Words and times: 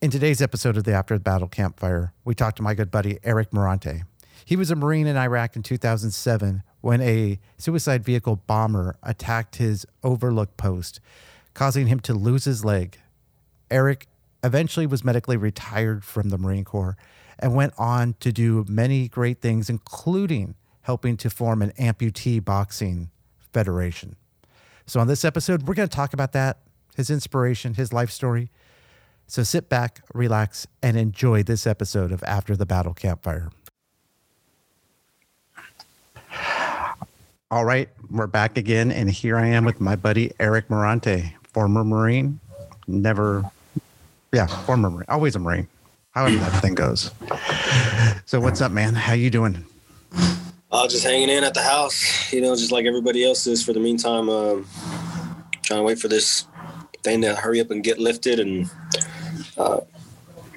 In 0.00 0.12
today's 0.12 0.40
episode 0.40 0.76
of 0.76 0.84
the 0.84 0.92
After 0.92 1.14
the 1.14 1.24
Battle 1.24 1.48
Campfire, 1.48 2.12
we 2.24 2.32
talked 2.32 2.58
to 2.58 2.62
my 2.62 2.72
good 2.72 2.88
buddy 2.88 3.18
Eric 3.24 3.50
Morante. 3.50 4.02
He 4.44 4.54
was 4.54 4.70
a 4.70 4.76
Marine 4.76 5.08
in 5.08 5.16
Iraq 5.16 5.56
in 5.56 5.64
2007 5.64 6.62
when 6.80 7.00
a 7.00 7.40
suicide 7.56 8.04
vehicle 8.04 8.36
bomber 8.36 8.94
attacked 9.02 9.56
his 9.56 9.84
overlook 10.04 10.56
post, 10.56 11.00
causing 11.52 11.88
him 11.88 11.98
to 11.98 12.14
lose 12.14 12.44
his 12.44 12.64
leg. 12.64 12.96
Eric 13.72 14.06
eventually 14.44 14.86
was 14.86 15.02
medically 15.02 15.36
retired 15.36 16.04
from 16.04 16.28
the 16.28 16.38
Marine 16.38 16.64
Corps 16.64 16.96
and 17.36 17.56
went 17.56 17.72
on 17.76 18.14
to 18.20 18.30
do 18.30 18.64
many 18.68 19.08
great 19.08 19.40
things, 19.40 19.68
including 19.68 20.54
helping 20.82 21.16
to 21.16 21.28
form 21.28 21.60
an 21.60 21.72
amputee 21.72 22.42
boxing 22.42 23.10
federation. 23.52 24.14
So, 24.86 25.00
on 25.00 25.08
this 25.08 25.24
episode, 25.24 25.64
we're 25.64 25.74
going 25.74 25.88
to 25.88 25.96
talk 25.96 26.12
about 26.12 26.30
that, 26.34 26.58
his 26.94 27.10
inspiration, 27.10 27.74
his 27.74 27.92
life 27.92 28.12
story. 28.12 28.52
So, 29.30 29.42
sit 29.42 29.68
back, 29.68 30.00
relax, 30.14 30.66
and 30.82 30.96
enjoy 30.96 31.42
this 31.42 31.66
episode 31.66 32.12
of 32.12 32.22
After 32.22 32.56
the 32.56 32.64
Battle 32.64 32.94
Campfire. 32.94 33.50
All 37.50 37.66
right, 37.66 37.90
we're 38.10 38.26
back 38.26 38.56
again, 38.56 38.90
and 38.90 39.10
here 39.10 39.36
I 39.36 39.48
am 39.48 39.66
with 39.66 39.82
my 39.82 39.96
buddy 39.96 40.32
Eric 40.40 40.68
Morante, 40.68 41.34
former 41.52 41.84
Marine, 41.84 42.40
never, 42.86 43.44
yeah, 44.32 44.46
former 44.46 44.88
Marine, 44.88 45.06
always 45.10 45.36
a 45.36 45.38
Marine, 45.38 45.68
however 46.12 46.36
that 46.36 46.62
thing 46.62 46.74
goes. 46.74 47.10
So, 48.24 48.40
what's 48.40 48.62
up, 48.62 48.72
man? 48.72 48.94
How 48.94 49.12
you 49.12 49.28
doing? 49.28 49.62
Uh, 50.72 50.88
just 50.88 51.04
hanging 51.04 51.28
in 51.28 51.44
at 51.44 51.52
the 51.52 51.62
house, 51.62 52.32
you 52.32 52.40
know, 52.40 52.56
just 52.56 52.72
like 52.72 52.86
everybody 52.86 53.26
else 53.26 53.46
is 53.46 53.62
for 53.62 53.74
the 53.74 53.80
meantime. 53.80 54.30
Um, 54.30 54.66
trying 55.62 55.80
to 55.80 55.84
wait 55.84 55.98
for 55.98 56.08
this 56.08 56.46
thing 57.02 57.20
to 57.20 57.34
hurry 57.34 57.60
up 57.60 57.70
and 57.70 57.84
get 57.84 57.98
lifted 57.98 58.40
and 58.40 58.70
uh, 59.58 59.80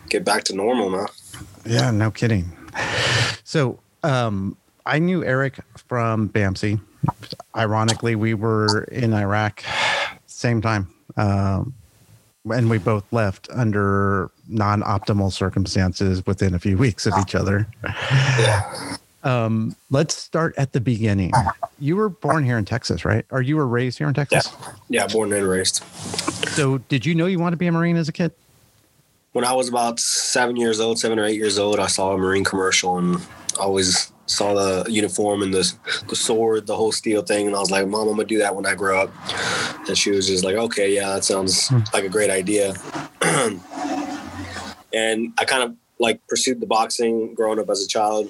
get 0.09 0.23
back 0.23 0.43
to 0.45 0.55
normal, 0.55 0.89
man. 0.89 1.07
Yeah, 1.65 1.91
no 1.91 2.11
kidding. 2.11 2.51
So, 3.43 3.79
um, 4.03 4.57
I 4.85 4.99
knew 4.99 5.23
Eric 5.23 5.59
from 5.75 6.29
BAMC. 6.29 6.79
Ironically, 7.55 8.15
we 8.15 8.33
were 8.33 8.83
in 8.85 9.13
Iraq 9.13 9.63
same 10.41 10.61
time. 10.61 10.87
Um, 11.15 11.73
and 12.51 12.69
we 12.69 12.79
both 12.79 13.05
left 13.13 13.47
under 13.53 14.31
non-optimal 14.47 15.31
circumstances 15.31 16.25
within 16.25 16.55
a 16.55 16.59
few 16.59 16.77
weeks 16.77 17.05
of 17.05 17.13
each 17.21 17.35
other. 17.35 17.67
Yeah. 17.83 18.97
Um, 19.23 19.75
let's 19.91 20.15
start 20.15 20.55
at 20.57 20.73
the 20.73 20.81
beginning. 20.81 21.31
You 21.77 21.95
were 21.95 22.09
born 22.09 22.43
here 22.43 22.57
in 22.57 22.65
Texas, 22.65 23.05
right? 23.05 23.23
Or 23.29 23.39
you 23.39 23.55
were 23.55 23.67
raised 23.67 23.99
here 23.99 24.07
in 24.07 24.15
Texas? 24.15 24.51
Yeah, 24.89 25.05
born 25.05 25.31
and 25.31 25.47
raised. 25.47 25.83
So, 26.55 26.79
did 26.79 27.05
you 27.05 27.13
know 27.13 27.27
you 27.27 27.37
wanted 27.37 27.51
to 27.51 27.57
be 27.57 27.67
a 27.67 27.71
Marine 27.71 27.97
as 27.97 28.09
a 28.09 28.11
kid? 28.11 28.31
When 29.33 29.45
I 29.45 29.53
was 29.53 29.69
about 29.69 29.99
seven 29.99 30.57
years 30.57 30.79
old, 30.81 30.99
seven 30.99 31.17
or 31.17 31.25
eight 31.25 31.37
years 31.37 31.57
old, 31.57 31.79
I 31.79 31.87
saw 31.87 32.11
a 32.11 32.17
Marine 32.17 32.43
commercial 32.43 32.97
and 32.97 33.17
always 33.59 34.11
saw 34.25 34.53
the 34.53 34.91
uniform 34.91 35.41
and 35.41 35.53
the 35.53 35.73
the 36.07 36.15
sword, 36.15 36.67
the 36.67 36.75
whole 36.75 36.91
steel 36.91 37.21
thing, 37.21 37.47
and 37.47 37.55
I 37.55 37.59
was 37.59 37.71
like, 37.71 37.87
"Mom, 37.87 38.07
I'm 38.07 38.15
gonna 38.15 38.27
do 38.27 38.39
that 38.39 38.55
when 38.55 38.65
I 38.65 38.75
grow 38.75 39.03
up." 39.03 39.11
And 39.87 39.97
she 39.97 40.11
was 40.11 40.27
just 40.27 40.43
like, 40.43 40.55
"Okay, 40.55 40.93
yeah, 40.93 41.13
that 41.13 41.23
sounds 41.23 41.71
like 41.93 42.03
a 42.03 42.09
great 42.09 42.29
idea." 42.29 42.73
and 44.93 45.33
I 45.37 45.45
kind 45.45 45.63
of 45.63 45.75
like 45.99 46.25
pursued 46.27 46.59
the 46.59 46.65
boxing 46.65 47.33
growing 47.33 47.59
up 47.59 47.69
as 47.69 47.83
a 47.83 47.87
child. 47.87 48.29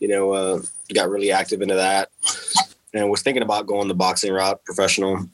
You 0.00 0.08
know, 0.08 0.32
uh, 0.32 0.60
got 0.92 1.08
really 1.08 1.32
active 1.32 1.62
into 1.62 1.76
that, 1.76 2.10
and 2.92 3.08
was 3.10 3.22
thinking 3.22 3.42
about 3.42 3.66
going 3.66 3.88
the 3.88 3.94
boxing 3.94 4.32
route, 4.32 4.64
professional. 4.64 5.26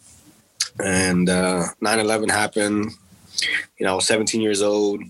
And 0.78 1.28
uh, 1.28 1.64
9/11 1.82 2.30
happened. 2.30 2.92
You 3.78 3.86
know, 3.86 3.92
I 3.92 3.94
was 3.96 4.06
17 4.06 4.40
years 4.40 4.62
old. 4.62 5.02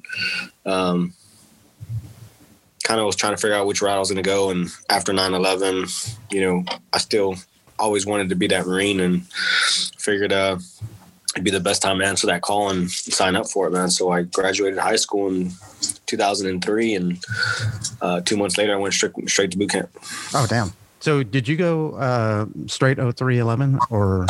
Um, 0.64 1.14
kind 2.86 3.00
of 3.00 3.06
was 3.06 3.16
trying 3.16 3.34
to 3.34 3.36
figure 3.36 3.56
out 3.56 3.66
which 3.66 3.82
route 3.82 3.96
I 3.96 3.98
was 3.98 4.10
going 4.10 4.22
to 4.22 4.28
go. 4.28 4.50
And 4.50 4.68
after 4.88 5.12
9 5.12 5.34
11, 5.34 5.86
you 6.30 6.40
know, 6.40 6.64
I 6.92 6.98
still 6.98 7.34
always 7.78 8.06
wanted 8.06 8.28
to 8.28 8.36
be 8.36 8.46
that 8.46 8.66
Marine 8.66 9.00
and 9.00 9.26
figured 9.98 10.32
uh, 10.32 10.58
it'd 11.34 11.44
be 11.44 11.50
the 11.50 11.60
best 11.60 11.82
time 11.82 11.98
to 11.98 12.06
answer 12.06 12.26
that 12.28 12.42
call 12.42 12.70
and 12.70 12.90
sign 12.90 13.36
up 13.36 13.48
for 13.48 13.66
it, 13.66 13.72
man. 13.72 13.90
So 13.90 14.10
I 14.10 14.22
graduated 14.22 14.78
high 14.78 14.96
school 14.96 15.28
in 15.28 15.50
2003. 16.06 16.94
And 16.94 17.24
uh, 18.00 18.20
two 18.20 18.36
months 18.36 18.56
later, 18.56 18.74
I 18.74 18.76
went 18.76 18.94
straight, 18.94 19.12
straight 19.28 19.50
to 19.50 19.58
boot 19.58 19.70
camp. 19.70 19.90
Oh, 20.32 20.46
damn. 20.48 20.72
So 21.00 21.22
did 21.22 21.46
you 21.46 21.56
go 21.56 21.92
uh, 21.92 22.46
straight 22.66 22.96
0311 22.96 23.78
or? 23.90 24.26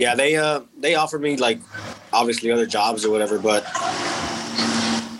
Yeah, 0.00 0.14
they 0.14 0.34
uh, 0.34 0.62
they 0.78 0.94
offered 0.94 1.20
me 1.20 1.36
like 1.36 1.60
obviously 2.10 2.50
other 2.50 2.64
jobs 2.64 3.04
or 3.04 3.10
whatever, 3.10 3.38
but 3.38 3.64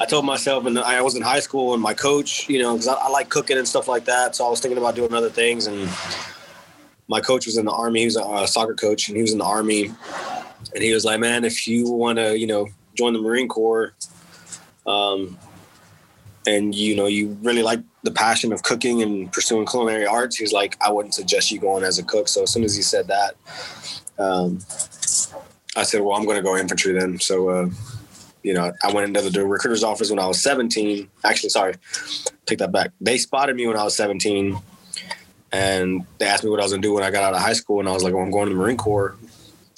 I 0.01 0.07
told 0.09 0.25
myself, 0.25 0.65
and 0.65 0.79
I 0.79 1.03
was 1.03 1.15
in 1.15 1.21
high 1.21 1.41
school, 1.41 1.75
and 1.75 1.83
my 1.83 1.93
coach, 1.93 2.49
you 2.49 2.63
know, 2.63 2.73
because 2.73 2.89
I, 2.89 2.95
I, 2.95 3.11
like 3.11 3.29
cooking 3.29 3.59
and 3.59 3.69
stuff 3.69 3.89
like 3.89 4.07
that. 4.07 4.35
So 4.35 4.47
I 4.47 4.49
was 4.49 4.59
thinking 4.59 4.79
about 4.79 4.95
doing 4.95 5.13
other 5.13 5.29
things. 5.29 5.67
And 5.67 5.87
my 7.09 7.21
coach 7.21 7.45
was 7.45 7.59
in 7.59 7.67
the 7.67 7.73
army. 7.73 8.01
He 8.01 8.07
was 8.07 8.17
a, 8.17 8.49
soccer 8.49 8.73
coach, 8.73 9.09
and 9.09 9.17
he 9.17 9.23
was 9.23 9.33
in 9.33 9.39
the 9.39 9.45
army. 9.45 9.93
And 10.75 10.83
he 10.83 10.95
was 10.95 11.05
like, 11.05 11.21
"Man, 11.21 11.45
if 11.45 11.69
you 11.69 11.91
want 11.91 12.19
to, 12.19 12.39
you 12.39 12.47
know, 12.47 12.67
join 12.95 13.12
the 13.12 13.21
Marine 13.21 13.49
Corps, 13.49 13.93
um, 14.87 15.37
and 16.47 16.75
you 16.75 16.97
know, 16.97 17.07
you 17.07 17.37
really 17.43 17.62
like 17.62 17.81
the 18.03 18.12
passion 18.12 18.51
of 18.51 18.62
cooking 18.62 19.03
and 19.03 19.31
pursuing 19.31 19.67
culinary 19.67 20.07
arts, 20.07 20.37
he's 20.37 20.55
like, 20.55 20.79
I 20.81 20.91
wouldn't 20.91 21.12
suggest 21.12 21.53
you 21.53 21.61
going 21.61 21.85
as 21.85 21.99
a 21.99 22.03
cook. 22.03 22.29
So 22.29 22.45
as 22.45 22.51
soon 22.51 22.65
as 22.65 22.75
he 22.75 22.81
said 22.81 23.09
that, 23.09 23.35
um, 24.20 24.58
I 25.76 25.82
said, 25.84 26.03
well, 26.03 26.16
I'm 26.16 26.25
going 26.25 26.36
to 26.36 26.42
go 26.42 26.56
infantry 26.56 26.92
then. 26.92 27.19
So, 27.19 27.48
uh, 27.48 27.70
you 28.42 28.54
know, 28.54 28.72
I 28.82 28.92
went 28.92 29.06
into 29.06 29.28
the 29.31 29.47
recruiter's 29.47 29.84
office 29.84 30.10
when 30.10 30.19
I 30.19 30.26
was 30.26 30.42
17. 30.42 31.08
Actually, 31.25 31.50
sorry, 31.50 31.75
take 32.47 32.58
that 32.58 32.72
back. 32.72 32.91
They 33.00 33.19
spotted 33.19 33.56
me 33.56 33.66
when 33.66 33.76
I 33.76 33.84
was 33.84 33.97
17, 33.97 34.58
and 35.53 36.06
they 36.19 36.26
asked 36.26 36.44
me 36.44 36.50
what 36.50 36.60
I 36.60 36.62
was 36.62 36.72
gonna 36.72 36.82
do 36.82 36.94
when 36.94 37.03
I 37.03 37.10
got 37.10 37.22
out 37.22 37.34
of 37.34 37.41
high 37.41 37.53
school, 37.53 37.81
and 37.81 37.88
I 37.88 37.92
was 37.92 38.03
like, 38.03 38.14
"Well, 38.14 38.22
I'm 38.22 38.31
going 38.31 38.48
to 38.48 38.54
the 38.54 38.60
Marine 38.60 38.76
Corps." 38.76 39.16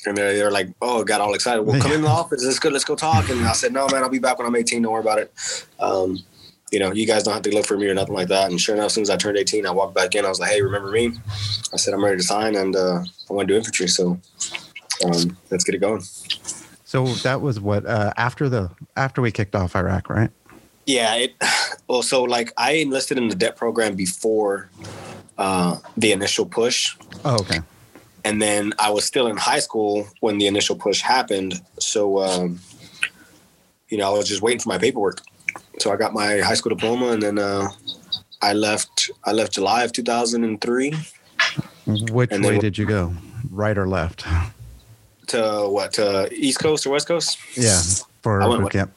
And 0.04 0.16
they're, 0.16 0.34
they're 0.34 0.50
like, 0.50 0.69
"Oh," 0.80 1.03
got 1.04 1.20
all 1.20 1.34
excited. 1.34 1.62
Well, 1.62 1.80
come 1.80 1.92
in 1.92 2.03
the 2.03 2.09
office. 2.20 2.44
It's 2.44 2.59
good. 2.59 2.72
Let's 2.72 2.84
go 2.84 2.94
talk. 2.94 3.28
And 3.30 3.44
I 3.47 3.53
said, 3.53 3.72
"No, 3.72 3.88
man, 3.88 4.03
I'll 4.03 4.09
be 4.09 4.19
back 4.19 4.38
when 4.38 4.47
I'm 4.47 4.54
18. 4.54 4.82
Don't 4.82 4.92
worry 4.92 5.00
about 5.00 5.19
it." 5.19 5.66
Um, 5.80 6.19
you 6.72 6.78
know, 6.78 6.91
you 6.91 7.06
guys 7.06 7.22
don't 7.22 7.34
have 7.34 7.43
to 7.43 7.55
look 7.55 7.66
for 7.66 7.77
me 7.77 7.87
or 7.87 7.94
nothing 7.94 8.15
like 8.15 8.28
that. 8.28 8.50
And 8.50 8.60
sure 8.60 8.75
enough, 8.75 8.87
as 8.87 8.94
soon 8.94 9.03
as 9.03 9.10
I 9.10 9.16
turned 9.16 9.37
18, 9.37 9.66
I 9.66 9.71
walked 9.71 9.94
back 9.94 10.15
in. 10.15 10.25
I 10.25 10.28
was 10.28 10.41
like, 10.41 10.50
"Hey, 10.50 10.62
remember 10.62 10.91
me?" 10.91 11.12
I 11.72 11.77
said, 11.77 11.93
"I'm 11.93 12.03
ready 12.03 12.16
to 12.16 12.22
sign, 12.22 12.56
and 12.56 12.75
uh, 12.75 13.05
I 13.31 13.33
want 13.33 13.47
to 13.47 13.55
do 13.55 13.59
infantry." 13.59 13.88
So 13.88 14.19
um, 15.05 15.37
let's 15.50 15.65
get 15.65 15.75
it 15.75 15.78
going. 15.78 16.03
So 16.84 17.06
that 17.06 17.41
was 17.43 17.60
what 17.60 17.84
uh, 17.87 18.12
after 18.16 18.49
the 18.49 18.71
after 18.97 19.21
we 19.21 19.31
kicked 19.31 19.55
off 19.55 19.77
Iraq, 19.77 20.09
right? 20.09 20.31
Yeah. 20.87 21.15
It, 21.15 21.34
well, 21.88 22.03
so 22.03 22.22
like 22.22 22.53
I 22.56 22.72
enlisted 22.72 23.19
in 23.19 23.28
the 23.28 23.34
DEP 23.34 23.56
program 23.56 23.94
before 23.94 24.71
uh, 25.39 25.77
the 25.97 26.12
initial 26.12 26.47
push. 26.47 26.97
Oh, 27.25 27.37
okay. 27.41 27.60
And 28.25 28.41
then 28.41 28.72
I 28.78 28.91
was 28.91 29.04
still 29.04 29.27
in 29.27 29.37
high 29.37 29.59
school 29.59 30.06
when 30.21 30.39
the 30.39 30.47
initial 30.47 30.77
push 30.77 31.00
happened. 31.00 31.60
So, 31.81 32.21
um, 32.22 32.60
you 33.89 33.99
know, 33.99 34.15
I 34.15 34.16
was 34.16 34.28
just 34.28 34.43
waiting 34.43 34.60
for 34.60 34.69
my 34.69 34.78
paperwork. 34.78 35.21
So 35.78 35.93
I 35.93 35.97
got 35.97 36.12
my 36.12 36.38
high 36.38 36.55
school 36.55 36.71
diploma, 36.71 37.09
and 37.09 37.22
then 37.22 37.38
uh, 37.38 37.69
I 38.41 38.53
left. 38.53 39.10
I 39.25 39.33
left 39.33 39.53
July 39.53 39.84
of 39.84 39.93
2003. 39.93 40.94
Which 41.87 42.31
way 42.31 42.59
did 42.59 42.78
you 42.78 42.87
go? 42.87 43.15
Right 43.50 43.77
or 43.77 43.88
left? 43.88 44.25
to 45.33 45.69
what 45.69 45.93
to 45.94 46.28
East 46.33 46.60
Coast 46.60 46.87
or 46.87 46.91
West 46.91 47.09
Coast? 47.09 47.38
Yeah, 47.56 47.81
for 48.22 48.41
boot 48.41 48.72
camp. 48.72 48.93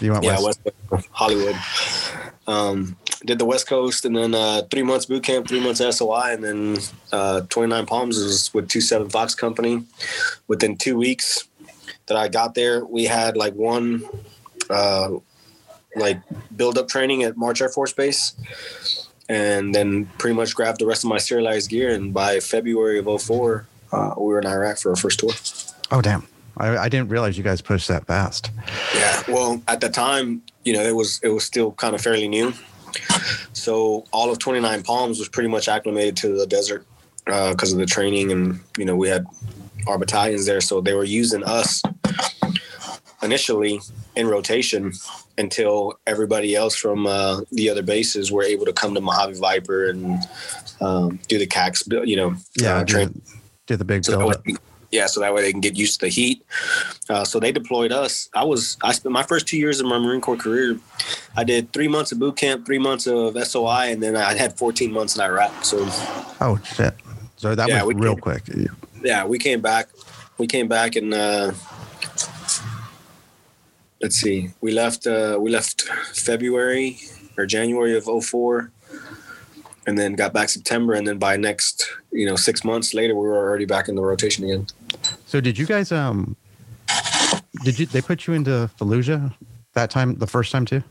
You 0.00 0.12
went 0.12 0.24
yeah, 0.24 0.40
west. 0.40 0.60
west 0.90 1.08
Hollywood. 1.10 1.56
Um, 2.46 2.96
did 3.24 3.38
the 3.38 3.44
West 3.44 3.66
Coast 3.66 4.04
and 4.04 4.16
then 4.16 4.34
uh, 4.34 4.62
three 4.70 4.82
months 4.82 5.06
boot 5.06 5.22
camp, 5.22 5.48
three 5.48 5.60
months 5.60 5.80
SOI, 5.80 6.34
and 6.34 6.44
then 6.44 6.78
uh, 7.12 7.40
29 7.48 7.86
Palms 7.86 8.18
was 8.18 8.54
with 8.54 8.68
Two 8.68 8.80
Seven 8.80 9.10
Fox 9.10 9.34
Company. 9.34 9.84
Within 10.46 10.76
two 10.76 10.96
weeks 10.96 11.46
that 12.06 12.16
I 12.16 12.28
got 12.28 12.54
there, 12.54 12.84
we 12.84 13.04
had 13.04 13.36
like 13.36 13.54
one 13.54 14.04
uh, 14.70 15.10
like 15.96 16.20
build 16.56 16.78
up 16.78 16.88
training 16.88 17.22
at 17.22 17.36
March 17.36 17.60
Air 17.60 17.68
Force 17.68 17.92
Base. 17.92 18.34
And 19.28 19.74
then 19.74 20.06
pretty 20.18 20.36
much 20.36 20.54
grabbed 20.54 20.78
the 20.78 20.86
rest 20.86 21.02
of 21.02 21.10
my 21.10 21.18
serialized 21.18 21.68
gear. 21.68 21.90
And 21.90 22.14
by 22.14 22.38
February 22.38 23.00
of 23.00 23.22
04, 23.22 23.66
uh, 23.90 24.14
we 24.16 24.24
were 24.24 24.38
in 24.38 24.46
Iraq 24.46 24.78
for 24.78 24.90
our 24.90 24.96
first 24.96 25.18
tour. 25.18 25.32
Oh, 25.90 26.00
damn. 26.00 26.28
I, 26.58 26.76
I, 26.78 26.88
didn't 26.88 27.08
realize 27.10 27.36
you 27.36 27.44
guys 27.44 27.60
pushed 27.60 27.88
that 27.88 28.06
fast. 28.06 28.50
Yeah. 28.94 29.22
Well, 29.28 29.62
at 29.68 29.80
the 29.80 29.88
time, 29.88 30.42
you 30.64 30.72
know, 30.72 30.82
it 30.82 30.94
was 30.94 31.20
it 31.22 31.28
was 31.28 31.44
still 31.44 31.72
kind 31.72 31.94
of 31.94 32.00
fairly 32.00 32.28
new. 32.28 32.54
So 33.52 34.04
all 34.12 34.30
of 34.30 34.38
29 34.38 34.82
Palms 34.82 35.18
was 35.18 35.28
pretty 35.28 35.48
much 35.48 35.68
acclimated 35.68 36.16
to 36.18 36.36
the 36.38 36.46
desert 36.46 36.86
because 37.24 37.72
uh, 37.72 37.76
of 37.76 37.80
the 37.80 37.86
training, 37.86 38.32
and 38.32 38.60
you 38.78 38.84
know, 38.84 38.96
we 38.96 39.08
had 39.08 39.26
our 39.86 39.98
battalions 39.98 40.46
there, 40.46 40.60
so 40.60 40.80
they 40.80 40.94
were 40.94 41.04
using 41.04 41.42
us 41.44 41.82
initially 43.22 43.80
in 44.14 44.28
rotation 44.28 44.92
until 45.38 45.98
everybody 46.06 46.54
else 46.54 46.74
from 46.74 47.06
uh, 47.06 47.40
the 47.52 47.68
other 47.68 47.82
bases 47.82 48.32
were 48.32 48.42
able 48.42 48.64
to 48.66 48.72
come 48.72 48.94
to 48.94 49.00
Mojave 49.00 49.38
Viper 49.38 49.88
and 49.90 50.18
um, 50.80 51.18
do 51.28 51.38
the 51.38 51.46
CAX, 51.46 51.84
you 52.04 52.16
know, 52.16 52.34
yeah, 52.60 52.76
uh, 52.76 52.84
train 52.84 53.20
did 53.66 53.78
the 53.78 53.84
big 53.84 54.04
so 54.04 54.18
build. 54.18 54.58
Yeah, 54.92 55.06
so 55.06 55.20
that 55.20 55.34
way 55.34 55.42
they 55.42 55.50
can 55.50 55.60
get 55.60 55.76
used 55.76 55.94
to 56.00 56.06
the 56.06 56.08
heat. 56.08 56.44
Uh, 57.08 57.24
so 57.24 57.40
they 57.40 57.50
deployed 57.50 57.90
us. 57.92 58.28
I 58.34 58.44
was 58.44 58.76
I 58.82 58.92
spent 58.92 59.12
my 59.12 59.24
first 59.24 59.48
two 59.48 59.58
years 59.58 59.80
of 59.80 59.86
my 59.86 59.98
Marine 59.98 60.20
Corps 60.20 60.36
career. 60.36 60.78
I 61.36 61.44
did 61.44 61.72
three 61.72 61.88
months 61.88 62.12
of 62.12 62.20
boot 62.20 62.36
camp, 62.36 62.64
three 62.64 62.78
months 62.78 63.06
of 63.06 63.36
SOI, 63.46 63.90
and 63.90 64.02
then 64.02 64.16
I 64.16 64.34
had 64.34 64.56
14 64.56 64.92
months 64.92 65.16
in 65.16 65.22
Iraq. 65.22 65.64
So 65.64 65.78
Oh 66.40 66.58
shit! 66.64 66.94
So 67.36 67.54
that 67.54 67.68
Yeah, 67.68 67.82
was 67.82 67.96
real 67.96 68.14
did. 68.14 68.22
quick. 68.22 68.42
yeah, 69.02 69.24
we 69.24 69.38
came 69.38 69.60
back. 69.60 69.88
We 70.38 70.46
came 70.46 70.68
back 70.68 70.96
and 70.96 71.12
uh, 71.12 71.52
let's 74.00 74.16
see, 74.16 74.50
we 74.60 74.72
left. 74.72 75.06
Uh, 75.06 75.38
we 75.40 75.50
left 75.50 75.82
February 76.14 76.98
or 77.36 77.46
January 77.46 77.96
of 77.96 78.04
04 78.04 78.70
and 79.86 79.96
then 79.96 80.14
got 80.14 80.32
back 80.32 80.48
September, 80.48 80.94
and 80.94 81.06
then 81.06 81.18
by 81.18 81.36
next, 81.36 81.88
you 82.10 82.26
know, 82.26 82.34
six 82.34 82.64
months 82.64 82.92
later, 82.92 83.14
we 83.14 83.20
were 83.20 83.36
already 83.36 83.64
back 83.64 83.88
in 83.88 83.94
the 83.94 84.02
rotation 84.02 84.44
again. 84.44 84.66
So 85.26 85.40
did 85.40 85.58
you 85.58 85.66
guys 85.66 85.92
um? 85.92 86.36
Did 87.64 87.78
you 87.78 87.86
they 87.86 88.02
put 88.02 88.26
you 88.26 88.34
into 88.34 88.70
Fallujah 88.78 89.32
that 89.74 89.90
time 89.90 90.16
the 90.16 90.26
first 90.26 90.52
time 90.52 90.66
too? 90.66 90.82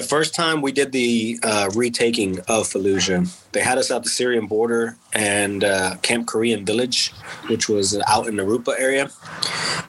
The 0.00 0.06
first 0.06 0.34
time 0.34 0.62
we 0.62 0.72
did 0.72 0.92
the 0.92 1.38
uh, 1.42 1.70
retaking 1.74 2.38
of 2.48 2.66
Fallujah, 2.66 3.30
they 3.52 3.60
had 3.60 3.76
us 3.76 3.90
at 3.90 4.02
the 4.02 4.08
Syrian 4.08 4.46
border 4.46 4.96
and 5.12 5.62
uh, 5.62 5.96
Camp 5.96 6.26
Korean 6.26 6.64
Village, 6.64 7.12
which 7.48 7.68
was 7.68 8.00
out 8.06 8.26
in 8.26 8.36
the 8.36 8.42
Rupa 8.42 8.74
area. 8.78 9.10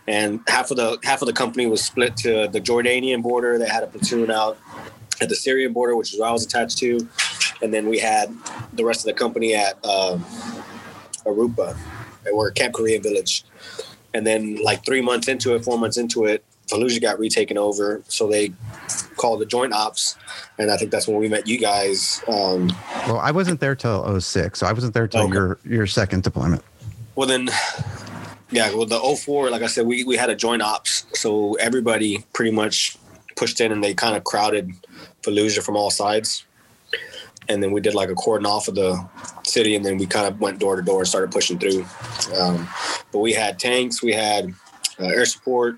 And 0.07 0.41
half 0.49 0.69
of 0.69 0.75
the 0.75 0.97
half 1.05 1.21
of 1.21 1.27
the 1.27 1.33
company 1.33 1.65
was 1.65 1.81
split 1.81 2.17
to 2.17 2.49
the 2.49 2.59
Jordanian 2.59 3.23
border. 3.23 3.57
They 3.57 3.69
had 3.69 3.83
a 3.83 3.87
platoon 3.87 4.29
out 4.29 4.57
at 5.21 5.29
the 5.29 5.35
Syrian 5.35 5.71
border, 5.71 5.95
which 5.95 6.13
is 6.13 6.19
where 6.19 6.27
I 6.27 6.33
was 6.33 6.43
attached 6.43 6.77
to, 6.79 7.07
and 7.61 7.73
then 7.73 7.87
we 7.87 7.97
had 7.97 8.35
the 8.73 8.83
rest 8.83 8.99
of 8.99 9.05
the 9.05 9.13
company 9.13 9.55
at 9.55 9.75
um, 9.85 10.25
Arupa, 11.25 11.77
or 12.33 12.51
Camp 12.51 12.73
Korean 12.73 13.01
Village. 13.01 13.45
And 14.13 14.27
then, 14.27 14.61
like 14.61 14.83
three 14.83 15.01
months 15.01 15.29
into 15.29 15.55
it, 15.55 15.63
four 15.63 15.79
months 15.79 15.97
into 15.97 16.25
it, 16.25 16.43
Fallujah 16.67 17.01
got 17.01 17.17
retaken 17.19 17.57
over. 17.57 18.01
So 18.07 18.27
they 18.27 18.53
called 19.21 19.39
the 19.39 19.45
Joint 19.45 19.71
Ops, 19.71 20.17
and 20.57 20.71
I 20.71 20.77
think 20.77 20.89
that's 20.91 21.07
when 21.07 21.17
we 21.17 21.29
met 21.29 21.47
you 21.47 21.59
guys. 21.59 22.21
Um, 22.27 22.71
Well, 23.07 23.19
I 23.19 23.31
wasn't 23.31 23.59
there 23.59 23.75
till 23.75 24.19
06, 24.19 24.59
so 24.59 24.65
I 24.65 24.73
wasn't 24.73 24.93
there 24.95 25.07
till 25.07 25.21
Okay. 25.25 25.33
your 25.33 25.59
your 25.63 25.87
second 25.87 26.23
deployment. 26.23 26.63
well, 27.15 27.27
then, 27.27 27.49
yeah, 28.49 28.73
well, 28.73 28.85
the 28.87 28.99
04, 28.99 29.51
like 29.51 29.61
I 29.61 29.67
said, 29.67 29.85
we, 29.85 30.03
we 30.03 30.17
had 30.17 30.29
a 30.31 30.35
Joint 30.35 30.61
Ops. 30.63 31.05
So 31.13 31.53
everybody 31.55 32.25
pretty 32.33 32.51
much 32.51 32.97
pushed 33.35 33.61
in 33.61 33.71
and 33.71 33.83
they 33.83 33.93
kind 33.93 34.15
of 34.17 34.23
crowded 34.23 34.71
Fallujah 35.21 35.61
from 35.63 35.75
all 35.77 35.91
sides. 35.91 36.45
And 37.49 37.61
then 37.61 37.71
we 37.71 37.81
did 37.81 37.93
like 37.95 38.09
a 38.09 38.15
cordon 38.15 38.45
off 38.45 38.67
of 38.67 38.75
the 38.75 38.91
city, 39.43 39.75
and 39.75 39.83
then 39.85 39.97
we 39.97 40.05
kind 40.07 40.25
of 40.27 40.39
went 40.39 40.59
door 40.59 40.75
to 40.77 40.81
door 40.81 40.99
and 40.99 41.07
started 41.07 41.31
pushing 41.31 41.59
through. 41.59 41.85
Um, 42.39 42.67
but 43.11 43.19
we 43.19 43.33
had 43.33 43.59
tanks, 43.59 44.01
we 44.01 44.13
had 44.13 44.53
uh, 44.99 45.05
air 45.17 45.25
support, 45.25 45.75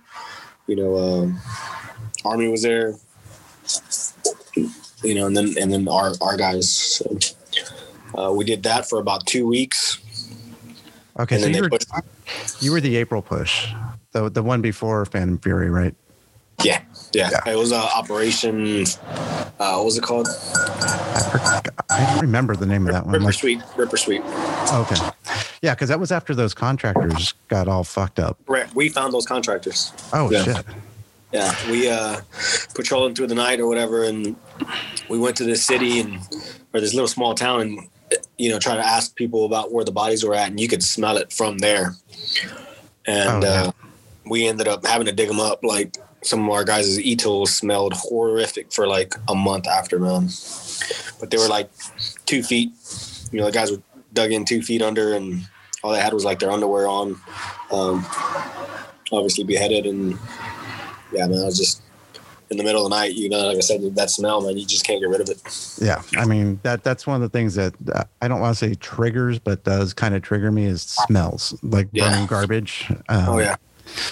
you 0.67 0.75
know, 0.75 0.91
um, 0.97 1.39
army 2.25 2.47
was 2.47 2.61
there, 2.61 2.93
you 4.55 5.15
know, 5.15 5.27
and 5.27 5.35
then 5.35 5.55
and 5.59 5.71
then 5.71 5.87
our 5.87 6.13
our 6.21 6.37
guys. 6.37 6.71
So, 6.71 7.17
uh, 8.15 8.31
we 8.31 8.45
did 8.45 8.63
that 8.63 8.87
for 8.87 8.99
about 8.99 9.25
two 9.25 9.47
weeks, 9.47 9.99
Okay, 11.19 11.37
so 11.37 11.41
then 11.41 11.49
you 11.49 11.55
they 11.55 11.61
were 11.61 11.69
pushed. 11.69 11.89
you 12.61 12.71
were 12.71 12.81
the 12.81 12.95
April 12.97 13.21
push, 13.21 13.67
the 14.11 14.29
the 14.29 14.43
one 14.43 14.61
before 14.61 15.05
Phantom 15.05 15.37
Fury, 15.39 15.69
right? 15.69 15.95
Yeah, 16.63 16.81
yeah, 17.13 17.29
Yeah. 17.45 17.53
It 17.53 17.57
was 17.57 17.71
uh, 17.71 17.77
Operation. 17.95 18.85
Uh, 19.59 19.75
what 19.75 19.85
was 19.85 19.97
it 19.97 20.03
called? 20.03 20.27
I, 20.73 21.61
I 21.89 22.05
don't 22.13 22.21
remember 22.21 22.55
the 22.55 22.65
name 22.67 22.85
of 22.87 22.93
that 22.93 23.05
one. 23.05 23.13
Ripper 23.13 23.25
Like- 23.25 23.33
Sweep. 23.33 23.61
Ripper 23.75 23.97
Sweep. 23.97 24.23
okay, 24.73 24.95
yeah, 25.63 25.73
because 25.73 25.89
that 25.89 25.99
was 25.99 26.11
after 26.11 26.35
those 26.35 26.53
contractors 26.53 27.33
got 27.47 27.67
all 27.67 27.83
fucked 27.83 28.19
up. 28.19 28.37
Right. 28.47 28.73
We 28.75 28.89
found 28.89 29.13
those 29.13 29.25
contractors. 29.25 29.91
Oh 30.13 30.29
Yeah. 30.31 30.43
shit! 30.43 30.65
Yeah, 31.33 31.53
we 31.71 31.89
uh, 31.89 32.21
patrolling 32.75 33.15
through 33.15 33.27
the 33.27 33.35
night 33.35 33.59
or 33.59 33.67
whatever, 33.67 34.03
and 34.03 34.35
we 35.09 35.17
went 35.17 35.35
to 35.37 35.43
this 35.43 35.65
city 35.65 35.99
and 35.99 36.19
or 36.73 36.79
this 36.79 36.93
little 36.93 37.07
small 37.07 37.33
town, 37.33 37.61
and 37.61 37.89
you 38.37 38.49
know, 38.51 38.59
trying 38.59 38.77
to 38.77 38.85
ask 38.87 39.15
people 39.15 39.45
about 39.45 39.71
where 39.71 39.83
the 39.83 39.91
bodies 39.91 40.23
were 40.23 40.35
at, 40.35 40.49
and 40.49 40.59
you 40.59 40.67
could 40.67 40.83
smell 40.83 41.17
it 41.17 41.33
from 41.33 41.57
there. 41.57 41.95
And 43.07 43.43
Oh, 43.43 43.47
yeah. 43.47 43.63
uh, 43.63 43.71
we 44.25 44.47
ended 44.47 44.67
up 44.67 44.85
having 44.85 45.05
to 45.07 45.11
dig 45.11 45.27
them 45.27 45.39
up. 45.39 45.63
Like 45.63 45.97
some 46.23 46.43
of 46.45 46.49
our 46.51 46.63
guys' 46.63 46.99
e 46.99 47.15
tools 47.15 47.53
smelled 47.53 47.93
horrific 47.93 48.71
for 48.71 48.87
like 48.87 49.15
a 49.27 49.35
month 49.35 49.67
after, 49.67 49.99
man. 49.99 50.29
But 51.19 51.31
they 51.31 51.37
were 51.37 51.47
like 51.47 51.71
two 52.27 52.43
feet. 52.43 52.71
You 53.31 53.39
know, 53.39 53.45
the 53.45 53.51
guys 53.51 53.71
were 53.71 53.81
dug 54.13 54.31
in 54.31 54.45
two 54.45 54.61
feet 54.61 54.83
under, 54.83 55.13
and 55.15 55.47
all 55.83 55.91
they 55.91 55.99
had 55.99 56.13
was 56.13 56.23
like 56.25 56.37
their 56.39 56.51
underwear 56.51 56.87
on. 56.87 57.19
Um, 57.71 58.05
obviously 59.11 59.43
beheaded 59.43 59.85
and 59.85 60.17
yeah, 61.13 61.27
man, 61.27 61.39
I 61.41 61.45
was 61.45 61.57
just 61.57 61.81
in 62.49 62.57
the 62.57 62.63
middle 62.63 62.85
of 62.85 62.89
the 62.91 62.95
night. 62.95 63.13
You 63.13 63.29
know, 63.29 63.47
like 63.47 63.57
I 63.57 63.61
said, 63.61 63.81
that 63.95 64.09
smell, 64.09 64.41
man, 64.41 64.57
you 64.57 64.65
just 64.65 64.85
can't 64.85 64.99
get 64.99 65.09
rid 65.09 65.21
of 65.21 65.29
it. 65.29 65.41
Yeah, 65.81 66.01
I 66.17 66.25
mean 66.25 66.59
that 66.63 66.83
that's 66.83 67.07
one 67.07 67.15
of 67.15 67.21
the 67.21 67.29
things 67.37 67.55
that 67.55 67.73
uh, 67.93 68.03
I 68.21 68.27
don't 68.27 68.39
want 68.39 68.57
to 68.57 68.65
say 68.69 68.75
triggers, 68.75 69.39
but 69.39 69.63
does 69.63 69.93
kind 69.93 70.15
of 70.15 70.21
trigger 70.21 70.51
me 70.51 70.65
is 70.65 70.81
smells 70.81 71.57
like 71.63 71.87
Yeah. 71.91 72.09
burning 72.09 72.27
garbage. 72.27 72.87
Um, 73.09 73.29
Oh 73.29 73.39
yeah, 73.39 73.55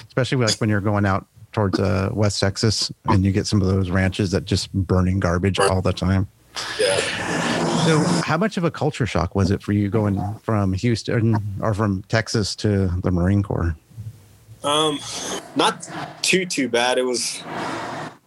especially 0.08 0.44
like 0.46 0.56
when 0.58 0.70
you're 0.70 0.82
going 0.82 1.06
out 1.06 1.26
towards 1.52 1.80
uh, 1.80 2.10
West 2.14 2.40
Texas 2.40 2.92
and 3.10 3.26
you 3.26 3.32
get 3.32 3.46
some 3.46 3.62
of 3.62 3.68
those 3.68 3.90
ranches 3.90 4.32
that 4.32 4.46
just 4.46 4.72
burning 4.74 5.20
garbage 5.20 5.60
all 5.60 5.82
the 5.82 5.92
time. 5.94 6.28
yeah. 6.80 6.98
So, 7.86 7.98
how 8.24 8.38
much 8.38 8.58
of 8.58 8.64
a 8.64 8.70
culture 8.72 9.06
shock 9.08 9.34
was 9.36 9.50
it 9.52 9.64
for 9.64 9.72
you 9.74 9.90
going 9.90 10.22
from 10.44 10.72
Houston 10.74 11.44
or 11.62 11.74
from 11.74 12.04
Texas 12.04 12.56
to 12.58 12.88
the 13.02 13.10
Marine 13.12 13.42
Corps? 13.44 13.76
Um, 14.64 15.00
not 15.56 15.88
too 16.22 16.46
too 16.46 16.70
bad. 16.70 16.98
It 16.98 17.04
was, 17.04 17.42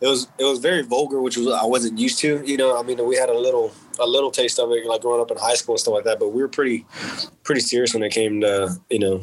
it 0.01 0.07
was 0.07 0.29
it 0.39 0.45
was 0.45 0.59
very 0.59 0.83
vulgar, 0.83 1.21
which 1.21 1.37
was 1.37 1.49
I 1.49 1.65
wasn't 1.65 1.99
used 1.99 2.19
to. 2.21 2.43
You 2.45 2.57
know, 2.57 2.79
I 2.79 2.83
mean, 2.83 3.05
we 3.07 3.17
had 3.17 3.29
a 3.29 3.39
little 3.39 3.73
a 4.01 4.07
little 4.07 4.31
taste 4.31 4.59
of 4.59 4.71
it, 4.73 4.85
like 4.87 5.03
growing 5.03 5.21
up 5.21 5.31
in 5.31 5.37
high 5.37 5.55
school 5.55 5.75
and 5.75 5.81
stuff 5.81 5.95
like 5.95 6.05
that. 6.05 6.19
But 6.19 6.31
we 6.31 6.43
were 6.43 6.49
pretty 6.49 6.87
pretty 7.45 7.61
serious 7.61 7.95
when 7.95 8.03
it 8.03 8.11
came 8.13 8.41
to 8.41 8.77
you 8.91 8.99
know, 8.99 9.23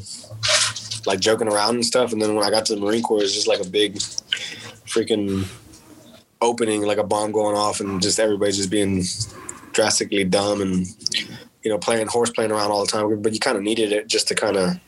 like 1.06 1.20
joking 1.20 1.48
around 1.48 1.76
and 1.76 1.86
stuff. 1.86 2.14
And 2.14 2.22
then 2.22 2.36
when 2.36 2.46
I 2.46 2.50
got 2.50 2.66
to 2.68 2.76
the 2.76 2.82
Marine 2.82 3.04
Corps, 3.04 3.20
it 3.20 3.24
was 3.24 3.34
just 3.34 3.48
like 3.48 3.60
a 3.60 3.70
big 3.70 3.96
freaking 3.96 5.48
opening, 6.42 6.84
like 6.84 6.98
a 6.98 7.04
bomb 7.04 7.32
going 7.32 7.58
off, 7.58 7.82
and 7.82 8.02
just 8.02 8.20
everybody 8.20 8.52
just 8.54 8.72
being 8.72 9.04
drastically 9.74 10.24
dumb 10.24 10.62
and 10.62 10.86
you 11.64 11.70
know 11.70 11.78
playing 11.78 12.08
horse 12.08 12.30
playing 12.30 12.52
around 12.52 12.72
all 12.72 12.86
the 12.86 12.92
time. 12.92 13.22
But 13.22 13.34
you 13.34 13.40
kind 13.40 13.58
of 13.58 13.64
needed 13.64 13.92
it 13.92 14.08
just 14.08 14.30
to 14.30 14.36
kind 14.36 14.56
of 14.56 14.80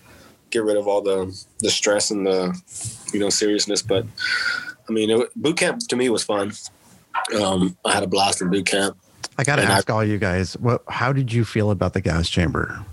get 0.54 0.64
rid 0.64 0.78
of 0.78 0.88
all 0.88 1.02
the 1.02 1.36
the 1.60 1.70
stress 1.70 2.12
and 2.12 2.26
the 2.26 2.58
you 3.14 3.20
know 3.20 3.30
seriousness. 3.30 3.82
But 3.82 4.06
I 4.88 4.92
mean, 4.94 5.10
it, 5.10 5.30
boot 5.36 5.58
camp 5.58 5.80
to 5.90 5.96
me 5.96 6.10
was 6.10 6.24
fun. 6.24 6.54
Um, 7.40 7.78
I 7.86 7.94
had 7.94 8.04
a 8.04 8.08
blast 8.08 8.42
in 8.42 8.50
boot 8.50 8.66
camp. 8.66 8.98
I 9.38 9.44
got 9.44 9.56
to 9.58 9.64
And 9.64 9.72
I- 9.72 9.78
ask 9.78 9.90
all 9.90 10.04
you 10.04 10.18
guys, 10.18 10.54
what? 10.58 10.84
How 10.88 11.12
did 11.14 11.34
you 11.34 11.44
feel 11.44 11.72
about 11.72 11.94
the 11.94 12.02
gas 12.02 12.30
chamber 12.30 12.84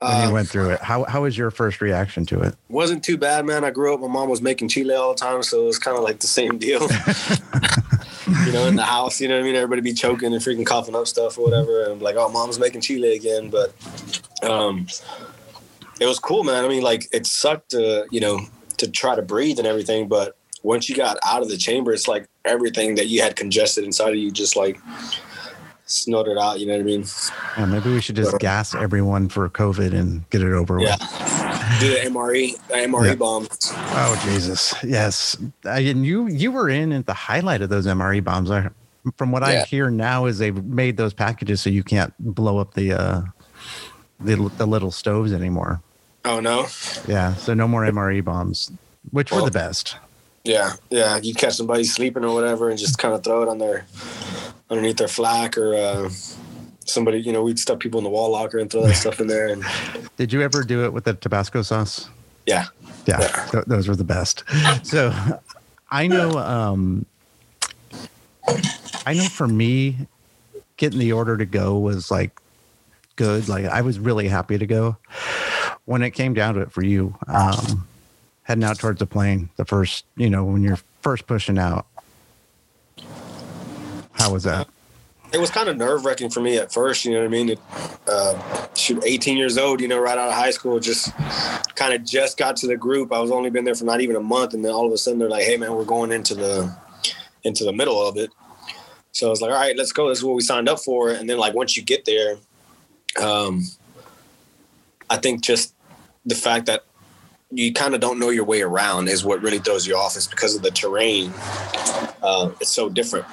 when 0.00 0.10
Uh, 0.12 0.24
you 0.28 0.32
went 0.34 0.48
through 0.48 0.70
it? 0.70 0.80
How 0.80 1.04
How 1.04 1.22
was 1.22 1.38
your 1.38 1.50
first 1.50 1.80
reaction 1.80 2.26
to 2.26 2.40
it? 2.40 2.54
wasn't 2.68 3.04
too 3.04 3.16
bad, 3.16 3.46
man. 3.46 3.64
I 3.64 3.70
grew 3.70 3.94
up. 3.94 4.00
My 4.00 4.08
mom 4.08 4.28
was 4.28 4.42
making 4.42 4.68
chile 4.68 4.94
all 4.94 5.14
the 5.14 5.18
time, 5.20 5.42
so 5.42 5.62
it 5.62 5.66
was 5.66 5.78
kind 5.78 5.96
of 5.96 6.02
like 6.02 6.18
the 6.20 6.26
same 6.26 6.58
deal. 6.58 6.80
you 8.46 8.52
know, 8.52 8.66
in 8.66 8.74
the 8.76 8.82
house, 8.84 9.20
you 9.20 9.28
know 9.28 9.34
what 9.36 9.42
I 9.42 9.44
mean. 9.44 9.54
Everybody 9.54 9.80
be 9.82 9.92
choking 9.92 10.32
and 10.32 10.42
freaking 10.42 10.66
coughing 10.66 10.96
up 10.96 11.06
stuff 11.06 11.38
or 11.38 11.44
whatever, 11.44 11.82
and 11.84 11.92
I'm 11.92 12.00
like, 12.00 12.16
oh, 12.16 12.28
mom's 12.30 12.58
making 12.58 12.80
chile 12.80 13.14
again. 13.14 13.50
But 13.50 13.72
um, 14.42 14.86
it 16.00 16.06
was 16.06 16.18
cool, 16.18 16.44
man. 16.44 16.64
I 16.64 16.68
mean, 16.68 16.82
like 16.82 17.08
it 17.12 17.26
sucked 17.26 17.70
to 17.70 18.06
you 18.10 18.20
know 18.20 18.40
to 18.78 18.90
try 18.90 19.14
to 19.14 19.22
breathe 19.22 19.58
and 19.58 19.66
everything, 19.66 20.08
but 20.08 20.36
once 20.62 20.88
you 20.88 20.96
got 20.96 21.16
out 21.26 21.42
of 21.42 21.48
the 21.48 21.56
chamber, 21.56 21.92
it's 21.92 22.08
like 22.08 22.26
everything 22.44 22.94
that 22.96 23.06
you 23.08 23.20
had 23.22 23.36
congested 23.36 23.84
inside 23.84 24.10
of 24.10 24.16
you 24.16 24.30
just 24.30 24.56
like 24.56 24.80
snorted 25.86 26.38
out. 26.38 26.58
You 26.60 26.66
know 26.66 26.72
what 26.74 26.80
I 26.80 26.84
mean? 26.84 27.04
Yeah, 27.58 27.66
maybe 27.66 27.92
we 27.92 28.00
should 28.00 28.16
just 28.16 28.38
gas 28.38 28.74
everyone 28.74 29.28
for 29.28 29.48
COVID 29.48 29.92
and 29.92 30.28
get 30.30 30.42
it 30.42 30.52
over 30.52 30.80
Yeah. 30.80 30.96
with. 30.98 31.80
Do 31.80 31.88
the 31.90 32.00
MRE, 32.08 32.56
the 32.68 32.74
MRE 32.74 33.08
Yeah. 33.08 33.14
bomb. 33.16 33.48
Oh 33.72 34.20
Jesus, 34.24 34.74
yes. 34.82 35.36
I, 35.64 35.80
and 35.80 36.04
you 36.06 36.26
you 36.28 36.50
were 36.52 36.68
in 36.68 36.92
at 36.92 37.06
the 37.06 37.14
highlight 37.14 37.62
of 37.62 37.68
those 37.68 37.86
MRE 37.86 38.20
bombs. 38.24 38.50
I, 38.50 38.68
from 39.18 39.32
what 39.32 39.42
I 39.42 39.62
hear 39.64 39.90
now, 39.90 40.24
is 40.26 40.38
they've 40.38 40.64
made 40.64 40.96
those 40.96 41.12
packages 41.12 41.60
so 41.60 41.68
you 41.68 41.82
can't 41.82 42.14
blow 42.18 42.56
up 42.58 42.72
the 42.74 42.92
uh, 42.94 43.20
the 44.24 44.50
the 44.56 44.66
little 44.66 44.90
stoves 44.90 45.32
anymore. 45.32 45.80
Oh 46.24 46.40
no. 46.40 46.66
Yeah, 47.06 47.34
so 47.34 47.54
no 47.54 47.68
more 47.68 47.82
MRE 47.82 48.24
bombs, 48.24 48.70
which 49.10 49.30
were 49.30 49.42
the 49.42 49.50
best. 49.50 49.96
Yeah, 50.44 50.72
yeah. 50.90 51.18
You 51.18 51.34
catch 51.34 51.54
somebody 51.54 51.84
sleeping 51.84 52.24
or 52.24 52.34
whatever, 52.34 52.68
and 52.70 52.78
just 52.78 52.98
kind 52.98 53.14
of 53.14 53.22
throw 53.24 53.42
it 53.42 53.48
on 53.48 53.58
their 53.58 53.86
underneath 54.70 54.96
their 54.96 55.08
flak, 55.08 55.56
or 55.58 55.74
uh, 55.74 56.10
somebody. 56.86 57.20
You 57.20 57.32
know, 57.32 57.42
we'd 57.42 57.58
stuff 57.58 57.78
people 57.78 57.98
in 57.98 58.04
the 58.04 58.10
wall 58.10 58.30
locker 58.30 58.58
and 58.58 58.70
throw 58.70 58.82
that 58.86 58.94
stuff 58.94 59.20
in 59.20 59.26
there. 59.26 59.48
And 59.48 59.64
Did 60.16 60.32
you 60.32 60.42
ever 60.42 60.62
do 60.64 60.84
it 60.84 60.92
with 60.92 61.04
the 61.04 61.14
Tabasco 61.14 61.62
sauce? 61.62 62.08
yeah, 62.46 62.66
Yeah, 63.06 63.20
Yeah. 63.20 63.46
th- 63.52 63.64
those 63.66 63.88
were 63.88 63.96
the 63.96 64.04
best. 64.04 64.44
So 64.82 65.12
I 65.90 66.06
know 66.06 66.30
um 66.38 67.06
I 69.06 69.14
know 69.14 69.24
for 69.24 69.46
me 69.46 70.06
getting 70.76 70.98
the 70.98 71.12
order 71.12 71.36
to 71.36 71.46
go 71.46 71.78
was 71.78 72.10
like 72.10 72.38
good. 73.16 73.48
Like 73.48 73.64
I 73.66 73.82
was 73.82 73.98
really 73.98 74.28
happy 74.28 74.58
to 74.58 74.66
go. 74.66 74.96
when 75.84 76.02
it 76.02 76.10
came 76.10 76.34
down 76.34 76.54
to 76.54 76.60
it 76.60 76.72
for 76.72 76.84
you, 76.84 77.16
um, 77.28 77.86
heading 78.42 78.64
out 78.64 78.78
towards 78.78 78.98
the 78.98 79.06
plane, 79.06 79.50
the 79.56 79.64
first, 79.64 80.04
you 80.16 80.30
know, 80.30 80.44
when 80.44 80.62
you're 80.62 80.78
first 81.02 81.26
pushing 81.26 81.58
out, 81.58 81.86
how 84.12 84.32
was 84.32 84.44
that? 84.44 84.68
It 85.32 85.40
was 85.40 85.50
kind 85.50 85.68
of 85.68 85.76
nerve 85.76 86.04
wracking 86.04 86.30
for 86.30 86.40
me 86.40 86.58
at 86.58 86.72
first. 86.72 87.04
You 87.04 87.12
know 87.12 87.18
what 87.18 87.26
I 87.26 87.28
mean? 87.28 87.48
It, 87.50 87.58
uh, 88.06 88.68
shoot, 88.74 89.02
18 89.04 89.36
years 89.36 89.58
old. 89.58 89.80
You 89.80 89.88
know, 89.88 89.98
right 89.98 90.16
out 90.16 90.28
of 90.28 90.34
high 90.34 90.52
school, 90.52 90.78
just 90.78 91.12
kind 91.74 91.92
of 91.92 92.04
just 92.04 92.36
got 92.36 92.56
to 92.58 92.68
the 92.68 92.76
group. 92.76 93.12
I 93.12 93.18
was 93.18 93.32
only 93.32 93.50
been 93.50 93.64
there 93.64 93.74
for 93.74 93.84
not 93.84 94.00
even 94.00 94.14
a 94.14 94.20
month, 94.20 94.54
and 94.54 94.64
then 94.64 94.70
all 94.70 94.86
of 94.86 94.92
a 94.92 94.98
sudden 94.98 95.18
they're 95.18 95.28
like, 95.28 95.42
"Hey, 95.42 95.56
man, 95.56 95.74
we're 95.74 95.84
going 95.84 96.12
into 96.12 96.36
the 96.36 96.72
into 97.42 97.64
the 97.64 97.72
middle 97.72 98.00
of 98.06 98.16
it." 98.16 98.30
So 99.10 99.26
I 99.26 99.30
was 99.30 99.40
like, 99.40 99.50
"All 99.50 99.56
right, 99.56 99.76
let's 99.76 99.90
go. 99.90 100.08
This 100.08 100.18
is 100.18 100.24
what 100.24 100.36
we 100.36 100.42
signed 100.42 100.68
up 100.68 100.78
for." 100.78 101.10
And 101.10 101.28
then, 101.28 101.38
like, 101.38 101.52
once 101.54 101.76
you 101.76 101.82
get 101.82 102.04
there, 102.04 102.36
um, 103.20 103.62
I 105.10 105.16
think 105.16 105.42
just 105.42 105.74
the 106.24 106.34
fact 106.34 106.66
that 106.66 106.84
you 107.50 107.72
kind 107.72 107.94
of 107.94 108.00
don't 108.00 108.18
know 108.18 108.30
your 108.30 108.44
way 108.44 108.62
around 108.62 109.08
is 109.08 109.24
what 109.24 109.42
really 109.42 109.58
throws 109.58 109.86
you 109.86 109.96
off. 109.96 110.16
Is 110.16 110.26
because 110.26 110.56
of 110.56 110.62
the 110.62 110.70
terrain. 110.70 111.32
Uh, 112.22 112.50
it's 112.60 112.70
so 112.70 112.88
different. 112.88 113.26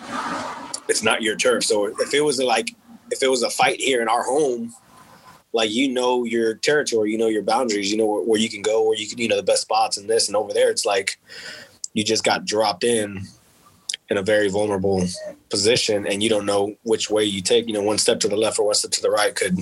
It's 0.87 1.03
not 1.03 1.21
your 1.21 1.35
turf. 1.35 1.63
So 1.63 1.85
if 1.85 2.13
it 2.13 2.21
was 2.21 2.39
like 2.39 2.75
if 3.11 3.23
it 3.23 3.29
was 3.29 3.43
a 3.43 3.49
fight 3.49 3.79
here 3.79 4.01
in 4.01 4.07
our 4.07 4.23
home, 4.23 4.73
like 5.53 5.71
you 5.71 5.89
know 5.89 6.23
your 6.23 6.55
territory, 6.55 7.11
you 7.11 7.17
know 7.17 7.27
your 7.27 7.43
boundaries, 7.43 7.91
you 7.91 7.97
know 7.97 8.05
where, 8.05 8.23
where 8.23 8.39
you 8.39 8.49
can 8.49 8.61
go, 8.61 8.83
where 8.83 8.97
you 8.97 9.07
can, 9.07 9.17
you 9.17 9.27
know 9.27 9.37
the 9.37 9.43
best 9.43 9.63
spots 9.63 9.97
and 9.97 10.09
this 10.09 10.27
and 10.27 10.35
over 10.35 10.53
there. 10.53 10.69
It's 10.69 10.85
like 10.85 11.19
you 11.93 12.03
just 12.03 12.23
got 12.23 12.45
dropped 12.45 12.83
in 12.83 13.27
in 14.11 14.17
a 14.17 14.21
very 14.21 14.49
vulnerable 14.49 15.01
position, 15.49 16.05
and 16.05 16.21
you 16.21 16.27
don't 16.27 16.45
know 16.45 16.75
which 16.83 17.09
way 17.09 17.23
you 17.23 17.41
take. 17.41 17.65
You 17.65 17.73
know, 17.73 17.81
one 17.81 17.97
step 17.97 18.19
to 18.19 18.27
the 18.27 18.35
left 18.35 18.59
or 18.59 18.65
one 18.65 18.75
step 18.75 18.91
to 18.91 19.01
the 19.01 19.09
right 19.09 19.33
could 19.33 19.57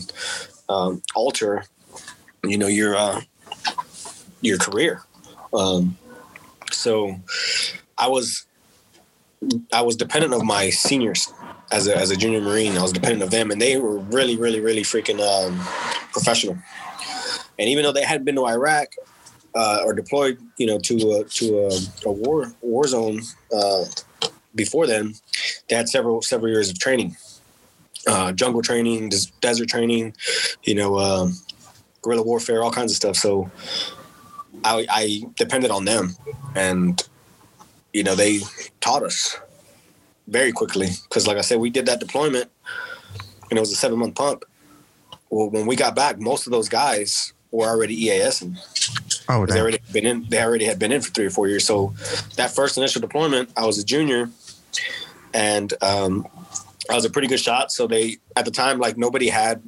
um, 0.68 1.04
alter, 1.14 1.64
you 2.44 2.58
know, 2.58 2.66
your 2.66 2.96
uh, 2.96 3.22
your 4.42 4.58
career. 4.58 5.04
Um, 5.54 6.00
so 6.72 7.16
I 7.96 8.08
was 8.08 8.48
I 9.72 9.84
was 9.84 9.96
dependent 9.96 10.34
of 10.34 10.44
my 10.44 10.72
seniors 10.72 11.32
as 11.72 11.88
a, 11.88 11.96
as 11.96 12.10
a 12.10 12.16
junior 12.16 12.42
Marine. 12.42 12.76
I 12.76 12.82
was 12.82 12.92
dependent 12.92 13.22
of 13.22 13.30
them, 13.30 13.52
and 13.52 13.62
they 13.62 13.78
were 13.78 14.00
really, 14.00 14.36
really, 14.36 14.62
really 14.62 14.82
freaking 14.82 15.20
um, 15.22 15.60
professional. 16.12 16.58
And 17.60 17.70
even 17.70 17.84
though 17.84 17.92
they 17.92 18.04
hadn't 18.04 18.26
been 18.26 18.36
to 18.36 18.48
Iraq 18.48 18.88
uh, 19.54 19.84
or 19.86 19.94
deployed, 19.94 20.40
you 20.58 20.66
know, 20.66 20.80
to 20.80 20.96
a, 21.12 21.24
to 21.26 21.60
a, 21.60 22.10
a 22.10 22.12
war 22.12 22.52
war 22.62 22.88
zone 22.88 23.22
uh, 23.56 23.86
before 24.56 24.88
then, 24.88 25.16
they 25.68 25.76
had 25.76 25.90
several 25.90 26.22
several 26.22 26.52
years 26.52 26.70
of 26.70 26.80
training, 26.80 27.16
uh, 28.08 28.32
jungle 28.32 28.62
training, 28.62 29.12
desert 29.42 29.70
training, 29.70 30.14
you 30.64 30.76
know, 30.76 31.00
um, 31.00 31.38
guerrilla 32.02 32.24
warfare, 32.24 32.64
all 32.64 32.72
kinds 32.72 32.92
of 32.92 32.96
stuff. 32.96 33.16
So 33.16 33.52
I, 34.64 34.86
I 34.90 35.22
depended 35.36 35.72
on 35.72 35.86
them, 35.86 36.16
and 36.56 37.02
you 37.94 38.04
know, 38.04 38.16
they 38.16 38.40
taught 38.82 39.04
us 39.04 39.38
very 40.28 40.52
quickly 40.52 40.90
because, 41.04 41.28
like 41.28 41.38
I 41.38 41.42
said, 41.42 41.60
we 41.60 41.70
did 41.70 41.86
that 41.88 42.00
deployment, 42.00 42.50
and 43.50 43.58
it 43.58 43.60
was 43.60 43.72
a 43.72 43.76
seven 43.76 44.00
month 44.00 44.16
pump. 44.16 44.46
Well, 45.30 45.50
when 45.50 45.68
we 45.68 45.76
got 45.76 45.96
back, 45.96 46.20
most 46.20 46.48
of 46.48 46.52
those 46.52 46.70
guys 46.70 47.34
were 47.52 47.68
already 47.68 48.08
EASing. 48.08 48.58
Oh, 49.28 49.46
they 49.46 49.60
already 49.60 49.80
been 49.92 50.06
in. 50.06 50.26
They 50.30 50.42
already 50.42 50.66
had 50.66 50.80
been 50.80 50.92
in 50.92 51.02
for 51.02 51.12
three 51.12 51.26
or 51.26 51.30
four 51.30 51.48
years. 51.48 51.66
So 51.66 51.94
that 52.36 52.52
first 52.52 52.78
initial 52.78 53.02
deployment, 53.02 53.52
I 53.56 53.66
was 53.66 53.78
a 53.78 53.86
junior, 53.86 54.30
and 55.34 55.74
um, 55.82 56.28
I 56.90 56.96
was 56.96 57.06
a 57.06 57.10
pretty 57.10 57.28
good 57.28 57.40
shot. 57.40 57.72
So 57.72 57.88
they 57.88 58.18
at 58.36 58.46
the 58.46 58.52
time, 58.52 58.80
like 58.80 58.98
nobody 58.98 59.30
had 59.30 59.62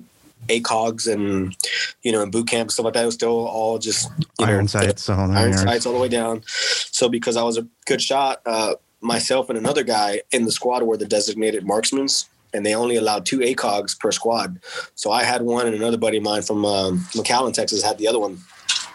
ACOGs 0.48 1.12
and 1.12 1.56
you 2.02 2.12
know 2.12 2.22
in 2.24 2.32
boot 2.32 2.48
camp 2.48 2.64
and 2.64 2.72
stuff 2.72 2.86
like 2.86 2.94
that. 2.96 3.04
It 3.04 3.08
was 3.08 3.16
still 3.16 3.48
all 3.48 3.78
just 3.78 4.10
iron 4.40 4.62
know, 4.62 4.68
sights, 4.68 5.10
iron 5.10 5.32
yards. 5.34 5.62
sights 5.62 5.86
all 5.86 5.94
the 5.94 6.00
way 6.00 6.10
down. 6.10 6.44
So 6.46 7.10
because 7.10 7.38
I 7.38 7.44
was 7.44 7.58
a 7.58 7.68
good 7.86 8.02
shot, 8.02 8.42
uh, 8.46 8.76
myself 9.02 9.50
and 9.50 9.58
another 9.58 9.84
guy 9.84 10.22
in 10.32 10.46
the 10.46 10.52
squad 10.52 10.84
were 10.84 10.98
the 10.98 11.06
designated 11.06 11.66
marksmen, 11.66 12.08
and 12.54 12.66
they 12.66 12.76
only 12.76 12.96
allowed 12.96 13.26
two 13.26 13.40
ACOGs 13.40 14.00
per 14.00 14.12
squad. 14.12 14.60
So 14.96 15.12
I 15.12 15.24
had 15.24 15.42
one, 15.42 15.68
and 15.68 15.76
another 15.76 15.98
buddy 15.98 16.18
of 16.18 16.24
mine 16.24 16.42
from 16.42 16.66
um, 16.66 17.00
McAllen, 17.14 17.54
Texas, 17.54 17.84
had 17.84 17.98
the 17.98 18.08
other 18.08 18.20
one. 18.20 18.40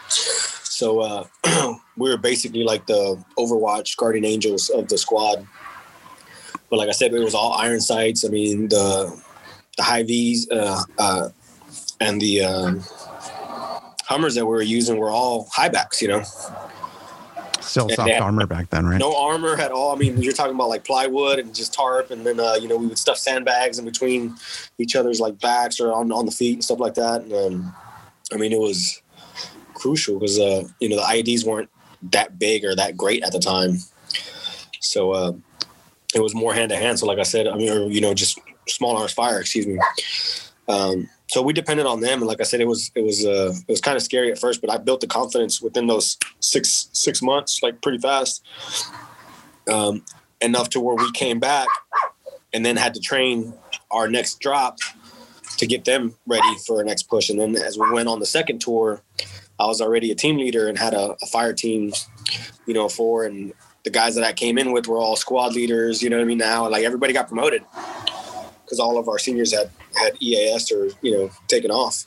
So 0.08 1.00
uh, 1.00 1.24
we 1.96 2.10
were 2.10 2.18
basically 2.18 2.62
like 2.62 2.86
the 2.86 3.22
Overwatch 3.38 3.96
guardian 3.96 4.24
angels 4.24 4.68
of 4.68 4.88
the 4.88 4.98
squad. 4.98 5.46
But 6.70 6.78
like 6.78 6.88
I 6.88 6.92
said, 6.92 7.12
it 7.12 7.18
was 7.18 7.34
all 7.34 7.52
iron 7.52 7.80
sights. 7.80 8.24
I 8.24 8.28
mean, 8.28 8.68
the 8.68 9.22
the 9.76 9.82
Hy-Vees 9.82 10.50
uh, 10.50 10.82
uh, 10.98 11.28
and 12.00 12.20
the 12.20 12.42
um, 12.42 12.84
Hummers 14.06 14.34
that 14.36 14.46
we 14.46 14.50
were 14.50 14.62
using 14.62 14.96
were 14.96 15.10
all 15.10 15.48
high 15.52 15.68
backs, 15.68 16.00
you 16.00 16.08
know. 16.08 16.22
Still 17.60 17.88
soft 17.88 18.10
armor 18.10 18.46
back 18.46 18.70
then, 18.70 18.86
right? 18.86 18.98
No 18.98 19.14
armor 19.16 19.56
at 19.56 19.72
all. 19.72 19.92
I 19.92 19.98
mean, 19.98 20.22
you're 20.22 20.32
talking 20.32 20.54
about 20.54 20.68
like 20.68 20.84
plywood 20.84 21.40
and 21.40 21.52
just 21.54 21.74
tarp, 21.74 22.10
and 22.10 22.24
then 22.24 22.38
uh, 22.38 22.54
you 22.54 22.68
know 22.68 22.76
we 22.76 22.86
would 22.86 22.98
stuff 22.98 23.18
sandbags 23.18 23.78
in 23.78 23.84
between 23.84 24.36
each 24.78 24.94
other's 24.94 25.20
like 25.20 25.40
backs 25.40 25.80
or 25.80 25.92
on 25.92 26.12
on 26.12 26.26
the 26.26 26.32
feet 26.32 26.54
and 26.54 26.64
stuff 26.64 26.78
like 26.78 26.94
that. 26.94 27.22
And 27.22 27.32
um, 27.32 27.74
I 28.32 28.36
mean, 28.36 28.52
it 28.52 28.60
was 28.60 29.02
crucial 29.74 30.18
because 30.18 30.38
uh, 30.38 30.62
you 30.78 30.88
know 30.88 30.96
the 30.96 31.02
IEDs 31.02 31.44
weren't 31.44 31.68
that 32.12 32.38
big 32.38 32.64
or 32.64 32.76
that 32.76 32.96
great 32.96 33.24
at 33.24 33.32
the 33.32 33.40
time, 33.40 33.78
so 34.80 35.10
uh, 35.10 35.32
it 36.14 36.20
was 36.20 36.34
more 36.34 36.54
hand 36.54 36.70
to 36.70 36.76
hand. 36.76 36.98
So, 36.98 37.06
like 37.06 37.18
I 37.18 37.24
said, 37.24 37.46
I 37.46 37.56
mean, 37.56 37.70
or, 37.70 37.88
you 37.90 38.00
know, 38.00 38.14
just 38.14 38.38
small 38.68 38.96
arms 38.96 39.12
fire, 39.12 39.40
excuse 39.40 39.66
me. 39.66 39.78
Um, 40.68 41.08
so 41.28 41.42
we 41.42 41.52
depended 41.52 41.86
on 41.86 42.00
them, 42.00 42.20
and 42.20 42.26
like 42.26 42.40
I 42.40 42.44
said, 42.44 42.60
it 42.60 42.68
was 42.68 42.90
it 42.94 43.02
was 43.02 43.24
uh, 43.24 43.52
it 43.66 43.70
was 43.70 43.80
kind 43.80 43.96
of 43.96 44.02
scary 44.02 44.30
at 44.30 44.38
first, 44.38 44.60
but 44.60 44.70
I 44.70 44.78
built 44.78 45.00
the 45.00 45.06
confidence 45.06 45.60
within 45.60 45.86
those 45.86 46.18
six 46.40 46.88
six 46.92 47.20
months, 47.20 47.62
like 47.62 47.82
pretty 47.82 47.98
fast, 47.98 48.44
um, 49.68 50.04
enough 50.40 50.70
to 50.70 50.80
where 50.80 50.94
we 50.94 51.10
came 51.12 51.40
back, 51.40 51.68
and 52.52 52.64
then 52.64 52.76
had 52.76 52.94
to 52.94 53.00
train 53.00 53.54
our 53.90 54.08
next 54.08 54.40
drop 54.40 54.78
to 55.58 55.66
get 55.66 55.84
them 55.84 56.14
ready 56.26 56.56
for 56.66 56.78
our 56.78 56.84
next 56.84 57.04
push. 57.04 57.30
And 57.30 57.40
then 57.40 57.56
as 57.56 57.78
we 57.78 57.90
went 57.90 58.08
on 58.08 58.20
the 58.20 58.26
second 58.26 58.60
tour, 58.60 59.02
I 59.58 59.66
was 59.66 59.80
already 59.80 60.10
a 60.10 60.14
team 60.14 60.36
leader 60.36 60.68
and 60.68 60.78
had 60.78 60.94
a, 60.94 61.16
a 61.22 61.26
fire 61.26 61.52
team, 61.52 61.92
you 62.66 62.74
know, 62.74 62.88
for 62.88 63.24
and 63.24 63.52
the 63.86 63.90
guys 63.90 64.16
that 64.16 64.24
I 64.24 64.32
came 64.32 64.58
in 64.58 64.72
with 64.72 64.88
were 64.88 64.98
all 64.98 65.14
squad 65.14 65.54
leaders. 65.54 66.02
You 66.02 66.10
know 66.10 66.16
what 66.16 66.22
I 66.22 66.26
mean? 66.26 66.38
Now, 66.38 66.68
like 66.68 66.82
everybody 66.82 67.12
got 67.12 67.28
promoted 67.28 67.62
because 68.64 68.80
all 68.80 68.98
of 68.98 69.08
our 69.08 69.16
seniors 69.16 69.54
had 69.54 69.70
had 69.94 70.20
EAS 70.20 70.72
or 70.72 70.88
you 71.02 71.16
know 71.16 71.30
taken 71.46 71.70
off. 71.70 72.04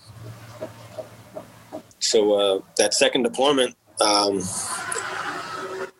So 1.99 2.33
uh, 2.33 2.61
that 2.77 2.93
second 2.93 3.23
deployment, 3.23 3.77
um, 4.01 4.39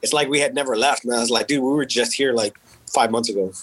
it's 0.02 0.12
like 0.12 0.28
we 0.28 0.42
had 0.42 0.54
never 0.54 0.76
left. 0.76 1.06
And 1.06 1.14
I 1.14 1.20
was 1.22 1.30
like, 1.30 1.48
dude, 1.48 1.64
we 1.64 1.72
were 1.72 1.86
just 1.86 2.14
here 2.14 2.34
like 2.34 2.58
five 2.94 3.10
months 3.10 3.30
ago. 3.30 3.54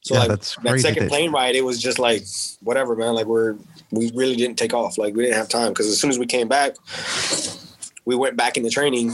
So 0.00 0.14
yeah, 0.14 0.24
like 0.24 0.40
that 0.40 0.80
second 0.80 1.08
plane 1.08 1.30
ride, 1.30 1.54
it 1.54 1.64
was 1.64 1.80
just 1.80 2.00
like 2.00 2.24
whatever, 2.62 2.96
man. 2.96 3.14
Like 3.14 3.26
we're 3.26 3.54
we 3.92 4.10
really 4.12 4.34
didn't 4.34 4.56
take 4.56 4.74
off. 4.74 4.98
Like 4.98 5.14
we 5.14 5.22
didn't 5.22 5.36
have 5.36 5.48
time 5.48 5.68
because 5.68 5.86
as 5.86 6.00
soon 6.00 6.10
as 6.10 6.18
we 6.18 6.26
came 6.26 6.48
back, 6.48 6.74
we 8.04 8.16
went 8.16 8.36
back 8.36 8.56
into 8.56 8.70
training, 8.70 9.12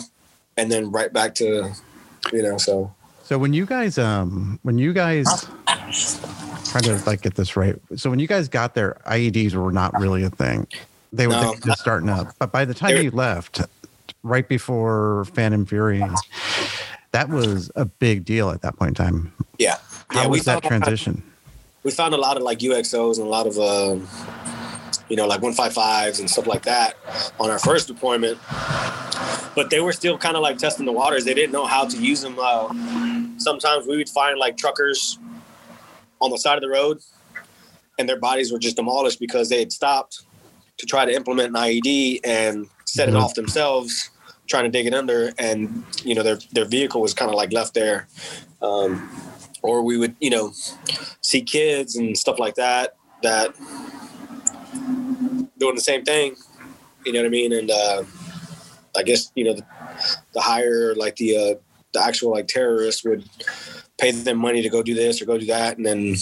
and 0.56 0.71
then 0.71 0.90
right 0.90 1.12
back 1.12 1.35
to, 1.37 1.73
you 2.32 2.42
know, 2.42 2.59
so. 2.59 2.92
So 3.25 3.38
when 3.38 3.52
you 3.52 3.66
guys, 3.66 3.99
um, 3.99 4.59
when 4.62 4.78
you 4.78 4.92
guys 4.92 5.26
trying 6.73 6.85
to 6.85 7.02
like 7.06 7.23
get 7.23 7.35
this 7.35 7.56
right. 7.56 7.76
So 7.97 8.11
when 8.11 8.18
you 8.18 8.26
guys 8.26 8.49
got 8.49 8.75
there, 8.75 8.97
IEDs 9.06 9.54
were 9.54 9.73
not 9.73 9.99
really 10.00 10.25
a 10.25 10.30
thing. 10.30 10.66
They 11.12 11.26
were 11.26 11.35
no. 11.35 11.54
just 11.64 11.80
starting 11.80 12.09
up. 12.09 12.28
But 12.38 12.50
by 12.50 12.64
the 12.64 12.75
time 12.75 13.02
you 13.02 13.11
left, 13.11 13.61
right 14.23 14.49
before 14.49 15.26
Phantom 15.35 15.66
Fury, 15.66 16.02
that 17.12 17.28
was 17.28 17.71
a 17.76 17.85
big 17.85 18.25
deal 18.25 18.50
at 18.50 18.62
that 18.62 18.76
point 18.76 18.99
in 18.99 19.04
time. 19.04 19.32
Yeah. 19.59 19.76
How 20.09 20.23
yeah, 20.23 20.26
was 20.28 20.44
that 20.44 20.62
transition? 20.62 21.23
We 21.82 21.90
found 21.90 22.14
a 22.14 22.16
lot 22.16 22.37
of 22.37 22.42
like 22.42 22.61
UXOs 22.61 23.18
and 23.18 23.26
a 23.26 23.30
lot 23.30 23.47
of, 23.47 23.59
uh, 23.59 23.97
you 25.08 25.16
know, 25.16 25.26
like 25.26 25.40
155s 25.40 26.20
and 26.20 26.30
stuff 26.30 26.46
like 26.46 26.62
that 26.62 26.96
on 27.38 27.50
our 27.50 27.58
first 27.58 27.88
deployment. 27.88 28.38
But 29.54 29.70
they 29.70 29.80
were 29.80 29.92
still 29.92 30.16
kind 30.16 30.37
of 30.37 30.42
like 30.42 30.58
testing 30.58 30.87
the 30.87 30.92
waters. 30.92 31.25
They 31.25 31.34
didn't 31.34 31.52
know 31.52 31.66
how 31.66 31.87
to 31.87 31.96
use 31.96 32.22
them. 32.22 32.37
Uh, 32.38 32.68
sometimes 33.38 33.87
we 33.87 33.96
would 33.96 34.08
find 34.08 34.38
like 34.38 34.56
truckers 34.56 35.18
on 36.20 36.30
the 36.30 36.38
side 36.38 36.56
of 36.56 36.62
the 36.62 36.68
road, 36.68 37.00
and 37.99 38.08
their 38.08 38.18
bodies 38.18 38.52
were 38.52 38.58
just 38.58 38.76
demolished 38.76 39.20
because 39.20 39.49
they 39.49 39.58
had 39.58 39.72
stopped 39.72 40.22
to 40.78 40.87
try 40.87 41.04
to 41.04 41.12
implement 41.12 41.49
an 41.49 41.54
IED 41.54 42.20
and 42.25 42.68
set 42.87 43.08
it 43.08 43.12
mm-hmm. 43.12 43.22
off 43.22 43.34
themselves, 43.34 44.11
trying 44.46 44.64
to 44.64 44.70
dig 44.70 44.87
it 44.87 44.94
under, 44.94 45.32
and 45.38 45.84
you 46.02 46.14
know 46.14 46.22
their 46.22 46.38
their 46.52 46.64
vehicle 46.64 47.00
was 47.00 47.12
kind 47.12 47.30
of 47.30 47.37
like 47.37 47.52
left 47.52 47.75
there. 47.75 48.08
Um, 48.62 49.11
or 49.62 49.82
we 49.82 49.96
would, 49.96 50.16
you 50.20 50.30
know, 50.30 50.52
see 51.20 51.40
kids 51.40 51.96
and 51.96 52.18
stuff 52.18 52.38
like 52.38 52.56
that 52.56 52.96
that 53.22 53.54
doing 55.59 55.75
the 55.75 55.81
same 55.81 56.05
thing. 56.05 56.37
You 57.05 57.12
know 57.12 57.21
what 57.21 57.26
I 57.26 57.31
mean? 57.31 57.52
And 57.52 57.71
uh, 57.71 58.05
I 58.97 59.02
guess 59.02 59.33
you 59.35 59.45
know 59.45 59.55
the, 59.55 59.67
the 60.35 60.41
higher 60.41 60.95
like 60.95 61.17
the 61.17 61.37
uh, 61.37 61.55
the 61.93 62.02
actual 62.02 62.33
like 62.33 62.49
terrorists 62.49 63.05
would 63.05 63.29
pay 63.99 64.11
them 64.11 64.38
money 64.38 64.62
to 64.62 64.69
go 64.69 64.83
do 64.83 64.95
this 64.95 65.21
or 65.21 65.26
go 65.26 65.38
do 65.38 65.47
that, 65.47 65.76
and 65.76 65.87
then 65.87 66.14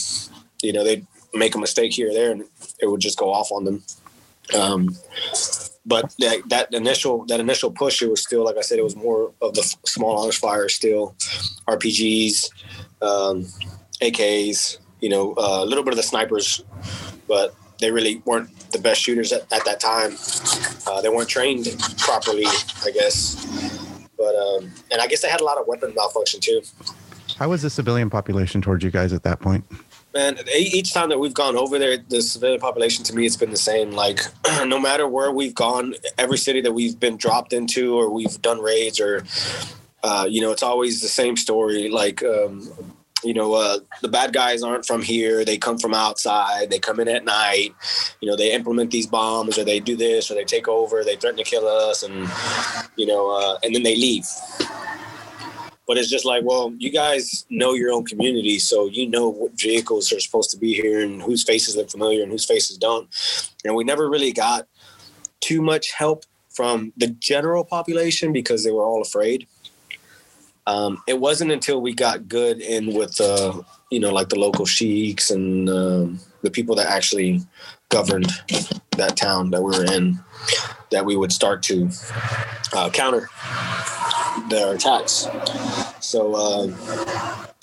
you 0.63 0.73
know 0.73 0.85
they'd 0.85 1.07
make 1.35 1.55
a 1.55 1.59
mistake 1.59 1.93
here 1.93 2.11
or 2.11 2.15
there, 2.15 2.33
and 2.33 2.45
it 2.81 2.87
would 2.87 3.01
just 3.01 3.19
go 3.19 3.33
off 3.33 3.53
on 3.53 3.65
them. 3.65 3.83
Um, 4.55 4.97
but 5.87 6.15
that, 6.19 6.43
that 6.49 6.75
initial 6.75 7.25
that 7.27 7.41
initial 7.41 7.71
push, 7.71 8.03
it 8.03 8.11
was 8.11 8.23
still 8.23 8.45
like 8.45 8.57
I 8.57 8.63
said, 8.63 8.79
it 8.79 8.85
was 8.85 8.97
more 8.97 9.33
of 9.41 9.55
the 9.55 9.63
small 9.87 10.23
arms 10.23 10.37
fire, 10.37 10.69
still 10.69 11.15
RPGs, 11.67 12.51
um, 13.03 13.47
AKs, 14.03 14.79
you 15.01 15.09
know, 15.09 15.35
uh, 15.35 15.63
a 15.63 15.67
little 15.67 15.85
bit 15.85 15.93
of 15.93 15.97
the 15.97 16.03
snipers, 16.03 16.63
but 17.27 17.55
they 17.81 17.91
really 17.91 18.23
weren't 18.25 18.51
the 18.71 18.79
best 18.79 19.01
shooters 19.01 19.33
at, 19.33 19.53
at 19.53 19.65
that 19.65 19.81
time. 19.81 20.17
Uh, 20.87 21.01
they 21.01 21.09
weren't 21.09 21.29
trained 21.29 21.67
properly, 21.99 22.47
I 22.47 22.91
guess. 22.93 23.47
But 24.17 24.35
um, 24.37 24.71
and 24.93 25.01
I 25.01 25.07
guess 25.07 25.23
they 25.23 25.29
had 25.29 25.41
a 25.41 25.45
lot 25.45 25.59
of 25.59 25.67
weapon 25.67 25.93
malfunction 25.97 26.41
too. 26.41 26.63
How 27.37 27.49
was 27.49 27.63
the 27.63 27.71
civilian 27.71 28.11
population 28.11 28.61
towards 28.61 28.85
you 28.85 28.91
guys 28.91 29.13
at 29.13 29.23
that 29.23 29.41
point? 29.41 29.65
Man, 30.13 30.39
each 30.55 30.93
time 30.93 31.09
that 31.11 31.19
we've 31.19 31.33
gone 31.33 31.57
over 31.57 31.79
there, 31.79 31.97
the 31.97 32.21
civilian 32.21 32.61
population 32.61 33.05
to 33.05 33.15
me, 33.15 33.25
it's 33.25 33.37
been 33.37 33.51
the 33.51 33.57
same. 33.57 33.93
Like, 33.93 34.21
no 34.67 34.79
matter 34.79 35.07
where 35.07 35.31
we've 35.31 35.55
gone, 35.55 35.95
every 36.19 36.37
city 36.37 36.61
that 36.63 36.73
we've 36.73 36.99
been 36.99 37.17
dropped 37.17 37.53
into, 37.53 37.95
or 37.97 38.11
we've 38.11 38.43
done 38.43 38.61
raids, 38.61 39.01
or 39.01 39.25
uh, 40.03 40.27
you 40.29 40.41
know, 40.41 40.51
it's 40.51 40.63
always 40.63 41.01
the 41.01 41.09
same 41.09 41.37
story. 41.37 41.89
Like, 41.89 42.23
um, 42.23 42.69
you 43.23 43.35
know, 43.35 43.55
uh, 43.55 43.79
the 44.03 44.09
bad 44.09 44.33
guys 44.33 44.63
aren't 44.63 44.87
from 44.87 45.03
here. 45.03 45.45
They 45.45 45.59
come 45.59 45.79
from 45.79 45.95
outside. 45.95 46.71
They 46.71 46.79
come 46.79 47.01
in 47.01 47.09
at 47.09 47.25
night. 47.25 47.75
You 48.21 48.29
know, 48.31 48.37
they 48.37 48.53
implement 48.53 48.91
these 48.91 49.07
bombs, 49.07 49.59
or 49.59 49.65
they 49.65 49.81
do 49.81 49.97
this, 49.97 50.31
or 50.31 50.35
they 50.35 50.45
take 50.45 50.69
over. 50.69 51.05
They 51.05 51.17
threaten 51.17 51.39
to 51.39 51.45
kill 51.45 51.67
us, 51.67 52.03
and 52.03 52.29
you 52.97 53.07
know, 53.07 53.31
uh, 53.31 53.59
and 53.63 53.75
then 53.75 53.83
they 53.83 53.97
leave. 53.97 54.27
But 55.87 55.99
it's 55.99 56.09
just 56.09 56.25
like, 56.25 56.45
well, 56.45 56.73
you 56.79 56.91
guys 56.91 57.45
know 57.51 57.73
your 57.75 57.93
own 57.93 58.07
community, 58.07 58.59
so 58.61 58.87
you 58.87 59.09
know 59.09 59.29
what 59.29 59.59
vehicles 59.61 60.13
are 60.13 60.21
supposed 60.21 60.51
to 60.51 60.57
be 60.57 60.73
here, 60.75 61.01
and 61.01 61.21
whose 61.21 61.43
faces 61.43 61.77
look 61.77 61.91
familiar 61.91 62.23
and 62.23 62.31
whose 62.31 62.47
faces 62.47 62.79
don't. 62.79 63.09
And 63.65 63.75
we 63.75 63.85
never 63.85 64.09
really 64.09 64.33
got 64.33 64.67
too 65.41 65.61
much 65.61 65.93
help 65.93 66.25
from 66.51 66.93
the 66.97 67.09
general 67.09 67.65
population 67.65 68.33
because 68.33 68.65
they 68.65 68.71
were 68.71 68.85
all 68.85 69.03
afraid 69.03 69.47
um, 70.71 71.03
it 71.07 71.19
wasn't 71.19 71.51
until 71.51 71.81
we 71.81 71.93
got 71.93 72.29
good 72.29 72.61
in 72.61 72.95
with 72.95 73.21
uh, 73.21 73.61
you 73.91 73.99
know 73.99 74.13
like 74.13 74.29
the 74.29 74.39
local 74.39 74.67
sheiks 74.67 75.31
and 75.31 75.69
um, 75.69 76.21
the 76.43 76.51
people 76.51 76.77
that 76.77 76.87
actually 76.87 77.41
governed 77.89 78.31
that 78.97 79.17
town 79.17 79.51
that 79.51 79.63
we 79.63 79.77
were 79.77 79.85
in 79.93 80.21
that 80.91 81.05
we 81.05 81.17
would 81.17 81.33
start 81.33 81.63
to 81.65 81.91
uh, 82.73 82.89
counter 82.91 83.29
their 84.49 84.75
attacks. 84.75 85.27
So 86.01 86.35
uh, 86.35 86.67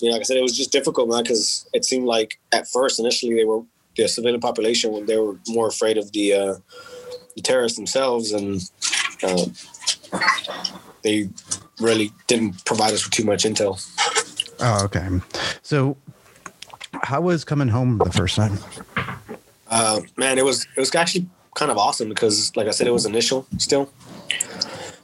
you 0.01 0.09
know, 0.09 0.13
like 0.13 0.21
I 0.21 0.23
said, 0.23 0.37
it 0.37 0.43
was 0.43 0.57
just 0.57 0.71
difficult, 0.71 1.09
man, 1.09 1.23
because 1.23 1.67
it 1.73 1.85
seemed 1.85 2.05
like 2.05 2.39
at 2.51 2.67
first 2.67 2.99
initially 2.99 3.35
they 3.35 3.45
were 3.45 3.61
the 3.95 4.07
civilian 4.07 4.41
population 4.41 4.91
when 4.91 5.05
they 5.05 5.17
were 5.17 5.37
more 5.47 5.67
afraid 5.67 5.97
of 5.97 6.11
the 6.11 6.33
uh, 6.33 6.55
the 7.35 7.41
terrorists 7.41 7.77
themselves 7.77 8.33
and 8.33 8.69
uh, 9.23 9.45
they 11.07 11.29
really 11.79 12.11
didn't 12.27 12.65
provide 12.65 12.93
us 12.93 13.05
with 13.05 13.13
too 13.13 13.23
much 13.23 13.43
intel. 13.43 13.73
Oh, 14.59 14.85
okay. 14.85 15.07
So, 15.61 15.95
how 17.03 17.21
was 17.21 17.45
coming 17.45 17.69
home 17.69 17.97
the 17.99 18.11
first 18.11 18.35
time? 18.35 18.57
Uh, 19.69 20.01
man, 20.17 20.37
it 20.37 20.45
was 20.45 20.67
it 20.75 20.79
was 20.79 20.93
actually 20.95 21.27
kind 21.55 21.71
of 21.71 21.77
awesome 21.77 22.09
because, 22.09 22.55
like 22.55 22.67
I 22.67 22.71
said, 22.71 22.87
it 22.87 22.91
was 22.91 23.05
initial 23.05 23.47
still, 23.57 23.89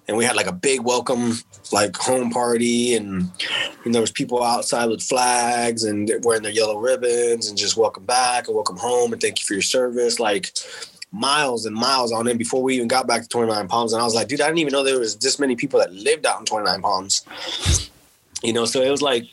and 0.08 0.18
we 0.18 0.26
had 0.26 0.36
like 0.36 0.48
a 0.48 0.52
big 0.52 0.82
welcome, 0.82 1.34
like 1.72 1.96
home 1.96 2.32
party, 2.32 2.96
and, 2.96 3.32
and 3.86 3.94
there 3.94 4.02
was 4.02 4.12
people 4.12 4.44
outside 4.44 4.90
with 4.90 5.02
flags 5.02 5.84
and 5.84 6.12
wearing 6.24 6.44
their 6.44 6.52
yellow 6.52 6.80
ribbons 6.80 7.48
and 7.48 7.58
just 7.58 7.78
welcome 7.78 8.06
back 8.06 8.48
and 8.48 8.56
welcome 8.56 8.78
home 8.78 9.14
and 9.14 9.22
thank 9.22 9.40
you 9.40 9.46
for 9.46 9.54
your 9.54 9.62
service. 9.62 10.20
Like 10.20 10.52
miles 11.14 11.66
and 11.66 11.76
miles 11.76 12.12
on 12.12 12.28
in 12.28 12.38
before 12.38 12.64
we 12.64 12.76
even 12.76 12.88
got 12.88 13.08
back 13.08 13.22
to 13.22 13.28
29 13.30 13.68
Palms. 13.68 13.94
And 13.94 14.02
I 14.02 14.06
was 14.06 14.16
like, 14.16 14.28
dude, 14.28 14.42
I 14.42 14.48
didn't 14.48 14.60
even 14.60 14.74
know 14.74 14.84
there 14.84 15.00
was 15.00 15.16
this 15.16 15.40
many 15.40 15.56
people 15.56 15.80
that 15.80 15.94
lived 15.94 16.26
out 16.26 16.40
in 16.40 16.46
29 16.46 16.82
Palms. 16.82 17.24
You 18.42 18.52
know, 18.52 18.66
so 18.66 18.82
it 18.82 18.90
was 18.90 19.02
like, 19.02 19.26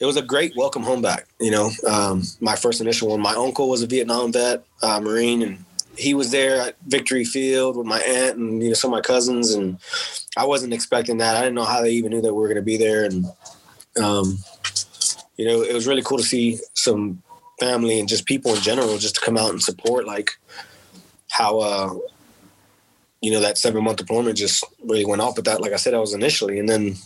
it 0.00 0.06
was 0.06 0.16
a 0.16 0.22
great 0.22 0.56
welcome 0.56 0.82
home 0.82 1.02
back. 1.02 1.26
You 1.38 1.52
know, 1.52 1.70
um, 1.86 2.22
my 2.40 2.56
first 2.56 2.80
initial 2.80 3.08
one. 3.10 3.20
My 3.20 3.34
uncle 3.34 3.68
was 3.68 3.82
a 3.82 3.86
Vietnam 3.86 4.32
vet, 4.32 4.64
uh, 4.82 4.98
Marine, 4.98 5.42
and 5.42 5.64
he 5.96 6.14
was 6.14 6.30
there 6.30 6.60
at 6.60 6.76
Victory 6.86 7.24
Field 7.24 7.76
with 7.76 7.86
my 7.86 8.00
aunt 8.00 8.38
and 8.38 8.62
you 8.62 8.70
know 8.70 8.74
some 8.74 8.92
of 8.92 8.96
my 8.96 9.02
cousins. 9.02 9.52
And 9.52 9.78
I 10.36 10.46
wasn't 10.46 10.72
expecting 10.72 11.18
that. 11.18 11.36
I 11.36 11.42
didn't 11.42 11.54
know 11.54 11.64
how 11.64 11.82
they 11.82 11.92
even 11.92 12.10
knew 12.10 12.22
that 12.22 12.34
we 12.34 12.40
were 12.40 12.48
going 12.48 12.56
to 12.56 12.62
be 12.62 12.78
there. 12.78 13.04
And 13.04 13.26
um, 14.02 14.38
you 15.36 15.46
know, 15.46 15.62
it 15.62 15.74
was 15.74 15.86
really 15.86 16.02
cool 16.02 16.18
to 16.18 16.24
see 16.24 16.58
some 16.74 17.22
family 17.62 18.00
and 18.00 18.08
just 18.08 18.26
people 18.26 18.54
in 18.54 18.60
general 18.60 18.98
just 18.98 19.14
to 19.14 19.20
come 19.20 19.36
out 19.36 19.50
and 19.50 19.62
support 19.62 20.04
like 20.04 20.30
how 21.30 21.60
uh 21.60 21.94
you 23.20 23.30
know 23.30 23.40
that 23.40 23.56
seven 23.56 23.84
month 23.84 23.98
deployment 23.98 24.36
just 24.36 24.64
really 24.84 25.04
went 25.04 25.22
off 25.22 25.36
but 25.36 25.44
that 25.44 25.60
like 25.60 25.72
i 25.72 25.76
said 25.76 25.94
i 25.94 25.98
was 25.98 26.14
initially. 26.14 26.58
And 26.58 26.68
then 26.68 26.96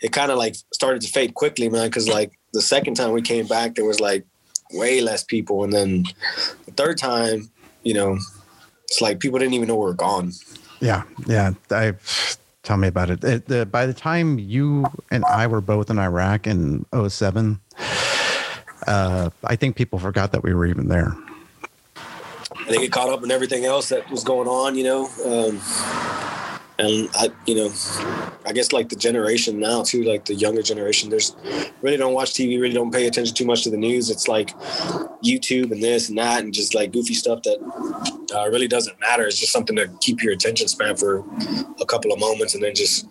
it 0.00 0.12
kind 0.12 0.30
of 0.30 0.38
like 0.38 0.54
started 0.72 1.02
to 1.02 1.08
fade 1.08 1.34
quickly 1.34 1.68
man 1.68 1.88
because 1.88 2.08
like 2.08 2.30
the 2.52 2.62
second 2.62 2.94
time 2.94 3.10
we 3.10 3.22
came 3.22 3.46
back 3.46 3.74
there 3.74 3.84
was 3.84 4.00
like 4.00 4.24
way 4.72 5.00
less 5.00 5.24
people. 5.24 5.64
And 5.64 5.72
then 5.72 6.04
the 6.66 6.72
third 6.72 6.96
time 6.98 7.50
you 7.82 7.94
know 7.94 8.18
it's 8.84 9.00
like 9.00 9.18
people 9.18 9.38
didn't 9.40 9.54
even 9.54 9.68
know 9.68 9.76
we 9.76 9.86
were 9.86 9.94
gone. 9.94 10.32
Yeah 10.80 11.02
yeah 11.26 11.52
i 11.70 11.94
tell 12.62 12.76
me 12.76 12.88
about 12.88 13.10
it, 13.10 13.24
it 13.24 13.46
the, 13.46 13.66
by 13.66 13.86
the 13.86 13.92
time 13.92 14.38
you 14.38 14.86
and 15.10 15.24
i 15.26 15.46
were 15.46 15.60
both 15.60 15.90
in 15.90 15.98
iraq 15.98 16.46
in 16.46 16.86
07 17.08 17.60
uh, 18.86 19.30
I 19.44 19.56
think 19.56 19.76
people 19.76 19.98
forgot 19.98 20.32
that 20.32 20.42
we 20.42 20.54
were 20.54 20.66
even 20.66 20.88
there. 20.88 21.14
I 21.96 22.68
think 22.68 22.82
it 22.82 22.92
caught 22.92 23.10
up 23.10 23.22
in 23.22 23.30
everything 23.30 23.64
else 23.64 23.88
that 23.90 24.10
was 24.10 24.24
going 24.24 24.48
on, 24.48 24.76
you 24.76 24.84
know. 24.84 25.08
Um, 25.24 25.60
and 26.78 27.08
I, 27.14 27.30
you 27.46 27.54
know, 27.54 27.72
I 28.46 28.52
guess 28.52 28.72
like 28.72 28.88
the 28.88 28.96
generation 28.96 29.60
now 29.60 29.82
too, 29.84 30.02
like 30.02 30.24
the 30.24 30.34
younger 30.34 30.62
generation, 30.62 31.08
there's 31.08 31.36
really 31.82 31.96
don't 31.96 32.14
watch 32.14 32.32
TV, 32.32 32.60
really 32.60 32.74
don't 32.74 32.92
pay 32.92 33.06
attention 33.06 33.34
too 33.34 33.44
much 33.44 33.62
to 33.62 33.70
the 33.70 33.76
news. 33.76 34.10
It's 34.10 34.26
like 34.26 34.50
YouTube 35.24 35.70
and 35.70 35.82
this 35.82 36.08
and 36.08 36.18
that, 36.18 36.42
and 36.42 36.52
just 36.52 36.74
like 36.74 36.92
goofy 36.92 37.14
stuff 37.14 37.42
that 37.42 38.26
uh, 38.34 38.48
really 38.50 38.66
doesn't 38.66 38.98
matter. 39.00 39.24
It's 39.24 39.38
just 39.38 39.52
something 39.52 39.76
to 39.76 39.88
keep 40.00 40.22
your 40.22 40.32
attention 40.32 40.66
span 40.66 40.96
for 40.96 41.24
a 41.80 41.86
couple 41.86 42.12
of 42.12 42.18
moments, 42.18 42.54
and 42.54 42.62
then 42.62 42.74
just 42.74 43.06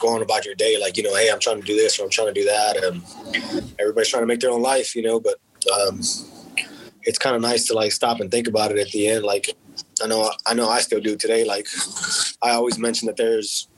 go 0.00 0.08
on 0.14 0.22
about 0.22 0.44
your 0.44 0.56
day. 0.56 0.76
Like 0.80 0.96
you 0.96 1.04
know, 1.04 1.14
hey, 1.14 1.30
I'm 1.30 1.40
trying 1.40 1.60
to 1.60 1.66
do 1.66 1.76
this 1.76 1.98
or 2.00 2.04
I'm 2.04 2.10
trying 2.10 2.34
to 2.34 2.40
do 2.40 2.44
that. 2.46 2.82
and 2.82 3.02
everybody's 3.78 4.08
trying 4.08 4.22
to 4.22 4.26
make 4.26 4.40
their 4.40 4.50
own 4.50 4.62
life, 4.62 4.96
you 4.96 5.02
know, 5.02 5.20
but 5.20 5.36
um, 5.72 6.00
it's 7.02 7.18
kind 7.18 7.36
of 7.36 7.42
nice 7.42 7.66
to 7.66 7.74
like 7.74 7.92
stop 7.92 8.20
and 8.20 8.30
think 8.30 8.48
about 8.48 8.72
it 8.72 8.78
at 8.78 8.90
the 8.90 9.08
end, 9.08 9.24
like 9.24 9.56
I 10.02 10.06
know 10.06 10.30
I 10.46 10.54
know 10.54 10.68
I 10.68 10.80
still 10.80 11.00
do 11.00 11.16
today. 11.16 11.44
Like 11.44 11.66
I 12.42 12.52
always 12.52 12.78
mention 12.78 13.06
that 13.06 13.16
there's 13.16 13.68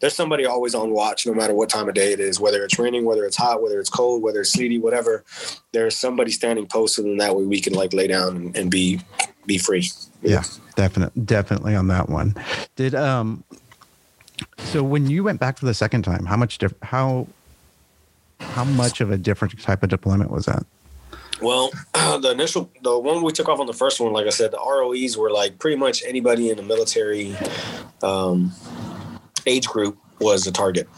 there's 0.00 0.14
somebody 0.14 0.46
always 0.46 0.74
on 0.74 0.92
watch 0.92 1.26
no 1.26 1.34
matter 1.34 1.54
what 1.54 1.68
time 1.68 1.88
of 1.88 1.94
day 1.94 2.12
it 2.12 2.20
is, 2.20 2.38
whether 2.38 2.64
it's 2.64 2.78
raining, 2.78 3.04
whether 3.04 3.24
it's 3.24 3.36
hot, 3.36 3.62
whether 3.62 3.80
it's 3.80 3.90
cold, 3.90 4.22
whether 4.22 4.40
it's 4.40 4.52
sleety, 4.52 4.78
whatever. 4.78 5.24
There's 5.72 5.96
somebody 5.96 6.30
standing 6.30 6.66
posted 6.66 7.04
and 7.04 7.20
that 7.20 7.34
way 7.34 7.44
we 7.44 7.60
can 7.60 7.74
like 7.74 7.92
lay 7.92 8.06
down 8.06 8.36
and, 8.36 8.56
and 8.56 8.70
be 8.70 9.00
be 9.46 9.58
free. 9.58 9.90
Yeah, 10.22 10.44
definitely 10.76 11.22
definitely 11.22 11.74
on 11.74 11.88
that 11.88 12.08
one. 12.08 12.34
Did 12.76 12.94
um 12.94 13.44
so 14.58 14.82
when 14.82 15.08
you 15.08 15.24
went 15.24 15.40
back 15.40 15.58
for 15.58 15.66
the 15.66 15.74
second 15.74 16.02
time, 16.02 16.26
how 16.26 16.36
much 16.36 16.58
diff- 16.58 16.74
how 16.82 17.26
how 18.40 18.64
much 18.64 19.00
of 19.00 19.10
a 19.10 19.16
different 19.16 19.60
type 19.62 19.82
of 19.82 19.88
deployment 19.88 20.30
was 20.30 20.46
that? 20.46 20.64
Well, 21.40 21.70
the 21.94 22.30
initial, 22.32 22.70
the 22.82 22.98
one 22.98 23.22
we 23.22 23.32
took 23.32 23.48
off 23.48 23.60
on 23.60 23.66
the 23.66 23.72
first 23.72 24.00
one, 24.00 24.12
like 24.12 24.26
I 24.26 24.30
said, 24.30 24.50
the 24.50 24.58
ROEs 24.58 25.16
were 25.16 25.30
like 25.30 25.58
pretty 25.58 25.76
much 25.76 26.02
anybody 26.04 26.50
in 26.50 26.56
the 26.56 26.62
military 26.62 27.36
um, 28.02 28.52
age 29.46 29.66
group 29.66 29.98
was 30.20 30.46
a 30.46 30.52
target. 30.52 30.88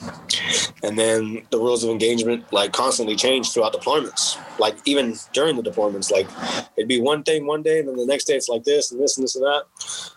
And 0.82 0.98
then 0.98 1.46
the 1.50 1.58
rules 1.58 1.84
of 1.84 1.90
engagement 1.90 2.50
like 2.52 2.72
constantly 2.72 3.16
changed 3.16 3.52
throughout 3.52 3.74
deployments. 3.74 4.38
Like 4.58 4.76
even 4.86 5.16
during 5.32 5.56
the 5.56 5.62
deployments, 5.62 6.10
like 6.10 6.28
it'd 6.76 6.88
be 6.88 7.00
one 7.00 7.22
thing 7.22 7.46
one 7.46 7.62
day, 7.62 7.80
and 7.80 7.88
then 7.88 7.96
the 7.96 8.06
next 8.06 8.24
day 8.24 8.34
it's 8.34 8.48
like 8.48 8.64
this 8.64 8.90
and 8.90 9.00
this 9.00 9.16
and 9.18 9.24
this 9.24 9.36
and 9.36 9.44
that. 9.44 9.64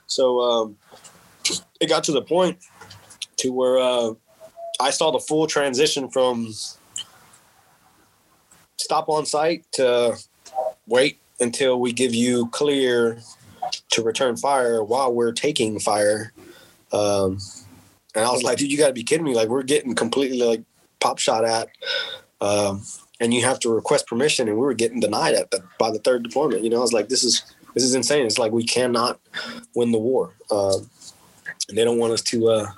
So 0.08 0.40
um, 0.40 0.78
it 1.82 1.90
got 1.90 2.04
to 2.06 2.12
the 2.12 2.22
point 2.22 2.60
to 3.38 3.52
where 3.52 3.78
uh, 3.78 4.14
I 4.80 4.92
saw 4.92 5.12
the 5.12 5.20
full 5.20 5.48
transition 5.48 6.10
from 6.10 6.54
stop 8.78 9.10
on 9.10 9.26
site 9.26 9.66
to 9.74 10.18
wait 10.88 11.20
until 11.40 11.80
we 11.80 11.94
give 11.94 12.14
you 12.14 12.48
clear 12.48 13.20
to 13.90 14.02
return 14.04 14.36
fire 14.38 14.84
while 14.84 15.14
we're 15.14 15.32
taking 15.32 15.80
fire. 15.80 16.32
Um, 16.92 17.40
and 18.16 18.24
I 18.24 18.32
was 18.32 18.44
like, 18.44 18.58
dude, 18.58 18.72
you 18.72 18.78
got 18.78 18.88
to 18.88 18.94
be 18.94 19.04
kidding 19.04 19.26
me. 19.26 19.36
Like, 19.36 19.50
we're 19.50 19.64
getting 19.64 19.96
completely 19.96 20.42
like 20.44 20.64
pop 21.00 21.20
shot 21.20 21.44
at. 21.44 21.70
Um, 22.42 22.84
and 23.20 23.34
you 23.34 23.44
have 23.44 23.60
to 23.60 23.70
request 23.70 24.08
permission, 24.08 24.48
and 24.48 24.58
we 24.58 24.64
were 24.64 24.74
getting 24.74 25.00
denied 25.00 25.34
at 25.34 25.50
the, 25.50 25.64
by 25.80 25.90
the 25.90 26.00
third 26.00 26.24
deployment. 26.24 26.64
You 26.64 26.70
know, 26.70 26.78
I 26.78 26.82
was 26.82 26.94
like, 26.94 27.10
this 27.10 27.24
is 27.24 27.44
this 27.74 27.84
is 27.84 27.96
insane. 27.96 28.26
It's 28.26 28.38
like 28.38 28.52
we 28.52 28.66
cannot 28.66 29.20
win 29.76 29.92
the 29.92 29.98
war, 29.98 30.34
uh, 30.52 30.78
and 31.70 31.78
they 31.78 31.84
don't 31.84 31.98
want 31.98 32.14
us 32.14 32.22
to, 32.24 32.50
uh, 32.50 32.72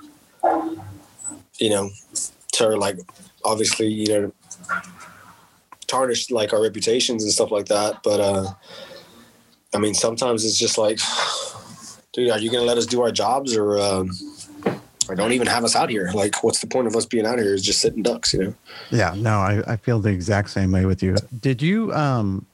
you 1.58 1.70
know, 1.70 1.90
to 2.52 2.68
like 2.68 2.98
obviously, 3.44 3.88
you 3.88 4.06
know, 4.06 4.32
tarnished 5.86 6.30
like 6.30 6.52
our 6.52 6.62
reputations 6.62 7.22
and 7.22 7.32
stuff 7.32 7.50
like 7.50 7.66
that. 7.66 8.02
But 8.02 8.20
uh, 8.20 8.46
I 9.74 9.78
mean, 9.78 9.94
sometimes 9.94 10.44
it's 10.44 10.58
just 10.58 10.78
like 10.78 10.98
dude, 12.12 12.30
are 12.30 12.38
you 12.38 12.50
gonna 12.50 12.64
let 12.64 12.78
us 12.78 12.86
do 12.86 13.02
our 13.02 13.12
jobs 13.12 13.56
or 13.56 13.78
um, 13.78 14.10
or 15.08 15.14
don't 15.14 15.32
even 15.32 15.46
have 15.46 15.64
us 15.64 15.76
out 15.76 15.90
here? 15.90 16.10
Like, 16.12 16.42
what's 16.42 16.60
the 16.60 16.66
point 16.66 16.86
of 16.86 16.96
us 16.96 17.06
being 17.06 17.26
out 17.26 17.38
here? 17.38 17.54
Is 17.54 17.62
just 17.62 17.80
sitting 17.80 18.02
ducks, 18.02 18.34
you 18.34 18.44
know? 18.44 18.54
Yeah, 18.90 19.14
no, 19.16 19.38
I, 19.38 19.62
I 19.66 19.76
feel 19.76 20.00
the 20.00 20.10
exact 20.10 20.50
same 20.50 20.72
way 20.72 20.84
with 20.84 21.02
you. 21.02 21.16
Did 21.40 21.62
you 21.62 21.92
um 21.92 22.46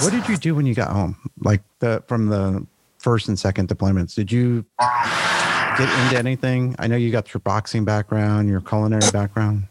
what 0.00 0.12
did 0.12 0.28
you 0.28 0.36
do 0.36 0.54
when 0.54 0.66
you 0.66 0.74
got 0.74 0.90
home? 0.90 1.16
Like 1.40 1.62
the 1.80 2.02
from 2.06 2.28
the 2.28 2.66
first 2.98 3.28
and 3.28 3.38
second 3.38 3.68
deployments? 3.68 4.14
Did 4.14 4.32
you 4.32 4.64
get 4.78 6.04
into 6.04 6.18
anything? 6.18 6.74
I 6.78 6.86
know 6.86 6.96
you 6.96 7.10
got 7.10 7.34
your 7.34 7.40
boxing 7.40 7.84
background, 7.84 8.48
your 8.48 8.60
culinary 8.60 9.10
background. 9.12 9.64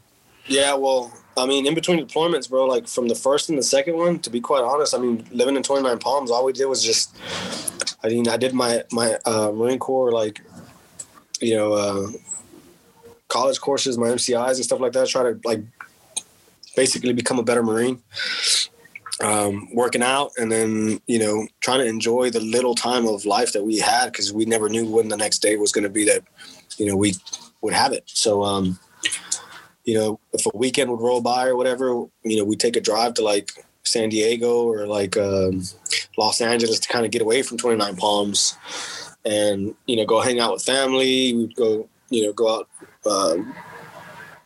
Yeah, 0.46 0.76
well, 0.76 1.12
I 1.36 1.46
mean, 1.46 1.65
in 1.65 1.74
between 1.74 2.06
deployments, 2.06 2.50
bro, 2.50 2.65
like 2.65 2.88
from 2.88 3.08
the 3.08 3.15
first 3.15 3.50
and 3.50 3.58
the 3.58 3.63
second 3.63 3.98
one, 3.98 4.19
to 4.19 4.30
be 4.30 4.39
quite 4.39 4.63
honest, 4.63 4.93
I 4.93 5.00
mean, 5.00 5.26
living 5.32 5.56
in 5.56 5.63
29 5.63 5.98
Palms, 6.00 6.30
all 6.30 6.46
we 6.46 6.54
did 6.54 6.65
was 6.65 6.84
just, 6.84 7.15
I 8.04 8.10
mean, 8.10 8.28
I 8.28 8.38
did 8.38 8.54
my, 8.54 8.84
my 8.91 9.17
uh, 9.26 9.52
Marine 9.52 9.80
Corps, 9.80 10.12
like, 10.12 10.41
you 11.41 11.56
know, 11.56 11.74
uh, 11.74 12.08
college 13.34 13.60
courses, 13.60 13.98
my 13.98 14.08
MCIs 14.08 14.56
and 14.56 14.63
stuff 14.63 14.80
like 14.80 14.93
that, 14.93 15.08
try 15.08 15.24
to 15.24 15.39
like 15.43 15.62
basically 16.76 17.13
become 17.13 17.39
a 17.39 17.43
better 17.43 17.63
Marine. 17.63 18.02
Um, 19.22 19.69
working 19.74 20.02
out 20.02 20.32
and 20.38 20.52
then 20.52 21.00
you 21.06 21.19
know 21.19 21.48
trying 21.62 21.80
to 21.80 21.86
enjoy 21.86 22.32
the 22.32 22.39
little 22.39 22.74
time 22.74 23.06
of 23.08 23.26
life 23.26 23.54
that 23.54 23.63
we 23.63 23.78
had 23.78 24.08
because 24.08 24.34
we 24.34 24.43
never 24.46 24.67
knew 24.69 24.89
when 24.89 25.08
the 25.08 25.15
next 25.15 25.39
day 25.39 25.56
was 25.56 25.72
going 25.72 25.84
to 25.84 25.89
be 25.89 26.04
that 26.06 26.24
you 26.78 26.88
know 26.88 26.98
we 26.98 27.13
would 27.62 27.74
have 27.74 27.93
it 27.93 28.04
so 28.08 28.43
um 28.43 28.78
you 29.84 29.93
know 29.93 30.19
if 30.34 30.46
a 30.46 30.58
weekend 30.58 30.89
would 30.89 31.02
roll 31.02 31.22
by 31.22 31.48
or 31.48 31.56
whatever 31.56 32.06
you 32.24 32.38
know 32.38 32.43
we 32.43 32.56
take 32.56 32.76
a 32.76 32.82
drive 32.82 33.13
to 33.13 33.24
like 33.24 33.65
san 33.84 34.10
diego 34.10 34.63
or 34.63 34.88
like 34.88 35.17
um, 35.17 35.62
los 36.17 36.41
angeles 36.41 36.80
to 36.80 36.88
kind 36.88 37.06
of 37.06 37.12
get 37.12 37.22
away 37.22 37.41
from 37.41 37.58
29 37.58 37.96
palms 37.98 38.58
and 39.26 39.76
you 39.86 39.96
know 39.96 40.06
go 40.06 40.22
hang 40.22 40.39
out 40.39 40.54
with 40.54 40.63
family 40.63 41.34
we'd 41.34 41.56
go 41.56 41.88
you 42.10 42.26
know 42.26 42.34
go 42.34 42.60
out 42.60 42.69
um, 43.06 43.54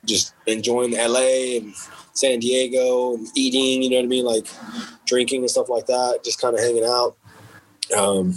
just 0.05 0.33
enjoying 0.47 0.93
la 0.93 1.19
and 1.19 1.73
San 2.17 2.39
Diego 2.39 3.13
and 3.13 3.27
eating, 3.35 3.83
you 3.83 3.91
know 3.91 3.97
what 3.97 4.05
I 4.05 4.07
mean? 4.07 4.25
Like 4.25 4.47
drinking 5.05 5.41
and 5.41 5.49
stuff 5.49 5.69
like 5.69 5.85
that, 5.85 6.21
just 6.23 6.41
kind 6.41 6.55
of 6.55 6.61
hanging 6.61 6.83
out. 6.83 7.15
Um, 7.95 8.33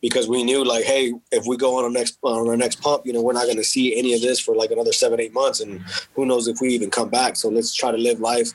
because 0.00 0.28
we 0.28 0.42
knew 0.42 0.64
like, 0.64 0.84
hey, 0.84 1.12
if 1.30 1.44
we 1.46 1.56
go 1.56 1.76
on 1.78 1.84
our 1.84 1.90
next 1.90 2.18
on 2.22 2.48
our 2.48 2.56
next 2.56 2.80
pump, 2.80 3.04
you 3.04 3.12
know, 3.12 3.22
we're 3.22 3.32
not 3.32 3.44
going 3.44 3.56
to 3.56 3.64
see 3.64 3.96
any 3.96 4.14
of 4.14 4.20
this 4.20 4.40
for 4.40 4.54
like 4.54 4.70
another 4.70 4.92
seven, 4.92 5.20
eight 5.20 5.34
months, 5.34 5.60
and 5.60 5.80
who 6.14 6.26
knows 6.26 6.48
if 6.48 6.58
we 6.60 6.68
even 6.68 6.90
come 6.90 7.08
back. 7.08 7.36
So 7.36 7.48
let's 7.48 7.74
try 7.74 7.90
to 7.90 7.98
live 7.98 8.20
life 8.20 8.52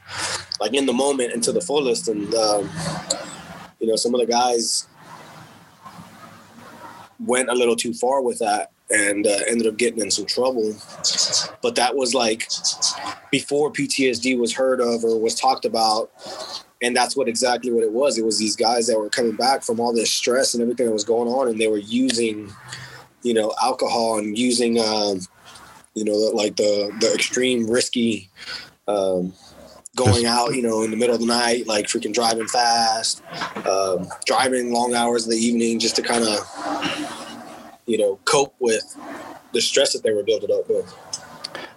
like 0.60 0.74
in 0.74 0.86
the 0.86 0.94
moment 0.94 1.34
and 1.34 1.44
to 1.44 1.52
the 1.52 1.62
fullest. 1.62 2.08
And 2.08 2.34
um, 2.36 2.70
you 3.80 3.88
know, 3.88 3.96
some 3.96 4.14
of 4.14 4.22
the 4.22 4.28
guys 4.28 4.88
went 7.20 7.50
a 7.50 7.54
little 7.54 7.76
too 7.76 7.94
far 7.94 8.22
with 8.22 8.40
that 8.40 8.72
and 8.90 9.26
uh, 9.26 9.40
ended 9.48 9.68
up 9.68 9.78
getting 9.78 10.00
in 10.00 10.12
some 10.12 10.26
trouble. 10.26 10.76
But 11.62 11.76
that 11.76 11.96
was 11.96 12.14
like 12.14 12.50
before 13.32 13.72
PTSD 13.72 14.38
was 14.38 14.54
heard 14.54 14.80
of 14.80 15.04
or 15.04 15.20
was 15.20 15.36
talked 15.36 15.66
about. 15.66 16.12
And 16.86 16.96
that's 16.96 17.18
what 17.18 17.28
exactly 17.28 17.72
what 17.72 17.84
it 17.84 17.92
was. 17.92 18.20
It 18.20 18.26
was 18.26 18.38
these 18.38 18.56
guys 18.56 18.86
that 18.86 19.00
were 19.00 19.10
coming 19.10 19.36
back 19.36 19.64
from 19.64 19.80
all 19.80 19.92
this 19.92 20.14
stress 20.14 20.54
and 20.54 20.62
everything 20.62 20.86
that 20.86 20.94
was 20.94 21.04
going 21.04 21.28
on, 21.28 21.48
and 21.48 21.60
they 21.60 21.68
were 21.68 21.80
using, 21.80 22.54
you 23.24 23.34
know, 23.34 23.52
alcohol 23.60 24.20
and 24.20 24.38
using, 24.38 24.80
um, 24.80 25.20
you 25.96 26.06
know, 26.06 26.14
like 26.14 26.58
the 26.58 26.96
the 27.00 27.12
extreme 27.12 27.68
risky, 27.68 28.30
um, 28.88 29.34
going 29.96 30.28
out, 30.28 30.54
you 30.54 30.62
know, 30.62 30.84
in 30.84 30.92
the 30.92 30.98
middle 30.98 31.16
of 31.16 31.22
the 31.22 31.28
night, 31.28 31.66
like 31.66 31.88
freaking 31.88 32.14
driving 32.14 32.48
fast, 32.48 33.24
um, 33.66 34.08
driving 34.28 34.72
long 34.72 34.94
hours 34.94 35.24
in 35.26 35.32
the 35.32 35.38
evening, 35.38 35.80
just 35.80 35.96
to 35.96 36.04
kind 36.04 36.24
of, 36.24 36.38
you 37.88 37.98
know, 37.98 38.20
cope 38.26 38.54
with 38.60 38.96
the 39.54 39.62
stress 39.62 39.94
that 39.94 40.04
they 40.04 40.14
were 40.14 40.24
building 40.24 40.52
up 40.52 40.70
with. 40.70 40.94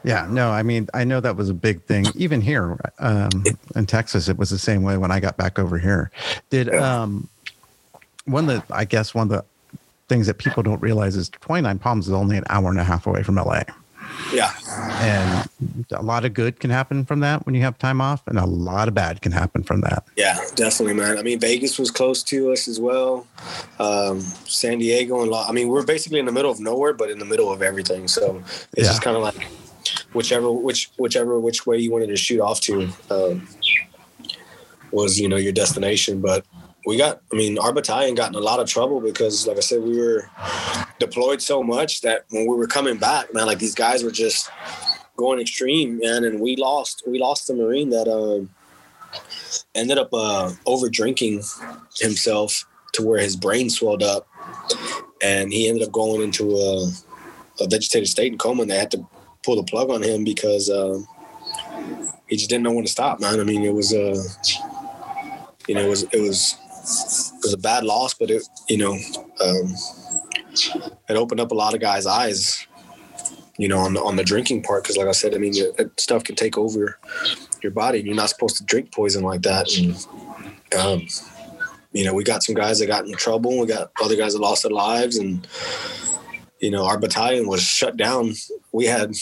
Yeah, 0.04 0.26
no, 0.30 0.50
I 0.50 0.62
mean, 0.62 0.88
I 0.94 1.04
know 1.04 1.20
that 1.20 1.36
was 1.36 1.50
a 1.50 1.54
big 1.54 1.82
thing. 1.82 2.06
Even 2.14 2.40
here 2.40 2.78
um, 2.98 3.30
in 3.74 3.86
Texas, 3.86 4.28
it 4.28 4.38
was 4.38 4.50
the 4.50 4.58
same 4.58 4.82
way 4.82 4.96
when 4.96 5.10
I 5.10 5.20
got 5.20 5.36
back 5.36 5.58
over 5.58 5.78
here. 5.78 6.10
Did 6.50 6.72
um, 6.74 7.28
one 8.24 8.48
of 8.48 8.66
the, 8.66 8.74
I 8.74 8.84
guess, 8.84 9.14
one 9.14 9.24
of 9.24 9.30
the 9.30 9.44
things 10.08 10.26
that 10.26 10.38
people 10.38 10.62
don't 10.62 10.80
realize 10.80 11.16
is 11.16 11.28
29 11.28 11.78
Palms 11.78 12.06
is 12.06 12.12
only 12.12 12.36
an 12.36 12.44
hour 12.48 12.70
and 12.70 12.78
a 12.78 12.84
half 12.84 13.06
away 13.06 13.22
from 13.22 13.36
LA. 13.36 13.62
Yeah. 14.32 14.52
And 15.00 15.84
a 15.92 16.02
lot 16.02 16.24
of 16.24 16.34
good 16.34 16.60
can 16.60 16.70
happen 16.70 17.04
from 17.04 17.20
that 17.20 17.44
when 17.46 17.54
you 17.54 17.60
have 17.62 17.78
time 17.78 18.00
off, 18.00 18.26
and 18.26 18.38
a 18.38 18.46
lot 18.46 18.88
of 18.88 18.94
bad 18.94 19.20
can 19.20 19.32
happen 19.32 19.62
from 19.62 19.80
that. 19.82 20.04
Yeah, 20.16 20.38
definitely, 20.54 20.94
man. 20.94 21.18
I 21.18 21.22
mean, 21.22 21.38
Vegas 21.38 21.78
was 21.78 21.90
close 21.90 22.22
to 22.24 22.52
us 22.52 22.68
as 22.68 22.80
well. 22.80 23.26
Um, 23.78 24.20
San 24.20 24.78
Diego 24.78 25.20
and 25.22 25.30
La- 25.30 25.46
I 25.46 25.52
mean, 25.52 25.68
we're 25.68 25.84
basically 25.84 26.18
in 26.18 26.26
the 26.26 26.32
middle 26.32 26.50
of 26.50 26.60
nowhere, 26.60 26.94
but 26.94 27.10
in 27.10 27.18
the 27.18 27.24
middle 27.24 27.52
of 27.52 27.62
everything. 27.62 28.08
So 28.08 28.42
it's 28.72 28.84
yeah. 28.84 28.84
just 28.84 29.02
kind 29.02 29.16
of 29.16 29.22
like 29.22 29.46
whichever 30.12 30.50
which 30.50 30.90
whichever 30.96 31.38
which 31.38 31.66
way 31.66 31.78
you 31.78 31.90
wanted 31.92 32.08
to 32.08 32.16
shoot 32.16 32.40
off 32.40 32.60
to 32.62 32.88
um, 33.10 33.46
was 34.90 35.20
you 35.20 35.28
know 35.28 35.36
your 35.36 35.52
destination. 35.52 36.20
But 36.20 36.44
we 36.86 36.96
got, 36.96 37.20
I 37.30 37.36
mean, 37.36 37.58
our 37.58 37.72
battalion 37.72 38.14
got 38.14 38.30
in 38.30 38.34
a 38.34 38.40
lot 38.40 38.60
of 38.60 38.68
trouble 38.68 39.00
because, 39.00 39.46
like 39.46 39.58
I 39.58 39.60
said, 39.60 39.82
we 39.82 39.98
were 39.98 40.30
deployed 40.98 41.42
so 41.42 41.62
much 41.62 42.00
that 42.00 42.24
when 42.30 42.46
we 42.46 42.56
were 42.56 42.66
coming 42.66 42.96
back, 42.96 43.34
man, 43.34 43.46
like 43.46 43.58
these 43.58 43.74
guys 43.74 44.02
were 44.02 44.10
just 44.10 44.50
going 45.16 45.38
extreme, 45.40 45.98
man, 45.98 46.24
and 46.24 46.40
we 46.40 46.56
lost 46.56 47.02
we 47.06 47.18
lost 47.18 47.46
the 47.46 47.54
marine 47.54 47.90
that 47.90 48.08
um, 48.08 48.48
ended 49.74 49.98
up 49.98 50.08
uh, 50.14 50.50
over 50.64 50.88
drinking 50.88 51.42
himself 51.98 52.64
to 52.92 53.02
where 53.02 53.20
his 53.20 53.36
brain 53.36 53.68
swelled 53.68 54.02
up, 54.02 54.26
and 55.22 55.52
he 55.52 55.68
ended 55.68 55.86
up 55.86 55.92
going 55.92 56.22
into 56.22 56.56
a, 56.56 56.90
a 57.60 57.68
vegetative 57.68 58.08
state 58.08 58.32
in 58.32 58.38
coma, 58.38 58.62
and 58.62 58.70
they 58.70 58.78
had 58.78 58.90
to 58.92 59.06
pull 59.42 59.56
the 59.56 59.62
plug 59.62 59.90
on 59.90 60.02
him 60.02 60.24
because 60.24 60.70
uh, 60.70 61.00
he 62.28 62.36
just 62.36 62.50
didn't 62.50 62.64
know 62.64 62.72
when 62.72 62.84
to 62.84 62.90
stop, 62.90 63.20
man. 63.20 63.40
I 63.40 63.44
mean, 63.44 63.64
it 63.64 63.74
was 63.74 63.92
uh, 63.92 64.22
you 65.66 65.74
know, 65.74 65.82
it 65.82 65.88
was 65.88 66.02
it 66.04 66.20
was 66.20 66.56
it 67.34 67.44
was 67.44 67.52
a 67.52 67.58
bad 67.58 67.84
loss, 67.84 68.14
but 68.14 68.30
it 68.30 68.42
you 68.68 68.78
know, 68.78 68.92
um, 68.92 69.74
it 71.08 71.16
opened 71.16 71.40
up 71.40 71.50
a 71.52 71.54
lot 71.54 71.74
of 71.74 71.80
guys' 71.80 72.06
eyes, 72.06 72.66
you 73.58 73.68
know, 73.68 73.78
on 73.78 73.94
the 73.94 74.02
on 74.02 74.16
the 74.16 74.24
drinking 74.24 74.62
part. 74.62 74.82
Because 74.82 74.96
like 74.96 75.08
I 75.08 75.12
said, 75.12 75.34
I 75.34 75.38
mean, 75.38 75.52
it, 75.56 76.00
stuff 76.00 76.24
can 76.24 76.34
take 76.34 76.56
over 76.58 76.98
your 77.62 77.72
body, 77.72 77.98
and 77.98 78.06
you're 78.06 78.16
not 78.16 78.30
supposed 78.30 78.56
to 78.56 78.64
drink 78.64 78.92
poison 78.92 79.22
like 79.22 79.42
that. 79.42 79.68
And 79.76 80.80
um, 80.80 81.06
you 81.92 82.04
know, 82.04 82.14
we 82.14 82.24
got 82.24 82.42
some 82.42 82.54
guys 82.54 82.78
that 82.78 82.86
got 82.86 83.06
in 83.06 83.14
trouble. 83.14 83.58
We 83.58 83.66
got 83.66 83.90
other 84.02 84.16
guys 84.16 84.34
that 84.34 84.40
lost 84.40 84.62
their 84.62 84.72
lives, 84.72 85.18
and 85.18 85.46
you 86.60 86.70
know, 86.70 86.86
our 86.86 86.98
battalion 86.98 87.46
was 87.46 87.62
shut 87.62 87.96
down. 87.96 88.34
We 88.72 88.86
had 88.86 89.14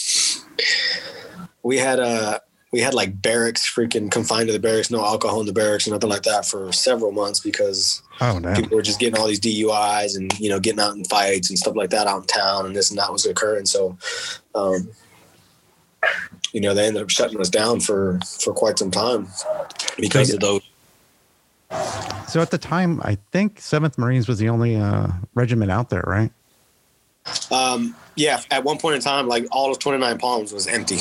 we 1.63 1.77
had 1.77 1.99
uh 1.99 2.39
we 2.71 2.81
had 2.81 2.93
like 2.93 3.21
barracks 3.21 3.71
freaking 3.73 4.11
confined 4.11 4.47
to 4.47 4.53
the 4.53 4.59
barracks, 4.59 4.91
no 4.91 5.03
alcohol 5.03 5.39
in 5.39 5.45
the 5.45 5.53
barracks 5.53 5.87
or 5.87 5.91
nothing 5.91 6.09
like 6.09 6.23
that 6.23 6.45
for 6.45 6.71
several 6.71 7.11
months 7.11 7.39
because 7.39 8.01
oh, 8.19 8.41
people 8.55 8.75
were 8.75 8.81
just 8.81 8.99
getting 8.99 9.19
all 9.19 9.27
these 9.27 9.39
DUIs 9.39 10.17
and 10.17 10.37
you 10.39 10.49
know 10.49 10.59
getting 10.59 10.79
out 10.79 10.95
in 10.95 11.03
fights 11.05 11.49
and 11.49 11.57
stuff 11.57 11.75
like 11.75 11.91
that 11.91 12.07
out 12.07 12.21
in 12.21 12.27
town 12.27 12.65
and 12.65 12.75
this 12.75 12.89
and 12.89 12.99
that 12.99 13.11
was 13.11 13.25
occurring. 13.25 13.65
So, 13.65 13.97
um, 14.53 14.89
you 16.51 16.59
know, 16.59 16.73
they 16.73 16.87
ended 16.87 17.03
up 17.03 17.09
shutting 17.09 17.39
us 17.39 17.49
down 17.49 17.79
for 17.79 18.19
for 18.39 18.53
quite 18.53 18.77
some 18.79 18.91
time 18.91 19.27
because 19.97 20.33
of 20.33 20.41
those. 20.41 20.61
So 22.27 22.41
at 22.41 22.51
the 22.51 22.57
time, 22.57 23.01
I 23.03 23.17
think 23.31 23.61
Seventh 23.61 23.97
Marines 23.97 24.27
was 24.27 24.39
the 24.39 24.49
only 24.49 24.75
uh, 24.75 25.07
regiment 25.35 25.71
out 25.71 25.89
there, 25.89 26.03
right? 26.05 26.31
Um, 27.51 27.95
yeah, 28.15 28.41
at 28.51 28.63
one 28.63 28.77
point 28.77 28.95
in 28.95 29.01
time, 29.01 29.27
like 29.27 29.45
all 29.51 29.71
of 29.71 29.79
29 29.79 30.17
Palms 30.17 30.51
was 30.51 30.67
empty. 30.67 30.97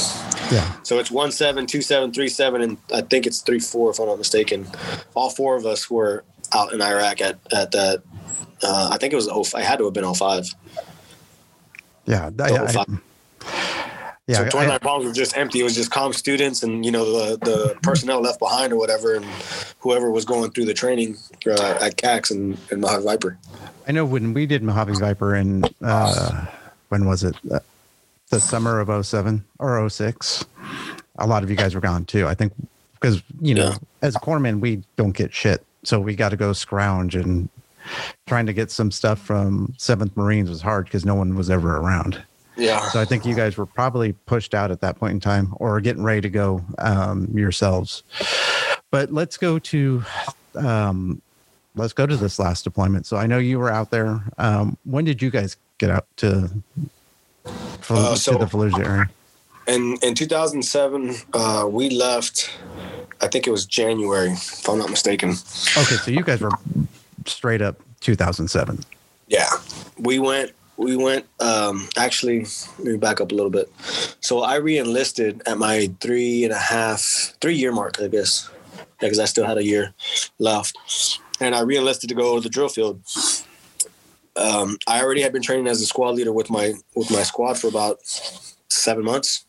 Yeah. 0.53 0.71
So 0.83 0.99
it's 0.99 1.11
one 1.11 1.33
seven, 1.33 1.67
two 1.67 1.83
seven, 1.83 2.13
three 2.13 2.29
seven, 2.29 2.61
and 2.61 2.77
I 2.93 3.01
think 3.01 3.27
it's 3.27 3.41
three 3.41 3.59
four 3.59 3.91
if 3.91 3.99
I'm 3.99 4.07
not 4.07 4.19
mistaken. 4.19 4.67
All 5.15 5.31
four 5.31 5.57
of 5.57 5.65
us 5.67 5.91
were 5.91 6.25
out 6.53 6.73
in 6.73 6.83
Iraq 6.83 7.21
at 7.21 7.39
at 7.53 7.73
that. 7.73 8.03
Uh, 8.63 8.91
I 8.93 8.99
think 8.99 9.13
it 9.13 9.17
was 9.17 9.29
oh, 9.29 9.45
I 9.55 9.63
had 9.63 9.79
to 9.79 9.85
have 9.85 9.95
been 9.95 10.15
05. 10.15 10.49
Yeah, 12.07 12.31
yeah. 12.39 12.63
I, 12.79 12.85
yeah, 14.27 14.39
so 14.39 14.49
29 14.49 14.75
I, 14.75 14.79
Palms 14.79 15.05
were 15.05 15.13
just 15.13 15.37
empty. 15.37 15.61
It 15.61 15.65
was 15.65 15.75
just 15.75 15.91
com 15.91 16.13
students 16.13 16.63
and 16.63 16.85
you 16.85 16.91
know 16.91 17.05
the 17.05 17.37
the 17.39 17.77
personnel 17.83 18.21
left 18.21 18.39
behind 18.39 18.73
or 18.73 18.77
whatever, 18.77 19.15
and 19.15 19.25
whoever 19.79 20.11
was 20.11 20.25
going 20.25 20.51
through 20.51 20.67
the 20.67 20.75
training 20.75 21.17
uh, 21.47 21.79
at 21.81 21.97
CAX 21.97 22.31
and, 22.31 22.59
and 22.71 22.81
Mojave 22.81 23.05
Viper. 23.05 23.39
I 23.87 23.93
know 23.93 24.05
when 24.05 24.35
we 24.35 24.47
did 24.47 24.63
Mojave 24.63 24.95
Viper 24.95 25.37
in 25.37 25.65
uh, 25.83 26.47
when 26.89 27.07
was 27.07 27.23
it? 27.23 27.37
Uh, 27.51 27.61
the 28.31 28.41
summer 28.41 28.81
of 28.81 29.07
07 29.07 29.45
or 29.59 29.89
06. 29.89 30.45
A 31.19 31.27
lot 31.27 31.43
of 31.43 31.51
you 31.51 31.57
guys 31.57 31.75
were 31.75 31.81
gone 31.81 32.05
too. 32.05 32.27
I 32.27 32.35
think 32.35 32.53
because 32.95 33.23
you 33.41 33.55
know, 33.55 33.71
yeah. 33.71 33.77
as 34.03 34.17
a 34.17 34.19
corpsman, 34.19 34.61
we 34.61 34.83
don't 34.97 35.17
get 35.17 35.33
shit, 35.33 35.65
so 35.83 36.01
we 36.01 36.15
got 36.15 36.31
to 36.31 36.37
go 36.37 36.53
scrounge 36.53 37.15
and 37.15 37.49
trying 38.27 38.47
to 38.47 38.53
get 38.53 38.71
some 38.71 38.91
stuff 38.91 39.21
from 39.21 39.75
Seventh 39.79 40.17
Marines 40.17 40.51
was 40.51 40.61
hard 40.61 40.87
because 40.87 41.05
no 41.05 41.15
one 41.15 41.37
was 41.37 41.49
ever 41.49 41.77
around. 41.77 42.23
Yeah. 42.57 42.89
So 42.91 43.01
I 43.01 43.05
think 43.05 43.27
you 43.27 43.35
guys 43.35 43.57
were 43.57 43.67
probably 43.67 44.13
pushed 44.13 44.55
out 44.55 44.71
at 44.71 44.81
that 44.81 44.99
point 44.99 45.13
in 45.13 45.21
time 45.21 45.55
or 45.57 45.81
getting 45.81 46.03
ready 46.03 46.23
to 46.23 46.31
go 46.31 46.65
um, 46.79 47.29
yourselves. 47.35 48.03
But 48.91 49.13
let's 49.13 49.37
go 49.37 49.59
to 49.59 50.05
um, 50.55 51.21
let's 51.75 51.93
go 51.93 52.07
to 52.07 52.17
this 52.17 52.39
last 52.39 52.65
deployment. 52.65 53.07
So 53.07 53.17
I 53.17 53.27
know 53.27 53.39
you 53.39 53.59
were 53.59 53.71
out 53.71 53.91
there. 53.91 54.23
Um, 54.39 54.77
when 54.85 55.05
did 55.05 55.23
you 55.23 55.31
guys 55.31 55.57
get 55.79 55.91
out 55.91 56.07
to, 56.17 56.51
uh, 57.91 58.15
so 58.15 58.33
to 58.33 58.39
the 58.39 58.47
Fallujah 58.47 58.87
area? 58.87 59.11
In 59.67 59.99
in 60.03 60.15
2007, 60.15 61.15
uh, 61.35 61.67
we 61.69 61.91
left. 61.91 62.51
I 63.21 63.29
think 63.29 63.47
it 63.47 63.51
was 63.51 63.67
January, 63.67 64.31
if 64.31 64.69
I'm 64.69 64.79
not 64.79 64.91
mistaken. 64.91 65.31
Okay, 65.31 65.97
so 65.97 66.11
you 66.11 66.23
guys 66.23 66.41
were 66.41 66.51
straight 67.25 67.63
up 67.63 67.81
2007. 68.01 68.81
Yeah, 69.27 69.49
we 69.99 70.19
went. 70.19 70.53
We 70.77 70.97
went. 70.97 71.27
Um, 71.41 71.89
actually, 71.97 72.47
let 72.79 72.87
me 72.87 72.97
back 72.97 73.21
up 73.21 73.33
a 73.33 73.35
little 73.35 73.51
bit. 73.51 73.71
So 74.21 74.43
I 74.43 74.57
re-enlisted 74.57 75.43
at 75.47 75.59
my 75.59 75.91
three 76.01 76.45
and 76.45 76.53
a 76.53 76.59
half, 76.59 77.35
three 77.41 77.55
year 77.55 77.73
mark, 77.73 78.01
I 78.01 78.09
guess, 78.09 78.51
because 79.01 79.19
I 79.19 79.25
still 79.25 79.47
had 79.47 79.57
a 79.57 79.65
year 79.65 79.95
left, 80.39 80.77
and 81.41 81.55
I 81.55 81.61
re-enlisted 81.61 82.09
to 82.11 82.15
go 82.15 82.37
to 82.37 82.41
the 82.43 82.51
drill 82.51 82.69
field. 82.69 83.01
Um, 84.37 84.77
I 84.87 85.03
already 85.03 85.23
had 85.23 85.33
been 85.33 85.43
training 85.43 85.67
as 85.67 85.81
a 85.81 85.87
squad 85.87 86.11
leader 86.11 86.33
with 86.33 86.51
my 86.51 86.75
with 86.95 87.11
my 87.11 87.23
squad 87.23 87.59
for 87.59 87.69
about 87.69 88.01
seven 88.69 89.05
months. 89.05 89.46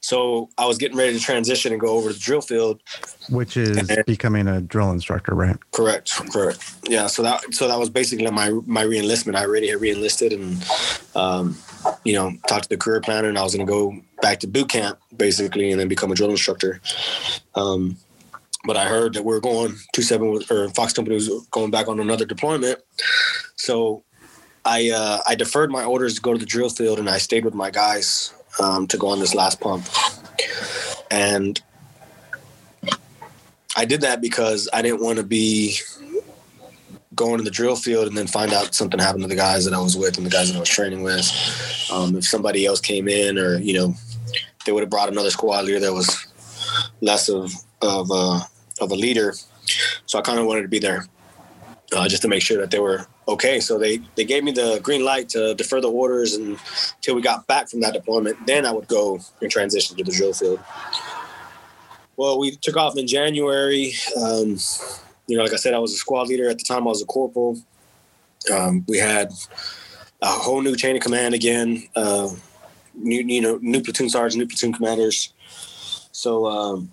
So 0.00 0.50
I 0.58 0.66
was 0.66 0.78
getting 0.78 0.96
ready 0.96 1.12
to 1.14 1.20
transition 1.20 1.72
and 1.72 1.80
go 1.80 1.88
over 1.88 2.08
to 2.08 2.14
the 2.14 2.20
drill 2.20 2.40
field, 2.40 2.82
which 3.30 3.56
is 3.56 3.76
and, 3.88 4.04
becoming 4.06 4.48
a 4.48 4.60
drill 4.60 4.90
instructor, 4.90 5.34
right? 5.34 5.56
Correct, 5.72 6.12
correct. 6.32 6.74
Yeah. 6.88 7.06
So 7.06 7.22
that 7.22 7.54
so 7.54 7.68
that 7.68 7.78
was 7.78 7.90
basically 7.90 8.30
my 8.30 8.50
my 8.66 8.84
reenlistment. 8.84 9.34
I 9.36 9.44
already 9.44 9.68
had 9.68 9.80
reenlisted 9.80 10.32
and, 10.32 11.16
um, 11.16 11.56
you 12.04 12.14
know, 12.14 12.32
talked 12.48 12.64
to 12.64 12.68
the 12.68 12.76
career 12.76 13.00
planner, 13.00 13.28
and 13.28 13.38
I 13.38 13.42
was 13.42 13.54
going 13.54 13.66
to 13.66 13.70
go 13.70 13.96
back 14.22 14.40
to 14.40 14.46
boot 14.46 14.68
camp 14.68 14.98
basically, 15.16 15.70
and 15.70 15.80
then 15.80 15.88
become 15.88 16.10
a 16.12 16.14
drill 16.14 16.30
instructor. 16.30 16.80
Um, 17.54 17.96
but 18.66 18.76
I 18.76 18.86
heard 18.86 19.14
that 19.14 19.24
we 19.24 19.34
are 19.34 19.40
going 19.40 19.74
two 19.92 20.02
seven 20.02 20.42
or 20.50 20.68
Fox 20.70 20.92
Company 20.92 21.14
was 21.14 21.28
going 21.50 21.70
back 21.70 21.88
on 21.88 22.00
another 22.00 22.24
deployment, 22.24 22.80
so 23.56 24.04
I 24.64 24.90
uh, 24.90 25.20
I 25.26 25.34
deferred 25.34 25.70
my 25.70 25.84
orders 25.84 26.14
to 26.14 26.20
go 26.20 26.32
to 26.32 26.38
the 26.38 26.46
drill 26.46 26.70
field, 26.70 26.98
and 26.98 27.08
I 27.08 27.18
stayed 27.18 27.44
with 27.44 27.54
my 27.54 27.70
guys 27.70 28.32
um, 28.60 28.86
to 28.88 28.96
go 28.96 29.08
on 29.08 29.18
this 29.18 29.34
last 29.34 29.60
pump. 29.60 29.86
And 31.10 31.60
I 33.76 33.84
did 33.84 34.00
that 34.02 34.20
because 34.20 34.68
I 34.72 34.82
didn't 34.82 35.02
want 35.02 35.18
to 35.18 35.24
be 35.24 35.76
going 37.14 37.38
to 37.38 37.44
the 37.44 37.50
drill 37.50 37.76
field 37.76 38.08
and 38.08 38.16
then 38.16 38.26
find 38.26 38.52
out 38.52 38.74
something 38.74 38.98
happened 38.98 39.22
to 39.22 39.28
the 39.28 39.36
guys 39.36 39.64
that 39.64 39.74
I 39.74 39.80
was 39.80 39.96
with 39.96 40.16
and 40.16 40.26
the 40.26 40.30
guys 40.30 40.48
that 40.50 40.56
I 40.56 40.60
was 40.60 40.68
training 40.68 41.02
with. 41.02 41.30
Um, 41.92 42.16
if 42.16 42.24
somebody 42.24 42.66
else 42.66 42.80
came 42.80 43.08
in, 43.08 43.38
or 43.38 43.58
you 43.58 43.74
know, 43.74 43.94
they 44.64 44.72
would 44.72 44.82
have 44.82 44.90
brought 44.90 45.08
another 45.08 45.30
squad 45.30 45.64
leader 45.64 45.80
that 45.80 45.92
was 45.92 46.26
less 47.00 47.28
of 47.28 47.52
of 47.82 48.10
uh, 48.10 48.40
of 48.80 48.90
a 48.90 48.94
leader. 48.94 49.34
So 50.06 50.18
I 50.18 50.22
kind 50.22 50.38
of 50.38 50.46
wanted 50.46 50.62
to 50.62 50.68
be 50.68 50.78
there 50.78 51.06
uh, 51.92 52.08
just 52.08 52.22
to 52.22 52.28
make 52.28 52.42
sure 52.42 52.60
that 52.60 52.70
they 52.70 52.80
were 52.80 53.06
okay. 53.28 53.60
So 53.60 53.78
they 53.78 53.98
they 54.16 54.24
gave 54.24 54.44
me 54.44 54.52
the 54.52 54.80
green 54.82 55.04
light 55.04 55.28
to 55.30 55.54
defer 55.54 55.80
the 55.80 55.90
orders 55.90 56.34
until 56.34 57.14
we 57.14 57.22
got 57.22 57.46
back 57.46 57.68
from 57.68 57.80
that 57.80 57.94
deployment. 57.94 58.46
Then 58.46 58.66
I 58.66 58.72
would 58.72 58.88
go 58.88 59.20
and 59.40 59.50
transition 59.50 59.96
to 59.96 60.04
the 60.04 60.12
drill 60.12 60.32
field. 60.32 60.60
Well, 62.16 62.38
we 62.38 62.52
took 62.56 62.76
off 62.76 62.96
in 62.96 63.06
January. 63.06 63.92
Um, 64.16 64.56
you 65.26 65.36
know, 65.36 65.42
like 65.42 65.52
I 65.52 65.56
said, 65.56 65.74
I 65.74 65.78
was 65.78 65.92
a 65.92 65.96
squad 65.96 66.28
leader 66.28 66.48
at 66.48 66.58
the 66.58 66.64
time. 66.64 66.82
I 66.82 66.90
was 66.90 67.02
a 67.02 67.06
corporal. 67.06 67.58
Um, 68.52 68.84
we 68.86 68.98
had 68.98 69.32
a 70.22 70.26
whole 70.26 70.60
new 70.60 70.76
chain 70.76 70.96
of 70.96 71.02
command 71.02 71.34
again. 71.34 71.88
Uh, 71.96 72.28
new, 72.94 73.22
you 73.22 73.40
know, 73.40 73.58
new 73.62 73.82
platoon 73.82 74.08
sergeants, 74.08 74.36
new 74.36 74.46
platoon 74.46 74.72
commanders. 74.72 75.32
So 76.12 76.46
um, 76.46 76.92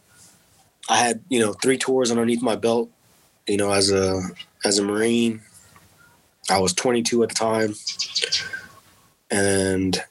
I 0.90 0.98
had 0.98 1.22
you 1.30 1.40
know 1.40 1.54
three 1.54 1.78
tours 1.78 2.12
underneath 2.12 2.42
my 2.42 2.56
belt. 2.56 2.90
You 3.48 3.58
know, 3.58 3.72
as 3.72 3.92
a 3.92 4.22
as 4.64 4.80
a 4.80 4.84
Marine. 4.84 5.42
I 6.52 6.60
was 6.60 6.74
22 6.74 7.24
at 7.24 7.30
the 7.30 7.36
time, 7.36 7.76
and 9.30 10.04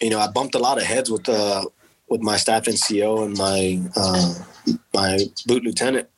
you 0.00 0.10
know 0.10 0.18
I 0.18 0.28
bumped 0.28 0.54
a 0.54 0.58
lot 0.58 0.78
of 0.78 0.84
heads 0.84 1.10
with 1.10 1.28
uh, 1.28 1.64
with 2.08 2.22
my 2.22 2.36
staff 2.36 2.64
NCO 2.64 3.24
and 3.26 3.36
my 3.36 3.82
uh, 3.96 4.34
my 4.94 5.18
boot 5.46 5.62
lieutenant 5.62 6.08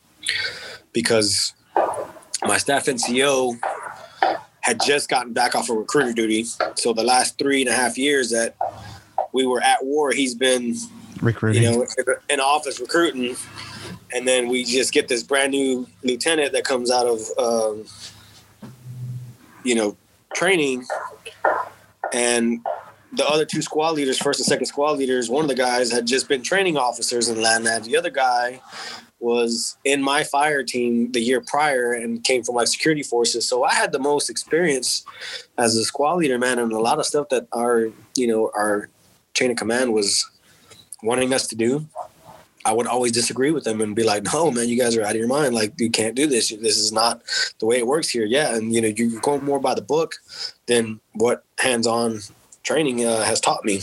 because 0.93 1.53
my 2.45 2.59
staff 2.59 2.87
NCO 2.87 3.59
had 4.61 4.81
just 4.81 5.09
gotten 5.09 5.33
back 5.33 5.55
off 5.55 5.71
of 5.71 5.77
recruiter 5.77 6.13
duty. 6.13 6.45
So 6.75 6.93
the 6.93 7.03
last 7.03 7.39
three 7.39 7.63
and 7.63 7.71
a 7.71 7.73
half 7.73 7.99
years 7.99 8.31
that 8.31 8.55
we 9.33 9.47
were 9.47 9.63
at 9.63 9.85
war, 9.85 10.13
he's 10.13 10.35
been 10.35 10.77
recruiting, 11.21 11.63
you 11.63 11.71
know, 11.71 11.87
in 12.29 12.39
office 12.39 12.79
recruiting. 12.81 13.35
And 14.15 14.27
then 14.29 14.49
we 14.49 14.65
just 14.65 14.93
get 14.93 15.09
this 15.09 15.23
brand 15.23 15.53
new 15.53 15.87
lieutenant 16.03 16.53
that 16.53 16.65
comes 16.65 16.91
out 16.91 17.07
of 17.07 17.21
um, 17.39 17.85
you 19.69 19.75
know 19.75 19.97
training 20.35 20.85
and 22.13 22.65
the 23.13 23.27
other 23.27 23.45
two 23.45 23.63
squad 23.63 23.91
leaders 23.91 24.19
first 24.19 24.41
and 24.41 24.47
second 24.47 24.67
squad 24.67 24.93
leaders 24.93 25.29
one 25.29 25.45
of 25.45 25.49
the 25.49 25.55
guys 25.55 25.93
had 25.93 26.07
just 26.07 26.29
been 26.29 26.43
training 26.43 26.77
officers 26.77 27.29
in 27.29 27.41
land 27.41 27.67
the 27.85 27.97
other 27.97 28.11
guy 28.11 28.61
was 29.21 29.77
in 29.85 30.01
my 30.01 30.23
fire 30.23 30.63
team 30.63 31.11
the 31.13 31.21
year 31.21 31.41
prior 31.41 31.93
and 31.93 32.23
came 32.23 32.45
from 32.45 32.55
my 32.55 32.65
security 32.65 33.03
forces. 33.03 33.49
So 33.49 33.65
i 33.65 33.75
had 33.75 33.93
the 33.93 33.99
most 33.99 34.31
experience 34.31 35.05
as 35.59 35.77
a 35.77 35.85
squad 35.85 36.15
leader 36.15 36.39
man 36.39 36.59
and 36.59 36.73
a 36.73 36.79
lot 36.79 36.99
of 36.99 37.07
stuff 37.07 37.29
that 37.31 37.49
our 37.53 37.91
you 38.15 38.27
know 38.27 38.51
our 38.55 38.89
chain 39.35 39.51
of 39.51 39.57
command 39.57 39.93
was 39.93 40.29
wanting 41.03 41.33
us 41.33 41.47
to 41.49 41.57
do 41.57 41.87
I 42.69 42.73
would 42.73 42.87
always 42.87 43.13
disagree 43.13 43.51
with 43.51 43.65
them 43.65 43.81
and 43.81 43.97
be 43.97 44.03
like, 44.03 44.25
no, 44.25 44.51
man, 44.51 44.69
you 44.69 44.79
guys 44.79 44.95
are 44.95 45.03
out 45.03 45.13
of 45.13 45.17
your 45.17 45.27
mind. 45.27 45.55
Like, 45.55 45.73
you 45.79 45.89
can't 45.89 46.15
do 46.15 46.27
this. 46.27 46.51
This 46.51 46.77
is 46.77 46.93
not 46.93 47.23
the 47.61 47.67
way 47.67 47.79
it 47.79 47.87
works 47.87 48.11
here. 48.11 48.27
Yeah. 48.27 48.55
And, 48.55 48.75
you 48.75 48.83
know, 48.83 48.89
you're 48.89 49.21
going 49.21 49.43
more 49.43 49.59
by 49.59 49.75
the 49.75 49.81
book 49.81 50.17
than 50.67 51.01
what 51.15 51.45
hands 51.59 51.87
on 51.87 52.21
training 52.65 53.07
uh, 53.07 53.23
has 53.23 53.41
taught 53.41 53.65
me. 53.65 53.81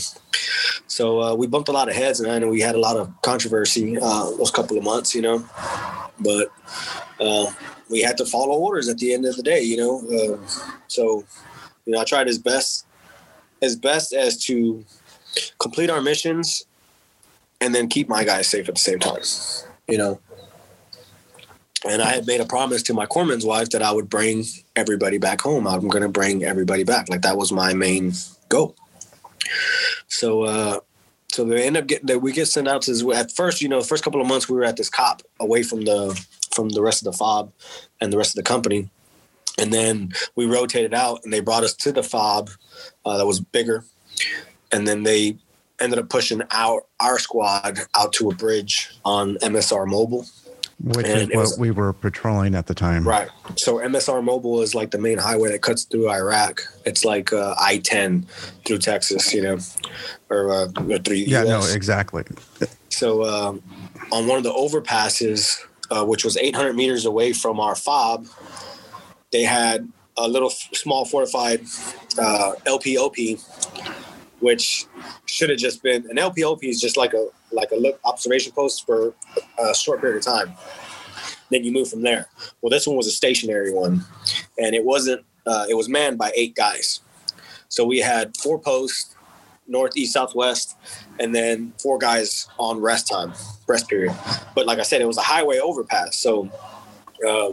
So 0.86 1.20
uh, 1.20 1.34
we 1.34 1.48
bumped 1.48 1.68
a 1.68 1.72
lot 1.72 1.88
of 1.88 1.96
heads 1.96 2.20
and 2.20 2.30
I 2.30 2.38
know 2.38 2.48
we 2.48 2.60
had 2.60 2.76
a 2.76 2.80
lot 2.80 2.96
of 2.96 3.10
controversy 3.22 3.98
uh, 4.00 4.30
those 4.36 4.52
couple 4.52 4.78
of 4.78 4.84
months, 4.84 5.16
you 5.16 5.22
know, 5.22 5.44
but 6.20 6.52
uh, 7.20 7.46
we 7.90 8.02
had 8.02 8.16
to 8.18 8.24
follow 8.24 8.54
orders 8.56 8.88
at 8.88 8.98
the 8.98 9.12
end 9.12 9.24
of 9.24 9.34
the 9.34 9.42
day, 9.42 9.62
you 9.62 9.76
know. 9.76 9.98
Uh, 10.08 10.38
so, 10.86 11.24
you 11.86 11.92
know, 11.92 12.00
I 12.00 12.04
tried 12.04 12.28
as 12.28 12.38
best 12.38 12.86
as 13.62 13.74
best 13.74 14.12
as 14.12 14.36
to 14.44 14.84
complete 15.58 15.90
our 15.90 16.00
missions 16.00 16.66
and 17.60 17.74
then 17.74 17.88
keep 17.88 18.08
my 18.08 18.24
guys 18.24 18.48
safe 18.48 18.68
at 18.68 18.74
the 18.74 18.80
same 18.80 18.98
time. 18.98 19.22
You 19.88 19.98
know. 19.98 20.20
And 21.88 22.02
I 22.02 22.10
had 22.10 22.26
made 22.26 22.40
a 22.40 22.46
promise 22.46 22.82
to 22.84 22.94
my 22.94 23.06
corpsman's 23.06 23.44
wife 23.44 23.70
that 23.70 23.82
I 23.82 23.92
would 23.92 24.10
bring 24.10 24.44
everybody 24.74 25.18
back 25.18 25.40
home. 25.40 25.68
I'm 25.68 25.88
going 25.88 26.02
to 26.02 26.08
bring 26.08 26.42
everybody 26.42 26.82
back. 26.82 27.08
Like 27.08 27.22
that 27.22 27.36
was 27.36 27.52
my 27.52 27.74
main 27.74 28.12
goal. 28.48 28.74
So, 30.08 30.42
uh, 30.42 30.80
so 31.30 31.44
they 31.44 31.66
end 31.66 31.76
up 31.76 31.86
getting 31.86 32.06
that 32.06 32.20
we 32.20 32.32
get 32.32 32.46
sent 32.46 32.66
out 32.66 32.82
to 32.82 33.12
at 33.12 33.30
first, 33.30 33.60
you 33.60 33.68
know, 33.68 33.80
the 33.80 33.86
first 33.86 34.02
couple 34.02 34.20
of 34.20 34.26
months 34.26 34.48
we 34.48 34.56
were 34.56 34.64
at 34.64 34.76
this 34.76 34.88
cop 34.88 35.22
away 35.38 35.62
from 35.62 35.82
the 35.82 36.18
from 36.54 36.70
the 36.70 36.80
rest 36.80 37.06
of 37.06 37.12
the 37.12 37.18
fob 37.18 37.52
and 38.00 38.12
the 38.12 38.16
rest 38.16 38.30
of 38.30 38.42
the 38.42 38.48
company, 38.48 38.88
and 39.58 39.72
then 39.72 40.12
we 40.34 40.46
rotated 40.46 40.94
out 40.94 41.20
and 41.24 41.32
they 41.32 41.40
brought 41.40 41.62
us 41.62 41.74
to 41.74 41.92
the 41.92 42.02
fob 42.02 42.48
uh, 43.04 43.18
that 43.18 43.26
was 43.26 43.40
bigger, 43.40 43.84
and 44.72 44.88
then 44.88 45.02
they 45.02 45.36
ended 45.80 45.98
up 45.98 46.08
pushing 46.08 46.42
our 46.50 46.84
our 47.00 47.18
squad 47.18 47.78
out 47.96 48.12
to 48.14 48.30
a 48.30 48.34
bridge 48.34 48.90
on 49.04 49.36
MSR 49.36 49.86
Mobile. 49.86 50.26
Which 50.78 51.06
and 51.06 51.22
is 51.22 51.28
what 51.28 51.36
was, 51.36 51.58
we 51.58 51.70
were 51.70 51.94
patrolling 51.94 52.54
at 52.54 52.66
the 52.66 52.74
time. 52.74 53.08
Right. 53.08 53.30
So 53.56 53.76
MSR 53.76 54.22
Mobile 54.22 54.60
is 54.60 54.74
like 54.74 54.90
the 54.90 54.98
main 54.98 55.16
highway 55.16 55.50
that 55.52 55.62
cuts 55.62 55.84
through 55.84 56.10
Iraq. 56.10 56.60
It's 56.84 57.02
like 57.02 57.32
uh, 57.32 57.54
I 57.58 57.78
10 57.78 58.26
through 58.66 58.78
Texas, 58.78 59.32
you 59.32 59.42
know, 59.42 59.58
or, 60.28 60.50
uh, 60.50 60.68
or 60.86 60.98
through 60.98 61.16
Yeah, 61.16 61.44
US. 61.44 61.48
no, 61.48 61.74
exactly. 61.74 62.24
So 62.90 63.24
um, 63.24 63.62
on 64.12 64.26
one 64.26 64.36
of 64.36 64.44
the 64.44 64.52
overpasses, 64.52 65.58
uh, 65.90 66.04
which 66.04 66.26
was 66.26 66.36
800 66.36 66.74
meters 66.74 67.06
away 67.06 67.32
from 67.32 67.58
our 67.58 67.74
fob, 67.74 68.26
they 69.32 69.44
had 69.44 69.90
a 70.18 70.28
little 70.28 70.50
small 70.50 71.06
fortified 71.06 71.62
uh, 72.18 72.52
LPOP 72.66 73.40
which 74.46 74.86
should 75.24 75.50
have 75.50 75.58
just 75.58 75.82
been 75.82 76.08
an 76.08 76.18
LPOP 76.18 76.60
is 76.62 76.80
just 76.80 76.96
like 76.96 77.12
a 77.14 77.26
like 77.50 77.72
a 77.72 77.74
look 77.74 77.98
observation 78.04 78.52
post 78.52 78.86
for 78.86 79.12
a 79.58 79.74
short 79.74 80.00
period 80.00 80.18
of 80.18 80.24
time. 80.24 80.54
Then 81.50 81.64
you 81.64 81.72
move 81.72 81.90
from 81.90 82.02
there. 82.02 82.28
Well, 82.60 82.70
this 82.70 82.86
one 82.86 82.96
was 82.96 83.08
a 83.08 83.10
stationary 83.10 83.72
one, 83.72 84.04
and 84.56 84.72
it 84.72 84.84
wasn't. 84.84 85.24
Uh, 85.44 85.66
it 85.68 85.74
was 85.74 85.88
manned 85.88 86.16
by 86.16 86.30
eight 86.36 86.54
guys. 86.54 87.00
So 87.68 87.84
we 87.84 87.98
had 87.98 88.36
four 88.36 88.60
posts, 88.60 89.16
north, 89.66 89.96
east, 89.96 90.12
southwest, 90.12 90.76
and 91.18 91.34
then 91.34 91.72
four 91.82 91.98
guys 91.98 92.46
on 92.56 92.80
rest 92.80 93.08
time, 93.08 93.32
rest 93.66 93.88
period. 93.88 94.14
But 94.54 94.66
like 94.66 94.78
I 94.78 94.82
said, 94.82 95.00
it 95.00 95.08
was 95.08 95.18
a 95.18 95.22
highway 95.22 95.58
overpass. 95.58 96.14
So, 96.14 96.48
uh, 97.28 97.50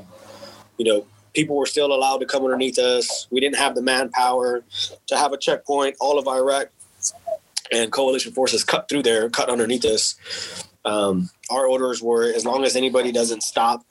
you 0.78 0.86
know, 0.86 1.08
people 1.34 1.58
were 1.58 1.66
still 1.66 1.92
allowed 1.94 2.20
to 2.20 2.26
come 2.26 2.44
underneath 2.44 2.78
us. 2.78 3.28
We 3.32 3.40
didn't 3.40 3.58
have 3.58 3.76
the 3.76 3.82
manpower 3.82 4.64
to 5.08 5.18
have 5.18 5.34
a 5.34 5.38
checkpoint. 5.38 5.96
All 6.00 6.20
of 6.20 6.28
Iraq 6.28 6.70
and 7.72 7.92
coalition 7.92 8.34
forces 8.34 8.64
cut 8.64 8.90
through 8.90 9.04
there, 9.04 9.30
cut 9.30 9.50
underneath 9.50 9.86
us. 9.86 10.16
Um, 10.86 11.30
our 11.50 11.66
orders 11.66 12.02
were 12.02 12.32
as 12.34 12.46
long 12.46 12.64
as 12.66 12.76
anybody 12.76 13.12
doesn't 13.12 13.42
stop 13.42 13.84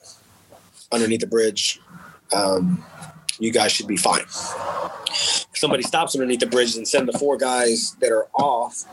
underneath 0.90 1.20
the 1.20 1.26
bridge. 1.26 1.80
Um, 2.32 2.84
you 3.38 3.50
guys 3.50 3.72
should 3.72 3.88
be 3.88 3.96
fine. 3.96 4.22
If 4.22 5.46
somebody 5.54 5.82
stops 5.82 6.14
underneath 6.14 6.40
the 6.40 6.46
bridge 6.46 6.76
and 6.76 6.86
send 6.86 7.08
the 7.08 7.18
four 7.18 7.36
guys 7.36 7.96
that 8.00 8.12
are 8.12 8.28
off 8.34 8.84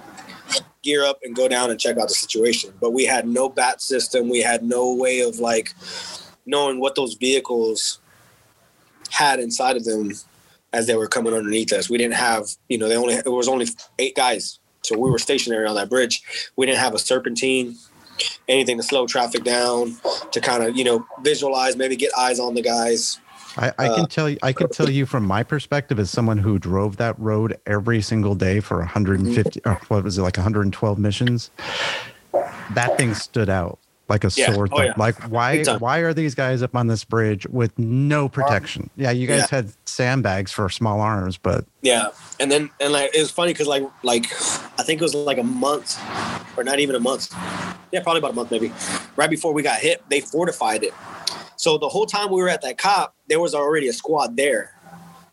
gear 0.82 1.04
up 1.04 1.20
and 1.24 1.36
go 1.36 1.48
down 1.48 1.70
and 1.70 1.80
check 1.80 1.98
out 1.98 2.08
the 2.08 2.13
situation. 2.13 2.74
But 2.80 2.92
we 2.92 3.06
had 3.06 3.28
no 3.28 3.50
bat 3.50 3.82
system. 3.82 4.30
We 4.30 4.42
had 4.42 4.63
no 4.63 4.94
way 4.94 5.22
of 5.22 5.39
like 5.39 5.74
knowing 6.46 6.80
what 6.80 6.96
those 6.96 7.15
vehicles 7.15 8.00
had 9.10 9.39
inside 9.39 9.76
of 9.76 9.86
them 9.86 10.12
as 10.72 10.88
they 10.88 10.96
were 10.96 11.08
coming 11.08 11.34
underneath 11.34 11.74
us. 11.74 11.89
We 11.89 11.98
didn't 11.98 12.15
have, 12.15 12.48
you 12.70 12.78
know, 12.78 12.88
they 12.88 12.96
only 12.96 13.15
it 13.15 13.28
was 13.28 13.48
only 13.48 13.68
eight 13.98 14.15
guys, 14.15 14.60
so 14.89 14.97
we 14.97 15.10
were 15.10 15.19
stationary 15.19 15.67
on 15.67 15.75
that 15.75 15.89
bridge. 15.89 16.21
We 16.56 16.65
didn't 16.65 16.80
have 16.80 16.93
a 16.93 16.99
serpentine, 16.99 17.75
anything 18.47 18.78
to 18.78 18.84
slow 18.84 19.06
traffic 19.08 19.43
down, 19.43 19.95
to 20.32 20.41
kind 20.41 20.63
of 20.63 20.75
you 20.75 20.84
know 20.84 21.06
visualize, 21.21 21.75
maybe 21.75 21.95
get 21.95 22.12
eyes 22.17 22.39
on 22.39 22.56
the 22.56 22.62
guys. 22.62 23.19
I, 23.58 23.73
I 23.78 23.88
can 23.88 24.02
uh, 24.02 24.08
tell 24.08 24.30
you, 24.30 24.38
I 24.43 24.54
can 24.54 24.69
tell 24.69 24.89
you 24.89 25.06
from 25.06 25.25
my 25.25 25.43
perspective 25.43 25.99
as 25.99 26.10
someone 26.10 26.38
who 26.38 26.60
drove 26.60 26.97
that 26.97 27.17
road 27.19 27.60
every 27.65 28.02
single 28.02 28.36
day 28.36 28.60
for 28.60 28.78
150, 28.78 29.62
or 29.65 29.75
what 29.88 30.04
was 30.04 30.17
it, 30.17 30.21
like 30.21 30.38
112 30.38 30.99
missions. 30.99 31.52
That 32.73 32.95
thing 32.97 33.15
stood 33.15 33.49
out 33.49 33.80
like 34.10 34.24
a 34.24 34.32
yeah. 34.36 34.52
sword. 34.52 34.69
Oh, 34.72 34.82
yeah. 34.82 34.93
Like 34.98 35.15
why 35.30 35.63
why 35.63 36.00
are 36.00 36.13
these 36.13 36.36
guys 36.36 36.62
up 36.62 36.76
on 36.76 36.88
this 36.88 37.04
bridge 37.04 37.45
with 37.48 37.78
no 37.78 38.28
protection? 38.28 38.89
Yeah, 38.95 39.12
you 39.12 39.28
guys 39.28 39.41
yeah. 39.41 39.58
had 39.58 39.74
sandbags 39.86 40.52
for 40.52 40.69
small 40.69 41.00
arms, 41.00 41.38
but 41.38 41.65
yeah. 41.82 42.10
And 42.39 42.52
then 42.52 42.69
and 42.80 42.91
like 42.91 43.15
it 43.15 43.19
was 43.19 43.32
funny 43.32 43.54
because 43.54 43.67
like 43.67 43.84
like 44.04 44.26
I 44.80 44.84
think 44.84 45.00
it 45.00 45.04
was 45.04 45.15
like 45.15 45.38
a 45.38 45.43
month 45.43 46.00
or 46.58 46.63
not 46.63 46.80
even 46.80 46.95
a 46.95 47.00
month. 47.00 47.34
Yeah, 47.91 48.02
probably 48.02 48.19
about 48.19 48.32
a 48.32 48.36
month 48.36 48.52
maybe. 48.52 48.72
Right 49.15 49.30
before 49.30 49.54
we 49.54 49.62
got 49.62 49.80
hit, 49.80 50.04
they 50.10 50.22
fortified 50.22 50.84
it. 50.84 50.93
So 51.56 51.78
the 51.78 51.89
whole 51.89 52.06
time 52.06 52.32
we 52.32 52.41
were 52.41 52.50
at 52.50 52.62
that 52.62 52.78
cop, 52.78 53.15
there 53.28 53.39
was 53.39 53.54
already 53.54 53.88
a 53.88 53.93
squad 53.93 54.38
there. 54.38 54.76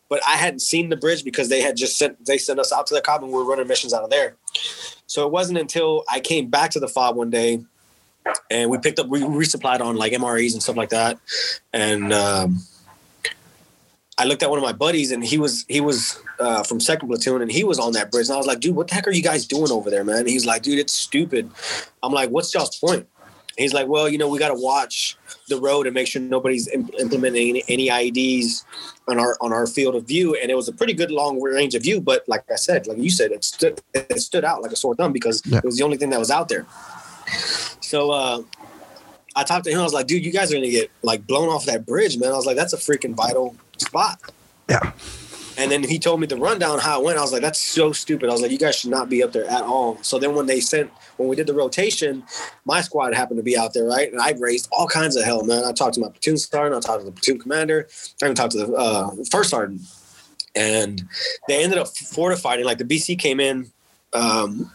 But 0.09 0.21
I 0.25 0.37
hadn't 0.37 0.59
seen 0.59 0.89
the 0.89 0.95
bridge 0.95 1.23
because 1.23 1.49
they 1.49 1.61
had 1.61 1.75
just 1.75 1.97
sent 1.97 2.25
they 2.25 2.37
sent 2.37 2.59
us 2.59 2.71
out 2.71 2.87
to 2.87 2.93
the 2.93 3.01
cop 3.01 3.21
and 3.23 3.31
we 3.31 3.37
were 3.37 3.45
running 3.45 3.67
missions 3.67 3.93
out 3.93 4.03
of 4.03 4.09
there. 4.09 4.35
So 5.07 5.25
it 5.25 5.31
wasn't 5.31 5.57
until 5.57 6.03
I 6.09 6.19
came 6.19 6.49
back 6.49 6.71
to 6.71 6.79
the 6.79 6.87
fob 6.87 7.15
one 7.15 7.29
day 7.29 7.65
and 8.49 8.69
we 8.69 8.77
picked 8.77 8.99
up 8.99 9.07
we 9.07 9.21
resupplied 9.21 9.81
on 9.81 9.95
like 9.95 10.13
MREs 10.13 10.53
and 10.53 10.63
stuff 10.63 10.77
like 10.77 10.89
that. 10.89 11.19
And 11.73 12.13
um, 12.13 12.59
I 14.17 14.25
looked 14.25 14.41
at 14.41 14.49
one 14.49 14.57
of 14.57 14.63
my 14.63 14.73
buddies, 14.73 15.11
and 15.11 15.23
he 15.23 15.37
was 15.37 15.65
he 15.67 15.79
was 15.79 16.19
uh, 16.39 16.63
from 16.63 16.79
second 16.79 17.07
platoon, 17.07 17.41
and 17.41 17.51
he 17.51 17.63
was 17.63 17.79
on 17.79 17.93
that 17.93 18.11
bridge. 18.11 18.27
And 18.27 18.35
I 18.35 18.37
was 18.37 18.47
like, 18.47 18.59
dude, 18.59 18.75
what 18.75 18.87
the 18.87 18.95
heck 18.95 19.07
are 19.07 19.11
you 19.11 19.23
guys 19.23 19.45
doing 19.45 19.71
over 19.71 19.89
there, 19.89 20.03
man? 20.03 20.19
And 20.19 20.29
he's 20.29 20.45
like, 20.45 20.63
dude, 20.63 20.79
it's 20.79 20.93
stupid. 20.93 21.49
I'm 22.01 22.11
like, 22.11 22.29
what's 22.29 22.53
y'all's 22.53 22.77
point? 22.77 23.07
And 23.57 23.63
he's 23.63 23.73
like, 23.73 23.87
well, 23.87 24.07
you 24.07 24.17
know, 24.17 24.27
we 24.27 24.37
got 24.37 24.49
to 24.49 24.59
watch 24.59 25.17
the 25.49 25.59
road 25.59 25.87
and 25.87 25.93
make 25.93 26.07
sure 26.07 26.21
nobody's 26.21 26.67
imp- 26.67 26.93
implementing 26.99 27.49
any, 27.49 27.63
any 27.67 28.11
IEDs 28.11 28.63
on 29.07 29.19
our 29.19 29.37
on 29.41 29.53
our 29.53 29.67
field 29.67 29.95
of 29.95 30.05
view. 30.07 30.35
And 30.35 30.49
it 30.49 30.55
was 30.55 30.67
a 30.67 30.73
pretty 30.73 30.93
good 30.93 31.11
long 31.11 31.39
range 31.41 31.75
of 31.75 31.83
view, 31.83 32.01
but 32.01 32.23
like 32.27 32.43
I 32.51 32.55
said, 32.55 32.87
like 32.87 32.97
you 32.97 33.11
said, 33.11 33.31
it 33.31 33.43
stood 33.43 33.81
it 33.93 34.19
stood 34.19 34.43
out 34.43 34.63
like 34.63 34.71
a 34.71 34.75
sore 34.75 34.95
thumb 34.95 35.13
because 35.13 35.43
yeah. 35.45 35.59
it 35.59 35.63
was 35.63 35.77
the 35.77 35.83
only 35.83 35.97
thing 35.97 36.09
that 36.09 36.19
was 36.19 36.31
out 36.31 36.49
there. 36.49 36.65
So 37.81 38.11
uh, 38.11 38.41
I 39.35 39.43
talked 39.43 39.65
to 39.65 39.71
him. 39.71 39.79
I 39.79 39.83
was 39.83 39.93
like, 39.93 40.07
dude, 40.07 40.25
you 40.25 40.31
guys 40.31 40.51
are 40.51 40.55
gonna 40.55 40.69
get 40.69 40.91
like 41.03 41.25
blown 41.27 41.49
off 41.49 41.65
that 41.65 41.85
bridge, 41.85 42.17
man. 42.17 42.31
I 42.31 42.35
was 42.35 42.45
like, 42.45 42.57
that's 42.57 42.73
a 42.73 42.77
freaking 42.77 43.15
vital 43.15 43.55
spot. 43.77 44.19
Yeah. 44.69 44.91
And 45.57 45.71
then 45.71 45.83
he 45.83 45.97
told 45.97 46.19
me 46.19 46.27
the 46.27 46.37
rundown 46.37 46.77
how 46.77 47.01
it 47.01 47.05
went. 47.05 47.17
I 47.17 47.21
was 47.21 47.31
like, 47.31 47.41
that's 47.41 47.59
so 47.59 47.91
stupid. 47.91 48.29
I 48.29 48.31
was 48.31 48.43
like, 48.43 48.51
you 48.51 48.59
guys 48.59 48.75
should 48.75 48.91
not 48.91 49.09
be 49.09 49.23
up 49.23 49.31
there 49.31 49.45
at 49.45 49.63
all. 49.63 49.97
So 50.03 50.19
then 50.19 50.35
when 50.35 50.45
they 50.45 50.59
sent, 50.59 50.91
when 51.17 51.27
we 51.27 51.35
did 51.35 51.47
the 51.47 51.53
rotation, 51.53 52.23
my 52.65 52.81
squad 52.81 53.15
happened 53.15 53.37
to 53.37 53.43
be 53.43 53.57
out 53.57 53.73
there, 53.73 53.85
right? 53.85 54.11
And 54.11 54.21
I 54.21 54.33
raised 54.37 54.69
all 54.71 54.87
kinds 54.87 55.15
of 55.15 55.23
hell, 55.23 55.43
man. 55.43 55.65
I 55.65 55.71
talked 55.71 55.95
to 55.95 55.99
my 55.99 56.09
platoon 56.09 56.37
sergeant, 56.37 56.75
I 56.75 56.87
talked 56.87 57.01
to 57.01 57.05
the 57.05 57.11
platoon 57.11 57.39
commander, 57.39 57.87
I 58.21 58.25
even 58.25 58.35
talked 58.35 58.51
to 58.51 58.67
the 58.67 58.73
uh, 58.73 59.09
first 59.31 59.49
sergeant. 59.49 59.81
And 60.55 61.01
they 61.47 61.63
ended 61.63 61.79
up 61.79 61.87
fortifying. 61.87 62.63
Like 62.63 62.77
the 62.77 62.85
BC 62.85 63.17
came 63.17 63.39
in 63.39 63.71
um, 64.13 64.71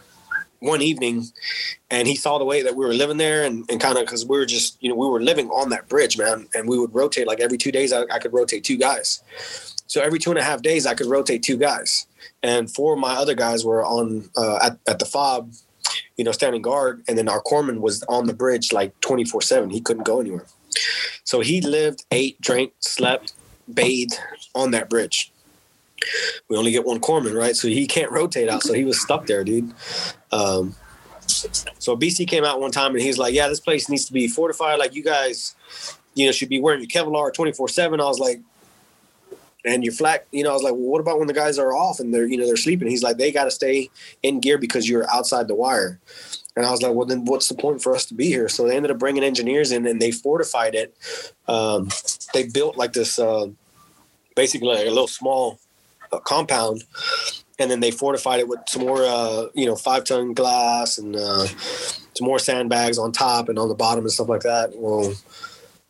one 0.63 0.81
evening 0.81 1.25
and 1.91 2.07
he 2.07 2.15
saw 2.15 2.37
the 2.37 2.45
way 2.45 2.61
that 2.63 2.75
we 2.75 2.85
were 2.85 2.93
living 2.93 3.17
there 3.17 3.43
and, 3.43 3.69
and 3.69 3.81
kind 3.81 3.97
of 3.97 4.05
because 4.05 4.25
we 4.25 4.37
were 4.37 4.45
just 4.45 4.81
you 4.81 4.89
know 4.89 4.95
we 4.95 5.07
were 5.07 5.21
living 5.21 5.49
on 5.49 5.69
that 5.69 5.89
bridge 5.89 6.17
man 6.17 6.47
and 6.55 6.69
we 6.69 6.79
would 6.79 6.95
rotate 6.95 7.27
like 7.27 7.41
every 7.41 7.57
two 7.57 7.71
days 7.71 7.91
I, 7.91 8.03
I, 8.11 8.17
could 8.19 8.33
rotate 8.33 8.63
two 8.63 8.77
guys. 8.77 9.21
So 9.87 10.01
every 10.01 10.19
two 10.19 10.29
and 10.29 10.39
a 10.39 10.43
half 10.43 10.61
days 10.61 10.85
i 10.85 10.93
could 10.93 11.07
rotate 11.07 11.43
two 11.43 11.57
guys. 11.57 12.07
And 12.41 12.73
four 12.73 12.93
of 12.93 12.99
my 12.99 13.13
other 13.13 13.35
guys 13.35 13.65
were 13.65 13.83
on 13.83 14.29
uh, 14.37 14.59
at, 14.63 14.79
at 14.87 14.99
the 14.99 15.05
fob 15.05 15.51
you 16.15 16.23
know 16.23 16.31
standing 16.31 16.61
guard 16.61 17.03
and 17.09 17.17
then 17.17 17.27
our 17.27 17.43
corpsman 17.43 17.81
was 17.81 18.01
on 18.03 18.27
the 18.27 18.33
bridge 18.33 18.71
like 18.71 18.97
24 19.01 19.41
7 19.41 19.69
he 19.69 19.81
couldn't 19.81 20.05
go 20.05 20.21
anywhere. 20.21 20.45
So 21.25 21.41
he 21.41 21.59
lived 21.59 22.05
ate 22.11 22.39
drank 22.39 22.71
slept 22.79 23.33
bathed 23.73 24.17
on 24.55 24.71
that 24.71 24.89
bridge 24.89 25.32
we 26.49 26.57
only 26.57 26.71
get 26.71 26.85
one 26.85 26.99
corpsman, 26.99 27.37
right? 27.37 27.55
So 27.55 27.67
he 27.67 27.87
can't 27.87 28.11
rotate 28.11 28.49
out. 28.49 28.63
So 28.63 28.73
he 28.73 28.85
was 28.85 28.99
stuck 28.99 29.25
there, 29.25 29.43
dude. 29.43 29.73
Um, 30.31 30.75
so 31.79 31.95
BC 31.95 32.27
came 32.27 32.43
out 32.43 32.59
one 32.59 32.71
time 32.71 32.91
and 32.93 33.01
he's 33.01 33.17
like, 33.17 33.33
"Yeah, 33.33 33.47
this 33.47 33.59
place 33.59 33.89
needs 33.89 34.05
to 34.05 34.13
be 34.13 34.27
fortified. 34.27 34.79
Like 34.79 34.93
you 34.93 35.03
guys, 35.03 35.55
you 36.13 36.25
know, 36.25 36.31
should 36.31 36.49
be 36.49 36.59
wearing 36.59 36.81
your 36.81 36.89
Kevlar 36.89 37.33
24 37.33 37.69
seven." 37.69 37.99
I 37.99 38.05
was 38.05 38.19
like, 38.19 38.41
"And 39.65 39.83
your 39.83 39.93
flat, 39.93 40.25
you 40.31 40.43
know." 40.43 40.51
I 40.51 40.53
was 40.53 40.63
like, 40.63 40.73
"Well, 40.73 40.81
what 40.81 41.01
about 41.01 41.19
when 41.19 41.27
the 41.27 41.33
guys 41.33 41.57
are 41.57 41.73
off 41.73 41.99
and 41.99 42.13
they're, 42.13 42.25
you 42.25 42.37
know, 42.37 42.45
they're 42.45 42.57
sleeping?" 42.57 42.87
He's 42.87 43.03
like, 43.03 43.17
"They 43.17 43.31
got 43.31 43.45
to 43.45 43.51
stay 43.51 43.89
in 44.21 44.39
gear 44.39 44.57
because 44.57 44.87
you're 44.89 45.09
outside 45.11 45.47
the 45.47 45.55
wire." 45.55 45.99
And 46.55 46.65
I 46.65 46.71
was 46.71 46.81
like, 46.81 46.93
"Well, 46.93 47.07
then 47.07 47.25
what's 47.25 47.49
the 47.49 47.55
point 47.55 47.81
for 47.81 47.95
us 47.95 48.05
to 48.05 48.13
be 48.13 48.27
here?" 48.27 48.49
So 48.49 48.67
they 48.67 48.75
ended 48.75 48.91
up 48.91 48.99
bringing 48.99 49.23
engineers 49.23 49.71
in 49.71 49.87
and 49.87 50.01
they 50.01 50.11
fortified 50.11 50.75
it. 50.75 50.95
Um, 51.47 51.89
they 52.33 52.47
built 52.47 52.77
like 52.77 52.93
this, 52.93 53.17
uh, 53.17 53.47
basically 54.35 54.67
like 54.67 54.85
a 54.85 54.89
little 54.89 55.07
small 55.07 55.59
uh, 56.13 56.19
compound 56.19 56.83
and 57.59 57.69
then 57.69 57.79
they 57.79 57.91
fortified 57.91 58.39
it 58.39 58.47
with 58.47 58.59
some 58.67 58.85
more, 58.85 59.03
uh, 59.03 59.47
you 59.53 59.65
know, 59.65 59.75
five 59.75 60.03
ton 60.03 60.33
glass 60.33 60.97
and 60.97 61.15
uh, 61.15 61.45
some 61.45 62.27
more 62.27 62.39
sandbags 62.39 62.97
on 62.97 63.11
top 63.11 63.49
and 63.49 63.59
on 63.59 63.69
the 63.69 63.75
bottom 63.75 64.03
and 64.03 64.11
stuff 64.11 64.29
like 64.29 64.41
that. 64.41 64.71
Well, 64.75 65.13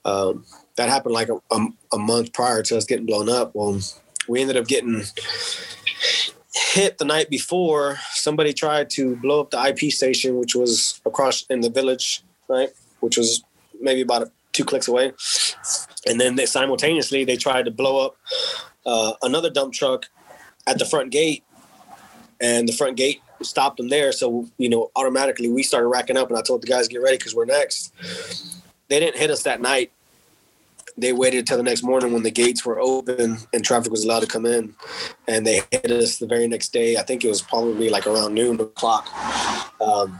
um, 0.05 0.45
that 0.75 0.89
happened 0.89 1.13
like 1.13 1.29
a, 1.29 1.39
a, 1.51 1.67
a, 1.93 1.97
month 1.97 2.33
prior 2.33 2.61
to 2.63 2.77
us 2.77 2.85
getting 2.85 3.05
blown 3.05 3.29
up. 3.29 3.51
Well, 3.53 3.79
we 4.27 4.41
ended 4.41 4.57
up 4.57 4.67
getting 4.67 5.03
hit 6.53 6.97
the 6.97 7.05
night 7.05 7.29
before. 7.29 7.97
Somebody 8.11 8.53
tried 8.53 8.89
to 8.91 9.15
blow 9.17 9.41
up 9.41 9.51
the 9.51 9.63
IP 9.63 9.91
station, 9.91 10.37
which 10.37 10.55
was 10.55 10.99
across 11.05 11.45
in 11.49 11.61
the 11.61 11.69
village, 11.69 12.23
right? 12.49 12.69
Which 12.99 13.17
was 13.17 13.43
maybe 13.79 14.01
about 14.01 14.29
two 14.51 14.65
clicks 14.65 14.87
away. 14.87 15.13
And 16.05 16.19
then 16.19 16.35
they 16.35 16.45
simultaneously 16.45 17.23
they 17.23 17.37
tried 17.37 17.65
to 17.65 17.71
blow 17.71 18.05
up 18.05 18.17
uh, 18.85 19.13
another 19.21 19.49
dump 19.49 19.73
truck 19.73 20.07
at 20.67 20.79
the 20.79 20.85
front 20.85 21.11
gate 21.11 21.43
and 22.43 22.67
the 22.67 22.73
front 22.73 22.97
gate 22.97 23.21
stopped 23.41 23.77
them 23.77 23.89
there. 23.89 24.11
So 24.11 24.47
you 24.57 24.69
know, 24.69 24.91
automatically 24.95 25.49
we 25.49 25.63
started 25.63 25.87
racking 25.87 26.17
up, 26.17 26.29
and 26.29 26.37
I 26.37 26.41
told 26.41 26.61
the 26.61 26.67
guys 26.67 26.87
get 26.87 27.01
ready 27.01 27.17
because 27.17 27.33
we're 27.33 27.45
next. 27.45 27.93
They 28.89 28.99
didn't 28.99 29.17
hit 29.17 29.31
us 29.31 29.43
that 29.43 29.61
night. 29.61 29.91
They 30.95 31.11
waited 31.11 31.39
until 31.39 31.57
the 31.57 31.63
next 31.63 31.81
morning 31.81 32.13
when 32.13 32.21
the 32.21 32.29
gates 32.29 32.63
were 32.63 32.79
open 32.79 33.37
and 33.51 33.65
traffic 33.65 33.91
was 33.91 34.03
allowed 34.03 34.19
to 34.19 34.27
come 34.27 34.45
in, 34.45 34.75
and 35.27 35.47
they 35.47 35.61
hit 35.71 35.89
us 35.89 36.19
the 36.19 36.27
very 36.27 36.47
next 36.47 36.71
day. 36.71 36.97
I 36.97 37.01
think 37.01 37.23
it 37.25 37.29
was 37.29 37.41
probably 37.41 37.89
like 37.89 38.05
around 38.05 38.35
noon 38.35 38.59
o'clock. 38.59 39.09
Um, 39.81 40.19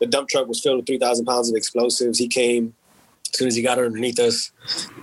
the 0.00 0.06
dump 0.06 0.28
truck 0.28 0.46
was 0.46 0.60
filled 0.60 0.78
with 0.78 0.86
three 0.86 0.98
thousand 0.98 1.26
pounds 1.26 1.50
of 1.50 1.56
explosives. 1.56 2.18
He 2.18 2.28
came 2.28 2.74
as 3.32 3.38
soon 3.38 3.48
as 3.48 3.56
he 3.56 3.62
got 3.62 3.78
underneath 3.78 4.18
us, 4.18 4.52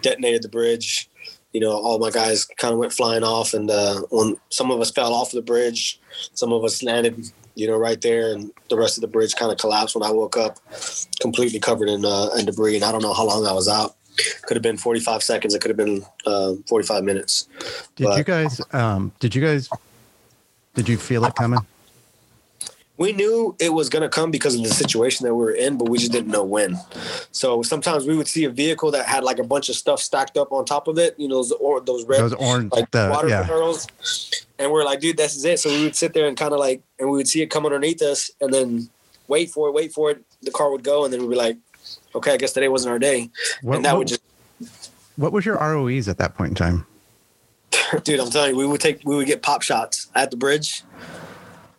detonated 0.01 0.41
the 0.41 0.49
bridge 0.49 1.09
you 1.53 1.59
know, 1.59 1.71
all 1.71 1.99
my 1.99 2.09
guys 2.09 2.45
kind 2.45 2.73
of 2.73 2.79
went 2.79 2.91
flying 2.91 3.23
off, 3.23 3.53
and 3.53 3.69
uh, 3.69 4.01
when 4.09 4.35
some 4.49 4.71
of 4.71 4.81
us 4.81 4.91
fell 4.91 5.13
off 5.13 5.31
the 5.31 5.41
bridge, 5.41 5.99
some 6.33 6.51
of 6.51 6.63
us 6.63 6.81
landed, 6.81 7.25
you 7.55 7.67
know, 7.67 7.77
right 7.77 8.01
there, 8.01 8.33
and 8.33 8.51
the 8.69 8.77
rest 8.77 8.97
of 8.97 9.01
the 9.01 9.07
bridge 9.07 9.35
kind 9.35 9.51
of 9.51 9.59
collapsed. 9.59 9.95
When 9.95 10.03
I 10.03 10.11
woke 10.11 10.35
up, 10.35 10.57
completely 11.21 11.59
covered 11.59 11.89
in 11.89 12.05
uh, 12.05 12.29
in 12.37 12.45
debris, 12.45 12.75
and 12.75 12.83
I 12.83 12.91
don't 12.91 13.03
know 13.03 13.13
how 13.13 13.25
long 13.25 13.45
I 13.45 13.53
was 13.53 13.67
out. 13.67 13.95
Could 14.43 14.57
have 14.57 14.61
been 14.63 14.77
45 14.77 15.23
seconds. 15.23 15.55
It 15.55 15.61
could 15.61 15.69
have 15.69 15.77
been 15.77 16.03
uh, 16.25 16.53
45 16.67 17.03
minutes. 17.03 17.47
Did 17.95 18.05
but, 18.05 18.17
you 18.17 18.23
guys? 18.23 18.61
Um, 18.71 19.11
did 19.19 19.33
you 19.35 19.41
guys? 19.41 19.69
Did 20.75 20.89
you 20.89 20.97
feel 20.97 21.23
it 21.25 21.35
coming? 21.35 21.59
We 22.97 23.11
knew 23.11 23.55
it 23.59 23.73
was 23.73 23.89
going 23.89 24.03
to 24.03 24.09
come 24.09 24.29
because 24.29 24.55
of 24.55 24.61
the 24.61 24.69
situation 24.69 25.25
that 25.25 25.33
we 25.33 25.43
were 25.43 25.51
in, 25.51 25.77
but 25.77 25.89
we 25.89 25.97
just 25.97 26.11
didn't 26.11 26.31
know 26.31 26.43
when. 26.43 26.77
So 27.31 27.63
sometimes 27.63 28.05
we 28.05 28.15
would 28.15 28.27
see 28.27 28.45
a 28.45 28.49
vehicle 28.49 28.91
that 28.91 29.05
had 29.05 29.23
like 29.23 29.39
a 29.39 29.43
bunch 29.43 29.69
of 29.69 29.75
stuff 29.75 29.99
stacked 29.99 30.37
up 30.37 30.51
on 30.51 30.65
top 30.65 30.87
of 30.87 30.99
it, 30.99 31.15
you 31.17 31.27
know, 31.27 31.35
those 31.35 31.51
or 31.53 31.81
those 31.81 32.05
red, 32.05 32.21
those 32.21 32.33
orange, 32.33 32.71
like 32.71 32.91
the, 32.91 33.09
water 33.11 33.29
yeah. 33.29 33.43
barrels, 33.43 33.87
and 34.59 34.71
we're 34.71 34.85
like, 34.85 34.99
dude, 34.99 35.17
this 35.17 35.35
is 35.35 35.43
it. 35.43 35.59
So 35.59 35.69
we 35.69 35.83
would 35.83 35.95
sit 35.95 36.13
there 36.13 36.27
and 36.27 36.37
kind 36.37 36.53
of 36.53 36.59
like, 36.59 36.83
and 36.99 37.09
we 37.09 37.17
would 37.17 37.27
see 37.27 37.41
it 37.41 37.47
come 37.47 37.65
underneath 37.65 38.01
us, 38.03 38.29
and 38.39 38.53
then 38.53 38.89
wait 39.27 39.49
for 39.49 39.69
it, 39.69 39.73
wait 39.73 39.91
for 39.91 40.11
it. 40.11 40.23
The 40.43 40.51
car 40.51 40.71
would 40.71 40.83
go, 40.83 41.03
and 41.03 41.11
then 41.11 41.21
we'd 41.21 41.31
be 41.31 41.35
like, 41.35 41.57
okay, 42.13 42.33
I 42.33 42.37
guess 42.37 42.53
today 42.53 42.67
wasn't 42.67 42.91
our 42.91 42.99
day, 42.99 43.31
what, 43.63 43.77
and 43.77 43.85
that 43.85 43.93
what, 43.93 43.99
would 43.99 44.07
just. 44.09 44.91
What 45.15 45.31
was 45.31 45.45
your 45.45 45.57
ROEs 45.57 46.07
at 46.07 46.19
that 46.19 46.35
point 46.35 46.49
in 46.49 46.55
time? 46.55 46.85
dude, 48.03 48.19
I'm 48.19 48.29
telling 48.29 48.51
you, 48.51 48.57
we 48.57 48.67
would 48.67 48.81
take, 48.81 49.01
we 49.03 49.15
would 49.15 49.27
get 49.27 49.41
pop 49.41 49.63
shots 49.63 50.07
at 50.13 50.29
the 50.29 50.37
bridge 50.37 50.83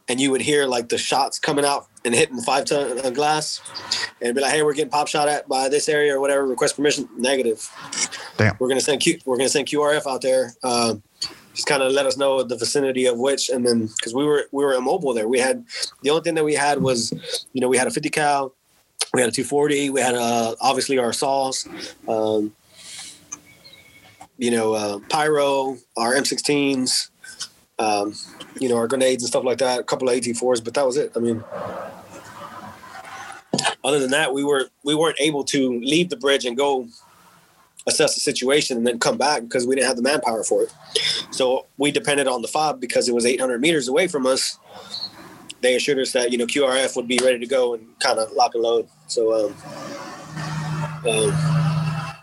and 0.09 0.21
you 0.21 0.31
would 0.31 0.43
hear 0.43 0.67
like 0.67 0.89
the 0.89 0.99
shots 0.99 1.39
coming 1.39 1.65
out 1.65 1.87
and 2.05 2.15
hitting 2.15 2.39
five 2.41 2.67
ton 2.67 2.99
of 2.99 3.15
glass 3.15 3.61
and 4.21 4.35
be 4.35 4.41
like, 4.41 4.53
hey, 4.53 4.63
we're 4.63 4.75
getting 4.75 4.91
pop 4.91 5.09
shot 5.09 5.29
at 5.29 5.49
by 5.49 5.69
this 5.69 5.89
area 5.89 6.15
or 6.15 6.21
whatever. 6.21 6.47
Request 6.47 6.77
permission. 6.77 7.09
Negative. 7.17 7.67
Damn. 8.37 8.57
We're 8.59 8.69
gonna 8.69 8.81
send 8.81 9.01
Q, 9.01 9.19
we're 9.25 9.37
gonna 9.37 9.49
send 9.49 9.69
QRF 9.69 10.07
out 10.07 10.21
there. 10.23 10.55
Uh, 10.63 10.97
just 11.55 11.69
kind 11.69 11.83
of 11.83 11.93
let 11.93 12.05
us 12.05 12.17
know 12.17 12.43
the 12.43 12.57
vicinity 12.57 13.07
of 13.07 13.17
which, 13.17 13.49
and 13.49 13.65
then 13.65 13.87
because 13.87 14.13
we 14.13 14.25
were 14.25 14.47
we 14.51 14.65
were 14.65 14.75
immobile 14.75 15.15
there. 15.15 15.29
We 15.29 15.39
had 15.39 15.65
the 16.03 16.11
only 16.11 16.23
thing 16.23 16.35
that 16.35 16.45
we 16.45 16.55
had 16.55 16.83
was, 16.83 17.13
you 17.53 17.61
know, 17.61 17.69
we 17.69 17.77
had 17.77 17.87
a 17.87 17.93
50 17.93 18.11
cal, 18.11 18.55
we 19.15 19.21
had 19.21 19.29
a 19.29 19.33
240, 19.33 19.91
we 19.91 20.01
had 20.01 20.17
uh, 20.17 20.57
obviously 20.61 20.99
our 20.99 21.13
saws. 21.13 21.67
Um, 22.09 22.55
you 24.37 24.51
know, 24.51 24.75
uh, 24.75 24.99
pyro, 25.09 25.77
our 25.97 26.13
M16s, 26.15 27.11
um, 27.79 28.15
you 28.61 28.69
know, 28.69 28.77
our 28.77 28.87
grenades 28.87 29.23
and 29.23 29.29
stuff 29.29 29.45
like 29.45 29.59
that, 29.59 29.81
a 29.81 29.85
couple 29.85 30.09
of 30.09 30.15
AT4s, 30.15 30.63
but 30.63 30.75
that 30.75 30.87
was 30.87 30.97
it. 30.97 31.13
I 31.17 31.19
mean, 31.19 31.43
other 33.83 33.99
than 33.99 34.11
that, 34.11 34.33
we 34.33 34.45
were 34.45 34.69
we 34.85 34.95
weren't 34.95 35.21
able 35.21 35.45
to 35.45 35.81
leave 35.81 36.11
the 36.11 36.17
bridge 36.17 36.45
and 36.45 36.57
go 36.57 36.89
assess 37.87 38.15
the 38.15 38.21
situation 38.21 38.79
and 38.79 38.87
then 38.87 38.99
come 38.99 39.19
back 39.19 39.43
because 39.43 39.67
we 39.67 39.75
didn't 39.75 39.87
have 39.89 39.97
the 39.97 40.03
manpower 40.03 40.43
for 40.43 40.63
it. 40.63 40.75
So 41.31 41.67
we 41.77 41.91
depended 41.91 42.27
on 42.27 42.43
the 42.43 42.49
fob 42.49 42.81
because 42.81 43.09
it 43.09 43.15
was 43.15 43.27
800 43.27 43.61
meters 43.61 43.89
away 43.89 44.09
from 44.09 44.27
us. 44.27 44.59
They 45.61 45.75
assured 45.75 45.99
us 45.99 46.13
that 46.13 46.31
you 46.33 46.39
know 46.39 46.47
QRF 46.47 46.97
would 46.97 47.09
be 47.09 47.19
ready 47.23 47.39
to 47.39 47.47
go 47.47 47.75
and 47.75 47.99
kind 47.99 48.19
of 48.19 48.33
lock 48.33 48.55
and 48.55 48.63
load. 48.63 48.89
So, 49.07 49.47
um, 49.47 49.55
um, 51.07 51.64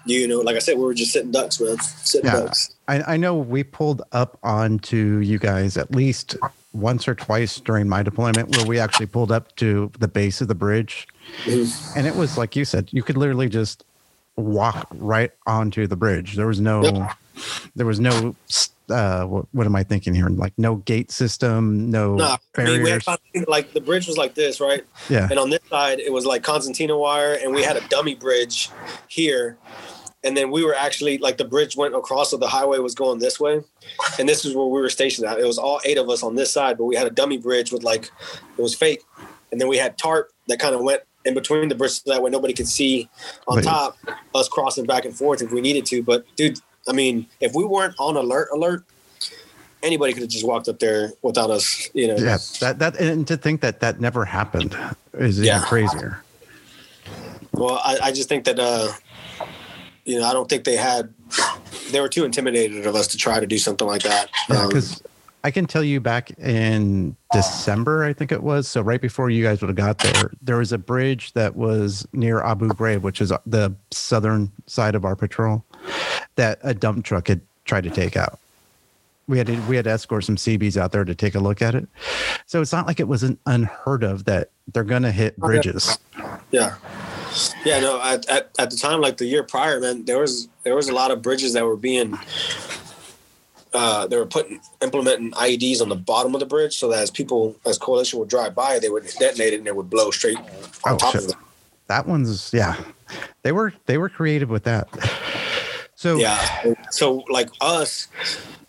you 0.06 0.28
know, 0.28 0.39
like 0.39 0.56
I 0.56 0.60
said, 0.60 0.78
we 0.78 0.84
were 0.84 0.93
just 0.93 1.12
sitting 1.14 1.32
ducks, 1.32 1.60
man, 1.60 1.78
sitting 1.80 2.26
Yeah. 2.30 2.41
ducks. 2.41 2.74
I, 2.88 3.14
I 3.14 3.18
know 3.18 3.36
we 3.36 3.64
pulled 3.64 4.02
up 4.12 4.38
onto 4.43 5.20
you 5.20 5.39
guys 5.39 5.78
at 5.78 5.91
least 5.95 6.36
once 6.74 7.08
or 7.08 7.16
twice 7.16 7.60
during 7.60 7.88
my 7.89 8.02
deployment 8.02 8.56
where 8.56 8.66
we 8.66 8.80
actually 8.80 9.06
pulled 9.06 9.32
up 9.32 9.56
to 9.58 9.91
the 9.99 10.08
base 10.08 10.39
of 10.41 10.47
the 10.47 10.56
bridge. 10.56 11.08
Mhm. 11.45 11.95
And 11.97 12.08
it 12.08 12.16
was 12.16 12.38
like 12.38 12.56
you 12.56 12.66
said, 12.66 12.89
you 12.91 13.04
could 13.04 13.18
literally 13.18 13.49
just 13.49 13.84
walk 14.38 14.88
right 14.95 15.32
onto 15.45 15.86
the 15.88 15.95
bridge. 15.97 16.36
There 16.36 16.47
was 16.47 16.60
no, 16.62 16.84
Yep. 16.84 17.12
there 17.76 17.86
was 17.86 17.99
no, 17.99 18.36
uh, 18.89 19.24
what, 19.26 19.45
what 19.52 19.66
am 19.66 19.76
I 19.76 19.84
thinking 19.84 20.14
here? 20.16 20.28
Like 20.30 20.54
no 20.58 20.76
gate 20.76 21.12
system, 21.12 21.89
no 21.91 22.16
No, 22.16 22.26
I 22.26 22.64
mean, 22.64 22.84
barriers. 22.84 23.06
like 23.47 23.74
the 23.74 23.82
bridge 23.82 24.08
was 24.08 24.18
like 24.18 24.34
this, 24.36 24.60
right? 24.62 24.84
yeah. 25.10 25.28
And 25.30 25.38
on 25.39 25.49
this 25.49 25.62
side, 25.70 25.99
it 25.99 26.12
was 26.12 26.26
like 26.26 26.41
concertina 26.43 26.97
wire, 26.97 27.34
and 27.41 27.54
we 27.54 27.64
had 27.64 27.76
a 27.78 27.82
dummy 27.89 28.16
bridge 28.16 28.70
here. 29.08 29.58
And 30.24 30.38
then 30.38 30.51
we 30.51 30.63
were 30.63 30.76
actually 30.76 31.17
like 31.17 31.38
the 31.38 31.45
bridge 31.45 31.76
went 31.76 31.95
across, 31.95 32.30
so 32.30 32.38
the 32.38 32.47
highway 32.47 32.78
was 32.78 32.93
going 32.93 33.19
this 33.19 33.39
way, 33.39 33.61
and 34.19 34.30
this 34.30 34.45
is 34.45 34.55
where 34.55 34.67
we 34.67 34.80
were 34.80 34.89
stationed 34.89 35.28
at. 35.28 35.39
It 35.39 35.45
was 35.45 35.57
all 35.57 35.82
eight 35.84 35.97
of 35.97 36.09
us 36.09 36.22
on 36.22 36.36
this 36.36 36.51
side, 36.51 36.78
but 36.78 36.86
we 36.86 36.95
had 36.95 37.07
a 37.07 37.09
dummy 37.09 37.38
bridge 37.38 37.72
with 37.72 37.84
like 37.84 38.11
it 38.55 38.61
was 38.61 38.76
fake, 38.76 39.01
and 39.51 39.59
then 39.59 39.67
we 39.67 39.78
had 39.78 39.97
tarp 39.97 40.30
that 40.47 40.59
kind 40.59 40.76
of 40.76 40.82
went 40.82 41.01
in 41.26 41.34
between 41.34 41.69
the 41.69 41.76
bridge 41.76 41.91
so 41.91 42.13
that 42.13 42.22
way 42.22 42.30
nobody 42.30 42.53
could 42.53 42.67
see 42.67 43.09
on 43.47 43.57
Wait. 43.57 43.65
top 43.65 43.97
us 44.36 44.47
crossing 44.47 44.86
back 44.86 45.05
and 45.05 45.15
forth 45.15 45.41
if 45.41 45.51
we 45.51 45.59
needed 45.59 45.86
to. 45.88 46.03
But 46.03 46.26
dude, 46.36 46.59
I 46.88 46.93
mean, 46.93 47.26
if 47.39 47.53
we 47.55 47.63
weren't 47.63 47.95
on 47.99 48.15
alert, 48.15 48.49
alert, 48.53 48.84
anybody 49.84 50.13
could 50.13 50.22
have 50.24 50.32
just 50.32 50.45
walked 50.45 50.67
up 50.67 50.80
there 50.80 51.13
without 51.22 51.49
us, 51.49 51.89
you 51.93 52.07
know. 52.07 52.17
Yeah. 52.17 52.38
That, 52.59 52.80
that, 52.80 52.99
and 52.99 53.28
to 53.28 53.38
think 53.38 53.61
that 53.61 53.80
that 53.80 53.99
never 53.99 54.26
happened 54.26 54.78
is 55.13 55.39
even 55.39 55.47
Yeah. 55.47 55.63
crazier. 55.65 56.24
Well, 57.53 57.82
I, 57.84 57.97
I 58.03 58.11
just 58.11 58.30
think 58.30 58.45
that 58.45 58.59
uh, 58.59 58.91
you 60.06 60.20
know, 60.20 60.26
I 60.26 60.34
don't 60.34 60.49
think 60.49 60.64
they 60.64 60.76
had 60.76 61.14
they 61.91 62.02
were 62.02 62.10
too 62.10 62.26
intimidated 62.26 62.86
of 62.86 62.95
us 62.95 63.08
to 63.08 63.18
try 63.18 63.39
to 63.39 63.47
do 63.47 63.58
something 63.58 63.88
like 63.88 64.04
that. 64.04 64.30
Um, 64.49 64.68
because 64.68 65.02
I 65.43 65.52
can 65.52 65.66
tell 65.66 65.84
you 65.84 65.99
back 65.99 66.32
in 66.39 67.16
December, 67.32 68.04
I 68.04 68.14
think 68.14 68.32
it 68.32 68.43
was. 68.43 68.68
So 68.68 68.82
right 68.82 69.02
before 69.02 69.30
you 69.30 69.43
guys 69.43 69.62
would 69.62 69.70
have 69.70 69.76
got 69.76 69.97
there, 69.99 70.32
there 70.41 70.58
was 70.58 70.72
a 70.72 70.78
bridge 70.78 71.34
that 71.34 71.56
was 71.56 72.08
near 72.14 72.41
Abu 72.43 72.70
Ghraib, 72.70 73.02
which 73.02 73.22
is 73.22 73.34
the 73.45 73.74
southern 73.91 74.52
side 74.68 74.95
of 74.95 75.06
our 75.06 75.16
patrol, 75.16 75.64
that 76.36 76.60
a 76.64 76.74
dump 76.74 77.06
truck 77.06 77.28
had 77.28 77.41
tried 77.66 77.84
to 77.86 77.89
take 77.89 78.16
out. 78.16 78.39
We 79.28 79.38
had 79.38 79.47
to, 79.47 79.56
we 79.62 79.76
had 79.76 79.86
to 79.86 79.91
escort 79.91 80.26
some 80.26 80.36
CBs 80.36 80.78
out 80.78 80.91
there 80.91 81.06
to 81.06 81.16
take 81.16 81.36
a 81.36 81.39
look 81.39 81.62
at 81.62 81.74
it. 81.74 81.88
So 82.45 82.62
it's 82.62 82.74
not 82.74 82.86
like 82.86 82.99
it 82.99 83.08
wasn't 83.08 83.39
unheard 83.45 84.04
of 84.04 84.26
that 84.26 84.49
they're 84.74 84.84
going 84.84 85.04
to 85.04 85.12
hit 85.12 85.38
bridges. 85.38 85.97
yeah, 86.52 86.76
yeah. 87.65 87.79
No, 87.79 88.01
at, 88.01 88.27
at 88.29 88.49
at 88.59 88.71
the 88.71 88.77
time, 88.77 89.01
like 89.01 89.17
the 89.17 89.25
year 89.25 89.43
prior, 89.43 89.79
man, 89.79 90.05
there 90.05 90.19
was 90.19 90.47
there 90.63 90.75
was 90.75 90.89
a 90.89 90.93
lot 90.93 91.11
of 91.11 91.21
bridges 91.21 91.53
that 91.53 91.65
were 91.65 91.77
being. 91.77 92.17
Uh, 93.73 94.05
they 94.07 94.17
were 94.17 94.25
putting 94.25 94.59
implementing 94.82 95.32
IEDs 95.32 95.82
on 95.82 95.88
the 95.88 95.95
bottom 95.95 96.34
of 96.36 96.41
the 96.41 96.45
bridge 96.45 96.77
so 96.77 96.89
that 96.89 96.99
as 97.01 97.09
people 97.09 97.55
as 97.65 97.77
coalition 97.77 98.19
would 98.19 98.27
drive 98.27 98.53
by, 98.53 98.79
they 98.79 98.89
would 98.89 99.05
detonate 99.17 99.53
it 99.53 99.59
and 99.59 99.67
it 99.67 99.75
would 99.75 99.89
blow 99.89 100.11
straight 100.11 100.38
on 100.38 100.43
Oh, 100.86 100.97
top 100.97 101.13
shit. 101.13 101.21
of 101.21 101.27
them. 101.29 101.39
That 101.88 102.05
one's 102.05 102.51
yeah. 102.53 102.75
They 103.43 103.53
were 103.53 103.73
they 103.86 103.97
were 103.97 104.09
creative 104.09 104.49
with 104.49 104.63
that. 104.65 104.89
So 105.95 106.17
Yeah. 106.17 106.73
So 106.89 107.23
like 107.29 107.49
us, 107.61 108.09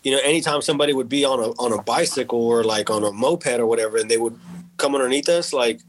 you 0.03 0.11
know, 0.13 0.19
anytime 0.23 0.61
somebody 0.61 0.93
would 0.93 1.09
be 1.09 1.25
on 1.25 1.39
a 1.39 1.47
on 1.61 1.73
a 1.73 1.81
bicycle 1.81 2.39
or 2.41 2.63
like 2.63 2.89
on 2.89 3.03
a 3.03 3.11
moped 3.11 3.47
or 3.59 3.65
whatever, 3.65 3.97
and 3.97 4.09
they 4.09 4.17
would 4.17 4.39
come 4.77 4.95
underneath 4.95 5.29
us, 5.29 5.53
like 5.53 5.79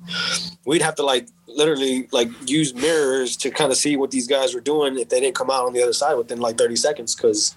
we'd 0.64 0.82
have 0.82 0.94
to 0.96 1.02
like 1.02 1.28
literally 1.46 2.08
like 2.12 2.28
use 2.48 2.74
mirrors 2.74 3.36
to 3.36 3.50
kind 3.50 3.70
of 3.70 3.78
see 3.78 3.96
what 3.96 4.10
these 4.10 4.26
guys 4.26 4.54
were 4.54 4.60
doing 4.60 4.98
if 4.98 5.08
they 5.08 5.20
didn't 5.20 5.36
come 5.36 5.50
out 5.50 5.64
on 5.66 5.72
the 5.72 5.82
other 5.82 5.92
side 5.92 6.14
within 6.14 6.40
like 6.40 6.58
30 6.58 6.76
seconds 6.76 7.14
because 7.14 7.56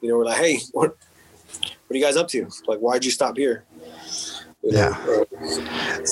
you 0.00 0.08
know 0.08 0.16
we're 0.16 0.24
like 0.24 0.38
hey 0.38 0.58
what 0.72 0.96
what 1.58 1.94
are 1.94 1.96
you 1.96 2.02
guys 2.02 2.16
up 2.16 2.28
to 2.28 2.48
like 2.66 2.78
why'd 2.78 3.04
you 3.04 3.10
stop 3.10 3.36
here 3.36 3.64
You 4.62 4.72
know? 4.72 4.88
Uh, 4.88 5.24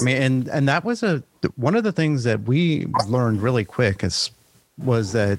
I 0.01 0.05
mean, 0.05 0.17
and 0.23 0.49
and 0.49 0.69
that 0.69 0.85
was 0.85 1.03
a 1.03 1.23
one 1.57 1.75
of 1.75 1.83
the 1.85 1.93
things 1.93 2.25
that 2.25 2.43
we 2.43 2.87
learned 3.09 3.41
really 3.43 3.65
quick 3.65 4.05
is 4.05 4.31
was 4.79 5.13
that 5.13 5.39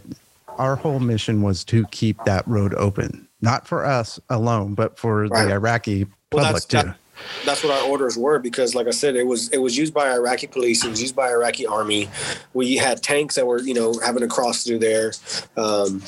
our 0.58 0.76
whole 0.76 1.00
mission 1.00 1.42
was 1.42 1.64
to 1.66 1.86
keep 1.92 2.24
that 2.26 2.48
road 2.48 2.74
open, 2.76 3.28
not 3.42 3.68
for 3.68 3.86
us 3.86 4.20
alone, 4.30 4.74
but 4.74 4.98
for 4.98 5.28
Right. 5.28 5.46
the 5.46 5.52
Iraqi 5.54 6.06
Well, 6.32 6.46
public 6.46 6.64
too. 6.68 6.78
that- 6.78 6.96
that's 7.46 7.64
what 7.64 7.72
our 7.72 7.88
orders 7.90 8.18
were 8.18 8.40
because 8.40 8.76
like 8.76 8.88
i 8.88 8.92
said 8.92 9.16
it 9.16 9.26
was 9.26 9.50
it 9.50 9.58
was 9.58 9.78
used 9.78 9.94
by 9.94 10.12
iraqi 10.12 10.48
police 10.48 10.84
it 10.84 10.90
was 10.90 11.02
used 11.02 11.16
by 11.16 11.30
iraqi 11.30 11.66
army. 11.66 12.10
We 12.54 12.76
had 12.76 13.02
tanks 13.04 13.36
that 13.36 13.46
were 13.46 13.62
you 13.62 13.74
know 13.74 14.00
having 14.04 14.22
to 14.22 14.28
cross 14.28 14.64
through 14.64 14.80
there. 14.80 15.14
Um, 15.58 16.02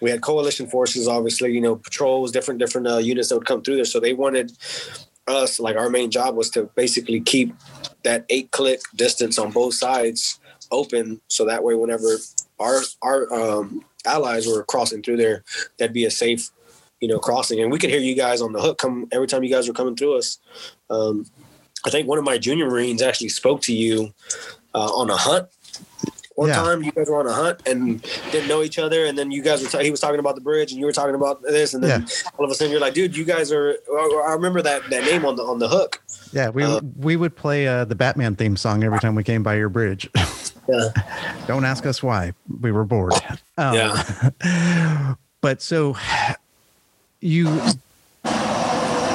we 0.00 0.10
had 0.10 0.20
coalition 0.20 0.66
forces 0.66 1.08
obviously 1.08 1.52
you 1.52 1.60
know 1.60 1.76
patrols 1.76 2.32
different 2.32 2.60
different 2.60 2.86
uh, 2.86 2.98
units 2.98 3.28
that 3.28 3.36
would 3.36 3.46
come 3.46 3.62
through 3.62 3.76
there. 3.76 3.84
So 3.84 4.00
they 4.00 4.12
wanted 4.12 4.52
us 5.26 5.60
like 5.60 5.76
our 5.76 5.88
main 5.88 6.10
job 6.10 6.34
was 6.34 6.50
to 6.50 6.64
basically 6.74 7.20
keep 7.20 7.54
that 8.02 8.24
eight 8.28 8.50
click 8.50 8.80
distance 8.94 9.38
on 9.38 9.52
both 9.52 9.74
sides 9.74 10.40
open. 10.70 11.20
So 11.28 11.44
that 11.46 11.62
way 11.62 11.74
whenever 11.74 12.16
our 12.58 12.80
our 13.02 13.32
um, 13.32 13.84
allies 14.04 14.46
were 14.46 14.64
crossing 14.64 15.02
through 15.02 15.16
there 15.16 15.44
that'd 15.78 15.94
be 15.94 16.04
a 16.04 16.10
safe 16.10 16.50
you 17.02 17.08
know, 17.08 17.18
crossing. 17.18 17.60
And 17.60 17.70
we 17.70 17.78
could 17.78 17.90
hear 17.90 18.00
you 18.00 18.14
guys 18.14 18.40
on 18.40 18.52
the 18.52 18.60
hook 18.62 18.78
come 18.78 19.08
every 19.12 19.26
time 19.26 19.42
you 19.42 19.50
guys 19.50 19.66
were 19.68 19.74
coming 19.74 19.96
through 19.96 20.16
us. 20.18 20.38
Um, 20.88 21.26
I 21.84 21.90
think 21.90 22.06
one 22.08 22.16
of 22.16 22.24
my 22.24 22.38
junior 22.38 22.70
Marines 22.70 23.02
actually 23.02 23.28
spoke 23.30 23.60
to 23.62 23.74
you 23.74 24.14
uh, 24.72 24.86
on 24.94 25.10
a 25.10 25.16
hunt. 25.16 25.48
One 26.36 26.48
Yeah. 26.48 26.54
time 26.54 26.82
you 26.82 26.92
guys 26.92 27.08
were 27.08 27.18
on 27.18 27.26
a 27.26 27.32
hunt 27.32 27.60
and 27.66 28.00
didn't 28.30 28.48
know 28.48 28.62
each 28.62 28.78
other, 28.78 29.04
and 29.04 29.18
then 29.18 29.30
you 29.32 29.42
guys 29.42 29.62
were 29.62 29.68
ta- 29.68 29.80
he 29.80 29.90
was 29.90 30.00
talking 30.00 30.20
about 30.20 30.34
the 30.36 30.40
bridge, 30.40 30.70
and 30.70 30.78
you 30.80 30.86
were 30.86 30.92
talking 30.92 31.14
about 31.14 31.42
this, 31.42 31.74
and 31.74 31.82
then 31.84 32.06
all 32.38 32.44
of 32.44 32.50
a 32.50 32.54
sudden 32.54 32.70
you're 32.70 32.80
like, 32.80 32.94
dude, 32.94 33.14
you 33.16 33.24
guys 33.24 33.52
are. 33.52 33.76
I 34.24 34.32
remember 34.32 34.62
that 34.62 34.88
that 34.88 35.04
name 35.04 35.26
on 35.26 35.36
the 35.36 35.42
on 35.42 35.58
the 35.58 35.68
hook. 35.68 36.00
Yeah, 36.32 36.48
we 36.48 36.62
uh, 36.62 36.80
we 36.96 37.16
would 37.16 37.36
play 37.36 37.66
uh, 37.66 37.84
the 37.84 37.94
Batman 37.96 38.34
theme 38.36 38.56
song 38.56 38.82
every 38.82 38.98
time 39.00 39.14
we 39.14 39.24
came 39.24 39.42
by 39.42 39.56
your 39.56 39.68
bridge. 39.68 40.08
Yeah. 40.68 40.90
Don't 41.48 41.64
ask 41.64 41.84
us 41.86 42.04
why. 42.04 42.34
We 42.60 42.70
were 42.70 42.84
bored. 42.84 43.14
Um, 43.58 43.74
Yeah. 43.74 45.14
but 45.40 45.60
so 45.60 45.96
you 47.22 47.48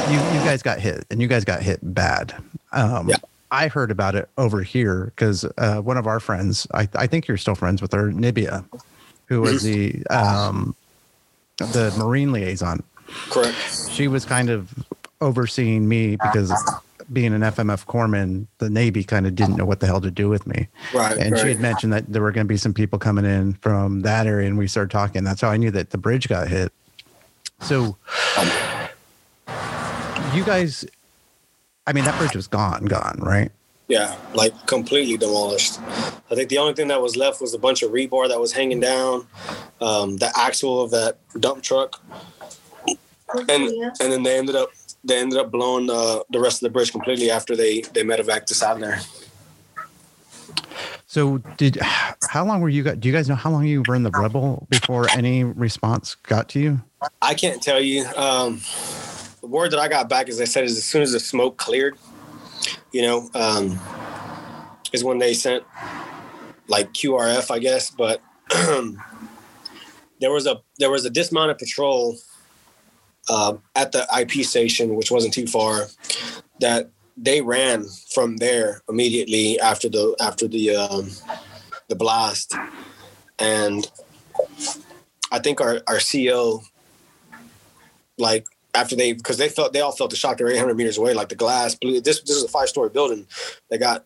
you 0.10 0.18
you 0.18 0.40
guys 0.46 0.62
got 0.64 0.80
hit 0.80 1.06
and 1.12 1.22
you 1.22 1.28
guys 1.28 1.44
got 1.46 1.62
hit 1.62 1.80
bad. 1.82 2.34
Um, 2.72 3.10
Yeah. 3.10 3.18
I 3.50 3.70
heard 3.70 3.92
about 3.92 4.16
it 4.16 4.28
over 4.38 4.62
here 4.62 5.06
because 5.16 5.46
uh, 5.58 5.78
one 5.80 5.96
of 5.96 6.06
our 6.06 6.20
friends, 6.20 6.68
I, 6.74 6.90
I 6.96 7.08
think 7.08 7.30
you're 7.30 7.38
still 7.38 7.56
friends 7.56 7.82
with 7.82 7.94
her, 7.94 8.12
Nibia, 8.12 8.66
who 9.28 9.40
was 9.40 9.64
the 9.64 10.06
um, 10.10 10.76
the 11.58 11.94
Marine 11.98 12.34
liaison. 12.34 12.84
Correct. 13.30 13.56
She 13.90 14.10
was 14.10 14.26
kind 14.26 14.50
of 14.50 14.74
overseeing 15.22 15.88
me 15.88 16.18
because 16.18 16.52
being 17.14 17.34
an 17.34 17.40
FMF 17.42 17.86
corpsman, 17.86 18.48
the 18.58 18.70
Navy 18.70 19.04
kind 19.06 19.26
of 19.26 19.34
didn't 19.34 19.56
know 19.56 19.66
what 19.66 19.80
the 19.80 19.86
hell 19.88 20.02
to 20.02 20.12
do 20.12 20.28
with 20.28 20.46
me. 20.46 20.68
Right. 20.94 21.18
And 21.18 21.38
she 21.40 21.48
had 21.48 21.62
mentioned 21.62 21.94
that 21.94 22.12
there 22.12 22.22
were 22.22 22.34
going 22.34 22.46
to 22.46 22.50
be 22.50 22.58
some 22.58 22.74
people 22.74 23.00
coming 23.00 23.24
in 23.24 23.54
from 23.54 24.02
that 24.02 24.28
area, 24.28 24.48
and 24.48 24.58
we 24.58 24.68
started 24.68 24.92
talking. 24.92 25.24
That's 25.24 25.40
how 25.40 25.50
I 25.50 25.56
knew 25.58 25.72
that 25.72 25.92
the 25.92 25.98
bridge 25.98 26.28
got 26.28 26.50
hit. 26.50 26.74
So, 27.62 27.98
you 30.34 30.44
guys, 30.44 30.86
I 31.86 31.94
mean, 31.94 32.06
that 32.06 32.18
bridge 32.18 32.36
was 32.36 32.48
gone, 32.48 32.86
gone, 32.86 33.20
right? 33.22 33.52
Yeah, 33.88 34.16
like 34.34 34.54
completely 34.68 35.18
demolished. 35.18 35.80
I 36.30 36.36
think 36.36 36.50
the 36.50 36.58
only 36.58 36.74
thing 36.74 36.90
that 36.90 37.02
was 37.02 37.16
left 37.16 37.40
was 37.40 37.54
a 37.54 37.60
bunch 37.60 37.84
of 37.84 37.92
rebar 37.92 38.28
that 38.28 38.40
was 38.40 38.52
hanging 38.52 38.82
down, 38.82 39.28
um, 39.80 40.18
the 40.18 40.32
axle 40.36 40.82
of 40.82 40.92
that 40.92 41.18
dump 41.40 41.64
truck, 41.64 42.02
and 43.34 43.50
and 43.50 44.12
then 44.12 44.24
they 44.24 44.38
ended 44.38 44.56
up 44.56 44.70
they 45.06 45.18
ended 45.18 45.40
up 45.40 45.52
blowing 45.52 45.90
uh, 45.90 46.20
the 46.30 46.40
rest 46.40 46.62
of 46.62 46.68
the 46.68 46.70
bridge 46.70 46.92
completely 46.92 47.32
after 47.32 47.56
they 47.56 47.82
they 47.94 48.04
medevac 48.04 48.52
us 48.52 48.62
out 48.62 48.76
of 48.76 48.82
there. 48.82 49.00
So 51.08 51.40
did 51.58 51.80
how 52.30 52.46
long 52.46 52.62
were 52.62 52.70
you 52.70 52.84
got? 52.84 53.00
Do 53.00 53.08
you 53.08 53.14
guys 53.14 53.28
know 53.28 53.36
how 53.36 53.50
long 53.50 53.66
you 53.66 53.84
were 53.88 53.96
in 53.96 54.04
the 54.04 54.12
rebel 54.12 54.68
before 54.70 55.10
any 55.10 55.44
response 55.44 56.16
got 56.16 56.50
to 56.50 56.60
you? 56.60 56.82
I 57.22 57.34
can't 57.34 57.62
tell 57.62 57.82
you. 57.82 58.06
Um, 58.16 58.62
the 59.42 59.48
word 59.48 59.72
that 59.72 59.80
I 59.80 59.88
got 59.88 60.10
back 60.10 60.30
as 60.30 60.40
I 60.40 60.46
said 60.46 60.66
is 60.66 60.78
as 60.78 60.84
soon 60.84 61.02
as 61.02 61.14
the 61.14 61.20
smoke 61.20 61.58
cleared, 61.58 61.98
you 62.92 63.02
know, 63.02 63.30
um, 63.34 63.80
is 64.92 65.04
when 65.04 65.18
they 65.18 65.34
sent 65.34 65.64
like 66.68 66.94
QRF, 66.94 67.50
I 67.50 67.60
guess. 67.60 67.90
But 67.90 68.22
there 70.20 70.32
was 70.32 70.46
a 70.46 70.62
there 70.80 70.92
was 70.92 71.06
a 71.06 71.10
dismounted 71.10 71.58
patrol 71.58 72.18
uh, 73.30 73.56
at 73.76 73.92
the 73.92 74.06
IP 74.20 74.46
station, 74.46 74.96
which 74.96 75.12
wasn't 75.12 75.34
too 75.34 75.48
far, 75.48 75.88
that 76.60 76.90
they 77.18 77.42
ran 77.42 77.86
from 78.12 78.38
there 78.38 78.82
immediately 78.88 79.60
after 79.60 79.90
the 79.90 80.16
after 80.20 80.48
the 80.48 80.76
um, 80.76 81.10
the 81.90 81.96
blast, 81.96 82.54
and 83.40 83.90
I 85.32 85.40
think 85.40 85.60
our 85.60 85.82
our 85.88 86.00
CO 86.00 86.62
like 88.18 88.46
after 88.74 88.96
they 88.96 89.14
because 89.14 89.38
they 89.38 89.50
felt 89.50 89.74
they 89.74 89.82
all 89.82 89.92
felt 89.92 90.12
the 90.12 90.16
shock. 90.16 90.38
They're 90.38 90.50
800 90.50 90.76
meters 90.76 90.98
away, 90.98 91.14
like 91.14 91.30
the 91.30 91.36
glass 91.36 91.76
blew. 91.76 92.00
This 92.00 92.22
this 92.22 92.36
is 92.36 92.44
a 92.44 92.48
five 92.48 92.70
story 92.70 92.90
building 92.90 93.26
that 93.70 93.80
got 93.80 94.06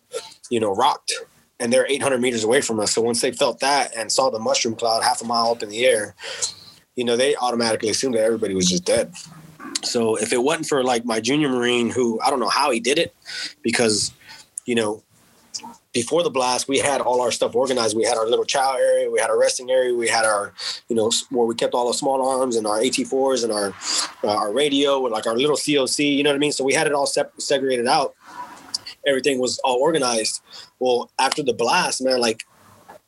you 0.50 0.60
know 0.60 0.74
rocked, 0.74 1.12
and 1.60 1.72
they're 1.72 1.86
800 1.86 2.20
meters 2.20 2.44
away 2.44 2.62
from 2.62 2.80
us. 2.80 2.92
So 2.92 3.02
once 3.02 3.20
they 3.20 3.32
felt 3.32 3.60
that 3.60 3.94
and 3.96 4.10
saw 4.10 4.30
the 4.30 4.38
mushroom 4.38 4.74
cloud 4.74 5.02
half 5.02 5.20
a 5.20 5.24
mile 5.24 5.50
up 5.50 5.62
in 5.62 5.68
the 5.68 5.84
air, 5.84 6.14
you 6.96 7.04
know 7.04 7.16
they 7.16 7.36
automatically 7.36 7.90
assumed 7.90 8.14
that 8.14 8.24
everybody 8.24 8.54
was 8.54 8.68
just 8.68 8.84
dead. 8.84 9.12
So 9.82 10.16
if 10.16 10.32
it 10.32 10.42
wasn't 10.42 10.66
for 10.66 10.82
like 10.82 11.04
my 11.04 11.20
junior 11.20 11.48
Marine, 11.48 11.90
who 11.90 12.20
I 12.20 12.30
don't 12.30 12.40
know 12.40 12.48
how 12.48 12.70
he 12.70 12.80
did 12.80 12.98
it, 12.98 13.14
because 13.62 14.12
you 14.64 14.74
know 14.74 15.02
before 15.92 16.22
the 16.22 16.30
blast, 16.30 16.68
we 16.68 16.78
had 16.78 17.00
all 17.00 17.20
our 17.20 17.30
stuff 17.30 17.54
organized. 17.54 17.96
We 17.96 18.04
had 18.04 18.16
our 18.16 18.26
little 18.26 18.44
chow 18.44 18.76
area, 18.76 19.10
we 19.10 19.20
had 19.20 19.28
our 19.28 19.38
resting 19.38 19.70
area, 19.70 19.94
we 19.94 20.08
had 20.08 20.24
our, 20.24 20.54
you 20.88 20.96
know, 20.96 21.10
where 21.30 21.46
we 21.46 21.54
kept 21.54 21.74
all 21.74 21.88
the 21.88 21.94
small 21.94 22.26
arms 22.26 22.56
and 22.56 22.66
our 22.66 22.78
AT4s 22.78 23.44
and 23.44 23.52
our 23.52 23.74
uh, 24.24 24.36
our 24.36 24.52
radio, 24.52 25.04
and 25.04 25.12
like 25.12 25.26
our 25.26 25.36
little 25.36 25.56
COC. 25.56 26.16
You 26.16 26.22
know 26.22 26.30
what 26.30 26.36
I 26.36 26.38
mean? 26.38 26.52
So 26.52 26.64
we 26.64 26.72
had 26.72 26.86
it 26.86 26.94
all 26.94 27.06
sep- 27.06 27.38
segregated 27.38 27.86
out. 27.86 28.14
Everything 29.06 29.38
was 29.38 29.58
all 29.64 29.78
organized. 29.78 30.40
Well, 30.78 31.10
after 31.18 31.42
the 31.42 31.52
blast, 31.52 32.02
man, 32.02 32.20
like 32.20 32.44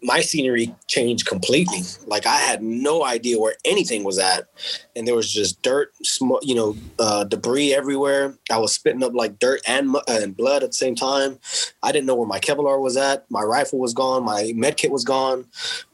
my 0.05 0.20
scenery 0.20 0.72
changed 0.86 1.26
completely. 1.26 1.80
Like 2.07 2.26
I 2.26 2.36
had 2.36 2.62
no 2.62 3.05
idea 3.05 3.40
where 3.40 3.55
anything 3.64 4.05
was 4.05 4.18
at, 4.18 4.46
and 4.94 5.09
there 5.09 5.14
was 5.14 5.32
just 5.32 5.62
dirt, 5.62 5.92
sm- 6.05 6.42
you 6.42 6.55
know, 6.55 6.76
uh, 6.98 7.24
debris 7.24 7.74
everywhere. 7.74 8.36
I 8.52 8.59
was 8.59 8.74
spitting 8.74 9.02
up 9.02 9.14
like 9.14 9.38
dirt 9.38 9.62
and 9.66 9.96
and 10.07 10.36
blood 10.36 10.62
at 10.62 10.70
the 10.70 10.76
same 10.76 10.94
time. 10.94 11.38
I 11.82 11.90
didn't 11.90 12.07
know 12.07 12.14
where 12.14 12.28
my 12.28 12.38
Kevlar 12.38 12.80
was 12.80 12.98
at. 12.98 13.28
My 13.30 13.42
rifle 13.42 13.78
was 13.78 13.94
gone. 13.94 14.24
My 14.24 14.52
med 14.55 14.76
kit 14.76 14.92
was 14.92 15.05
gone. 15.05 15.46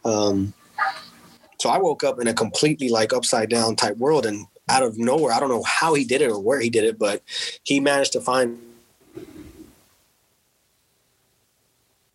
Um, 0.04 0.54
so 1.60 1.70
I 1.70 1.78
woke 1.78 2.02
up 2.02 2.20
in 2.20 2.26
a 2.26 2.34
completely 2.34 2.88
like 2.88 3.12
upside 3.12 3.48
down 3.48 3.76
type 3.76 3.96
world, 3.96 4.26
and 4.26 4.46
out 4.68 4.82
of 4.82 4.98
nowhere, 4.98 5.32
I 5.32 5.38
don't 5.38 5.50
know 5.50 5.62
how 5.62 5.94
he 5.94 6.04
did 6.04 6.20
it 6.20 6.30
or 6.30 6.40
where 6.40 6.60
he 6.60 6.68
did 6.68 6.82
it, 6.82 6.98
but 6.98 7.22
he 7.62 7.78
managed 7.78 8.12
to 8.14 8.20
find. 8.20 8.58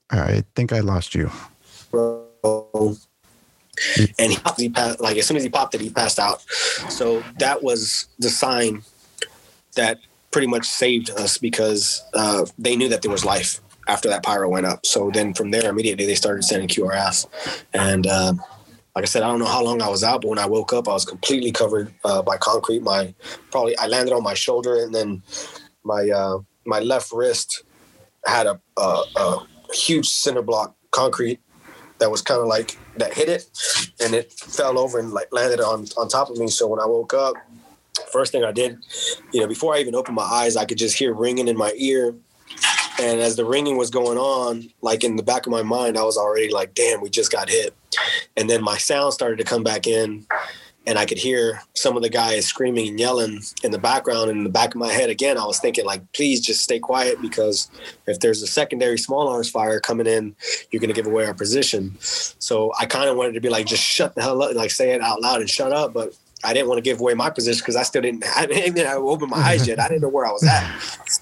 I 0.10 0.44
think 0.56 0.74
I 0.74 0.82
lost 0.82 1.16
you 1.16 1.32
and 4.20 4.32
he, 4.32 4.38
he 4.58 4.70
passed, 4.70 5.00
like 5.00 5.18
as 5.18 5.26
soon 5.26 5.38
as 5.38 5.44
he 5.44 5.50
popped 5.50 5.76
it, 5.76 5.82
he 5.82 5.90
passed 5.90 6.20
out. 6.20 6.42
So 6.90 7.24
that 7.40 7.64
was 7.64 8.08
the 8.20 8.30
sign 8.30 8.84
that 9.76 10.00
pretty 10.32 10.48
much 10.48 10.66
saved 10.66 11.10
us 11.12 11.38
because 11.38 12.04
uh, 12.14 12.46
they 12.58 12.76
knew 12.76 12.90
that 12.90 13.02
there 13.02 13.12
was 13.12 13.26
life 13.26 13.62
after 13.88 14.10
that 14.10 14.24
pyro 14.24 14.50
went 14.50 14.66
up. 14.66 14.86
So 14.86 15.12
then 15.12 15.34
from 15.34 15.52
there, 15.52 15.70
immediately 15.70 16.06
they 16.06 16.16
started 16.16 16.44
sending 16.44 16.68
QRF. 16.68 17.26
and 17.74 18.08
uh, 18.08 18.34
like 18.96 19.04
I 19.04 19.06
said, 19.06 19.24
I 19.24 19.28
don't 19.28 19.40
know 19.40 19.46
how 19.46 19.64
long 19.64 19.82
I 19.82 19.90
was 19.90 20.04
out, 20.04 20.22
but 20.22 20.30
when 20.30 20.40
I 20.40 20.46
woke 20.46 20.72
up, 20.72 20.88
I 20.88 20.94
was 20.94 21.04
completely 21.04 21.52
covered 21.52 21.94
uh, 22.06 22.22
by 22.22 22.38
concrete. 22.38 22.82
My 22.82 23.14
probably 23.52 23.78
I 23.78 23.88
landed 23.88 24.14
on 24.14 24.24
my 24.24 24.34
shoulder, 24.34 24.82
and 24.82 24.96
then 24.96 25.22
my 25.84 26.10
uh, 26.10 26.40
my 26.66 26.80
left 26.80 27.12
wrist 27.12 27.64
had 28.26 28.48
a, 28.48 28.60
a, 28.78 29.04
a 29.18 29.48
huge 29.74 30.08
cinder 30.08 30.42
block 30.42 30.76
concrete 30.92 31.42
that 32.00 32.12
was 32.12 32.22
kind 32.22 32.42
of 32.42 32.48
like 32.48 32.78
that 32.98 33.14
hit 33.14 33.30
it 33.30 33.48
and 34.04 34.14
it 34.14 34.32
fell 34.32 34.78
over 34.78 35.00
and 35.00 35.12
like 35.12 35.32
landed 35.32 35.60
on 35.60 35.86
on 35.98 36.08
top 36.08 36.30
of 36.30 36.38
me. 36.38 36.48
So 36.48 36.68
when 36.68 36.80
i 36.80 36.86
woke 36.86 37.14
up 37.14 37.36
first 38.12 38.32
thing 38.34 38.44
i 38.44 38.52
did 38.52 38.78
you 39.32 39.40
know 39.40 39.48
before 39.48 39.74
i 39.74 39.80
even 39.80 39.96
opened 39.96 40.16
my 40.16 40.24
eyes 40.24 40.58
i 40.58 40.66
could 40.66 40.78
just 40.78 40.98
hear 40.98 41.14
ringing 41.14 41.48
in 41.48 41.58
my 41.58 41.74
ear. 41.78 42.16
And 42.98 43.20
as 43.20 43.36
the 43.36 43.44
ringing 43.44 43.76
was 43.78 43.90
going 43.90 44.18
on 44.18 44.70
like 44.82 45.04
in 45.04 45.16
the 45.18 45.24
back 45.24 45.46
of 45.46 45.52
my 45.52 45.64
mind 45.64 45.98
i 45.98 46.04
was 46.04 46.18
already 46.18 46.50
like 46.50 46.74
damn 46.74 47.02
we 47.02 47.10
just 47.10 47.32
got 47.32 47.50
hit. 47.50 47.74
And 48.38 48.50
then 48.50 48.64
my 48.64 48.78
sound 48.78 49.14
started 49.14 49.38
to 49.38 49.44
come 49.44 49.64
back 49.64 49.88
in 49.88 50.26
and 50.88 51.00
I 51.00 51.06
could 51.06 51.18
hear 51.18 51.62
some 51.74 51.98
of 51.98 52.04
the 52.04 52.10
guys 52.10 52.46
screaming 52.46 52.88
and 52.90 53.00
yelling 53.00 53.42
in 53.64 53.72
the 53.72 53.80
background. 53.80 54.30
And 54.30 54.40
in 54.40 54.44
the 54.44 54.50
back 54.50 54.76
of 54.76 54.80
my 54.80 54.92
head, 54.92 55.10
again, 55.10 55.38
I 55.38 55.46
was 55.46 55.60
thinking, 55.60 55.86
like, 55.86 56.12
please 56.14 56.42
just 56.42 56.62
stay 56.62 56.80
quiet 56.80 57.22
because 57.22 57.70
if 58.06 58.20
there's 58.20 58.42
a 58.42 58.48
secondary 58.48 58.98
small 58.98 59.28
arms 59.28 59.50
fire 59.50 59.80
coming 59.80 60.06
in, 60.06 60.36
you're 60.70 60.80
going 60.80 60.94
to 60.94 60.96
give 60.96 61.08
away 61.08 61.26
our 61.26 61.34
position. 61.34 61.96
So 62.00 62.72
I 62.80 62.86
kind 62.86 63.10
of 63.10 63.18
wanted 63.18 63.34
to 63.34 63.42
be 63.42 63.50
like, 63.50 63.66
just 63.66 63.84
shut 63.84 64.16
the 64.16 64.22
hell 64.22 64.42
up, 64.44 64.54
like 64.56 64.72
say 64.72 64.92
it 64.92 65.02
out 65.02 65.22
loud 65.22 65.42
and 65.42 65.50
shut 65.50 65.72
up. 65.72 65.94
But 65.94 66.16
I 66.44 66.54
didn't 66.54 66.68
want 66.68 66.78
to 66.78 66.84
give 66.84 67.00
away 67.00 67.16
my 67.16 67.32
position 67.32 67.62
because 67.62 67.76
I 67.76 67.84
still 67.84 68.04
didn't, 68.04 68.24
I 68.36 68.46
didn't 68.46 68.78
even 68.78 68.86
open 68.88 69.30
my 69.30 69.38
eyes 69.38 69.68
yet. 69.68 69.80
I 69.80 69.88
didn't 69.88 70.02
know 70.02 70.10
where 70.10 70.26
I 70.26 70.32
was 70.32 70.44
at. 70.44 71.20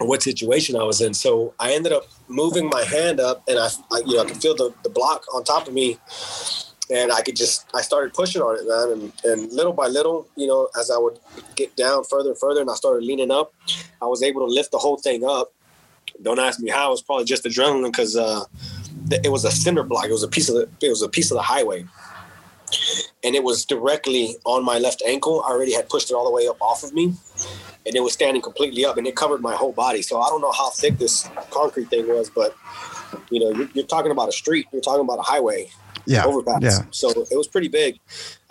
Or 0.00 0.08
what 0.08 0.22
situation 0.22 0.76
I 0.76 0.82
was 0.82 1.00
in. 1.00 1.14
So 1.14 1.54
I 1.60 1.72
ended 1.72 1.92
up 1.92 2.06
moving 2.26 2.68
my 2.68 2.82
hand 2.82 3.20
up 3.20 3.44
and 3.46 3.58
I, 3.58 3.68
I 3.92 3.98
you 4.06 4.16
know, 4.16 4.22
I 4.22 4.24
could 4.24 4.38
feel 4.38 4.56
the, 4.56 4.72
the 4.82 4.88
block 4.88 5.24
on 5.32 5.44
top 5.44 5.68
of 5.68 5.74
me 5.74 5.98
and 6.90 7.10
I 7.10 7.22
could 7.22 7.36
just 7.36 7.66
I 7.74 7.80
started 7.80 8.12
pushing 8.12 8.42
on 8.42 8.56
it, 8.56 8.68
man, 8.68 9.12
and 9.24 9.42
and 9.42 9.52
little 9.52 9.72
by 9.72 9.86
little, 9.86 10.26
you 10.36 10.46
know, 10.46 10.68
as 10.78 10.90
I 10.90 10.98
would 10.98 11.18
get 11.56 11.74
down 11.76 12.04
further 12.04 12.30
and 12.30 12.38
further, 12.38 12.60
and 12.60 12.70
I 12.70 12.74
started 12.74 13.04
leaning 13.04 13.30
up, 13.30 13.54
I 14.02 14.06
was 14.06 14.22
able 14.22 14.46
to 14.46 14.52
lift 14.52 14.72
the 14.72 14.78
whole 14.78 14.96
thing 14.96 15.24
up. 15.24 15.52
Don't 16.22 16.38
ask 16.38 16.60
me 16.60 16.70
how. 16.70 16.88
It 16.88 16.90
was 16.90 17.02
probably 17.02 17.24
just 17.24 17.44
adrenaline 17.44 17.86
because 17.86 18.16
uh, 18.16 18.44
it 19.10 19.30
was 19.30 19.44
a 19.44 19.50
cinder 19.50 19.82
block. 19.82 20.06
It 20.06 20.12
was 20.12 20.22
a 20.22 20.28
piece 20.28 20.48
of 20.48 20.54
the 20.54 20.68
it 20.86 20.90
was 20.90 21.02
a 21.02 21.08
piece 21.08 21.30
of 21.30 21.36
the 21.36 21.42
highway, 21.42 21.86
and 23.24 23.34
it 23.34 23.42
was 23.42 23.64
directly 23.64 24.36
on 24.44 24.64
my 24.64 24.78
left 24.78 25.02
ankle. 25.06 25.42
I 25.46 25.50
already 25.50 25.72
had 25.72 25.88
pushed 25.88 26.10
it 26.10 26.14
all 26.14 26.24
the 26.24 26.30
way 26.30 26.46
up 26.46 26.60
off 26.60 26.84
of 26.84 26.92
me, 26.92 27.14
and 27.86 27.96
it 27.96 28.02
was 28.02 28.12
standing 28.12 28.42
completely 28.42 28.84
up, 28.84 28.98
and 28.98 29.06
it 29.06 29.16
covered 29.16 29.40
my 29.40 29.54
whole 29.54 29.72
body. 29.72 30.02
So 30.02 30.20
I 30.20 30.28
don't 30.28 30.40
know 30.42 30.52
how 30.52 30.70
thick 30.70 30.98
this 30.98 31.28
concrete 31.50 31.88
thing 31.88 32.06
was, 32.08 32.30
but 32.30 32.54
you 33.30 33.40
know, 33.40 33.50
you're, 33.50 33.68
you're 33.74 33.86
talking 33.86 34.10
about 34.10 34.28
a 34.28 34.32
street. 34.32 34.66
You're 34.72 34.82
talking 34.82 35.04
about 35.04 35.18
a 35.18 35.22
highway 35.22 35.70
yeah, 36.06 36.24
overpass. 36.24 36.62
Yeah. 36.62 36.86
So 36.90 37.10
it 37.10 37.36
was 37.36 37.48
pretty 37.48 37.68
big. 37.68 37.98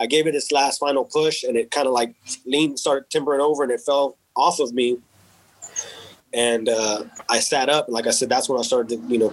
I 0.00 0.06
gave 0.06 0.26
it 0.26 0.34
its 0.34 0.50
last 0.52 0.78
final 0.78 1.04
push, 1.04 1.42
and 1.42 1.56
it 1.56 1.70
kind 1.70 1.86
of 1.86 1.92
like 1.92 2.14
leaned, 2.46 2.78
started 2.78 3.08
timbering 3.10 3.40
over, 3.40 3.62
and 3.62 3.72
it 3.72 3.80
fell 3.80 4.16
off 4.36 4.60
of 4.60 4.72
me. 4.72 4.98
And 6.32 6.68
uh, 6.68 7.04
I 7.30 7.38
sat 7.38 7.68
up, 7.68 7.86
and 7.86 7.94
like 7.94 8.06
I 8.06 8.10
said, 8.10 8.28
that's 8.28 8.48
when 8.48 8.58
I 8.58 8.62
started 8.62 8.88
to, 9.00 9.08
you 9.08 9.18
know, 9.18 9.32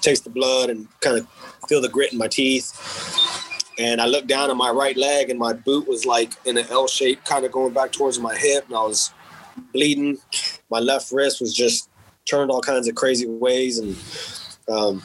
taste 0.00 0.24
the 0.24 0.30
blood 0.30 0.70
and 0.70 0.88
kind 1.00 1.18
of 1.18 1.28
feel 1.68 1.82
the 1.82 1.88
grit 1.88 2.12
in 2.12 2.18
my 2.18 2.28
teeth. 2.28 2.72
And 3.78 4.00
I 4.00 4.06
looked 4.06 4.26
down 4.26 4.50
at 4.50 4.56
my 4.56 4.70
right 4.70 4.96
leg, 4.96 5.30
and 5.30 5.38
my 5.38 5.52
boot 5.52 5.86
was 5.86 6.06
like 6.06 6.32
in 6.46 6.56
an 6.56 6.66
L 6.70 6.86
shape, 6.86 7.24
kind 7.24 7.44
of 7.44 7.52
going 7.52 7.74
back 7.74 7.92
towards 7.92 8.18
my 8.18 8.34
hip, 8.34 8.66
and 8.66 8.76
I 8.76 8.82
was 8.82 9.12
bleeding. 9.72 10.18
My 10.70 10.78
left 10.78 11.12
wrist 11.12 11.40
was 11.40 11.54
just 11.54 11.90
turned 12.24 12.50
all 12.50 12.62
kinds 12.62 12.88
of 12.88 12.94
crazy 12.94 13.26
ways, 13.26 13.78
and 13.78 13.96
um, 14.68 15.02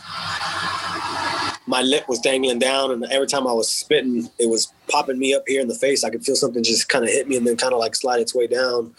my 1.67 1.81
lip 1.81 2.07
was 2.07 2.19
dangling 2.19 2.59
down, 2.59 2.91
and 2.91 3.05
every 3.05 3.27
time 3.27 3.47
I 3.47 3.53
was 3.53 3.71
spitting, 3.71 4.29
it 4.39 4.49
was 4.49 4.71
popping 4.87 5.17
me 5.17 5.33
up 5.33 5.43
here 5.47 5.61
in 5.61 5.67
the 5.67 5.75
face. 5.75 6.03
I 6.03 6.09
could 6.09 6.23
feel 6.23 6.35
something 6.35 6.63
just 6.63 6.89
kind 6.89 7.03
of 7.03 7.09
hit 7.09 7.27
me 7.27 7.37
and 7.37 7.45
then 7.45 7.57
kind 7.57 7.73
of 7.73 7.79
like 7.79 7.95
slide 7.95 8.19
its 8.19 8.35
way 8.35 8.47
down. 8.47 8.93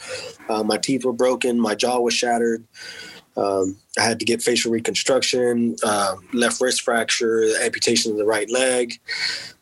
Uh, 0.48 0.62
my 0.62 0.76
teeth 0.76 1.04
were 1.04 1.12
broken, 1.12 1.60
my 1.60 1.74
jaw 1.74 2.00
was 2.00 2.14
shattered. 2.14 2.64
Um, 3.36 3.76
I 3.98 4.02
had 4.02 4.18
to 4.18 4.24
get 4.24 4.42
facial 4.42 4.72
reconstruction, 4.72 5.76
uh, 5.84 6.16
left 6.32 6.60
wrist 6.60 6.82
fracture, 6.82 7.44
amputation 7.62 8.10
of 8.10 8.18
the 8.18 8.24
right 8.24 8.50
leg. 8.50 8.98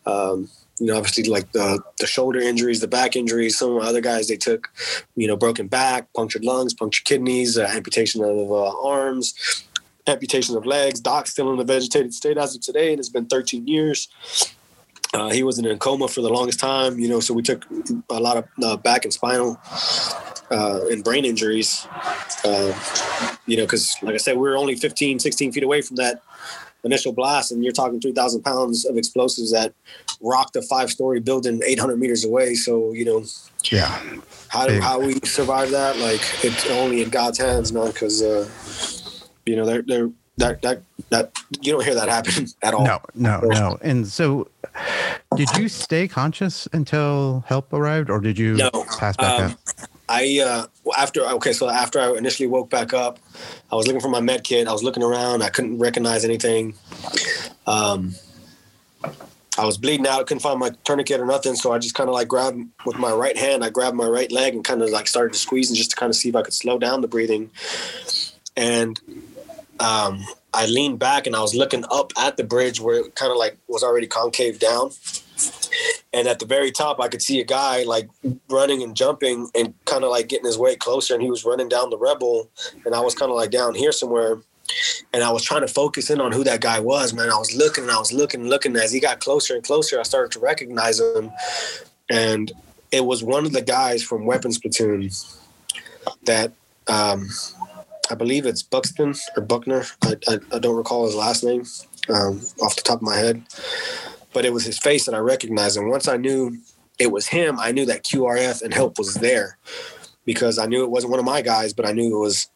Um, 0.07 0.49
you 0.79 0.87
know, 0.87 0.97
obviously 0.97 1.25
like 1.25 1.53
the 1.53 1.81
the 2.01 2.07
shoulder 2.07 2.41
injuries, 2.41 2.81
the 2.81 2.89
back 2.89 3.17
injuries. 3.17 3.59
Some 3.59 3.79
other 3.79 4.01
guys 4.01 4.29
they 4.29 4.37
took, 4.37 4.69
you 5.15 5.29
know, 5.29 5.37
broken 5.37 5.69
back, 5.69 6.13
punctured 6.15 6.45
lungs, 6.45 6.75
punctured 6.75 7.05
kidneys, 7.05 7.59
uh, 7.59 7.63
amputation 7.63 8.25
of 8.25 8.51
uh, 8.51 8.81
arms 8.83 9.35
amputation 10.07 10.57
of 10.57 10.67
legs. 10.67 11.01
Doc's 11.01 11.31
still 11.31 11.53
in 11.53 11.61
a 11.61 11.65
vegetated 11.65 12.13
state 12.15 12.37
as 12.37 12.55
of 12.55 12.61
today, 12.61 12.91
and 12.91 12.99
it's 12.99 13.09
been 13.09 13.27
13 13.27 13.67
years. 13.67 14.09
Uh, 15.13 15.31
he 15.31 15.45
was 15.45 15.59
in 15.59 15.67
a 15.67 15.77
coma 15.77 16.09
for 16.09 16.23
the 16.23 16.29
longest 16.29 16.59
time, 16.59 16.99
you 16.99 17.09
know, 17.09 17.21
so 17.21 17.33
we 17.33 17.43
took 17.43 17.65
a 18.11 18.19
lot 18.19 18.37
of 18.37 18.49
uh, 18.63 18.77
back 18.77 19.05
and 19.05 19.13
spinal 19.13 19.61
uh, 20.51 20.81
and 20.91 21.05
brain 21.05 21.25
injuries, 21.25 21.87
uh, 22.45 22.73
you 23.47 23.57
know, 23.57 23.63
because 23.63 23.97
like 24.03 24.15
I 24.15 24.19
said, 24.19 24.37
we 24.37 24.43
were 24.43 24.57
only 24.57 24.75
15, 24.75 25.21
16 25.21 25.53
feet 25.53 25.63
away 25.63 25.83
from 25.83 25.97
that 25.97 26.21
initial 26.83 27.13
blast, 27.13 27.53
and 27.53 27.63
you're 27.63 27.73
talking 27.73 28.01
3,000 28.01 28.43
pounds 28.43 28.85
of 28.85 28.97
explosives 28.97 29.53
that 29.53 29.73
rocked 30.21 30.57
a 30.57 30.63
five 30.63 30.91
story 30.91 31.21
building 31.21 31.61
800 31.65 31.97
meters 31.97 32.25
away. 32.25 32.55
So, 32.55 32.93
you 32.93 33.05
know, 33.05 33.25
yeah. 33.71 34.03
How, 34.49 34.69
how 34.81 35.01
we 35.01 35.15
survive 35.21 35.71
that, 35.71 35.97
like, 35.99 36.23
it's 36.43 36.69
only 36.71 37.03
in 37.03 37.11
God's 37.11 37.39
hands, 37.39 37.73
man, 37.73 37.89
because 37.89 38.21
uh, 38.21 38.49
you 39.47 39.57
know, 39.57 39.67
they're 39.67 39.83
they're 39.83 40.11
that 40.39 40.63
that 40.63 40.83
that 41.11 41.33
you 41.61 41.73
don't 41.73 41.85
hear 41.85 41.95
that 41.95 42.09
happen 42.09 42.47
at 42.63 42.75
all. 42.75 42.85
No, 42.85 43.01
no, 43.15 43.41
no. 43.41 43.79
And 43.83 44.07
so, 44.07 44.49
did 45.37 45.49
you 45.57 45.69
stay 45.69 46.09
conscious 46.09 46.67
until 46.73 47.45
help 47.47 47.73
arrived, 47.73 48.11
or 48.11 48.21
did 48.21 48.39
you 48.39 48.55
No, 48.55 48.71
pass 48.99 49.17
back 49.17 49.41
um, 49.41 49.51
out? 49.51 49.57
I 50.09 50.41
uh, 50.45 50.67
after 50.99 51.25
okay, 51.25 51.53
so 51.53 51.69
after 51.69 52.01
I 52.01 52.13
initially 52.17 52.47
woke 52.47 52.69
back 52.69 52.93
up, 52.93 53.19
I 53.71 53.77
was 53.77 53.87
looking 53.87 54.01
for 54.01 54.09
my 54.09 54.21
med 54.21 54.45
kit. 54.45 54.69
I 54.69 54.73
was 54.73 54.83
looking 54.83 55.03
around. 55.03 55.43
I 55.43 55.51
couldn't 55.51 55.79
recognize 55.79 56.25
anything. 56.25 56.75
Um, 57.67 58.15
I 59.57 59.65
was 59.65 59.79
bleeding 59.79 60.07
out. 60.07 60.27
Couldn't 60.27 60.41
find 60.41 60.59
my 60.59 60.71
tourniquet 60.85 61.21
or 61.21 61.27
nothing. 61.27 61.55
So 61.55 61.73
I 61.73 61.79
just 61.79 61.95
kind 61.95 62.09
of 62.09 62.15
like 62.15 62.27
grabbed 62.27 62.61
with 62.85 62.99
my 62.99 63.13
right 63.13 63.37
hand. 63.37 63.65
I 63.65 63.71
grabbed 63.71 63.97
my 63.97 64.07
right 64.07 64.31
leg 64.33 64.55
and 64.55 64.65
kind 64.65 64.83
of 64.83 64.91
like 64.91 65.07
started 65.07 65.33
to 65.33 65.39
squeeze 65.39 65.71
and 65.71 65.77
just 65.77 65.91
to 65.91 65.97
kind 65.97 66.11
of 66.11 66.17
see 66.17 66.29
if 66.29 66.35
I 66.35 66.43
could 66.43 66.55
slow 66.55 66.79
down 66.79 67.03
the 67.03 67.09
breathing. 67.09 67.51
And 68.57 69.01
um, 69.81 70.25
I 70.53 70.67
leaned 70.67 70.99
back 70.99 71.27
and 71.27 71.35
I 71.35 71.41
was 71.41 71.55
looking 71.55 71.85
up 71.91 72.13
at 72.17 72.37
the 72.37 72.45
bridge 72.45 72.81
where 72.81 73.01
it 73.01 73.15
kind 73.15 73.33
of 73.33 73.39
like 73.39 73.59
was 73.69 73.83
already 73.83 74.07
concave 74.07 74.59
down. 74.59 74.91
And 76.13 76.29
at 76.29 76.39
the 76.39 76.47
very 76.47 76.71
top, 76.71 77.01
I 77.01 77.09
could 77.09 77.23
see 77.23 77.41
a 77.41 77.45
guy 77.45 77.83
like 77.83 78.09
running 78.49 78.83
and 78.83 78.95
jumping 78.95 79.49
and 79.55 79.75
kind 79.85 80.05
of 80.05 80.11
like 80.11 80.29
getting 80.29 80.47
his 80.47 80.57
way 80.57 80.77
closer. 80.77 81.15
And 81.15 81.23
he 81.23 81.31
was 81.31 81.45
running 81.45 81.69
down 81.69 81.91
the 81.91 81.99
rebel. 81.99 82.49
And 82.87 82.95
I 82.95 83.01
was 83.01 83.15
kind 83.15 83.31
of 83.31 83.37
like 83.37 83.51
down 83.51 83.75
here 83.75 83.91
somewhere. 83.91 84.39
And 85.13 85.23
I 85.25 85.31
was 85.31 85.43
trying 85.43 85.63
to 85.63 85.69
focus 85.69 86.09
in 86.09 86.21
on 86.21 86.31
who 86.33 86.45
that 86.45 86.61
guy 86.61 86.79
was, 86.79 87.13
man. 87.13 87.31
I 87.31 87.37
was 87.37 87.55
looking 87.55 87.85
and 87.85 87.93
I 87.93 87.99
was 87.99 88.13
looking 88.13 88.49
looking. 88.49 88.77
As 88.77 88.93
he 88.93 89.01
got 89.01 89.21
closer 89.21 89.55
and 89.55 89.65
closer, 89.65 89.99
I 89.99 90.05
started 90.05 90.33
to 90.33 90.39
recognize 90.39 91.01
him. 91.01 91.33
And 92.09 92.53
it 92.93 93.05
was 93.05 93.25
one 93.25 93.45
of 93.45 93.53
the 93.53 93.61
guys 93.61 94.03
from 94.03 94.25
Weapons 94.25 94.59
Platoon 94.59 95.11
that 96.25 96.53
um, 96.87 97.29
I 98.11 98.15
believe 98.15 98.47
it's 98.47 98.63
Buxton 98.63 99.15
or 99.37 99.43
Buckner. 99.43 99.85
I, 100.03 100.17
I, 100.29 100.39
I 100.53 100.59
don't 100.59 100.77
recall 100.77 101.07
his 101.07 101.15
last 101.15 101.45
name 101.45 101.65
um, 102.09 102.41
off 102.61 102.77
the 102.77 102.83
top 102.83 102.99
of 102.99 103.03
my 103.03 103.17
head, 103.17 103.43
but 104.33 104.45
it 104.45 104.53
was 104.53 104.65
his 104.65 104.79
face 104.79 105.07
that 105.07 105.15
I 105.15 105.19
recognized. 105.19 105.77
And 105.77 105.89
once 105.89 106.09
I 106.09 106.17
knew 106.17 106.57
it 106.99 107.11
was 107.11 107.29
him, 107.29 107.59
I 107.59 107.73
knew 107.73 107.87
that 107.87 108.05
QRF 108.05 108.63
and 108.63 108.73
help 108.73 108.99
was 108.99 109.15
there 109.15 109.59
because 110.25 110.59
I 110.59 110.67
knew 110.67 110.85
it 110.85 110.91
wasn't 110.91 111.11
one 111.11 111.21
of 111.21 111.27
my 111.27 111.43
guys, 111.43 111.73
but 111.73 111.87
I 111.87 111.93
knew 111.93 112.17
it 112.17 112.21
was 112.21 112.49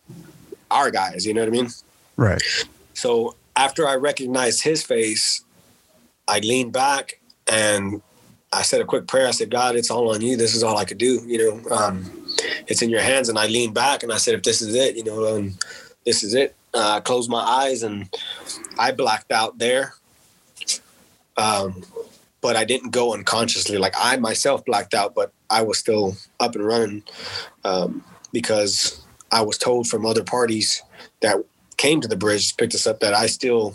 our 0.71 0.91
guys. 0.91 1.27
You 1.27 1.35
know 1.35 1.41
what 1.41 1.49
I 1.49 1.53
mean? 1.53 1.69
Right. 2.17 2.43
So 2.95 3.37
after 3.57 3.87
I 3.87 3.97
recognized 3.97 4.63
his 4.63 4.83
face, 4.83 5.45
I 6.27 6.41
leaned 6.41 6.73
back 6.73 7.21
and 7.51 8.03
I 8.53 8.63
said 8.63 8.81
a 8.81 8.85
quick 8.85 9.07
prayer. 9.07 9.29
I 9.29 9.33
said, 9.33 9.51
God, 9.51 9.77
it's 9.77 9.91
all 9.91 10.15
on 10.15 10.21
you. 10.21 10.37
This 10.37 10.55
is 10.55 10.63
all 10.63 10.77
I 10.77 10.85
could 10.85 10.99
do. 10.99 11.23
You 11.27 11.39
know, 11.39 11.71
um, 11.71 12.18
it's 12.67 12.83
in 12.83 12.91
your 12.91 13.01
hands. 13.01 13.29
And 13.29 13.39
I 13.39 13.47
leaned 13.47 13.75
back 13.75 14.03
and 14.03 14.13
I 14.13 14.17
said, 14.19 14.35
if 14.35 14.43
this 14.43 14.63
is 14.63 14.75
it, 14.75 14.97
you 14.97 15.05
know, 15.05 15.37
um, 15.37 15.55
this 16.05 16.23
is 16.23 16.35
it. 16.35 16.55
Uh, 16.75 16.97
I 16.97 17.01
closed 17.01 17.31
my 17.31 17.41
eyes 17.41 17.83
and 17.83 18.09
I 18.79 18.93
blacked 18.93 19.33
out 19.33 19.59
there. 19.59 19.95
Um, 21.37 21.85
but 22.41 22.57
I 22.57 22.65
didn't 22.65 22.91
go 22.91 23.15
unconsciously. 23.15 23.79
Like 23.79 23.95
I 23.97 24.17
myself 24.17 24.65
blacked 24.65 24.95
out, 24.95 25.15
but 25.15 25.33
I 25.51 25.63
was 25.63 25.79
still 25.79 26.17
up 26.41 26.55
and 26.55 26.65
running 26.65 27.03
um, 27.65 28.05
because 28.33 29.03
I 29.33 29.43
was 29.43 29.59
told 29.59 29.89
from 29.89 30.07
other 30.07 30.25
parties 30.25 30.83
that 31.21 31.37
came 31.77 32.01
to 32.01 32.09
the 32.09 32.17
bridge, 32.17 32.57
picked 32.57 32.75
us 32.75 32.87
up, 32.87 33.01
that 33.01 33.15
I 33.15 33.27
still 33.27 33.75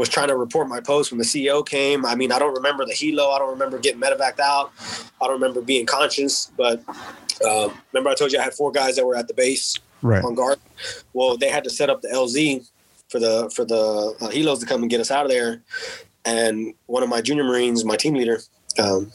was 0.00 0.08
trying 0.08 0.28
to 0.28 0.36
report 0.36 0.66
my 0.66 0.80
post 0.80 1.12
when 1.12 1.18
the 1.18 1.46
CO 1.46 1.62
came. 1.62 2.06
I 2.06 2.14
mean, 2.14 2.32
I 2.32 2.38
don't 2.38 2.54
remember 2.54 2.86
the 2.86 2.94
helo. 2.94 3.34
I 3.34 3.38
don't 3.38 3.50
remember 3.50 3.78
getting 3.78 4.00
medevaced 4.00 4.40
out. 4.40 4.72
I 5.20 5.26
don't 5.26 5.34
remember 5.34 5.60
being 5.60 5.84
conscious. 5.84 6.50
But 6.56 6.82
uh, 7.46 7.68
remember, 7.92 8.08
I 8.08 8.14
told 8.14 8.32
you 8.32 8.38
I 8.38 8.42
had 8.42 8.54
four 8.54 8.72
guys 8.72 8.96
that 8.96 9.06
were 9.06 9.14
at 9.14 9.28
the 9.28 9.34
base 9.34 9.78
Right. 10.02 10.24
on 10.24 10.34
guard. 10.34 10.58
Well, 11.12 11.36
they 11.36 11.50
had 11.50 11.62
to 11.64 11.70
set 11.70 11.90
up 11.90 12.00
the 12.00 12.08
LZ 12.08 12.66
for 13.10 13.20
the 13.20 13.52
for 13.54 13.66
the 13.66 14.16
uh, 14.22 14.30
helos 14.30 14.60
to 14.60 14.66
come 14.66 14.80
and 14.80 14.88
get 14.90 14.98
us 15.00 15.10
out 15.10 15.26
of 15.26 15.30
there. 15.30 15.60
And 16.24 16.72
one 16.86 17.02
of 17.02 17.10
my 17.10 17.20
junior 17.20 17.44
Marines, 17.44 17.84
my 17.84 17.96
team 17.96 18.14
leader, 18.14 18.40
um, 18.78 19.12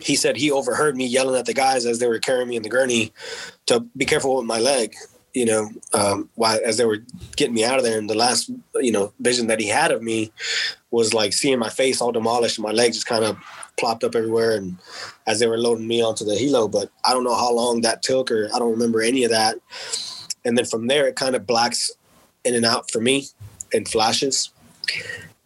he 0.00 0.16
said 0.16 0.36
he 0.38 0.50
overheard 0.50 0.96
me 0.96 1.04
yelling 1.06 1.36
at 1.38 1.44
the 1.44 1.52
guys 1.52 1.84
as 1.84 1.98
they 1.98 2.06
were 2.06 2.18
carrying 2.18 2.48
me 2.48 2.56
in 2.56 2.62
the 2.62 2.70
gurney 2.70 3.12
to 3.66 3.80
be 3.94 4.06
careful 4.06 4.36
with 4.36 4.46
my 4.46 4.58
leg. 4.58 4.94
You 5.36 5.44
know, 5.44 5.70
um, 5.92 6.30
as 6.64 6.78
they 6.78 6.86
were 6.86 7.00
getting 7.36 7.54
me 7.54 7.62
out 7.62 7.76
of 7.76 7.84
there. 7.84 7.98
And 7.98 8.08
the 8.08 8.14
last, 8.14 8.50
you 8.76 8.90
know, 8.90 9.12
vision 9.20 9.48
that 9.48 9.60
he 9.60 9.68
had 9.68 9.90
of 9.92 10.02
me 10.02 10.32
was 10.90 11.12
like 11.12 11.34
seeing 11.34 11.58
my 11.58 11.68
face 11.68 12.00
all 12.00 12.10
demolished 12.10 12.56
and 12.56 12.62
my 12.64 12.72
legs 12.72 12.96
just 12.96 13.06
kind 13.06 13.22
of 13.22 13.36
plopped 13.76 14.02
up 14.02 14.14
everywhere. 14.14 14.56
And 14.56 14.78
as 15.26 15.38
they 15.38 15.46
were 15.46 15.58
loading 15.58 15.86
me 15.86 16.02
onto 16.02 16.24
the 16.24 16.32
helo, 16.32 16.72
but 16.72 16.90
I 17.04 17.12
don't 17.12 17.24
know 17.24 17.34
how 17.34 17.52
long 17.52 17.82
that 17.82 18.02
took, 18.02 18.30
or 18.30 18.48
I 18.54 18.58
don't 18.58 18.70
remember 18.70 19.02
any 19.02 19.24
of 19.24 19.30
that. 19.30 19.58
And 20.46 20.56
then 20.56 20.64
from 20.64 20.86
there, 20.86 21.06
it 21.06 21.16
kind 21.16 21.36
of 21.36 21.46
blacks 21.46 21.90
in 22.46 22.54
and 22.54 22.64
out 22.64 22.90
for 22.90 23.00
me 23.02 23.26
in 23.72 23.84
flashes. 23.84 24.50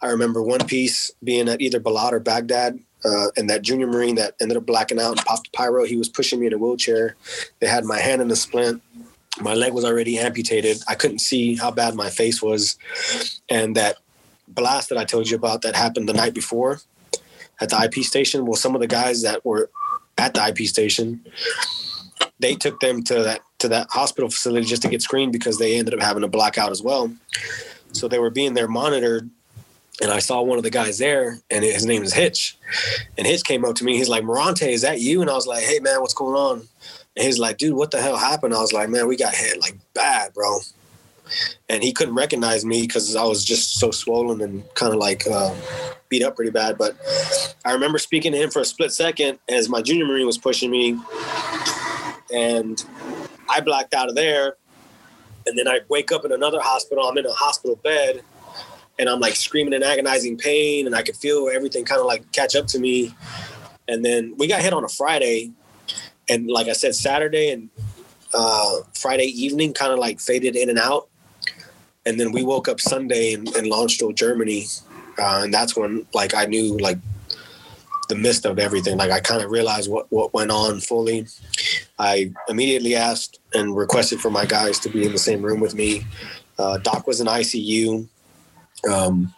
I 0.00 0.06
remember 0.06 0.40
one 0.40 0.64
piece 0.66 1.10
being 1.24 1.48
at 1.48 1.60
either 1.60 1.80
Balad 1.80 2.12
or 2.12 2.20
Baghdad, 2.20 2.78
uh, 3.04 3.28
and 3.36 3.50
that 3.50 3.62
junior 3.62 3.88
Marine 3.88 4.14
that 4.16 4.34
ended 4.40 4.56
up 4.56 4.66
blacking 4.66 5.00
out 5.00 5.16
and 5.16 5.26
popped 5.26 5.48
a 5.48 5.50
pyro. 5.50 5.84
He 5.84 5.96
was 5.96 6.08
pushing 6.08 6.38
me 6.38 6.46
in 6.46 6.52
a 6.52 6.58
wheelchair. 6.58 7.16
They 7.58 7.66
had 7.66 7.84
my 7.84 7.98
hand 7.98 8.22
in 8.22 8.30
a 8.30 8.36
splint. 8.36 8.82
My 9.40 9.54
leg 9.54 9.72
was 9.72 9.84
already 9.84 10.18
amputated. 10.18 10.78
I 10.88 10.94
couldn't 10.94 11.20
see 11.20 11.56
how 11.56 11.70
bad 11.70 11.94
my 11.94 12.10
face 12.10 12.42
was. 12.42 12.76
And 13.48 13.76
that 13.76 13.96
blast 14.48 14.88
that 14.88 14.98
I 14.98 15.04
told 15.04 15.30
you 15.30 15.36
about 15.36 15.62
that 15.62 15.76
happened 15.76 16.08
the 16.08 16.12
night 16.12 16.34
before 16.34 16.80
at 17.60 17.68
the 17.68 17.82
IP 17.82 18.04
station, 18.04 18.46
well, 18.46 18.56
some 18.56 18.74
of 18.74 18.80
the 18.80 18.86
guys 18.86 19.22
that 19.22 19.44
were 19.44 19.70
at 20.18 20.34
the 20.34 20.46
IP 20.46 20.66
station, 20.66 21.24
they 22.38 22.54
took 22.54 22.80
them 22.80 23.02
to 23.04 23.22
that 23.22 23.40
to 23.58 23.68
that 23.68 23.88
hospital 23.90 24.30
facility 24.30 24.66
just 24.66 24.82
to 24.82 24.88
get 24.88 25.02
screened 25.02 25.32
because 25.32 25.58
they 25.58 25.78
ended 25.78 25.92
up 25.92 26.00
having 26.00 26.24
a 26.24 26.28
blackout 26.28 26.70
as 26.70 26.82
well. 26.82 27.12
So 27.92 28.08
they 28.08 28.18
were 28.18 28.30
being 28.30 28.54
there 28.54 28.68
monitored 28.68 29.28
and 30.00 30.10
I 30.10 30.18
saw 30.18 30.40
one 30.40 30.56
of 30.56 30.64
the 30.64 30.70
guys 30.70 30.96
there, 30.96 31.40
and 31.50 31.62
his 31.62 31.84
name 31.84 32.02
is 32.02 32.14
Hitch. 32.14 32.56
And 33.18 33.26
Hitch 33.26 33.44
came 33.44 33.64
up 33.66 33.74
to 33.76 33.84
me. 33.84 33.98
He's 33.98 34.08
like, 34.08 34.24
"Morante, 34.24 34.68
is 34.68 34.80
that 34.82 35.00
you?" 35.00 35.20
And 35.20 35.28
I 35.28 35.34
was 35.34 35.46
like, 35.46 35.62
"Hey, 35.62 35.78
man, 35.78 36.00
what's 36.00 36.14
going 36.14 36.36
on?" 36.36 36.68
And 37.16 37.26
he's 37.26 37.38
like, 37.38 37.58
"Dude, 37.58 37.74
what 37.74 37.90
the 37.90 38.00
hell 38.00 38.16
happened?" 38.16 38.54
I 38.54 38.60
was 38.60 38.72
like, 38.72 38.88
"Man, 38.88 39.06
we 39.08 39.16
got 39.16 39.34
hit 39.34 39.60
like 39.60 39.76
bad, 39.94 40.32
bro." 40.34 40.58
And 41.68 41.82
he 41.82 41.92
couldn't 41.92 42.14
recognize 42.14 42.64
me 42.64 42.82
because 42.82 43.14
I 43.14 43.22
was 43.22 43.44
just 43.44 43.74
so 43.74 43.90
swollen 43.90 44.40
and 44.40 44.64
kind 44.74 44.92
of 44.92 44.98
like 44.98 45.26
uh, 45.28 45.54
beat 46.08 46.24
up 46.24 46.34
pretty 46.34 46.50
bad. 46.50 46.76
But 46.76 46.96
I 47.64 47.72
remember 47.72 47.98
speaking 47.98 48.32
to 48.32 48.38
him 48.38 48.50
for 48.50 48.60
a 48.60 48.64
split 48.64 48.92
second 48.92 49.38
as 49.48 49.68
my 49.68 49.80
junior 49.80 50.06
marine 50.06 50.26
was 50.26 50.38
pushing 50.38 50.70
me, 50.70 50.98
and 52.34 52.84
I 53.48 53.60
blacked 53.60 53.94
out 53.94 54.08
of 54.08 54.14
there. 54.14 54.56
And 55.46 55.58
then 55.58 55.66
I 55.66 55.80
wake 55.88 56.12
up 56.12 56.24
in 56.24 56.32
another 56.32 56.60
hospital. 56.60 57.08
I'm 57.08 57.16
in 57.16 57.26
a 57.26 57.32
hospital 57.32 57.74
bed 57.76 58.22
and 59.00 59.08
I'm 59.08 59.18
like 59.18 59.34
screaming 59.34 59.72
in 59.72 59.82
agonizing 59.82 60.36
pain, 60.36 60.86
and 60.86 60.94
I 60.94 61.02
could 61.02 61.16
feel 61.16 61.48
everything 61.52 61.86
kind 61.86 62.00
of 62.00 62.06
like 62.06 62.30
catch 62.32 62.54
up 62.54 62.66
to 62.68 62.78
me. 62.78 63.14
And 63.88 64.04
then 64.04 64.34
we 64.36 64.46
got 64.46 64.60
hit 64.60 64.74
on 64.74 64.84
a 64.84 64.88
Friday, 64.88 65.52
and 66.30 66.48
like 66.48 66.68
I 66.68 66.72
said, 66.72 66.94
Saturday 66.94 67.50
and 67.50 67.68
uh, 68.32 68.76
Friday 68.94 69.24
evening 69.24 69.74
kind 69.74 69.92
of 69.92 69.98
like 69.98 70.20
faded 70.20 70.56
in 70.56 70.70
and 70.70 70.78
out. 70.78 71.08
And 72.06 72.18
then 72.18 72.32
we 72.32 72.42
woke 72.42 72.68
up 72.68 72.80
Sunday 72.80 73.34
and, 73.34 73.66
launched 73.66 74.00
to 74.00 74.12
Germany, 74.14 74.64
uh, 75.18 75.42
and 75.44 75.52
that's 75.52 75.76
when 75.76 76.06
like 76.14 76.34
I 76.34 76.46
knew 76.46 76.78
like 76.78 76.96
the 78.08 78.14
mist 78.14 78.46
of 78.46 78.58
everything. 78.58 78.96
Like 78.96 79.10
I 79.10 79.20
kind 79.20 79.42
of 79.42 79.50
realized 79.50 79.90
what 79.90 80.06
what 80.10 80.32
went 80.32 80.50
on 80.50 80.80
fully. 80.80 81.26
I 81.98 82.32
immediately 82.48 82.94
asked 82.94 83.38
and 83.52 83.76
requested 83.76 84.20
for 84.20 84.30
my 84.30 84.46
guys 84.46 84.78
to 84.80 84.88
be 84.88 85.04
in 85.04 85.12
the 85.12 85.18
same 85.18 85.42
room 85.42 85.60
with 85.60 85.74
me. 85.74 86.04
Uh, 86.58 86.78
Doc 86.78 87.06
was 87.06 87.20
in 87.20 87.26
ICU. 87.26 88.08
Um, 88.90 89.34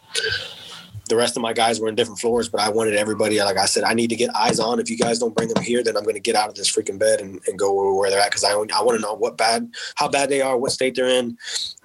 the 1.08 1.16
rest 1.16 1.36
of 1.36 1.42
my 1.42 1.52
guys 1.52 1.80
were 1.80 1.88
in 1.88 1.94
different 1.94 2.20
floors, 2.20 2.48
but 2.48 2.60
I 2.60 2.68
wanted 2.68 2.94
everybody, 2.94 3.42
like 3.42 3.56
I 3.56 3.66
said, 3.66 3.84
I 3.84 3.92
need 3.92 4.08
to 4.10 4.16
get 4.16 4.34
eyes 4.36 4.60
on. 4.60 4.78
If 4.78 4.88
you 4.88 4.96
guys 4.96 5.18
don't 5.18 5.34
bring 5.34 5.48
them 5.48 5.62
here, 5.62 5.82
then 5.82 5.96
I'm 5.96 6.04
going 6.04 6.14
to 6.14 6.20
get 6.20 6.36
out 6.36 6.48
of 6.48 6.54
this 6.54 6.70
freaking 6.70 6.98
bed 6.98 7.20
and, 7.20 7.40
and 7.46 7.58
go 7.58 7.94
where 7.94 8.10
they're 8.10 8.20
at 8.20 8.30
because 8.30 8.44
I, 8.44 8.52
I 8.52 8.82
want 8.82 8.96
to 8.96 9.00
know 9.00 9.14
what 9.14 9.36
bad, 9.36 9.70
how 9.96 10.08
bad 10.08 10.28
they 10.28 10.40
are, 10.40 10.56
what 10.56 10.72
state 10.72 10.94
they're 10.94 11.08
in, 11.08 11.36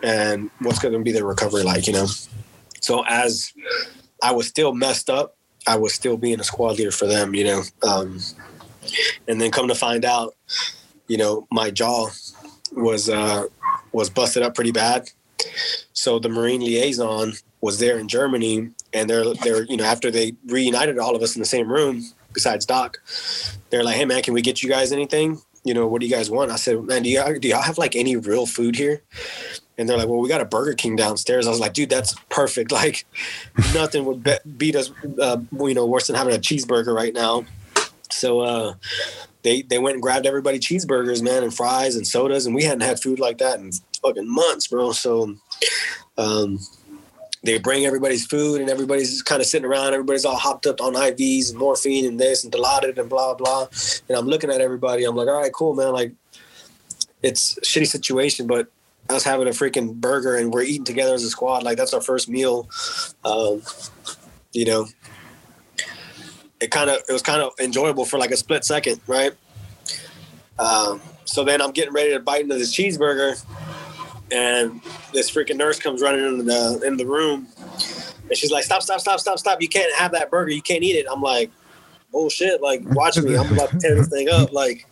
and 0.03 0.51
what's 0.59 0.80
going 0.80 0.93
to 0.93 0.99
be 0.99 1.11
their 1.11 1.26
recovery 1.26 1.63
like, 1.63 1.88
you 1.88 1.93
know? 1.93 2.07
So 2.82 3.03
as 3.07 3.53
I 4.22 4.32
was 4.32 4.47
still 4.47 4.74
messed 4.74 5.09
up, 5.09 5.36
I 5.68 5.78
was 5.78 5.93
still 5.93 6.15
being 6.15 6.39
a 6.39 6.43
squad 6.43 6.78
leader 6.78 6.91
for 6.91 7.07
them, 7.07 7.34
you 7.34 7.43
know? 7.43 7.63
Um, 7.84 8.20
and 9.28 9.41
then 9.41 9.51
come 9.51 9.68
to 9.68 9.76
find 9.76 10.05
out, 10.05 10.36
you 11.07 11.18
know, 11.18 11.47
my 11.51 11.72
jaw 11.72 12.09
was, 12.72 13.09
uh, 13.09 13.47
was 13.91 14.09
busted 14.09 14.43
up 14.43 14.55
pretty 14.55 14.72
bad. 14.72 15.09
So 15.93 16.20
the 16.20 16.30
Marine 16.30 16.61
liaison 16.61 17.34
was 17.61 17.80
there 17.80 17.97
in 17.97 18.07
Germany, 18.07 18.70
and 18.93 19.09
they're 19.09 19.33
they're 19.43 19.63
you 19.63 19.77
know 19.77 19.83
after 19.83 20.11
they 20.11 20.33
reunited 20.47 20.97
all 20.99 21.15
of 21.15 21.21
us 21.21 21.35
in 21.35 21.39
the 21.39 21.45
same 21.45 21.71
room, 21.71 22.03
besides 22.33 22.65
Doc, 22.65 22.97
they're 23.69 23.83
like, 23.83 23.95
hey 23.95 24.05
man, 24.05 24.21
can 24.23 24.33
we 24.33 24.41
get 24.41 24.61
you 24.63 24.69
guys 24.69 24.91
anything? 24.91 25.41
You 25.63 25.73
know, 25.73 25.88
what 25.88 25.99
do 26.01 26.07
you 26.07 26.15
guys 26.15 26.29
want? 26.31 26.51
I 26.51 26.55
said, 26.55 26.81
man, 26.83 27.03
do 27.03 27.09
y'all, 27.09 27.38
do 27.38 27.47
y'all 27.47 27.61
have 27.61 27.77
like 27.77 27.95
any 27.95 28.15
real 28.15 28.45
food 28.45 28.75
here? 28.77 29.01
And 29.77 29.88
they're 29.88 29.97
like, 29.97 30.07
well, 30.07 30.19
we 30.19 30.29
got 30.29 30.39
a 30.39 30.45
Burger 30.45 30.73
King 30.73 30.95
downstairs. 30.95 31.45
I 31.45 31.49
was 31.49 31.59
like, 31.59 31.73
dude, 31.73 31.89
that's 31.89 32.15
perfect. 32.29 32.71
Like, 32.71 33.05
nothing 33.73 34.05
would 34.05 34.23
be- 34.23 34.39
beat 34.57 34.75
us, 34.75 34.91
uh, 35.21 35.38
you 35.51 35.73
know, 35.73 35.85
worse 35.85 36.07
than 36.07 36.15
having 36.15 36.33
a 36.33 36.39
cheeseburger 36.39 36.95
right 36.95 37.13
now. 37.13 37.45
So 38.09 38.39
uh, 38.39 38.73
they 39.43 39.61
they 39.63 39.77
went 39.77 39.95
and 39.95 40.01
grabbed 40.01 40.25
everybody 40.25 40.59
cheeseburgers, 40.59 41.21
man, 41.21 41.43
and 41.43 41.53
fries 41.53 41.95
and 41.95 42.07
sodas, 42.07 42.45
and 42.45 42.55
we 42.55 42.63
hadn't 42.63 42.81
had 42.81 43.01
food 43.01 43.19
like 43.19 43.39
that 43.39 43.59
in 43.59 43.71
fucking 44.01 44.31
months, 44.31 44.67
bro. 44.67 44.93
So 44.93 45.35
Um, 46.17 46.59
they 47.47 47.57
bring 47.57 47.85
everybody's 47.85 48.25
food 48.25 48.59
and 48.59 48.69
everybody's 48.69 49.21
kind 49.21 49.41
of 49.41 49.47
sitting 49.47 49.65
around. 49.65 49.93
Everybody's 49.93 50.25
all 50.25 50.35
hopped 50.35 50.67
up 50.67 50.81
on 50.81 50.93
IVs 50.93 51.51
and 51.51 51.57
morphine 51.57 52.05
and 52.05 52.19
this 52.19 52.43
and 52.43 52.51
Dilaudid 52.51 52.97
and 52.97 53.09
blah 53.09 53.33
blah. 53.35 53.67
And 54.09 54.17
I'm 54.17 54.27
looking 54.27 54.51
at 54.51 54.59
everybody. 54.59 55.05
I'm 55.05 55.15
like, 55.15 55.29
all 55.29 55.39
right, 55.39 55.53
cool, 55.53 55.73
man. 55.73 55.93
Like, 55.93 56.11
it's 57.23 57.57
a 57.57 57.61
shitty 57.61 57.87
situation, 57.87 58.47
but 58.47 58.67
us 59.09 59.23
having 59.23 59.47
a 59.47 59.51
freaking 59.51 59.95
burger 59.95 60.35
and 60.35 60.53
we're 60.53 60.63
eating 60.63 60.83
together 60.83 61.13
as 61.13 61.23
a 61.23 61.29
squad. 61.29 61.63
Like 61.63 61.77
that's 61.77 61.93
our 61.93 62.01
first 62.01 62.27
meal. 62.27 62.69
Um, 63.23 63.61
you 64.51 64.65
know, 64.65 64.87
it 66.59 66.69
kind 66.69 66.89
of 66.89 66.97
it 67.07 67.13
was 67.13 67.21
kind 67.21 67.41
of 67.41 67.53
enjoyable 67.59 68.03
for 68.03 68.19
like 68.19 68.31
a 68.31 68.37
split 68.37 68.65
second, 68.65 68.99
right? 69.07 69.31
Um, 70.59 71.01
so 71.23 71.45
then 71.45 71.61
I'm 71.61 71.71
getting 71.71 71.93
ready 71.93 72.11
to 72.11 72.19
bite 72.19 72.41
into 72.41 72.55
this 72.55 72.75
cheeseburger, 72.75 73.41
and 74.31 74.81
this 75.13 75.31
freaking 75.31 75.57
nurse 75.57 75.79
comes 75.79 76.01
running 76.01 76.25
in 76.25 76.45
the 76.45 76.81
in 76.85 76.97
the 76.97 77.05
room, 77.05 77.47
and 78.29 78.37
she's 78.37 78.51
like, 78.51 78.63
"Stop! 78.63 78.81
Stop! 78.81 78.99
Stop! 78.99 79.19
Stop! 79.19 79.39
Stop! 79.39 79.61
You 79.61 79.69
can't 79.69 79.93
have 79.95 80.11
that 80.11 80.29
burger. 80.29 80.51
You 80.51 80.61
can't 80.61 80.83
eat 80.83 80.95
it." 80.95 81.05
I'm 81.11 81.21
like, 81.21 81.51
"Bullshit!" 82.11 82.61
Like, 82.61 82.81
watch 82.91 83.17
me. 83.17 83.35
I'm 83.35 83.51
about 83.53 83.71
to 83.71 83.79
tear 83.79 83.95
this 83.95 84.09
thing 84.09 84.29
up. 84.29 84.51
Like, 84.51 84.87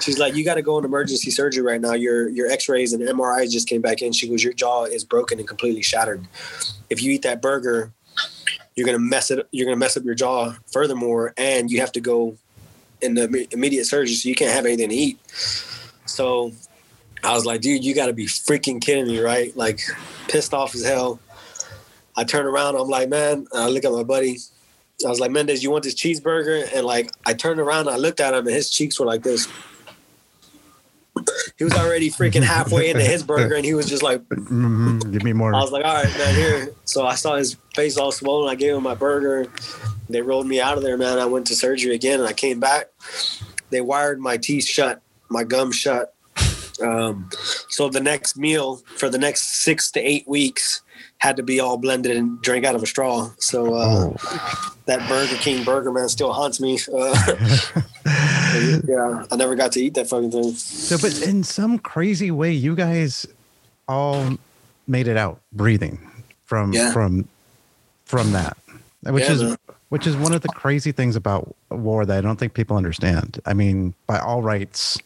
she's 0.00 0.18
like, 0.18 0.34
"You 0.34 0.44
got 0.44 0.54
to 0.54 0.62
go 0.62 0.78
into 0.78 0.86
emergency 0.88 1.30
surgery 1.30 1.62
right 1.62 1.80
now. 1.80 1.92
Your 1.92 2.28
your 2.28 2.50
X-rays 2.50 2.92
and 2.92 3.02
MRIs 3.02 3.50
just 3.50 3.68
came 3.68 3.82
back 3.82 4.02
in." 4.02 4.12
She 4.12 4.28
goes, 4.28 4.42
"Your 4.42 4.52
jaw 4.52 4.84
is 4.84 5.04
broken 5.04 5.38
and 5.38 5.46
completely 5.46 5.82
shattered. 5.82 6.26
If 6.90 7.02
you 7.02 7.12
eat 7.12 7.22
that 7.22 7.42
burger." 7.42 7.92
You're 8.74 8.86
gonna 8.86 9.00
mess 9.00 9.32
it. 9.32 9.44
You're 9.50 9.64
gonna 9.64 9.76
mess 9.76 9.96
up 9.96 10.04
your 10.04 10.14
jaw 10.14 10.54
furthermore, 10.72 11.34
and 11.36 11.68
you 11.68 11.80
have 11.80 11.90
to 11.92 12.00
go 12.00 12.36
in 13.00 13.14
the 13.14 13.48
immediate 13.50 13.86
surgery, 13.86 14.14
so 14.14 14.28
you 14.28 14.36
can't 14.36 14.52
have 14.52 14.66
anything 14.66 14.88
to 14.90 14.94
eat. 14.94 15.18
So 16.06 16.52
I 17.24 17.32
was 17.34 17.44
like, 17.46 17.60
dude, 17.60 17.84
you 17.84 17.94
got 17.94 18.06
to 18.06 18.12
be 18.12 18.26
freaking 18.26 18.80
kidding 18.80 19.06
me, 19.06 19.20
right? 19.20 19.54
Like, 19.56 19.80
pissed 20.28 20.54
off 20.54 20.74
as 20.74 20.84
hell. 20.84 21.20
I 22.16 22.24
turn 22.24 22.46
around, 22.46 22.76
I'm 22.76 22.88
like, 22.88 23.08
man, 23.08 23.46
I 23.54 23.68
look 23.68 23.84
at 23.84 23.92
my 23.92 24.02
buddy. 24.02 24.38
I 25.04 25.08
was 25.08 25.20
like, 25.20 25.30
Mendez, 25.30 25.62
you 25.62 25.70
want 25.70 25.84
this 25.84 25.94
cheeseburger? 25.94 26.68
And 26.74 26.84
like, 26.84 27.10
I 27.24 27.34
turned 27.34 27.60
around, 27.60 27.88
I 27.88 27.96
looked 27.96 28.20
at 28.20 28.34
him, 28.34 28.46
and 28.46 28.54
his 28.54 28.70
cheeks 28.70 28.98
were 28.98 29.06
like 29.06 29.22
this. 29.22 29.46
He 31.56 31.64
was 31.64 31.74
already 31.74 32.10
freaking 32.10 32.42
halfway 32.42 32.90
into 32.90 33.02
his 33.04 33.22
burger, 33.22 33.54
and 33.54 33.64
he 33.64 33.74
was 33.74 33.88
just 33.88 34.02
like, 34.02 34.22
Mhm, 34.28 35.12
Give 35.12 35.24
me 35.24 35.32
more. 35.32 35.54
I 35.54 35.60
was 35.60 35.72
like, 35.72 35.84
all 35.84 35.94
right, 35.94 36.16
man, 36.18 36.34
here. 36.34 36.72
So 36.84 37.06
I 37.06 37.14
saw 37.14 37.36
his 37.36 37.56
face 37.74 37.96
all 37.96 38.12
swollen. 38.12 38.50
I 38.50 38.54
gave 38.54 38.74
him 38.74 38.82
my 38.82 38.94
burger. 38.94 39.50
They 40.08 40.22
rolled 40.22 40.46
me 40.46 40.60
out 40.60 40.76
of 40.76 40.82
there, 40.82 40.96
man. 40.96 41.18
I 41.18 41.26
went 41.26 41.46
to 41.48 41.54
surgery 41.54 41.94
again, 41.94 42.20
and 42.20 42.28
I 42.28 42.32
came 42.32 42.60
back. 42.60 42.88
They 43.70 43.80
wired 43.80 44.20
my 44.20 44.36
teeth 44.36 44.64
shut, 44.64 45.02
my 45.28 45.44
gum 45.44 45.70
shut. 45.72 46.14
Um, 46.82 47.28
so 47.68 47.88
the 47.88 48.00
next 48.00 48.36
meal 48.36 48.76
for 48.96 49.08
the 49.10 49.18
next 49.18 49.62
six 49.62 49.90
to 49.92 50.00
eight 50.00 50.26
weeks 50.28 50.82
had 51.18 51.36
to 51.36 51.42
be 51.42 51.58
all 51.60 51.76
blended 51.76 52.16
and 52.16 52.40
drank 52.42 52.64
out 52.64 52.74
of 52.74 52.82
a 52.82 52.86
straw. 52.86 53.30
So 53.38 53.74
uh, 53.74 53.86
Oh. 53.88 54.16
that 54.86 55.08
Burger 55.08 55.36
King 55.36 55.64
burger, 55.64 55.90
man, 55.92 56.08
still 56.08 56.32
haunts 56.32 56.60
me. 56.60 56.78
Uh, 56.92 57.34
yeah, 58.86 59.24
I 59.30 59.36
never 59.36 59.54
got 59.54 59.72
to 59.72 59.80
eat 59.80 59.94
that 59.94 60.08
fucking 60.08 60.30
thing. 60.30 60.52
So, 60.54 60.96
but 60.98 61.26
in 61.26 61.42
some 61.42 61.78
crazy 61.78 62.30
way, 62.30 62.52
you 62.52 62.74
guys 62.74 63.26
all 63.86 64.36
made 64.86 65.08
it 65.08 65.16
out 65.16 65.40
breathing 65.52 65.98
from 66.44 66.72
Yeah. 66.72 66.92
from 66.92 67.28
from 68.04 68.32
that, 68.32 68.56
which 69.04 69.24
Yeah, 69.24 69.32
is 69.32 69.42
man. 69.42 69.56
which 69.90 70.06
is 70.06 70.16
one 70.16 70.32
of 70.32 70.40
the 70.42 70.48
crazy 70.48 70.92
things 70.92 71.16
about 71.16 71.54
war 71.70 72.06
that 72.06 72.16
I 72.16 72.20
don't 72.20 72.38
think 72.38 72.54
people 72.54 72.76
understand. 72.76 73.40
I 73.44 73.54
mean, 73.54 73.94
by 74.06 74.18
all 74.18 74.42
rights, 74.42 74.98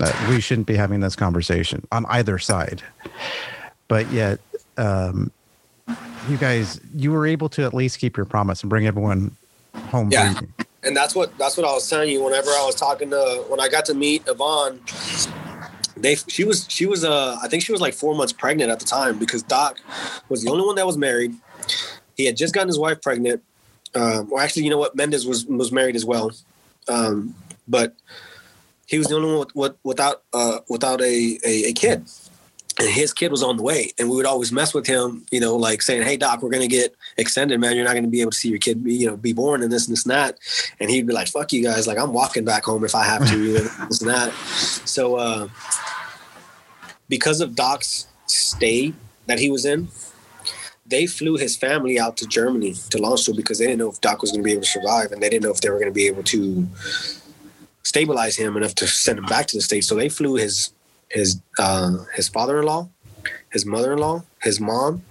uh, 0.00 0.12
we 0.28 0.40
shouldn't 0.40 0.66
be 0.66 0.76
having 0.76 1.00
this 1.00 1.16
conversation 1.16 1.86
on 1.92 2.06
either 2.06 2.38
side, 2.38 2.82
but 3.88 4.10
yet. 4.10 4.40
Um, 4.78 5.32
you 6.28 6.36
guys, 6.36 6.80
you 6.94 7.12
were 7.12 7.26
able 7.26 7.48
to 7.50 7.64
at 7.64 7.72
least 7.72 7.98
keep 7.98 8.16
your 8.16 8.26
promise 8.26 8.62
and 8.62 8.70
bring 8.70 8.86
everyone 8.86 9.36
home. 9.90 10.10
Yeah. 10.10 10.32
breathing. 10.32 10.54
and 10.82 10.96
that's 10.96 11.14
what 11.14 11.36
that's 11.38 11.56
what 11.56 11.66
I 11.66 11.72
was 11.72 11.88
telling 11.88 12.10
you. 12.10 12.22
Whenever 12.22 12.50
I 12.50 12.64
was 12.64 12.74
talking 12.74 13.10
to 13.10 13.44
when 13.48 13.60
I 13.60 13.68
got 13.68 13.84
to 13.86 13.94
meet 13.94 14.22
Yvonne, 14.26 14.80
they 15.96 16.14
she 16.14 16.44
was 16.44 16.66
she 16.68 16.86
was 16.86 17.04
uh 17.04 17.38
I 17.42 17.48
think 17.48 17.62
she 17.62 17.72
was 17.72 17.80
like 17.80 17.94
four 17.94 18.14
months 18.14 18.32
pregnant 18.32 18.70
at 18.70 18.80
the 18.80 18.86
time 18.86 19.18
because 19.18 19.42
Doc 19.42 19.80
was 20.28 20.42
the 20.42 20.50
only 20.50 20.64
one 20.64 20.76
that 20.76 20.86
was 20.86 20.96
married. 20.96 21.34
He 22.16 22.24
had 22.26 22.36
just 22.36 22.54
gotten 22.54 22.68
his 22.68 22.78
wife 22.78 23.00
pregnant. 23.02 23.42
Um, 23.94 24.28
well, 24.30 24.42
actually, 24.42 24.64
you 24.64 24.70
know 24.70 24.78
what? 24.78 24.94
Mendez 24.94 25.26
was 25.26 25.46
was 25.46 25.72
married 25.72 25.96
as 25.96 26.04
well, 26.04 26.30
um, 26.88 27.34
but 27.66 27.94
he 28.86 28.98
was 28.98 29.08
the 29.08 29.16
only 29.16 29.28
one 29.28 29.38
with, 29.40 29.54
with, 29.54 29.74
without 29.84 30.22
uh, 30.32 30.60
without 30.68 31.00
a, 31.00 31.38
a 31.44 31.68
a 31.68 31.72
kid. 31.72 32.04
And 32.78 32.90
his 32.90 33.14
kid 33.14 33.30
was 33.30 33.42
on 33.42 33.56
the 33.56 33.62
way 33.62 33.92
and 33.98 34.10
we 34.10 34.16
would 34.16 34.26
always 34.26 34.52
mess 34.52 34.74
with 34.74 34.86
him 34.86 35.24
you 35.30 35.40
know 35.40 35.56
like 35.56 35.80
saying 35.80 36.02
hey 36.02 36.18
doc 36.18 36.42
we're 36.42 36.50
gonna 36.50 36.68
get 36.68 36.94
extended 37.16 37.58
man. 37.58 37.74
You're 37.74 37.86
not 37.86 37.94
gonna 37.94 38.06
be 38.06 38.20
able 38.20 38.32
to 38.32 38.36
see 38.36 38.50
your 38.50 38.58
kid 38.58 38.84
be 38.84 38.94
you 38.94 39.06
know 39.06 39.16
be 39.16 39.32
born 39.32 39.62
and 39.62 39.72
this 39.72 39.86
and 39.86 39.92
this 39.96 40.04
and 40.04 40.12
that. 40.12 40.38
And 40.78 40.90
he'd 40.90 41.06
be 41.06 41.14
like 41.14 41.28
fuck 41.28 41.52
you 41.54 41.62
guys. 41.62 41.86
Like 41.86 41.98
i'm 41.98 42.12
walking 42.12 42.44
back 42.44 42.64
home 42.64 42.84
if 42.84 42.94
i 42.94 43.02
have 43.02 43.26
to 43.28 43.56
and 43.56 43.90
this 43.90 44.02
and 44.02 44.10
that. 44.10 44.30
So 44.84 45.16
uh 45.16 45.48
because 47.08 47.40
of 47.40 47.54
doc's 47.54 48.08
stay 48.26 48.92
that 49.26 49.38
he 49.38 49.50
was 49.50 49.64
in 49.64 49.88
they 50.84 51.06
flew 51.06 51.36
his 51.36 51.56
family 51.56 51.98
out 51.98 52.16
to 52.18 52.26
germany 52.26 52.74
to 52.90 52.98
Landstuhl 52.98 53.36
because 53.36 53.58
they 53.58 53.66
didn't 53.66 53.78
know 53.78 53.90
if 53.90 54.00
doc 54.02 54.20
was 54.20 54.32
gonna 54.32 54.42
be 54.42 54.52
able 54.52 54.62
to 54.62 54.68
survive 54.68 55.12
and 55.12 55.22
they 55.22 55.30
didn't 55.30 55.44
know 55.44 55.50
if 55.50 55.62
they 55.62 55.70
were 55.70 55.78
gonna 55.78 55.90
be 55.90 56.06
able 56.06 56.22
to 56.24 56.68
stabilize 57.86 58.34
him 58.34 58.56
enough 58.56 58.74
to 58.74 58.86
send 58.86 59.16
him 59.16 59.26
back 59.26 59.46
to 59.46 59.56
the 59.56 59.62
states 59.62 59.86
so 59.86 59.94
they 59.94 60.08
flew 60.08 60.34
his 60.34 60.72
his 61.08 61.40
uh, 61.58 61.92
his 62.14 62.28
father-in-law, 62.28 62.88
his 63.52 63.64
mother-in-law, 63.64 64.24
his 64.42 64.58
mom, 64.60 65.04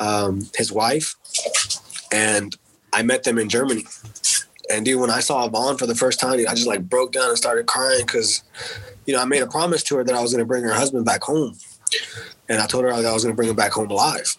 um, 0.00 0.48
his 0.56 0.72
wife, 0.72 1.14
and 2.10 2.56
I 2.92 3.02
met 3.02 3.22
them 3.22 3.38
in 3.38 3.48
Germany. 3.48 3.84
And 4.70 4.84
dude, 4.84 5.00
when 5.00 5.10
I 5.10 5.20
saw 5.20 5.46
Yvonne 5.46 5.78
for 5.78 5.86
the 5.86 5.94
first 5.94 6.18
time, 6.18 6.32
I 6.32 6.54
just 6.54 6.66
like 6.66 6.82
broke 6.82 7.12
down 7.12 7.28
and 7.28 7.38
started 7.38 7.66
crying 7.66 8.04
because, 8.04 8.42
you 9.06 9.14
know, 9.14 9.22
I 9.22 9.24
made 9.24 9.40
a 9.40 9.46
promise 9.46 9.82
to 9.84 9.96
her 9.96 10.04
that 10.04 10.14
I 10.14 10.20
was 10.20 10.32
going 10.32 10.42
to 10.42 10.46
bring 10.46 10.64
her 10.64 10.74
husband 10.74 11.04
back 11.06 11.22
home, 11.22 11.56
and 12.48 12.60
I 12.60 12.66
told 12.66 12.82
her 12.84 12.92
I 12.92 12.96
was 13.12 13.22
going 13.22 13.32
to 13.32 13.36
bring 13.36 13.50
him 13.50 13.56
back 13.56 13.72
home 13.72 13.90
alive. 13.90 14.36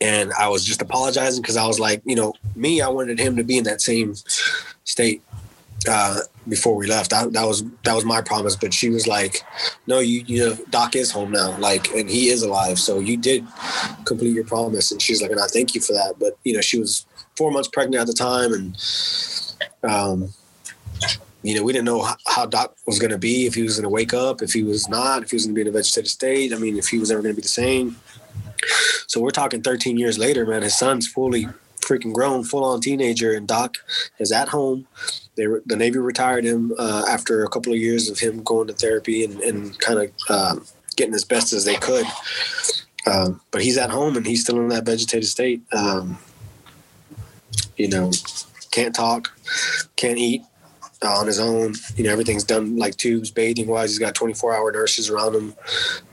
And 0.00 0.30
I 0.38 0.48
was 0.48 0.64
just 0.64 0.80
apologizing 0.80 1.42
because 1.42 1.56
I 1.56 1.66
was 1.66 1.80
like, 1.80 2.02
you 2.04 2.14
know, 2.14 2.34
me, 2.54 2.82
I 2.82 2.88
wanted 2.88 3.18
him 3.18 3.34
to 3.36 3.42
be 3.42 3.56
in 3.56 3.64
that 3.64 3.80
same 3.80 4.14
state 4.84 5.22
uh, 5.88 6.20
before 6.48 6.76
we 6.76 6.86
left. 6.86 7.10
That, 7.10 7.32
that 7.32 7.44
was 7.44 7.64
that 7.84 7.94
was 7.94 8.04
my 8.04 8.20
promise. 8.22 8.56
But 8.56 8.72
she 8.72 8.90
was 8.90 9.06
like, 9.06 9.42
"No, 9.86 9.98
you 9.98 10.24
you 10.26 10.38
know, 10.40 10.58
Doc 10.70 10.96
is 10.96 11.10
home 11.10 11.32
now, 11.32 11.56
like, 11.58 11.90
and 11.92 12.08
he 12.08 12.28
is 12.28 12.42
alive. 12.42 12.78
So 12.78 12.98
you 12.98 13.16
did 13.16 13.46
complete 14.04 14.34
your 14.34 14.44
promise." 14.44 14.92
And 14.92 15.00
she's 15.00 15.22
like, 15.22 15.30
"And 15.30 15.40
I 15.40 15.46
thank 15.46 15.74
you 15.74 15.80
for 15.80 15.92
that." 15.92 16.14
But 16.18 16.38
you 16.44 16.54
know, 16.54 16.60
she 16.60 16.78
was 16.78 17.06
four 17.36 17.50
months 17.50 17.68
pregnant 17.68 18.00
at 18.00 18.06
the 18.06 18.12
time, 18.12 18.52
and 18.52 18.76
um, 19.82 20.32
you 21.42 21.54
know, 21.54 21.62
we 21.62 21.72
didn't 21.72 21.84
know 21.84 22.02
how, 22.02 22.16
how 22.26 22.46
Doc 22.46 22.76
was 22.86 22.98
going 22.98 23.12
to 23.12 23.18
be, 23.18 23.46
if 23.46 23.54
he 23.54 23.62
was 23.62 23.76
going 23.76 23.84
to 23.84 23.88
wake 23.88 24.12
up, 24.12 24.42
if 24.42 24.52
he 24.52 24.64
was 24.64 24.88
not, 24.88 25.22
if 25.22 25.30
he 25.30 25.36
was 25.36 25.44
going 25.46 25.54
to 25.54 25.58
be 25.58 25.62
in 25.62 25.68
a 25.68 25.70
vegetative 25.70 26.10
state. 26.10 26.52
I 26.52 26.56
mean, 26.56 26.76
if 26.76 26.88
he 26.88 26.98
was 26.98 27.10
ever 27.10 27.22
going 27.22 27.34
to 27.34 27.36
be 27.36 27.42
the 27.42 27.48
same. 27.48 27.96
So 29.06 29.20
we're 29.20 29.30
talking 29.30 29.62
13 29.62 29.96
years 29.96 30.18
later, 30.18 30.44
man. 30.44 30.62
His 30.62 30.76
son's 30.76 31.06
fully 31.06 31.46
freaking 31.80 32.12
grown, 32.12 32.42
full 32.42 32.64
on 32.64 32.80
teenager, 32.80 33.32
and 33.32 33.46
Doc 33.46 33.76
is 34.18 34.32
at 34.32 34.48
home. 34.48 34.86
They 35.36 35.46
were, 35.46 35.62
the 35.66 35.76
Navy 35.76 35.98
retired 35.98 36.44
him 36.44 36.72
uh, 36.78 37.04
after 37.08 37.44
a 37.44 37.48
couple 37.48 37.72
of 37.72 37.78
years 37.78 38.08
of 38.08 38.18
him 38.18 38.42
going 38.42 38.68
to 38.68 38.72
therapy 38.72 39.24
and, 39.24 39.40
and 39.40 39.78
kind 39.78 39.98
of 40.00 40.10
uh, 40.28 40.56
getting 40.96 41.14
as 41.14 41.24
best 41.24 41.52
as 41.52 41.64
they 41.64 41.76
could. 41.76 42.06
Um, 43.06 43.40
but 43.50 43.62
he's 43.62 43.78
at 43.78 43.90
home 43.90 44.16
and 44.16 44.26
he's 44.26 44.42
still 44.42 44.58
in 44.60 44.68
that 44.68 44.84
vegetative 44.84 45.28
state. 45.28 45.62
Um, 45.72 46.18
you 47.76 47.88
know, 47.88 48.10
can't 48.70 48.94
talk, 48.94 49.38
can't 49.96 50.18
eat 50.18 50.42
uh, 51.02 51.18
on 51.18 51.26
his 51.26 51.38
own. 51.38 51.74
You 51.96 52.04
know, 52.04 52.12
everything's 52.12 52.44
done 52.44 52.76
like 52.76 52.96
tubes, 52.96 53.30
bathing 53.30 53.66
wise. 53.66 53.90
He's 53.90 53.98
got 53.98 54.14
24 54.14 54.56
hour 54.56 54.72
nurses 54.72 55.10
around 55.10 55.34
him. 55.34 55.54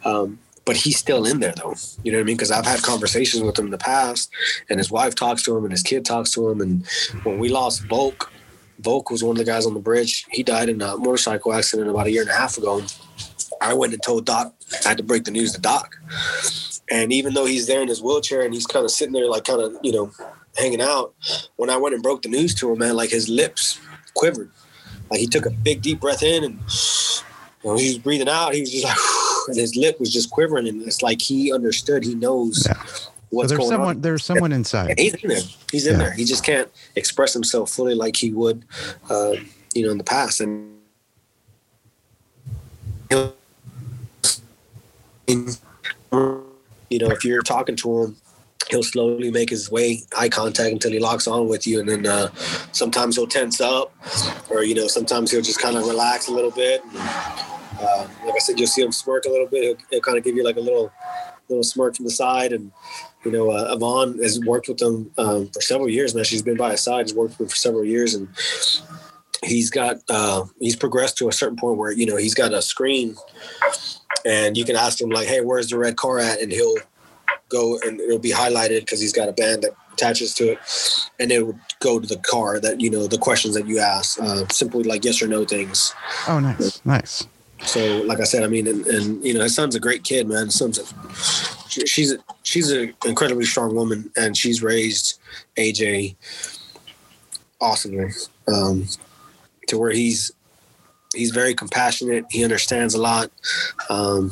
Um, 0.04 0.40
but 0.66 0.78
he's 0.78 0.98
still 0.98 1.26
in 1.26 1.40
there 1.40 1.54
though. 1.54 1.76
You 2.04 2.12
know 2.12 2.20
what 2.20 2.24
I 2.24 2.26
mean? 2.26 2.38
Because 2.38 2.52
I've 2.52 2.66
had 2.66 2.82
conversations 2.82 3.44
with 3.44 3.58
him 3.58 3.66
in 3.66 3.72
the 3.72 3.78
past, 3.78 4.32
and 4.70 4.80
his 4.80 4.90
wife 4.90 5.16
talks 5.16 5.44
to 5.44 5.58
him, 5.58 5.64
and 5.64 5.72
his 5.72 5.84
kid 5.84 6.06
talks 6.06 6.32
to 6.32 6.50
him. 6.50 6.62
And 6.62 6.86
when 7.24 7.38
we 7.40 7.50
lost 7.50 7.84
Volk, 7.86 8.32
Volk 8.80 9.10
was 9.10 9.24
one 9.24 9.36
of 9.36 9.46
the 9.46 9.50
guys 9.50 9.66
on 9.66 9.74
the 9.74 9.80
bridge. 9.80 10.26
He 10.32 10.44
died 10.44 10.70
in 10.70 10.82
a 10.82 10.98
motorcycle 10.98 11.54
accident 11.54 11.90
about 11.90 12.08
a 12.08 12.12
year 12.12 12.22
and 12.22 12.30
a 12.30 12.34
half 12.34 12.58
ago. 12.58 12.82
I 13.62 13.74
went 13.74 13.94
and 13.94 14.02
told 14.04 14.26
Doc 14.26 14.54
I 14.86 14.90
had 14.90 14.98
to 14.98 15.04
break 15.04 15.24
the 15.24 15.32
news 15.32 15.54
to 15.54 15.62
Doc. 15.62 15.96
And 16.92 17.14
even 17.14 17.34
though 17.34 17.46
he's 17.46 17.68
there 17.68 17.82
in 17.82 17.88
his 17.88 18.02
wheelchair 18.02 18.42
and 18.42 18.54
he's 18.54 18.68
kind 18.68 18.84
of 18.84 18.92
sitting 18.92 19.14
there, 19.14 19.30
like 19.30 19.46
kind 19.46 19.62
of 19.62 19.78
you 19.82 19.92
know 19.92 20.12
hanging 20.58 20.82
out, 20.82 21.14
when 21.56 21.70
I 21.70 21.78
went 21.78 21.94
and 21.94 22.04
broke 22.04 22.24
the 22.24 22.30
news 22.30 22.54
to 22.56 22.72
him, 22.72 22.80
man, 22.80 22.96
like 22.96 23.10
his 23.10 23.30
lips 23.30 23.80
quivered. 24.16 24.52
Like 25.10 25.20
he 25.20 25.28
took 25.28 25.46
a 25.46 25.52
big 25.52 25.82
deep 25.82 26.00
breath 26.02 26.24
in 26.24 26.44
and 26.44 26.60
when 27.64 27.78
he 27.78 27.88
was 27.88 27.98
breathing 27.98 28.30
out, 28.30 28.54
he 28.54 28.62
was 28.62 28.72
just 28.72 28.84
like, 28.84 28.98
and 29.48 29.58
his 29.58 29.76
lip 29.76 30.00
was 30.00 30.14
just 30.14 30.30
quivering, 30.30 30.68
and 30.68 30.82
it's 30.84 31.02
like 31.02 31.22
he 31.22 31.52
understood. 31.52 32.04
He 32.04 32.14
knows 32.16 32.66
Yeah. 32.68 32.84
What's 33.34 33.50
so 33.50 33.56
there's 33.58 33.60
going 33.60 33.70
someone 33.72 33.96
on. 33.98 34.02
there's 34.02 34.24
someone 34.26 34.52
inside. 34.52 34.90
And 34.92 35.00
he's 35.00 35.14
in 35.16 35.30
there. 35.30 35.42
He's 35.72 35.88
in 35.88 35.94
Yeah. 35.94 36.00
there. 36.06 36.12
He 36.14 36.26
just 36.26 36.44
can't 36.46 36.70
express 36.96 37.34
himself 37.34 37.70
fully 37.72 37.96
like 37.96 38.16
he 38.16 38.32
would, 38.32 38.64
uh, 39.10 39.34
you 39.74 39.86
know, 39.86 39.92
in 39.92 39.98
the 39.98 40.04
past. 40.04 40.40
And 40.42 40.70
you 46.90 47.00
know, 47.00 47.10
if 47.10 47.26
you're 47.26 47.42
talking 47.42 47.76
to 47.78 48.04
him, 48.04 48.16
he'll 48.70 48.84
slowly 48.84 49.32
make 49.32 49.50
his 49.50 49.70
way 49.72 50.02
eye 50.18 50.30
contact 50.30 50.72
until 50.72 50.92
he 50.92 51.00
locks 51.00 51.28
on 51.28 51.48
with 51.48 51.66
you, 51.68 51.80
and 51.80 51.90
then 51.90 52.06
uh, 52.06 52.30
sometimes 52.72 53.16
he'll 53.16 53.28
tense 53.28 53.60
up, 53.62 53.92
or 54.50 54.64
you 54.64 54.76
know, 54.76 54.88
sometimes 54.88 55.32
he'll 55.32 55.42
just 55.42 55.60
kind 55.60 55.76
of 55.78 55.86
relax 55.88 56.28
a 56.28 56.32
little 56.32 56.52
bit. 56.52 56.84
And, 56.86 56.98
uh, 56.98 58.08
like 58.26 58.36
I 58.36 58.40
said, 58.40 58.58
you'll 58.60 58.68
see 58.68 58.82
him 58.84 58.92
smirk 58.92 59.26
a 59.26 59.30
little 59.30 59.48
bit. 59.48 59.64
He'll, 59.64 59.78
he'll 59.90 60.02
kind 60.02 60.18
of 60.18 60.24
give 60.24 60.36
you 60.36 60.44
like 60.44 60.58
a 60.58 60.62
little 60.62 60.92
little 61.50 61.64
smirk 61.64 61.96
from 61.96 62.06
the 62.06 62.12
side, 62.12 62.54
and 62.54 62.72
you 63.24 63.32
know, 63.32 63.52
uh, 63.52 63.74
Yvonne 63.74 64.18
has 64.20 64.40
worked 64.40 64.68
with 64.68 64.82
him 64.82 65.12
um, 65.18 65.48
for 65.50 65.62
several 65.62 65.90
years 65.90 66.14
now. 66.14 66.24
She's 66.24 66.42
been 66.42 66.58
by 66.58 66.72
his 66.72 66.82
side. 66.82 67.08
He's 67.08 67.16
worked 67.16 67.32
with 67.32 67.42
him 67.42 67.48
for 67.50 67.56
several 67.56 67.86
years, 67.86 68.14
and 68.14 68.28
he's 69.44 69.70
got 69.70 69.98
uh, 70.10 70.46
he's 70.60 70.76
progressed 70.76 71.18
to 71.20 71.30
a 71.30 71.34
certain 71.34 71.58
point 71.58 71.78
where 71.78 71.92
you 71.92 72.06
know 72.06 72.18
he's 72.18 72.34
got 72.34 72.54
a 72.54 72.62
screen, 72.62 73.16
and 74.26 74.58
you 74.58 74.66
can 74.66 74.76
ask 74.76 75.00
him 75.00 75.10
like, 75.10 75.28
"Hey, 75.28 75.42
where's 75.42 75.70
the 75.70 75.78
red 75.78 75.96
car 75.96 76.20
at?" 76.20 76.42
and 76.42 76.52
he'll 76.52 76.76
go 77.50 77.80
and 77.86 78.00
it'll 78.00 78.20
be 78.20 78.32
highlighted 78.32 78.82
because 78.82 79.00
he's 79.00 79.14
got 79.14 79.30
a 79.30 79.34
band 79.34 79.64
that 79.64 79.72
attaches 79.94 80.34
to 80.36 80.52
it, 80.54 80.60
and 81.20 81.32
it 81.32 81.46
would 81.46 81.60
go 81.80 82.00
to 82.00 82.08
the 82.08 82.18
car 82.18 82.60
that 82.60 82.82
you 82.82 82.90
know 82.90 83.08
the 83.08 83.18
questions 83.18 83.56
that 83.56 83.68
you 83.68 83.80
ask, 83.80 84.20
uh, 84.22 84.46
simply 84.50 84.84
like 84.84 85.06
yes 85.06 85.22
or 85.22 85.28
no 85.28 85.46
things. 85.46 85.94
Oh, 86.28 86.40
nice, 86.40 86.84
nice. 86.86 87.28
So, 87.66 88.02
like 88.04 88.20
I 88.20 88.24
said, 88.24 88.44
I 88.44 88.48
mean, 88.48 88.68
and, 88.68 88.86
and 88.88 89.26
you 89.26 89.34
know, 89.34 89.44
his 89.44 89.56
son's 89.56 89.76
a 89.76 89.80
great 89.80 90.04
kid, 90.04 90.28
man. 90.28 90.46
His 90.46 90.56
son's 90.56 90.80
a, 90.80 90.84
she's 91.70 92.12
a, 92.12 92.18
she's 92.44 92.72
an 92.72 92.94
incredibly 93.06 93.46
strong 93.46 93.76
woman, 93.76 94.12
and 94.16 94.36
she's 94.36 94.62
raised 94.62 95.20
AJ 95.58 96.16
awesomely 97.62 98.12
um, 98.48 98.86
to 99.68 99.78
where 99.78 99.92
he's 99.92 100.32
he's 101.16 101.32
very 101.32 101.54
compassionate. 101.54 102.26
He 102.30 102.44
understands 102.44 102.94
a 102.94 103.02
lot. 103.02 103.32
Um, 103.90 104.32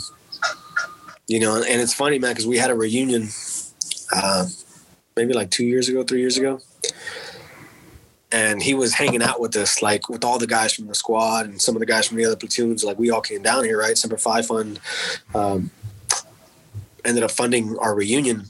you 1.27 1.39
know, 1.39 1.55
and 1.55 1.81
it's 1.81 1.93
funny, 1.93 2.19
man, 2.19 2.31
because 2.31 2.47
we 2.47 2.57
had 2.57 2.69
a 2.69 2.75
reunion 2.75 3.29
uh, 4.13 4.45
maybe 5.15 5.33
like 5.33 5.49
two 5.49 5.65
years 5.65 5.87
ago, 5.87 6.03
three 6.03 6.19
years 6.19 6.37
ago, 6.37 6.59
and 8.31 8.61
he 8.61 8.73
was 8.73 8.93
hanging 8.93 9.21
out 9.21 9.39
with 9.39 9.55
us, 9.55 9.81
like 9.81 10.09
with 10.09 10.23
all 10.23 10.39
the 10.39 10.47
guys 10.47 10.73
from 10.73 10.87
the 10.87 10.95
squad 10.95 11.45
and 11.45 11.61
some 11.61 11.75
of 11.75 11.79
the 11.79 11.85
guys 11.85 12.07
from 12.07 12.17
the 12.17 12.25
other 12.25 12.35
platoons. 12.35 12.83
Like 12.83 12.97
we 12.97 13.09
all 13.09 13.21
came 13.21 13.41
down 13.41 13.63
here, 13.63 13.79
right? 13.79 13.97
Semper 13.97 14.17
Fi 14.17 14.41
Fund 14.41 14.79
um, 15.35 15.71
ended 17.03 17.23
up 17.23 17.31
funding 17.31 17.77
our 17.79 17.95
reunion, 17.95 18.45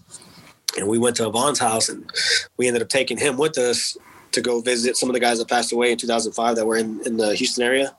and 0.78 0.88
we 0.88 0.98
went 0.98 1.16
to 1.18 1.28
Yvonne's 1.28 1.60
house, 1.60 1.90
and 1.90 2.10
we 2.58 2.68
ended 2.68 2.82
up 2.82 2.90
taking 2.90 3.18
him 3.18 3.38
with 3.38 3.58
us 3.58 3.98
to 4.32 4.42
go 4.42 4.62
visit 4.62 4.96
some 4.96 5.10
of 5.10 5.14
the 5.14 5.20
guys 5.20 5.40
that 5.40 5.50
passed 5.50 5.74
away 5.74 5.92
in 5.92 5.98
2005 5.98 6.56
that 6.56 6.66
were 6.66 6.78
in, 6.78 7.02
in 7.06 7.18
the 7.18 7.36
Houston 7.36 7.64
area. 7.64 7.94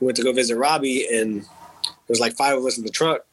We 0.00 0.06
went 0.06 0.16
to 0.16 0.24
go 0.24 0.32
visit 0.32 0.56
Robbie, 0.56 1.06
and 1.06 1.42
there 1.42 2.08
was 2.08 2.20
like 2.20 2.34
five 2.34 2.58
of 2.58 2.64
us 2.64 2.78
in 2.78 2.84
the 2.84 2.90
truck, 2.90 3.24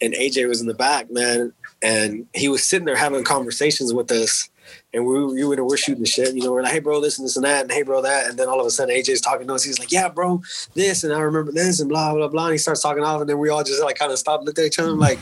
and 0.00 0.14
AJ 0.14 0.48
was 0.48 0.60
in 0.60 0.66
the 0.66 0.74
back, 0.74 1.10
man, 1.10 1.52
and 1.82 2.26
he 2.34 2.48
was 2.48 2.64
sitting 2.64 2.86
there 2.86 2.96
having 2.96 3.24
conversations 3.24 3.92
with 3.92 4.10
us 4.10 4.48
and 4.94 5.04
we, 5.04 5.24
we 5.24 5.44
were, 5.44 5.64
we're 5.64 5.76
shooting 5.76 6.02
the 6.02 6.08
shit. 6.08 6.34
You 6.34 6.44
know, 6.44 6.52
we're 6.52 6.62
like, 6.62 6.72
hey, 6.72 6.78
bro, 6.78 7.00
this 7.00 7.18
and 7.18 7.26
this 7.26 7.34
and 7.34 7.44
that, 7.44 7.62
and 7.62 7.72
hey, 7.72 7.82
bro, 7.82 8.00
that. 8.02 8.28
And 8.28 8.38
then 8.38 8.48
all 8.48 8.60
of 8.60 8.66
a 8.66 8.70
sudden, 8.70 8.94
AJ's 8.94 9.20
talking 9.20 9.48
to 9.48 9.54
us. 9.54 9.64
He's 9.64 9.80
like, 9.80 9.90
yeah, 9.90 10.08
bro, 10.08 10.40
this, 10.74 11.02
and 11.02 11.12
I 11.12 11.18
remember 11.18 11.50
this, 11.50 11.80
and 11.80 11.88
blah, 11.88 12.14
blah, 12.14 12.28
blah. 12.28 12.46
And 12.46 12.52
he 12.52 12.58
starts 12.58 12.80
talking 12.80 13.02
off, 13.02 13.20
and 13.20 13.28
then 13.28 13.38
we 13.38 13.48
all 13.48 13.64
just 13.64 13.82
like 13.82 13.96
kind 13.96 14.12
of 14.12 14.18
stop, 14.18 14.44
look 14.44 14.56
at 14.56 14.64
each 14.64 14.78
other, 14.78 14.92
like, 14.92 15.18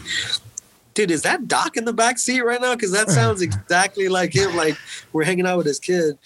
dude, 0.92 1.10
is 1.10 1.22
that 1.22 1.48
Doc 1.48 1.78
in 1.78 1.86
the 1.86 1.92
back 1.92 2.18
seat 2.18 2.42
right 2.42 2.60
now? 2.60 2.74
Because 2.74 2.92
that 2.92 3.08
sounds 3.08 3.40
exactly 3.42 4.08
like 4.08 4.34
him. 4.34 4.54
Like 4.54 4.76
we're 5.14 5.24
hanging 5.24 5.46
out 5.46 5.56
with 5.56 5.66
his 5.66 5.80
kid, 5.80 6.18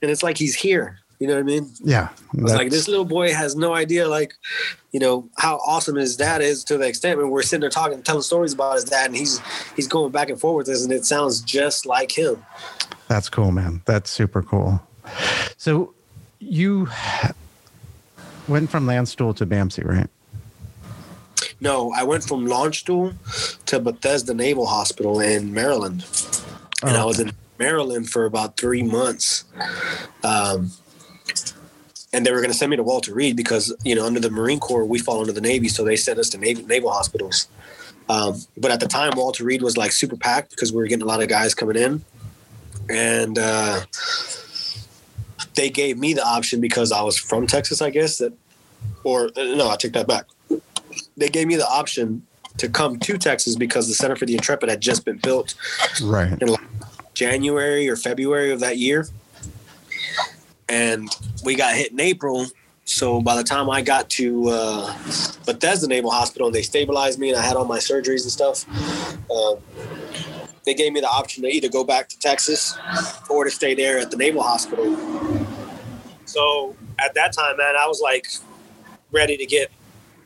and 0.00 0.10
it's 0.10 0.22
like 0.22 0.38
he's 0.38 0.54
here. 0.54 1.00
You 1.22 1.28
know 1.28 1.34
what 1.34 1.40
I 1.40 1.44
mean? 1.44 1.70
Yeah. 1.84 2.08
It's 2.34 2.52
like 2.52 2.70
this 2.70 2.88
little 2.88 3.04
boy 3.04 3.32
has 3.32 3.54
no 3.54 3.74
idea, 3.74 4.08
like, 4.08 4.34
you 4.90 4.98
know, 4.98 5.28
how 5.38 5.58
awesome 5.64 5.94
his 5.94 6.16
dad 6.16 6.42
is 6.42 6.64
to 6.64 6.76
the 6.76 6.88
extent 6.88 7.16
when 7.16 7.30
we're 7.30 7.42
sitting 7.42 7.60
there 7.60 7.70
talking, 7.70 8.02
telling 8.02 8.22
stories 8.22 8.54
about 8.54 8.74
his 8.74 8.82
dad, 8.82 9.06
and 9.06 9.16
he's 9.16 9.40
he's 9.76 9.86
going 9.86 10.10
back 10.10 10.30
and 10.30 10.40
forth 10.40 10.66
with 10.66 10.74
us, 10.74 10.82
and 10.82 10.92
it 10.92 11.04
sounds 11.04 11.40
just 11.40 11.86
like 11.86 12.10
him. 12.10 12.44
That's 13.06 13.28
cool, 13.28 13.52
man. 13.52 13.82
That's 13.84 14.10
super 14.10 14.42
cool. 14.42 14.82
So 15.58 15.94
you 16.40 16.88
went 18.48 18.68
from 18.68 18.84
Landstuhl 18.86 19.36
to 19.36 19.46
BAMC, 19.46 19.84
right? 19.84 20.10
No, 21.60 21.92
I 21.92 22.02
went 22.02 22.24
from 22.24 22.48
Landstuhl 22.48 23.14
to 23.66 23.78
Bethesda 23.78 24.34
Naval 24.34 24.66
Hospital 24.66 25.20
in 25.20 25.54
Maryland, 25.54 26.04
and 26.82 26.96
I 26.96 27.04
was 27.04 27.20
in 27.20 27.30
Maryland 27.60 28.10
for 28.10 28.24
about 28.24 28.56
three 28.56 28.82
months. 28.82 29.44
Um, 30.24 30.72
and 32.12 32.26
they 32.26 32.30
were 32.30 32.38
going 32.38 32.50
to 32.50 32.56
send 32.56 32.70
me 32.70 32.76
to 32.76 32.82
Walter 32.82 33.14
Reed 33.14 33.36
because 33.36 33.74
you 33.84 33.94
know 33.94 34.06
under 34.06 34.20
the 34.20 34.30
Marine 34.30 34.60
Corps 34.60 34.84
we 34.84 34.98
fall 34.98 35.20
under 35.20 35.32
the 35.32 35.40
Navy, 35.40 35.68
so 35.68 35.84
they 35.84 35.96
sent 35.96 36.18
us 36.18 36.28
to 36.30 36.38
naval, 36.38 36.66
naval 36.66 36.90
hospitals. 36.90 37.48
Um, 38.08 38.40
but 38.56 38.70
at 38.70 38.80
the 38.80 38.88
time, 38.88 39.12
Walter 39.16 39.44
Reed 39.44 39.62
was 39.62 39.76
like 39.76 39.92
super 39.92 40.16
packed 40.16 40.50
because 40.50 40.72
we 40.72 40.78
were 40.78 40.86
getting 40.86 41.04
a 41.04 41.08
lot 41.08 41.22
of 41.22 41.28
guys 41.28 41.54
coming 41.54 41.76
in, 41.76 42.04
and 42.90 43.38
uh, 43.38 43.80
they 45.54 45.70
gave 45.70 45.98
me 45.98 46.12
the 46.12 46.24
option 46.24 46.60
because 46.60 46.92
I 46.92 47.02
was 47.02 47.16
from 47.16 47.46
Texas, 47.46 47.80
I 47.80 47.90
guess 47.90 48.18
that, 48.18 48.32
or 49.04 49.26
uh, 49.36 49.42
no, 49.42 49.70
I 49.70 49.76
take 49.76 49.92
that 49.92 50.06
back. 50.06 50.26
They 51.16 51.28
gave 51.28 51.46
me 51.46 51.56
the 51.56 51.68
option 51.68 52.26
to 52.58 52.68
come 52.68 52.98
to 52.98 53.16
Texas 53.16 53.56
because 53.56 53.88
the 53.88 53.94
Center 53.94 54.16
for 54.16 54.26
the 54.26 54.34
Intrepid 54.34 54.68
had 54.68 54.80
just 54.80 55.04
been 55.04 55.16
built, 55.16 55.54
right? 56.02 56.40
In 56.42 56.48
like 56.48 56.60
January 57.14 57.88
or 57.88 57.96
February 57.96 58.50
of 58.52 58.60
that 58.60 58.76
year 58.76 59.06
and 60.68 61.08
we 61.44 61.54
got 61.54 61.74
hit 61.74 61.92
in 61.92 62.00
April. 62.00 62.46
So 62.84 63.20
by 63.20 63.36
the 63.36 63.44
time 63.44 63.70
I 63.70 63.80
got 63.80 64.10
to 64.10 64.48
uh, 64.48 64.92
Bethesda 65.46 65.86
Naval 65.86 66.10
Hospital, 66.10 66.48
and 66.48 66.54
they 66.54 66.62
stabilized 66.62 67.18
me, 67.18 67.30
and 67.30 67.38
I 67.38 67.42
had 67.42 67.56
all 67.56 67.64
my 67.64 67.78
surgeries 67.78 68.22
and 68.22 68.32
stuff. 68.32 68.66
Um, 69.30 69.56
they 70.64 70.74
gave 70.74 70.92
me 70.92 71.00
the 71.00 71.08
option 71.08 71.42
to 71.44 71.48
either 71.48 71.68
go 71.68 71.84
back 71.84 72.08
to 72.08 72.18
Texas 72.18 72.76
or 73.30 73.44
to 73.44 73.50
stay 73.50 73.74
there 73.74 73.98
at 73.98 74.10
the 74.10 74.16
Naval 74.16 74.42
Hospital. 74.42 74.96
So 76.24 76.76
at 76.98 77.14
that 77.14 77.32
time, 77.32 77.56
man, 77.56 77.74
I 77.76 77.86
was 77.86 78.00
like 78.00 78.26
ready 79.10 79.36
to 79.36 79.46
get 79.46 79.70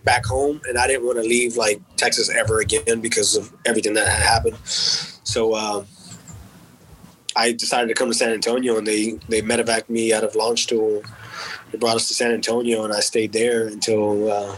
back 0.05 0.25
home, 0.25 0.61
and 0.69 0.79
I 0.79 0.87
didn't 0.87 1.05
want 1.05 1.19
to 1.19 1.25
leave 1.25 1.57
like 1.57 1.81
Texas 1.97 2.31
ever 2.31 2.61
again 2.61 3.01
because 3.01 3.37
of 3.37 3.53
everything 3.65 3.95
that 3.95 4.09
had 4.09 4.23
happened. 4.23 4.57
So. 4.65 5.55
Um, 5.55 5.87
I 7.37 7.53
decided 7.53 7.89
to 7.89 7.95
come 7.95 8.09
to 8.09 8.15
San 8.15 8.31
Antonio, 8.31 8.79
and 8.79 8.87
they 8.87 9.13
they 9.29 9.43
medevaced 9.43 9.89
me 9.89 10.13
out 10.13 10.25
of 10.25 10.33
Landstuhl. 10.33 11.07
They 11.71 11.79
brought 11.79 11.97
us 11.97 12.09
to 12.09 12.15
San 12.15 12.33
Antonio, 12.33 12.85
and 12.85 12.93
I 12.93 13.01
stayed 13.01 13.33
there 13.33 13.67
until 13.67 14.31
uh, 14.31 14.57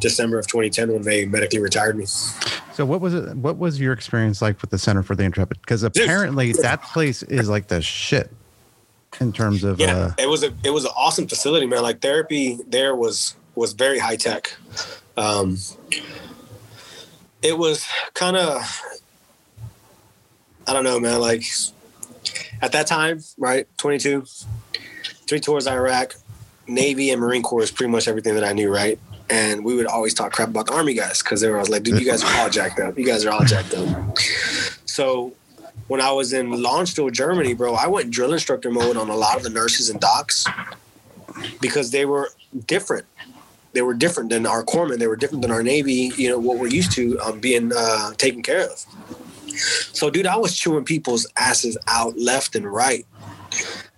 December 0.00 0.38
of 0.38 0.46
2010 0.46 0.92
when 0.92 1.02
they 1.02 1.24
medically 1.24 1.60
retired 1.60 1.96
me. 1.96 2.06
So 2.06 2.84
what 2.84 3.00
was 3.00 3.14
it? 3.14 3.36
What 3.36 3.58
was 3.58 3.80
your 3.80 3.92
experience 3.92 4.42
like 4.42 4.60
with 4.60 4.70
the 4.70 4.78
Center 4.78 5.02
for 5.02 5.14
the 5.14 5.24
Intrepid? 5.24 5.60
Because 5.60 5.82
apparently 5.82 6.52
that 6.62 6.82
place 6.82 7.22
is 7.22 7.48
like 7.48 7.68
the 7.68 7.80
shit 7.80 8.30
in 9.20 9.32
terms 9.32 9.64
of. 9.64 9.80
Yeah, 9.80 9.96
uh, 9.96 10.12
it 10.18 10.28
was 10.28 10.42
a 10.42 10.52
it 10.62 10.70
was 10.70 10.84
an 10.84 10.92
awesome 10.96 11.26
facility, 11.26 11.66
man. 11.66 11.82
Like 11.82 12.00
therapy 12.00 12.58
there 12.66 12.94
was 12.94 13.36
was 13.54 13.72
very 13.72 13.98
high 13.98 14.16
tech. 14.16 14.54
Um, 15.16 15.58
it 17.42 17.56
was 17.58 17.86
kind 18.14 18.36
of 18.36 18.82
I 20.66 20.72
don't 20.72 20.84
know, 20.84 21.00
man. 21.00 21.20
Like 21.20 21.44
at 22.60 22.72
that 22.72 22.86
time, 22.86 23.20
right, 23.38 23.66
22, 23.78 24.24
three 25.26 25.40
tours 25.40 25.66
Iraq, 25.66 26.14
Navy 26.66 27.10
and 27.10 27.20
Marine 27.20 27.42
Corps 27.42 27.62
is 27.62 27.70
pretty 27.70 27.90
much 27.90 28.08
everything 28.08 28.34
that 28.34 28.44
I 28.44 28.52
knew, 28.52 28.72
right? 28.72 28.98
And 29.30 29.64
we 29.64 29.74
would 29.74 29.86
always 29.86 30.14
talk 30.14 30.32
crap 30.32 30.48
about 30.48 30.66
the 30.66 30.74
Army 30.74 30.94
guys 30.94 31.22
because 31.22 31.40
they 31.40 31.48
were 31.48 31.56
always 31.56 31.70
like, 31.70 31.82
dude, 31.82 31.98
you 31.98 32.06
guys 32.06 32.22
are 32.22 32.40
all 32.40 32.50
jacked 32.50 32.80
up. 32.80 32.98
You 32.98 33.06
guys 33.06 33.24
are 33.24 33.30
all 33.30 33.44
jacked 33.44 33.74
up. 33.74 34.18
So 34.84 35.32
when 35.88 36.00
I 36.00 36.12
was 36.12 36.32
in 36.32 36.50
Landstuhl, 36.50 37.12
Germany, 37.12 37.54
bro, 37.54 37.74
I 37.74 37.86
went 37.86 38.10
drill 38.10 38.32
instructor 38.32 38.70
mode 38.70 38.96
on 38.96 39.08
a 39.08 39.16
lot 39.16 39.36
of 39.36 39.42
the 39.42 39.50
nurses 39.50 39.90
and 39.90 40.00
docs 40.00 40.44
because 41.60 41.90
they 41.90 42.04
were 42.04 42.30
different. 42.66 43.06
They 43.72 43.82
were 43.82 43.94
different 43.94 44.30
than 44.30 44.46
our 44.46 44.64
corpsmen. 44.64 44.98
They 44.98 45.06
were 45.06 45.16
different 45.16 45.42
than 45.42 45.50
our 45.50 45.62
Navy, 45.62 46.12
you 46.16 46.28
know, 46.28 46.38
what 46.38 46.58
we're 46.58 46.68
used 46.68 46.92
to 46.92 47.18
um, 47.20 47.40
being 47.40 47.72
uh, 47.74 48.12
taken 48.14 48.42
care 48.42 48.66
of. 48.70 48.84
So, 49.92 50.10
dude, 50.10 50.26
I 50.26 50.36
was 50.36 50.56
chewing 50.56 50.84
people's 50.84 51.26
asses 51.36 51.76
out 51.88 52.18
left 52.18 52.56
and 52.56 52.66
right 52.66 53.06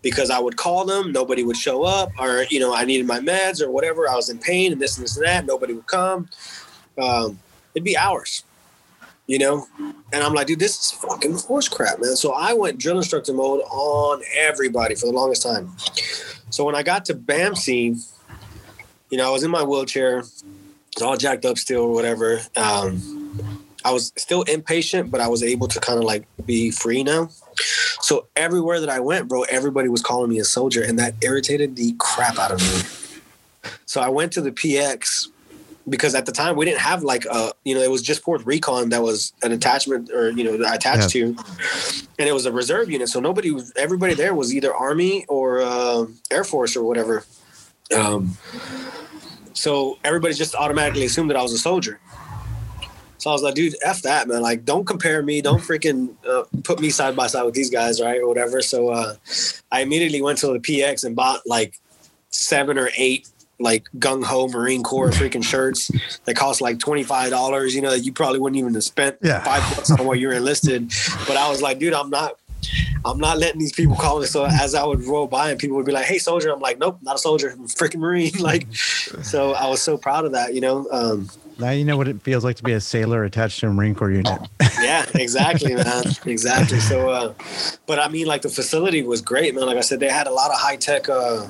because 0.03 0.31
I 0.31 0.39
would 0.39 0.57
call 0.57 0.85
them, 0.85 1.13
nobody 1.13 1.43
would 1.43 1.57
show 1.57 1.83
up, 1.83 2.11
or 2.19 2.45
you 2.51 2.61
know, 2.61 2.75
I 2.75 2.85
needed 2.85 3.07
my 3.07 3.21
meds 3.21 3.61
or 3.61 3.71
whatever. 3.71 4.09
I 4.09 4.15
was 4.15 4.29
in 4.29 4.39
pain 4.39 4.71
and 4.71 4.81
this 4.81 4.97
and 4.97 5.05
this 5.05 5.17
and 5.17 5.25
that. 5.27 5.47
Nobody 5.47 5.73
would 5.73 5.87
come. 5.87 6.29
Um, 6.99 7.39
it'd 7.75 7.85
be 7.85 7.97
hours, 7.97 8.45
you 9.27 9.39
know. 9.39 9.67
And 10.13 10.23
I'm 10.23 10.35
like, 10.35 10.47
dude, 10.47 10.59
this 10.59 10.79
is 10.79 10.91
fucking 10.93 11.39
horse 11.39 11.69
crap, 11.69 12.01
man. 12.01 12.17
So 12.17 12.33
I 12.33 12.53
went 12.53 12.79
drill 12.79 12.99
instructor 12.99 13.33
mode 13.33 13.63
on 13.63 14.23
everybody 14.37 14.95
for 14.95 15.07
the 15.07 15.13
longest 15.13 15.43
time. 15.43 15.73
So 16.51 16.65
when 16.65 16.75
I 16.75 16.83
got 16.83 17.07
to 17.07 17.15
BAMC, 17.15 17.99
you 19.11 19.19
know, 19.19 19.27
I 19.27 19.31
was 19.31 19.43
in 19.43 19.51
my 19.51 19.63
wheelchair, 19.63 20.19
it's 20.19 21.03
all 21.03 21.17
jacked 21.17 21.47
up 21.47 21.59
still 21.59 21.83
or 21.83 21.95
whatever. 21.95 22.41
Um, 22.57 23.24
I 23.85 23.93
was 23.93 24.13
still 24.17 24.43
impatient, 24.43 25.11
but 25.11 25.21
I 25.21 25.29
was 25.29 25.43
able 25.43 25.69
to 25.69 25.79
kind 25.81 25.99
of 25.99 26.05
like 26.05 26.25
be 26.47 26.71
free 26.71 27.03
now. 27.05 27.29
So 28.01 28.27
everywhere 28.35 28.81
that 28.81 28.89
I 28.89 29.01
went, 29.01 29.29
bro, 29.29 29.43
everybody 29.43 29.89
was 29.89 30.01
calling 30.03 30.31
me 30.31 30.39
a 30.39 30.45
soldier, 30.45 30.83
and 30.83 30.99
that 30.99 31.15
irritated 31.23 31.77
the 31.77 31.95
crap 31.99 32.39
out 32.39 32.51
of 32.53 32.61
me. 32.61 33.71
So 33.87 34.01
I 34.01 34.09
went 34.09 34.33
to 34.33 34.41
the 34.41 34.51
PX 34.51 35.29
because 35.89 36.15
at 36.15 36.25
the 36.25 36.33
time 36.33 36.57
we 36.57 36.65
didn't 36.65 36.81
have 36.81 37.03
like 37.03 37.27
a 37.27 37.53
you 37.65 37.75
know 37.75 37.83
it 37.83 37.91
was 37.91 38.01
just 38.01 38.23
fourth 38.23 38.47
recon 38.47 38.89
that 38.89 39.03
was 39.03 39.35
an 39.43 39.53
attachment 39.53 40.11
or 40.11 40.31
you 40.31 40.43
know 40.43 40.55
attached 40.73 41.15
Yeah. 41.15 41.35
to 41.35 41.37
and 42.19 42.27
it 42.27 42.33
was 42.33 42.47
a 42.47 42.53
reserve 42.53 42.91
unit 42.91 43.11
so 43.11 43.21
nobody 43.21 43.51
was 43.51 43.71
everybody 43.77 44.15
there 44.15 44.35
was 44.35 44.55
either 44.55 44.73
army 44.75 45.27
or 45.29 45.61
uh, 45.61 46.07
air 46.31 46.43
force 46.43 46.75
or 46.75 46.85
whatever 46.85 47.27
um, 47.95 48.35
so 49.53 49.99
everybody 50.05 50.33
just 50.33 50.55
automatically 50.55 51.05
assumed 51.05 51.29
that 51.29 51.37
i 51.37 51.43
was 51.43 51.53
a 51.53 51.59
soldier 51.59 52.01
so 53.25 53.31
I 53.31 53.33
was 53.33 53.43
like, 53.43 53.55
dude, 53.55 53.75
f 53.83 54.03
that, 54.03 54.29
man. 54.29 54.43
Like, 54.43 54.67
don't 54.67 54.85
compare 54.87 55.23
me. 55.23 55.41
Don't 55.41 55.61
freaking 55.71 56.11
uh, 56.29 56.45
put 56.63 56.79
me 56.79 56.91
side 56.91 57.17
by 57.17 57.27
side 57.27 57.45
with 57.45 57.55
these 57.55 57.71
guys, 57.71 57.99
right, 57.99 58.21
or 58.21 58.29
whatever. 58.29 58.61
So 58.61 58.91
uh, 58.91 59.15
I 59.73 59.81
immediately 59.81 60.21
went 60.21 60.37
to 60.41 60.49
the 60.49 60.59
PX 60.59 61.05
and 61.07 61.17
bought 61.17 61.41
like 61.47 61.81
seven 62.29 62.77
or 62.77 62.91
eight 62.99 63.27
like 63.59 63.87
gung 63.99 64.23
ho 64.23 64.47
Marine 64.49 64.83
Corps 64.83 65.09
freaking 65.11 65.43
shirts 65.43 65.91
that 66.27 66.37
cost 66.37 66.61
like 66.61 66.79
twenty 66.79 67.03
five 67.03 67.31
dollars. 67.31 67.75
You 67.75 67.81
know, 67.81 67.95
you 67.95 68.13
probably 68.13 68.41
wouldn't 68.41 68.59
even 68.59 68.75
have 68.75 68.85
spent 68.85 69.17
Yeah. 69.23 69.43
five 69.43 69.63
bucks 69.75 69.91
on 69.91 70.05
what 70.05 70.19
you're 70.19 70.35
enlisted. 70.35 70.93
But 71.27 71.39
I 71.39 71.49
was 71.49 71.63
like, 71.63 71.79
dude, 71.79 71.95
I'm 71.95 72.11
not. 72.11 72.33
I'm 73.07 73.19
not 73.19 73.39
letting 73.39 73.59
these 73.59 73.73
people 73.73 73.97
call 73.97 74.21
me. 74.21 74.27
So 74.27 74.45
as 74.47 74.75
I 74.75 74.85
would 74.85 75.03
roll 75.05 75.27
by 75.27 75.51
and 75.51 75.59
people 75.59 75.77
would 75.77 75.85
be 75.87 75.93
like, 75.93 76.07
"Hey, 76.07 76.17
soldier," 76.19 76.51
I'm 76.51 76.61
like, 76.61 76.79
"Nope, 76.79 76.99
not 77.03 77.17
a 77.17 77.19
soldier. 77.19 77.51
I'm 77.51 77.65
a 77.65 77.69
freaking 77.69 78.01
Marine." 78.01 78.33
Like, 78.39 78.67
so 78.75 79.53
I 79.53 79.67
was 79.69 79.81
so 79.83 79.97
proud 79.99 80.25
of 80.27 80.33
that. 80.33 80.53
You 80.55 80.61
know, 80.63 80.89
um, 80.91 81.29
Now 81.59 81.71
you 81.71 81.85
know 81.85 81.97
what 81.97 82.09
it 82.09 82.21
feels 82.23 82.45
like 82.45 82.57
to 82.57 82.63
be 82.65 82.73
a 82.73 82.81
sailor 82.81 83.25
attached 83.25 83.61
to 83.61 83.69
a 83.69 83.71
Marine 83.73 83.95
Corps 83.95 84.11
unit. 84.11 84.39
yeah, 84.83 85.05
exactly, 85.15 85.75
man. 85.75 86.05
Exactly. 86.27 86.81
So, 86.81 87.09
uh, 87.09 87.35
but 87.87 87.99
I 88.01 88.09
mean, 88.09 88.27
like 88.27 88.43
the 88.43 88.49
facility 88.49 89.03
was 89.03 89.21
great, 89.23 89.55
man. 89.55 89.67
Like 89.67 89.77
I 89.77 89.81
said, 89.83 90.01
they 90.01 90.09
had 90.09 90.27
a 90.27 90.33
lot 90.33 90.51
of 90.51 90.59
high 90.59 90.77
tech 90.77 91.09
uh, 91.09 91.47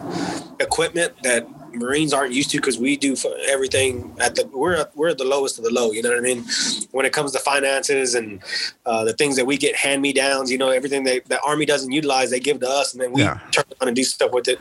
equipment 0.61 1.14
that 1.22 1.46
Marines 1.74 2.12
aren't 2.12 2.32
used 2.34 2.50
to 2.50 2.59
because 2.59 2.78
we 2.78 2.96
do 2.96 3.16
everything 3.48 4.14
at 4.20 4.34
the 4.34 4.46
we're 4.52 4.86
we're 4.94 5.09
at 5.09 5.18
the 5.18 5.24
lowest 5.24 5.59
of 5.59 5.64
the 5.64 5.70
low. 5.72 5.90
You 5.90 6.02
know 6.02 6.11
what 6.11 6.18
I 6.18 6.22
mean? 6.22 6.44
When 6.92 7.07
it 7.07 7.12
comes 7.12 7.32
to 7.32 7.38
finances 7.38 8.14
and 8.14 8.42
uh, 8.84 9.05
the 9.05 9.14
things 9.14 9.36
that 9.36 9.46
we 9.46 9.57
get 9.57 9.74
hand 9.74 10.02
me 10.02 10.12
downs, 10.12 10.50
you 10.52 10.59
know, 10.59 10.68
everything 10.68 11.05
that 11.05 11.24
the 11.26 11.40
Army 11.42 11.64
doesn't 11.66 11.90
utilize, 11.92 12.30
they 12.30 12.40
give 12.40 12.61
to 12.61 12.68
us, 12.68 12.92
and 12.92 13.02
then 13.02 13.12
we 13.12 13.22
Yeah. 13.22 13.38
turn 13.52 13.64
on 13.80 13.88
and 13.88 13.96
do 13.96 14.05
stuff 14.05 14.32
with 14.32 14.48
it. 14.48 14.61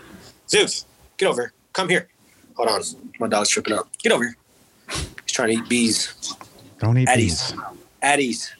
Zeus, 0.49 0.85
get 1.17 1.27
over. 1.27 1.41
here. 1.41 1.53
Come 1.73 1.89
here. 1.89 2.07
Hold 2.55 2.69
on, 2.69 2.81
my 3.19 3.27
dog's 3.27 3.49
tripping 3.49 3.73
out. 3.73 3.87
Get 4.01 4.11
over 4.11 4.23
here. 4.23 4.37
Trying 5.33 5.49
to 5.49 5.63
eat 5.63 5.69
bees 5.69 6.13
Don't 6.79 6.97
eat 6.97 7.09
at 7.09 7.17
bees. 7.17 7.53
ease. 8.19 8.53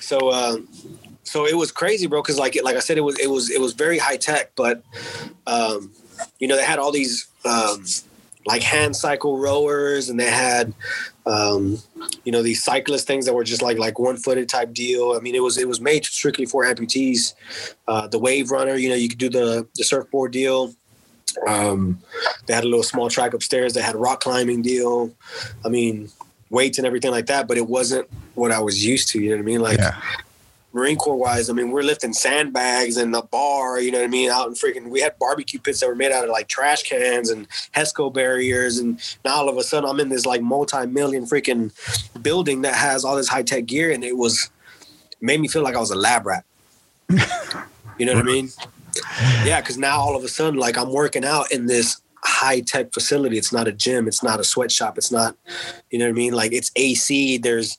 So, 0.00 0.30
uh, 0.30 0.56
so 1.22 1.46
it 1.46 1.56
was 1.56 1.70
crazy, 1.70 2.06
bro. 2.06 2.22
Because 2.22 2.38
like, 2.38 2.58
like 2.64 2.76
I 2.76 2.80
said, 2.80 2.98
it 2.98 3.02
was, 3.02 3.18
it 3.20 3.28
was, 3.30 3.50
it 3.50 3.60
was 3.60 3.74
very 3.74 3.98
high 3.98 4.16
tech. 4.16 4.52
But, 4.56 4.82
um, 5.46 5.92
you 6.38 6.48
know, 6.48 6.56
they 6.56 6.64
had 6.64 6.78
all 6.78 6.90
these 6.90 7.28
um, 7.44 7.84
like 8.46 8.62
hand 8.62 8.96
cycle 8.96 9.38
rowers, 9.38 10.08
and 10.08 10.18
they 10.18 10.30
had, 10.30 10.74
um, 11.26 11.78
you 12.24 12.32
know, 12.32 12.42
these 12.42 12.62
cyclist 12.62 13.06
things 13.06 13.26
that 13.26 13.34
were 13.34 13.44
just 13.44 13.62
like 13.62 13.78
like 13.78 13.98
one 13.98 14.16
footed 14.16 14.48
type 14.48 14.72
deal. 14.72 15.12
I 15.12 15.20
mean, 15.20 15.34
it 15.34 15.42
was 15.42 15.58
it 15.58 15.68
was 15.68 15.80
made 15.80 16.04
strictly 16.04 16.46
for 16.46 16.64
amputees. 16.64 17.34
Uh, 17.88 18.06
the 18.06 18.18
wave 18.18 18.50
runner, 18.50 18.74
you 18.74 18.88
know, 18.88 18.94
you 18.94 19.08
could 19.08 19.18
do 19.18 19.30
the 19.30 19.66
the 19.76 19.84
surfboard 19.84 20.32
deal. 20.32 20.74
Um, 21.46 22.00
they 22.46 22.54
had 22.54 22.64
a 22.64 22.68
little 22.68 22.82
small 22.82 23.08
track 23.08 23.34
upstairs. 23.34 23.74
They 23.74 23.82
had 23.82 23.94
a 23.94 23.98
rock 23.98 24.20
climbing 24.20 24.62
deal. 24.62 25.12
I 25.64 25.68
mean, 25.68 26.10
weights 26.50 26.78
and 26.78 26.86
everything 26.86 27.10
like 27.10 27.26
that, 27.26 27.48
but 27.48 27.56
it 27.56 27.68
wasn't 27.68 28.08
what 28.34 28.52
I 28.52 28.60
was 28.60 28.84
used 28.84 29.08
to. 29.10 29.20
You 29.20 29.30
know 29.30 29.36
what 29.36 29.42
I 29.42 29.46
mean? 29.46 29.60
Like 29.60 29.78
yeah. 29.78 30.00
Marine 30.74 30.96
Corps 30.96 31.16
wise, 31.16 31.48
I 31.48 31.52
mean, 31.52 31.70
we're 31.70 31.82
lifting 31.82 32.12
sandbags 32.12 32.96
and 32.96 33.14
the 33.14 33.22
bar, 33.22 33.80
you 33.80 33.92
know 33.92 33.98
what 33.98 34.06
I 34.06 34.08
mean? 34.08 34.28
Out 34.28 34.48
in 34.48 34.54
freaking, 34.54 34.88
we 34.88 35.00
had 35.00 35.16
barbecue 35.20 35.60
pits 35.60 35.80
that 35.80 35.86
were 35.86 35.94
made 35.94 36.10
out 36.10 36.24
of 36.24 36.30
like 36.30 36.48
trash 36.48 36.82
cans 36.82 37.30
and 37.30 37.48
HESCO 37.74 38.12
barriers. 38.12 38.78
And 38.78 39.00
now 39.24 39.36
all 39.36 39.48
of 39.48 39.56
a 39.56 39.62
sudden 39.62 39.88
I'm 39.88 40.00
in 40.00 40.08
this 40.08 40.26
like 40.26 40.42
multi 40.42 40.84
million 40.86 41.26
freaking 41.26 41.70
building 42.20 42.62
that 42.62 42.74
has 42.74 43.04
all 43.04 43.14
this 43.14 43.28
high 43.28 43.44
tech 43.44 43.66
gear. 43.66 43.92
And 43.92 44.02
it 44.02 44.16
was, 44.16 44.50
made 45.20 45.40
me 45.40 45.46
feel 45.46 45.62
like 45.62 45.76
I 45.76 45.80
was 45.80 45.92
a 45.92 45.96
lab 45.96 46.26
rat. 46.26 46.44
you 47.08 48.06
know 48.06 48.14
what 48.14 48.24
I 48.24 48.26
mean? 48.26 48.50
Yeah. 49.44 49.60
Cause 49.60 49.78
now 49.78 49.98
all 50.00 50.16
of 50.16 50.24
a 50.24 50.28
sudden, 50.28 50.58
like 50.58 50.76
I'm 50.78 50.92
working 50.92 51.24
out 51.24 51.52
in 51.52 51.66
this 51.66 52.00
high 52.26 52.60
tech 52.60 52.92
facility. 52.94 53.36
It's 53.36 53.52
not 53.52 53.68
a 53.68 53.72
gym. 53.72 54.08
It's 54.08 54.22
not 54.22 54.40
a 54.40 54.44
sweatshop. 54.44 54.96
It's 54.96 55.12
not, 55.12 55.36
you 55.90 55.98
know 55.98 56.06
what 56.06 56.10
I 56.12 56.14
mean? 56.14 56.32
Like 56.32 56.52
it's 56.54 56.70
AC. 56.74 57.36
There's, 57.36 57.76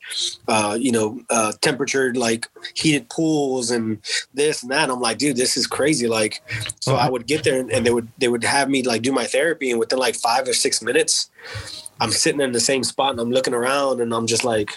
uh, 0.47 0.77
you 0.79 0.91
know, 0.91 1.19
uh, 1.31 1.53
temperature 1.61 2.13
like 2.13 2.47
heated 2.75 3.09
pools 3.09 3.71
and 3.71 3.97
this 4.35 4.61
and 4.61 4.71
that. 4.71 4.91
I'm 4.91 5.01
like, 5.01 5.17
dude, 5.17 5.35
this 5.35 5.57
is 5.57 5.65
crazy. 5.65 6.07
Like, 6.07 6.43
so 6.79 6.95
I 6.95 7.09
would 7.09 7.25
get 7.25 7.43
there 7.43 7.59
and, 7.59 7.71
and 7.71 7.83
they 7.85 7.91
would 7.91 8.07
they 8.19 8.27
would 8.27 8.43
have 8.43 8.69
me 8.69 8.83
like 8.83 9.01
do 9.01 9.11
my 9.11 9.25
therapy, 9.25 9.71
and 9.71 9.79
within 9.79 9.97
like 9.97 10.15
five 10.15 10.47
or 10.47 10.53
six 10.53 10.81
minutes, 10.83 11.31
I'm 11.99 12.11
sitting 12.11 12.39
in 12.41 12.51
the 12.51 12.59
same 12.59 12.83
spot 12.83 13.11
and 13.11 13.19
I'm 13.19 13.31
looking 13.31 13.53
around 13.55 13.99
and 13.99 14.13
I'm 14.13 14.27
just 14.27 14.43
like, 14.43 14.69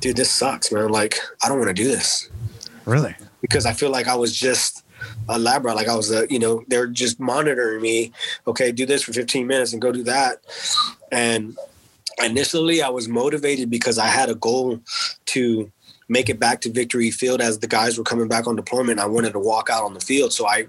dude, 0.00 0.16
this 0.16 0.30
sucks, 0.30 0.70
man. 0.70 0.90
Like, 0.90 1.18
I 1.42 1.48
don't 1.48 1.58
want 1.58 1.68
to 1.68 1.82
do 1.82 1.88
this 1.88 2.28
Really? 2.84 3.16
because 3.40 3.64
I 3.64 3.72
feel 3.72 3.90
like 3.90 4.08
I 4.08 4.14
was 4.14 4.36
just 4.36 4.84
a 5.28 5.38
lab 5.38 5.64
rat. 5.64 5.76
Like 5.76 5.88
I 5.88 5.96
was, 5.96 6.10
a, 6.10 6.26
you 6.30 6.38
know, 6.38 6.64
they're 6.68 6.86
just 6.86 7.20
monitoring 7.20 7.80
me. 7.80 8.12
Okay, 8.46 8.72
do 8.72 8.86
this 8.86 9.02
for 9.02 9.12
15 9.12 9.46
minutes 9.46 9.72
and 9.72 9.82
go 9.82 9.92
do 9.92 10.02
that. 10.04 10.38
And 11.12 11.56
initially, 12.22 12.82
I 12.82 12.88
was 12.88 13.08
motivated 13.08 13.70
because 13.70 13.98
I 13.98 14.06
had 14.06 14.28
a 14.28 14.34
goal 14.34 14.80
to 15.26 15.72
make 16.08 16.28
it 16.28 16.40
back 16.40 16.60
to 16.62 16.72
Victory 16.72 17.10
Field 17.10 17.40
as 17.40 17.58
the 17.58 17.66
guys 17.66 17.98
were 17.98 18.04
coming 18.04 18.28
back 18.28 18.46
on 18.46 18.56
deployment. 18.56 18.98
I 18.98 19.06
wanted 19.06 19.32
to 19.32 19.38
walk 19.38 19.68
out 19.70 19.84
on 19.84 19.94
the 19.94 20.00
field, 20.00 20.32
so 20.32 20.48
I, 20.48 20.66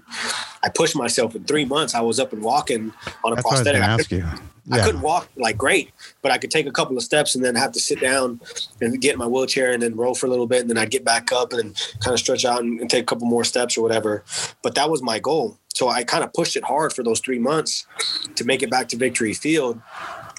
I 0.62 0.68
pushed 0.68 0.94
myself. 0.94 1.34
In 1.34 1.44
three 1.44 1.64
months, 1.64 1.94
I 1.94 2.00
was 2.00 2.20
up 2.20 2.32
and 2.32 2.42
walking 2.42 2.92
on 3.24 3.32
a 3.32 3.36
That's 3.36 3.44
what 3.44 3.56
I 3.56 3.60
was 3.60 3.62
prosthetic. 3.62 3.82
Ask 3.82 4.10
you. 4.10 4.26
I 4.72 4.84
couldn't 4.84 5.00
walk 5.00 5.28
like 5.36 5.56
great, 5.56 5.90
but 6.22 6.32
I 6.32 6.38
could 6.38 6.50
take 6.50 6.66
a 6.66 6.70
couple 6.70 6.96
of 6.96 7.02
steps 7.02 7.34
and 7.34 7.44
then 7.44 7.54
have 7.54 7.72
to 7.72 7.80
sit 7.80 8.00
down 8.00 8.40
and 8.80 9.00
get 9.00 9.14
in 9.14 9.18
my 9.18 9.26
wheelchair 9.26 9.72
and 9.72 9.82
then 9.82 9.96
roll 9.96 10.14
for 10.14 10.26
a 10.26 10.30
little 10.30 10.46
bit. 10.46 10.60
And 10.60 10.70
then 10.70 10.78
I'd 10.78 10.90
get 10.90 11.04
back 11.04 11.32
up 11.32 11.52
and 11.52 11.76
kind 12.00 12.14
of 12.14 12.20
stretch 12.20 12.44
out 12.44 12.60
and, 12.62 12.80
and 12.80 12.90
take 12.90 13.02
a 13.02 13.06
couple 13.06 13.26
more 13.26 13.44
steps 13.44 13.76
or 13.76 13.82
whatever. 13.82 14.24
But 14.62 14.74
that 14.74 14.90
was 14.90 15.02
my 15.02 15.18
goal. 15.18 15.58
So 15.74 15.88
I 15.88 16.04
kind 16.04 16.24
of 16.24 16.32
pushed 16.32 16.56
it 16.56 16.64
hard 16.64 16.92
for 16.92 17.02
those 17.02 17.20
three 17.20 17.38
months 17.38 17.86
to 18.34 18.44
make 18.44 18.62
it 18.62 18.70
back 18.70 18.88
to 18.88 18.96
Victory 18.96 19.34
Field. 19.34 19.80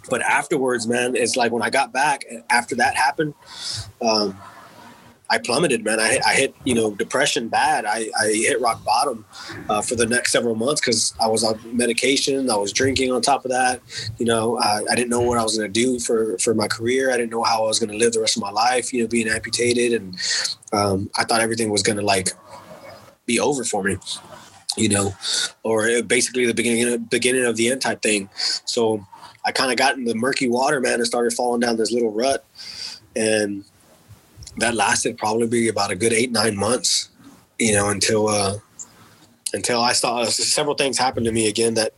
But 0.09 0.21
afterwards, 0.21 0.87
man, 0.87 1.15
it's 1.15 1.35
like 1.35 1.51
when 1.51 1.61
I 1.61 1.69
got 1.69 1.93
back 1.93 2.25
after 2.49 2.75
that 2.75 2.95
happened, 2.95 3.33
um, 4.01 4.37
I 5.31 5.37
plummeted, 5.37 5.85
man. 5.85 5.97
I 5.97 6.09
hit, 6.09 6.21
I 6.25 6.33
hit, 6.33 6.55
you 6.65 6.75
know, 6.75 6.93
depression 6.93 7.47
bad. 7.47 7.85
I, 7.85 8.09
I 8.21 8.27
hit 8.27 8.59
rock 8.59 8.83
bottom 8.83 9.25
uh, 9.69 9.81
for 9.81 9.95
the 9.95 10.05
next 10.05 10.33
several 10.33 10.55
months 10.55 10.81
because 10.81 11.13
I 11.21 11.27
was 11.27 11.41
on 11.41 11.57
medication. 11.75 12.49
I 12.49 12.57
was 12.57 12.73
drinking 12.73 13.13
on 13.13 13.21
top 13.21 13.45
of 13.45 13.51
that. 13.51 13.79
You 14.19 14.25
know, 14.25 14.59
I, 14.59 14.81
I 14.91 14.95
didn't 14.95 15.09
know 15.09 15.21
what 15.21 15.37
I 15.37 15.43
was 15.43 15.57
going 15.57 15.71
to 15.71 15.81
do 15.81 15.99
for, 15.99 16.37
for 16.39 16.53
my 16.53 16.67
career. 16.67 17.11
I 17.11 17.17
didn't 17.17 17.31
know 17.31 17.43
how 17.43 17.63
I 17.63 17.67
was 17.67 17.79
going 17.79 17.91
to 17.91 17.97
live 17.97 18.11
the 18.11 18.19
rest 18.19 18.35
of 18.35 18.41
my 18.41 18.51
life, 18.51 18.91
you 18.91 19.01
know, 19.01 19.07
being 19.07 19.29
amputated. 19.29 20.01
And 20.01 20.17
um, 20.73 21.09
I 21.17 21.23
thought 21.23 21.39
everything 21.39 21.69
was 21.69 21.81
going 21.81 21.97
to 21.97 22.05
like 22.05 22.31
be 23.25 23.39
over 23.39 23.63
for 23.63 23.83
me, 23.83 23.95
you 24.75 24.89
know, 24.89 25.15
or 25.63 26.03
basically 26.03 26.45
the 26.45 26.53
beginning 26.53 27.05
beginning 27.05 27.45
of 27.45 27.55
the 27.55 27.71
end 27.71 27.81
type 27.81 28.01
thing. 28.01 28.27
So 28.65 29.07
I 29.45 29.53
kind 29.53 29.71
of 29.71 29.77
got 29.77 29.95
in 29.95 30.03
the 30.03 30.15
murky 30.15 30.49
water, 30.49 30.81
man, 30.81 30.95
and 30.95 31.05
started 31.05 31.31
falling 31.31 31.61
down 31.61 31.77
this 31.77 31.93
little 31.93 32.11
rut. 32.11 32.45
And 33.15 33.63
that 34.57 34.75
lasted 34.75 35.17
probably 35.17 35.67
about 35.67 35.91
a 35.91 35.95
good 35.95 36.13
eight 36.13 36.31
nine 36.31 36.55
months 36.57 37.09
you 37.59 37.73
know 37.73 37.89
until 37.89 38.27
uh 38.27 38.57
until 39.53 39.81
i 39.81 39.93
saw 39.93 40.23
several 40.25 40.75
things 40.75 40.97
happen 40.97 41.23
to 41.23 41.31
me 41.31 41.47
again 41.47 41.73
that 41.73 41.93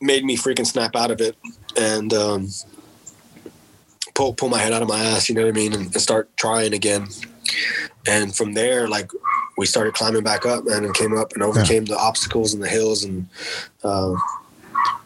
made 0.00 0.24
me 0.24 0.36
freaking 0.36 0.66
snap 0.66 0.96
out 0.96 1.10
of 1.10 1.20
it 1.20 1.36
and 1.76 2.12
um 2.12 2.48
pull 4.14 4.34
pull 4.34 4.48
my 4.48 4.58
head 4.58 4.72
out 4.72 4.82
of 4.82 4.88
my 4.88 5.00
ass 5.00 5.28
you 5.28 5.34
know 5.34 5.42
what 5.42 5.48
i 5.48 5.52
mean 5.52 5.72
and, 5.72 5.84
and 5.84 6.00
start 6.00 6.28
trying 6.36 6.74
again. 6.74 7.06
And 8.06 8.34
from 8.34 8.54
there 8.54 8.88
like 8.88 9.10
we 9.56 9.66
started 9.66 9.94
climbing 9.94 10.24
back 10.24 10.44
up 10.46 10.64
man 10.64 10.84
and 10.84 10.94
came 10.94 11.16
up 11.16 11.32
and 11.34 11.42
overcame 11.42 11.84
the 11.84 11.96
obstacles 11.96 12.52
and 12.54 12.62
the 12.62 12.68
hills 12.68 13.04
and 13.04 13.28
uh, 13.84 14.14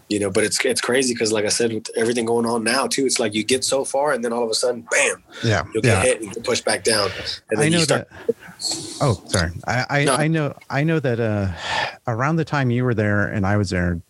you 0.08 0.18
know 0.20 0.30
but 0.30 0.44
it's 0.44 0.64
it's 0.64 0.80
crazy 0.80 1.12
because 1.14 1.32
like 1.32 1.44
i 1.44 1.48
said 1.48 1.72
with 1.72 1.88
everything 1.96 2.24
going 2.24 2.46
on 2.46 2.62
now 2.62 2.86
too 2.86 3.04
it's 3.04 3.18
like 3.18 3.34
you 3.34 3.42
get 3.42 3.64
so 3.64 3.84
far 3.84 4.12
and 4.12 4.24
then 4.24 4.32
all 4.32 4.44
of 4.44 4.50
a 4.50 4.54
sudden 4.54 4.86
bam 4.90 5.22
Yeah. 5.42 5.64
you'll 5.74 5.82
get 5.82 5.84
Yeah. 5.84 6.02
hit 6.02 6.20
and 6.22 6.34
you 6.36 6.42
pushed 6.42 6.64
back 6.64 6.84
down 6.84 7.10
and 7.50 7.58
I 7.58 7.62
then 7.64 7.72
know 7.72 7.78
you 7.78 7.84
start 7.84 8.08
that. 8.26 8.36
Oh, 9.00 9.22
sorry. 9.26 9.50
I 9.66 9.84
I, 9.90 10.04
No. 10.04 10.14
I 10.14 10.28
know 10.28 10.54
I 10.70 10.84
know 10.84 11.00
that 11.00 11.20
uh, 11.20 11.48
around 12.06 12.36
the 12.36 12.44
time 12.44 12.70
you 12.70 12.84
were 12.84 12.94
there 12.94 13.26
and 13.26 13.46
I 13.46 13.56
was 13.56 13.70
there, 13.70 14.00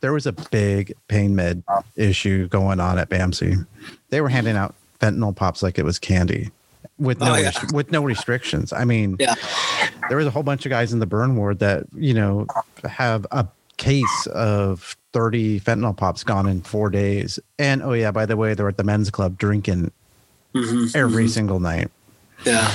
there 0.00 0.12
was 0.12 0.26
a 0.26 0.32
big 0.32 0.94
pain 1.08 1.34
med 1.34 1.62
issue 1.96 2.46
going 2.48 2.78
on 2.78 2.98
at 2.98 3.08
BAMC. 3.08 3.66
They 4.10 4.20
were 4.20 4.28
handing 4.28 4.56
out 4.56 4.74
fentanyl 5.00 5.34
pops 5.34 5.62
like 5.62 5.78
it 5.78 5.84
was 5.84 5.98
candy, 5.98 6.50
with 6.98 7.18
no 7.18 7.32
Oh, 7.32 7.36
yeah. 7.36 7.44
rest- 7.46 7.72
with 7.72 7.90
no 7.90 8.02
restrictions. 8.04 8.72
I 8.72 8.84
mean, 8.84 9.16
Yeah. 9.18 9.34
there 10.08 10.16
was 10.18 10.26
a 10.26 10.30
whole 10.30 10.44
bunch 10.44 10.64
of 10.66 10.70
guys 10.70 10.92
in 10.92 11.00
the 11.00 11.06
burn 11.06 11.34
ward 11.36 11.58
that 11.58 11.84
you 11.94 12.14
know 12.14 12.46
have 12.84 13.26
a 13.32 13.46
case 13.78 14.26
of 14.28 14.96
30 15.16 15.60
fentanyl 15.60 15.96
pops 15.96 16.22
gone 16.22 16.46
in 16.46 16.60
four 16.60 16.90
days. 16.90 17.38
And 17.58 17.82
oh 17.82 17.94
yeah, 17.94 18.10
by 18.10 18.26
the 18.26 18.36
way, 18.36 18.52
they're 18.52 18.68
at 18.68 18.76
the 18.76 18.84
men's 18.84 19.10
club 19.10 19.38
drinking 19.38 19.90
Mhm, 20.54 20.94
every 20.94 21.24
mhm. 21.24 21.30
single 21.30 21.58
night. 21.58 21.90
Yeah, 22.44 22.70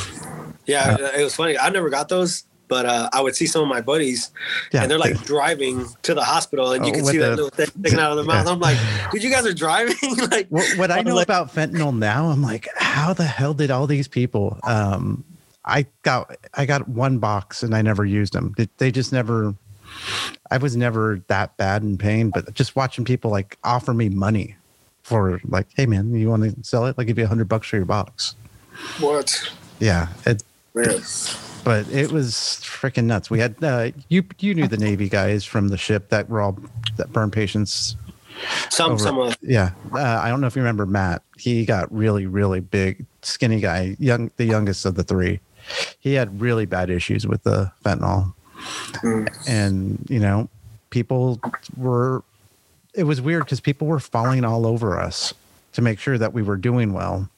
yeah. 0.65 0.97
it 1.15 1.23
was 1.23 1.35
funny. 1.35 1.55
I 1.55 1.69
never 1.69 1.89
got 1.91 2.09
those 2.09 2.45
But 2.67 2.85
uh, 2.85 3.09
I 3.13 3.19
would 3.21 3.35
see 3.35 3.45
some 3.47 3.61
of 3.61 3.67
my 3.67 3.81
buddies, 3.81 4.31
Yeah. 4.71 4.81
and 4.83 4.89
they're 4.89 4.97
like 4.97 5.21
driving 5.25 5.85
to 6.03 6.13
the 6.15 6.23
hospital, 6.23 6.71
and 6.71 6.85
you 6.85 6.93
Oh, 6.93 6.95
can 6.95 7.05
see 7.05 7.17
that 7.17 7.31
little 7.31 7.49
thing 7.49 7.67
sticking 7.67 7.99
out 7.99 8.11
of 8.11 8.15
their 8.17 8.25
mouth. 8.25 8.45
Yeah. 8.45 8.51
I'm 8.53 8.59
like, 8.61 8.77
dude, 9.11 9.21
you 9.23 9.29
guys 9.29 9.45
are 9.45 9.53
driving? 9.53 9.95
like, 10.31 10.47
What, 10.47 10.65
what 10.77 10.89
I 10.89 11.01
know 11.01 11.13
like- 11.15 11.25
about 11.27 11.53
fentanyl 11.53 11.95
now, 11.95 12.29
I'm 12.29 12.41
like, 12.41 12.67
how 12.77 13.11
the 13.13 13.25
hell 13.25 13.53
did 13.53 13.69
all 13.71 13.85
these 13.87 14.07
people? 14.07 14.57
Um, 14.63 15.23
I 15.65 15.85
got 16.03 16.35
I 16.55 16.65
got 16.65 16.87
one 16.87 17.19
box 17.19 17.61
and 17.61 17.75
I 17.75 17.81
never 17.83 18.03
used 18.05 18.33
them. 18.33 18.55
They 18.77 18.89
just 18.89 19.11
never. 19.13 19.53
I 20.49 20.57
was 20.57 20.75
never 20.75 21.21
that 21.27 21.55
bad 21.57 21.83
in 21.83 21.97
pain, 21.97 22.29
but 22.29 22.53
just 22.53 22.75
watching 22.75 23.05
people 23.05 23.31
like 23.31 23.57
offer 23.63 23.93
me 23.93 24.09
money 24.09 24.55
for 25.03 25.39
like, 25.45 25.67
hey 25.75 25.85
man, 25.85 26.13
you 26.13 26.29
want 26.29 26.43
to 26.43 26.63
sell 26.63 26.85
it? 26.85 26.95
I'll 26.97 27.05
give 27.05 27.17
you 27.17 27.23
a 27.25 27.27
hundred 27.27 27.47
bucks 27.49 27.67
for 27.67 27.77
your 27.77 27.85
box. 27.85 28.35
what? 28.99 29.51
Yeah, 29.79 30.07
it, 30.25 30.43
Man. 30.75 30.99
but 31.63 31.87
it 31.89 32.11
was 32.11 32.33
freaking 32.63 33.05
nuts. 33.05 33.29
We 33.29 33.39
had 33.39 33.55
uh, 33.63 33.91
you 34.09 34.23
you 34.39 34.53
knew 34.53 34.67
the 34.67 34.77
Navy 34.77 35.09
guys 35.09 35.43
from 35.43 35.69
the 35.69 35.77
ship 35.77 36.09
that 36.09 36.29
were 36.29 36.41
all 36.41 36.57
that 36.97 37.11
burned 37.11 37.33
patients 37.33 37.95
Some, 38.69 38.91
over- 38.93 39.03
some 39.03 39.19
of, 39.19 39.37
yeah 39.41 39.71
uh, 39.93 39.99
i 40.23 40.29
don't 40.29 40.39
know 40.41 40.47
if 40.47 40.55
you 40.55 40.61
remember 40.61 40.85
matt 40.85 41.21
he 41.37 41.65
got 41.65 41.91
really 41.93 42.25
really 42.25 42.59
big 42.59 43.05
skinny 43.21 43.59
guy 43.59 43.95
young 43.99 44.31
the 44.37 44.45
youngest 44.45 44.85
of 44.85 44.95
the 44.95 45.03
three 45.03 45.39
he 45.99 46.13
had 46.13 46.39
really 46.41 46.65
bad 46.65 46.89
issues 46.89 47.27
with 47.27 47.43
the 47.43 47.71
fentanyl 47.83 48.33
Mm. 49.03 49.47
and 49.47 50.05
you 50.09 50.19
know 50.19 50.49
people 50.89 51.39
were 51.77 52.23
it 52.93 53.03
was 53.03 53.21
weird 53.21 53.45
because 53.45 53.59
people 53.59 53.87
were 53.87 53.99
falling 53.99 54.43
all 54.43 54.67
over 54.67 54.99
us 54.99 55.33
to 55.73 55.81
make 55.81 55.99
sure 55.99 56.17
that 56.17 56.33
we 56.33 56.41
were 56.41 56.57
doing 56.57 56.93
well 56.93 57.29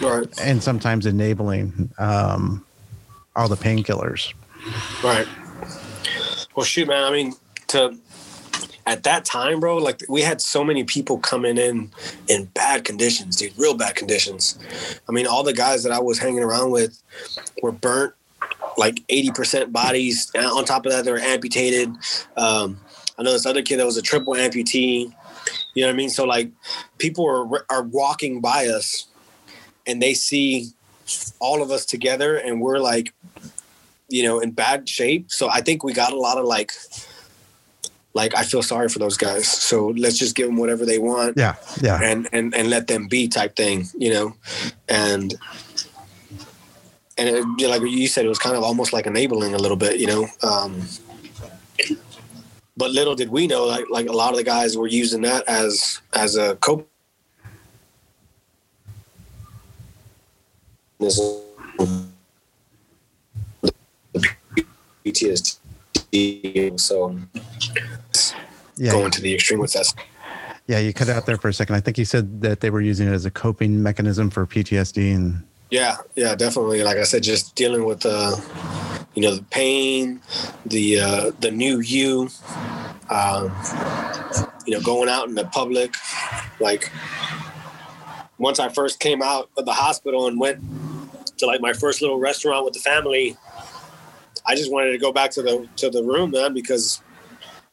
right, 0.00 0.28
and 0.40 0.62
sometimes 0.62 1.06
enabling 1.06 1.90
um, 1.98 2.64
all 3.34 3.48
the 3.48 3.56
painkillers 3.56 4.32
right. 5.02 5.26
Well, 6.54 6.64
shoot, 6.64 6.88
man. 6.88 7.04
I 7.04 7.10
mean, 7.10 7.34
to 7.68 7.96
at 8.86 9.04
that 9.04 9.24
time, 9.24 9.60
bro, 9.60 9.78
like 9.78 10.02
we 10.08 10.22
had 10.22 10.40
so 10.40 10.64
many 10.64 10.84
people 10.84 11.18
coming 11.18 11.56
in 11.56 11.90
in 12.28 12.44
bad 12.46 12.84
conditions, 12.84 13.36
dude, 13.36 13.56
real 13.56 13.74
bad 13.74 13.94
conditions. 13.94 14.58
I 15.08 15.12
mean, 15.12 15.26
all 15.26 15.42
the 15.42 15.52
guys 15.52 15.82
that 15.84 15.92
I 15.92 16.00
was 16.00 16.18
hanging 16.18 16.42
around 16.42 16.70
with 16.70 17.00
were 17.62 17.72
burnt, 17.72 18.14
like 18.76 19.02
eighty 19.08 19.30
percent 19.30 19.72
bodies. 19.72 20.30
And 20.34 20.46
on 20.46 20.64
top 20.64 20.86
of 20.86 20.92
that, 20.92 21.04
they 21.04 21.12
were 21.12 21.18
amputated. 21.18 21.90
Um, 22.36 22.80
I 23.18 23.22
know 23.22 23.32
this 23.32 23.46
other 23.46 23.62
kid 23.62 23.78
that 23.78 23.86
was 23.86 23.96
a 23.96 24.02
triple 24.02 24.34
amputee. 24.34 25.12
You 25.74 25.82
know 25.82 25.88
what 25.88 25.94
I 25.94 25.96
mean? 25.96 26.10
So 26.10 26.24
like, 26.24 26.50
people 26.98 27.26
are 27.26 27.64
are 27.68 27.82
walking 27.82 28.40
by 28.40 28.66
us, 28.66 29.06
and 29.86 30.00
they 30.02 30.14
see 30.14 30.70
all 31.40 31.62
of 31.62 31.70
us 31.70 31.84
together, 31.84 32.36
and 32.36 32.60
we're 32.60 32.78
like, 32.78 33.12
you 34.08 34.22
know, 34.22 34.40
in 34.40 34.52
bad 34.52 34.88
shape. 34.88 35.30
So 35.30 35.48
I 35.50 35.60
think 35.60 35.82
we 35.82 35.92
got 35.92 36.12
a 36.12 36.16
lot 36.16 36.38
of 36.38 36.44
like, 36.44 36.72
like 38.14 38.34
I 38.36 38.44
feel 38.44 38.62
sorry 38.62 38.88
for 38.88 38.98
those 38.98 39.16
guys. 39.16 39.48
So 39.48 39.88
let's 39.88 40.18
just 40.18 40.36
give 40.36 40.46
them 40.46 40.56
whatever 40.56 40.84
they 40.84 40.98
want 40.98 41.36
yeah 41.36 41.56
yeah 41.80 41.98
and 42.02 42.28
and 42.32 42.54
and 42.54 42.70
let 42.70 42.86
them 42.86 43.08
be 43.08 43.28
type 43.28 43.56
thing, 43.56 43.86
you 43.98 44.10
know, 44.12 44.36
and 44.88 45.34
and 47.28 47.60
it, 47.60 47.68
like 47.68 47.82
you 47.82 48.06
said, 48.06 48.24
it 48.24 48.28
was 48.28 48.38
kind 48.38 48.56
of 48.56 48.62
almost 48.62 48.92
like 48.92 49.06
enabling 49.06 49.54
a 49.54 49.58
little 49.58 49.76
bit, 49.76 49.98
you 50.00 50.06
know. 50.06 50.26
Um, 50.42 50.82
but 52.76 52.90
little 52.90 53.14
did 53.14 53.30
we 53.30 53.46
know, 53.46 53.64
like 53.64 53.84
like 53.90 54.08
a 54.08 54.12
lot 54.12 54.30
of 54.30 54.36
the 54.36 54.44
guys 54.44 54.76
were 54.76 54.86
using 54.86 55.22
that 55.22 55.46
as 55.48 56.00
as 56.12 56.36
a 56.36 56.56
cope. 56.56 56.88
PTSD, 65.04 66.78
so 66.78 67.18
yeah 68.76 68.92
going 68.92 69.10
to 69.10 69.20
the 69.20 69.34
extreme 69.34 69.60
with 69.60 69.72
that. 69.72 69.92
yeah 70.66 70.78
you 70.78 70.92
cut 70.92 71.08
out 71.08 71.26
there 71.26 71.36
for 71.36 71.48
a 71.48 71.54
second 71.54 71.74
i 71.74 71.80
think 71.80 71.98
you 71.98 72.04
said 72.04 72.40
that 72.42 72.60
they 72.60 72.70
were 72.70 72.80
using 72.80 73.08
it 73.08 73.12
as 73.12 73.24
a 73.24 73.30
coping 73.30 73.82
mechanism 73.82 74.30
for 74.30 74.46
ptsd 74.46 75.14
and 75.14 75.42
Yeah, 75.72 75.96
yeah, 76.16 76.34
definitely. 76.34 76.82
Like 76.82 76.98
I 76.98 77.04
said, 77.04 77.22
just 77.22 77.54
dealing 77.54 77.86
with 77.86 78.04
uh, 78.04 78.36
you 79.14 79.22
know 79.22 79.34
the 79.34 79.42
pain, 79.44 80.20
the 80.66 81.00
uh, 81.00 81.30
the 81.40 81.50
new 81.50 81.80
you, 81.80 82.28
um, 83.08 83.50
you 84.66 84.74
know, 84.74 84.82
going 84.82 85.08
out 85.08 85.28
in 85.30 85.34
the 85.34 85.46
public. 85.46 85.94
Like 86.60 86.92
once 88.36 88.60
I 88.60 88.68
first 88.68 89.00
came 89.00 89.22
out 89.22 89.48
of 89.56 89.64
the 89.64 89.72
hospital 89.72 90.26
and 90.26 90.38
went 90.38 90.62
to 91.38 91.46
like 91.46 91.62
my 91.62 91.72
first 91.72 92.02
little 92.02 92.18
restaurant 92.18 92.66
with 92.66 92.74
the 92.74 92.80
family, 92.80 93.34
I 94.44 94.54
just 94.54 94.70
wanted 94.70 94.92
to 94.92 94.98
go 94.98 95.10
back 95.10 95.30
to 95.30 95.42
the 95.42 95.66
to 95.76 95.88
the 95.88 96.04
room, 96.04 96.32
man, 96.32 96.52
because 96.52 97.00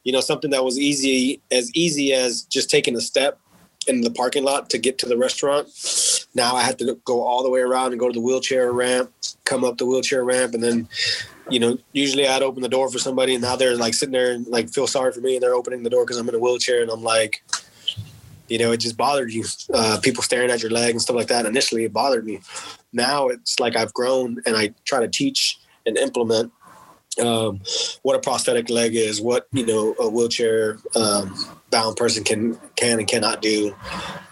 you 0.05 0.13
know 0.13 0.21
something 0.21 0.51
that 0.51 0.63
was 0.63 0.79
easy 0.79 1.41
as 1.51 1.69
easy 1.75 2.13
as 2.13 2.43
just 2.43 2.69
taking 2.69 2.95
a 2.95 3.01
step 3.01 3.41
in 3.87 3.99
the 4.03 4.11
parking 4.11 4.45
lot 4.45 4.69
to 4.69 4.77
get 4.77 4.97
to 4.99 5.05
the 5.05 5.17
restaurant. 5.17 5.67
Now 6.35 6.55
I 6.55 6.63
had 6.63 6.77
to 6.79 6.99
go 7.05 7.23
all 7.23 7.43
the 7.43 7.49
way 7.49 7.61
around 7.61 7.91
and 7.91 7.99
go 7.99 8.07
to 8.07 8.13
the 8.13 8.21
wheelchair 8.21 8.71
ramp, 8.71 9.11
come 9.45 9.63
up 9.63 9.77
the 9.77 9.85
wheelchair 9.85 10.23
ramp, 10.23 10.53
and 10.53 10.63
then, 10.63 10.87
you 11.49 11.59
know, 11.59 11.77
usually 11.91 12.27
I'd 12.27 12.43
open 12.43 12.61
the 12.61 12.69
door 12.69 12.89
for 12.89 12.99
somebody, 12.99 13.33
and 13.33 13.41
now 13.41 13.55
they're 13.55 13.75
like 13.75 13.93
sitting 13.93 14.13
there 14.13 14.31
and 14.31 14.47
like 14.47 14.69
feel 14.69 14.87
sorry 14.87 15.11
for 15.11 15.21
me, 15.21 15.35
and 15.35 15.43
they're 15.43 15.55
opening 15.55 15.83
the 15.83 15.89
door 15.89 16.05
because 16.05 16.17
I'm 16.17 16.29
in 16.29 16.35
a 16.35 16.39
wheelchair, 16.39 16.81
and 16.81 16.91
I'm 16.91 17.03
like, 17.03 17.43
you 18.47 18.57
know, 18.57 18.71
it 18.71 18.77
just 18.77 18.97
bothered 18.97 19.31
you. 19.31 19.45
Uh, 19.73 19.99
people 20.01 20.23
staring 20.23 20.51
at 20.51 20.61
your 20.61 20.71
leg 20.71 20.91
and 20.91 21.01
stuff 21.01 21.15
like 21.15 21.27
that. 21.27 21.45
Initially, 21.45 21.85
it 21.85 21.93
bothered 21.93 22.25
me. 22.25 22.39
Now 22.93 23.27
it's 23.27 23.59
like 23.59 23.75
I've 23.75 23.93
grown, 23.93 24.41
and 24.45 24.55
I 24.55 24.73
try 24.85 24.99
to 24.99 25.07
teach 25.07 25.59
and 25.85 25.97
implement 25.97 26.51
um, 27.19 27.61
what 28.03 28.15
a 28.15 28.19
prosthetic 28.19 28.69
leg 28.69 28.95
is, 28.95 29.21
what 29.21 29.47
you 29.51 29.65
know 29.65 29.95
a 29.99 30.09
wheelchair 30.09 30.77
um, 30.95 31.35
bound 31.69 31.97
person 31.97 32.23
can 32.23 32.59
can 32.75 32.99
and 32.99 33.07
cannot 33.07 33.41
do. 33.41 33.75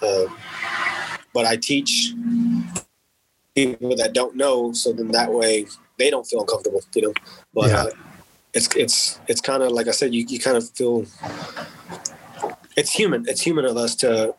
Uh, 0.01 0.25
but 1.38 1.45
I 1.45 1.55
teach 1.57 2.15
people 3.55 3.95
that 3.97 4.13
don't 4.13 4.35
know, 4.35 4.73
so 4.73 4.91
then 4.91 5.09
that 5.09 5.31
way 5.31 5.67
they 5.99 6.09
don't 6.09 6.25
feel 6.27 6.41
uncomfortable, 6.41 6.81
you 6.95 7.03
know. 7.03 7.13
But 7.53 7.71
Yeah. 7.71 7.83
uh, 7.83 7.91
it's 8.55 8.69
it's 8.75 9.19
it's 9.27 9.41
kind 9.41 9.63
of 9.63 9.71
like 9.71 9.88
I 9.88 9.91
said, 9.91 10.15
you 10.15 10.25
you 10.27 10.39
kind 10.39 10.57
of 10.57 10.69
feel 10.71 11.05
it's 12.77 12.91
human. 12.91 13.25
It's 13.27 13.41
human 13.41 13.65
of 13.65 13.77
us 13.77 13.95
to 13.97 14.35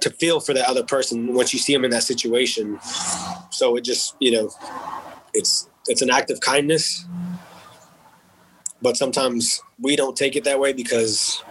to 0.00 0.10
feel 0.10 0.40
for 0.40 0.54
the 0.54 0.68
other 0.68 0.84
person 0.84 1.34
once 1.34 1.52
you 1.54 1.60
see 1.60 1.74
them 1.74 1.84
in 1.84 1.92
that 1.92 2.04
situation. 2.04 2.80
So 3.50 3.76
it 3.76 3.84
just 3.84 4.16
you 4.20 4.32
know, 4.32 4.50
it's 5.34 5.68
it's 5.88 6.02
an 6.02 6.10
act 6.10 6.30
of 6.30 6.40
kindness, 6.40 7.06
but 8.82 8.96
sometimes 8.96 9.62
we 9.80 9.96
don't 9.96 10.16
take 10.16 10.36
it 10.36 10.44
that 10.44 10.60
way 10.60 10.72
because 10.72 11.44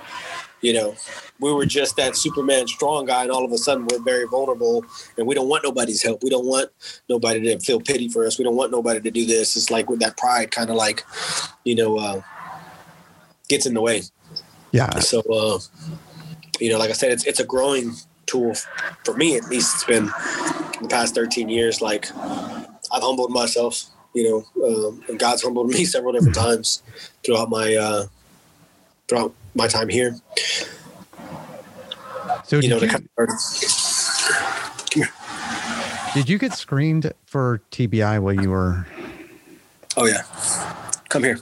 you 0.64 0.74
know 0.74 0.96
we 1.40 1.54
were 1.54 1.66
just 1.66 1.96
that 1.98 2.16
superman 2.16 2.66
strong 2.68 3.06
guy 3.06 3.22
and 3.22 3.32
all 3.32 3.44
of 3.44 3.52
a 3.52 3.58
sudden 3.58 3.86
we're 3.92 4.02
very 4.02 4.26
vulnerable 4.26 4.84
and 5.18 5.28
we 5.28 5.36
don't 5.36 5.50
want 5.50 5.64
nobody's 5.64 6.02
help. 6.02 6.24
We 6.24 6.30
don't 6.30 6.46
want 6.46 6.70
nobody 7.10 7.42
to 7.42 7.60
feel 7.60 7.82
pity 7.82 8.08
for 8.08 8.26
us. 8.26 8.38
We 8.38 8.46
don't 8.46 8.56
want 8.56 8.72
nobody 8.72 9.02
to 9.02 9.12
do 9.12 9.26
this. 9.26 9.56
It's 9.56 9.70
like 9.70 9.90
with 9.90 10.00
that 10.00 10.16
pride 10.18 10.52
kind 10.52 10.70
of 10.70 10.78
like 10.78 11.06
you 11.66 11.76
know 11.76 11.98
uh 11.98 12.22
gets 13.50 13.66
in 13.66 13.74
the 13.74 13.82
way. 13.82 14.04
Yeah. 14.72 15.00
So 15.00 15.20
uh 15.22 15.60
you 16.60 16.72
know 16.72 16.80
like 16.80 16.90
i 16.90 16.94
said 16.94 17.12
it's 17.12 17.26
it's 17.26 17.40
a 17.40 17.46
growing 17.46 17.94
tool 18.26 18.54
for 19.04 19.16
me 19.16 19.36
at 19.36 19.50
least. 19.50 19.76
It's 19.76 19.84
been 19.84 20.06
the 20.82 20.88
past 20.90 21.16
13 21.16 21.50
years 21.50 21.82
like 21.82 22.08
i've 22.16 23.02
humbled 23.02 23.32
myself 23.32 23.86
you 24.14 24.24
know 24.30 24.66
um, 24.68 25.02
and 25.08 25.18
god's 25.18 25.42
humbled 25.42 25.70
me 25.70 25.86
several 25.96 26.12
different 26.12 26.36
times 26.36 26.84
throughout 27.24 27.50
my 27.50 27.76
uh 27.76 28.06
throughout 29.08 29.34
my 29.56 29.68
time 29.68 29.90
here. 29.90 30.16
So 32.46 32.58
you 32.58 32.64
did 32.64 32.70
know 32.70 32.78
you, 32.80 32.88
kind 32.88 33.10
of, 33.18 33.30
did 36.14 36.30
you 36.30 36.38
get 36.38 36.54
screened 36.54 37.12
for 37.26 37.62
tbi 37.72 38.20
while 38.22 38.34
you 38.34 38.50
were 38.50 38.86
oh 39.98 40.06
yeah. 40.06 40.24
Come 41.10 41.24
here. 41.24 41.40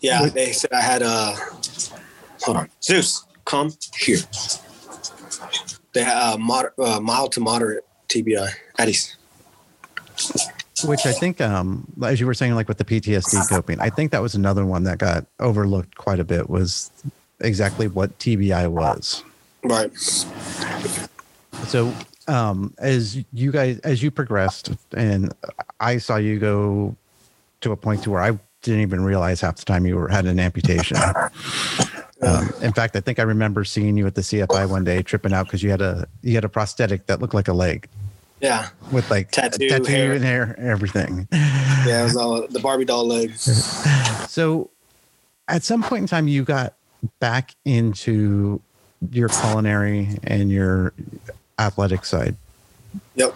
Yeah 0.00 0.22
What- 0.22 0.34
they 0.34 0.52
said 0.52 0.72
i 0.72 0.80
had 0.80 1.02
uh 1.02 1.34
hold 2.42 2.56
on. 2.56 2.68
Zeus 2.82 3.24
come 3.44 3.72
here. 3.98 4.18
They 5.92 6.02
had 6.02 6.16
uh, 6.16 6.36
moder- 6.38 6.74
uh, 6.78 7.00
mild 7.00 7.32
to 7.32 7.40
moderate 7.40 7.84
tbi 8.08 8.48
addis 8.78 9.16
which 10.84 11.06
i 11.06 11.12
think 11.12 11.40
um 11.40 11.86
as 12.04 12.20
you 12.20 12.26
were 12.26 12.34
saying 12.34 12.54
like 12.54 12.68
with 12.68 12.78
the 12.78 12.84
ptsd 12.84 13.48
coping 13.48 13.80
i 13.80 13.90
think 13.90 14.10
that 14.10 14.22
was 14.22 14.34
another 14.34 14.64
one 14.64 14.84
that 14.84 14.98
got 14.98 15.26
overlooked 15.40 15.96
quite 15.96 16.20
a 16.20 16.24
bit 16.24 16.48
was 16.48 16.90
exactly 17.40 17.88
what 17.88 18.18
tbi 18.18 18.68
was. 18.68 19.24
Right. 19.62 19.96
So, 21.66 21.92
um, 22.28 22.74
as 22.78 23.18
you 23.32 23.50
guys, 23.50 23.78
as 23.80 24.02
you 24.02 24.10
progressed, 24.10 24.72
and 24.96 25.32
I 25.80 25.98
saw 25.98 26.16
you 26.16 26.38
go 26.38 26.96
to 27.62 27.72
a 27.72 27.76
point 27.76 28.02
to 28.04 28.10
where 28.10 28.22
I 28.22 28.38
didn't 28.62 28.80
even 28.80 29.04
realize 29.04 29.40
half 29.40 29.56
the 29.56 29.64
time 29.64 29.86
you 29.86 29.96
were 29.96 30.08
had 30.08 30.26
an 30.26 30.40
amputation. 30.40 30.96
Um, 32.22 32.48
in 32.62 32.72
fact, 32.72 32.96
I 32.96 33.00
think 33.00 33.18
I 33.18 33.22
remember 33.22 33.64
seeing 33.64 33.98
you 33.98 34.06
at 34.06 34.14
the 34.14 34.22
CFI 34.22 34.70
one 34.70 34.82
day 34.82 35.02
tripping 35.02 35.34
out 35.34 35.44
because 35.44 35.62
you 35.62 35.70
had 35.70 35.82
a 35.82 36.06
you 36.22 36.34
had 36.36 36.44
a 36.44 36.48
prosthetic 36.48 37.04
that 37.06 37.20
looked 37.20 37.34
like 37.34 37.48
a 37.48 37.52
leg 37.52 37.86
yeah 38.40 38.68
with 38.92 39.10
like 39.10 39.30
Tattoo, 39.30 39.68
tattoo 39.68 39.90
hair. 39.90 40.12
and 40.12 40.24
hair, 40.24 40.58
everything. 40.58 41.28
Yeah, 41.32 42.00
it 42.00 42.04
was 42.04 42.16
all 42.16 42.46
the 42.46 42.60
Barbie 42.60 42.84
doll 42.84 43.06
legs. 43.06 43.42
So, 44.30 44.70
at 45.48 45.62
some 45.62 45.82
point 45.82 46.02
in 46.02 46.06
time, 46.08 46.26
you 46.26 46.42
got 46.44 46.74
back 47.20 47.54
into 47.64 48.60
your 49.10 49.28
culinary 49.28 50.08
and 50.24 50.50
your 50.50 50.92
athletic 51.58 52.04
side. 52.04 52.36
Yep. 53.16 53.32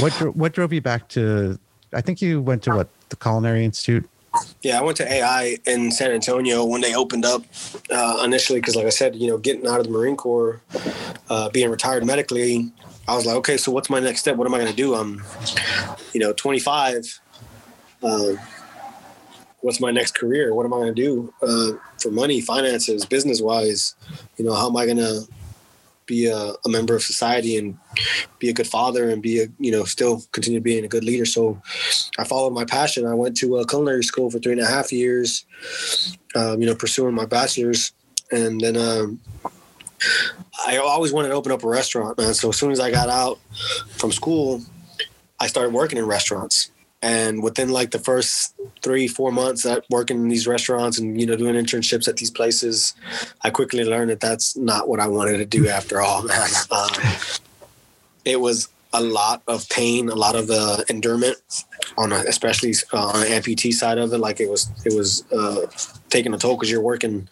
What 0.00 0.12
what 0.36 0.52
drove 0.52 0.72
you 0.72 0.80
back 0.80 1.08
to? 1.10 1.58
I 1.92 2.00
think 2.00 2.20
you 2.20 2.40
went 2.40 2.62
to 2.64 2.74
what 2.74 2.88
the 3.08 3.16
Culinary 3.16 3.64
Institute. 3.64 4.08
Yeah, 4.62 4.78
I 4.78 4.82
went 4.82 4.98
to 4.98 5.10
AI 5.10 5.56
in 5.66 5.90
San 5.90 6.10
Antonio 6.10 6.64
when 6.64 6.82
they 6.82 6.94
opened 6.94 7.24
up 7.24 7.42
uh, 7.90 8.22
initially 8.24 8.60
because, 8.60 8.76
like 8.76 8.86
I 8.86 8.90
said, 8.90 9.16
you 9.16 9.28
know, 9.28 9.38
getting 9.38 9.66
out 9.66 9.80
of 9.80 9.86
the 9.86 9.92
Marine 9.92 10.16
Corps, 10.16 10.60
uh, 11.30 11.48
being 11.50 11.70
retired 11.70 12.04
medically, 12.04 12.70
I 13.08 13.14
was 13.14 13.26
like, 13.26 13.36
okay, 13.36 13.56
so 13.56 13.70
what's 13.70 13.88
my 13.88 14.00
next 14.00 14.20
step? 14.20 14.36
What 14.36 14.46
am 14.46 14.54
I 14.54 14.58
going 14.58 14.70
to 14.70 14.76
do? 14.76 14.94
I'm, 14.94 15.22
you 16.12 16.20
know, 16.20 16.32
25. 16.32 17.20
Uh, 18.02 18.32
what's 19.60 19.80
my 19.80 19.90
next 19.90 20.14
career? 20.16 20.54
What 20.54 20.66
am 20.66 20.74
I 20.74 20.78
going 20.78 20.94
to 20.94 21.02
do 21.02 21.34
uh, 21.42 21.72
for 22.00 22.10
money, 22.10 22.40
finances, 22.40 23.04
business 23.04 23.40
wise? 23.40 23.94
You 24.38 24.44
know, 24.44 24.54
how 24.54 24.68
am 24.68 24.76
I 24.76 24.86
going 24.86 24.98
to 24.98 25.22
be 26.06 26.26
a, 26.26 26.52
a, 26.64 26.68
member 26.68 26.94
of 26.94 27.02
society 27.02 27.56
and 27.56 27.76
be 28.38 28.48
a 28.48 28.52
good 28.52 28.66
father 28.66 29.10
and 29.10 29.22
be 29.22 29.42
a 29.42 29.46
you 29.58 29.72
know 29.72 29.84
still 29.84 30.22
continue 30.32 30.60
being 30.60 30.84
a 30.84 30.88
good 30.88 31.02
leader 31.02 31.26
so 31.26 31.60
i 32.18 32.24
followed 32.24 32.52
my 32.52 32.64
passion 32.64 33.06
i 33.06 33.12
went 33.12 33.36
to 33.36 33.56
a 33.56 33.66
culinary 33.66 34.04
school 34.04 34.30
for 34.30 34.38
three 34.38 34.52
and 34.52 34.60
a 34.60 34.66
half 34.66 34.92
years 34.92 35.44
um, 36.36 36.60
you 36.60 36.66
know 36.66 36.74
pursuing 36.74 37.14
my 37.14 37.26
bachelor's 37.26 37.92
and 38.30 38.60
then 38.60 38.76
um, 38.76 39.20
i 40.66 40.76
always 40.76 41.12
wanted 41.12 41.28
to 41.28 41.34
open 41.34 41.52
up 41.52 41.62
a 41.62 41.68
restaurant 41.68 42.16
man. 42.18 42.34
So 42.34 42.50
as 42.50 42.56
soon 42.56 42.70
as 42.70 42.80
i 42.80 42.90
got 42.90 43.08
out 43.08 43.38
from 43.90 44.12
school 44.12 44.62
i 45.40 45.46
started 45.46 45.72
working 45.72 45.98
in 45.98 46.06
restaurants. 46.06 46.70
And 47.02 47.42
within 47.42 47.68
like 47.68 47.90
the 47.90 47.98
first 47.98 48.54
three 48.82 49.06
four 49.06 49.30
months 49.30 49.66
at 49.66 49.84
working 49.90 50.16
in 50.16 50.28
these 50.28 50.46
restaurants 50.46 50.98
and 50.98 51.20
you 51.20 51.26
know 51.26 51.36
doing 51.36 51.54
internships 51.54 52.08
at 52.08 52.16
these 52.16 52.30
places 52.30 52.94
i 53.42 53.50
quickly 53.50 53.84
learned 53.84 54.10
that 54.10 54.20
that's 54.20 54.56
not 54.56 54.88
what 54.88 54.98
i 54.98 55.06
wanted 55.06 55.36
to 55.38 55.44
do 55.44 55.68
after 55.68 56.00
all 56.00 56.22
man. 56.22 56.48
Um, 56.70 56.90
it 58.24 58.40
was 58.40 58.68
a 58.92 59.02
lot 59.02 59.42
of 59.46 59.68
pain 59.68 60.08
a 60.08 60.14
lot 60.14 60.34
of 60.34 60.50
uh, 60.50 60.82
endurance 60.88 61.64
on 61.96 62.12
a, 62.12 62.16
especially 62.28 62.74
uh, 62.92 63.06
on 63.08 63.20
the 63.20 63.26
amputee 63.26 63.72
side 63.72 63.98
of 63.98 64.12
it 64.12 64.18
like 64.18 64.40
it 64.40 64.50
was 64.50 64.70
it 64.84 64.94
was 64.94 65.24
uh, 65.32 65.66
taking 66.08 66.34
a 66.34 66.38
toll 66.38 66.56
because 66.56 66.70
you're 66.70 66.80
working 66.80 67.28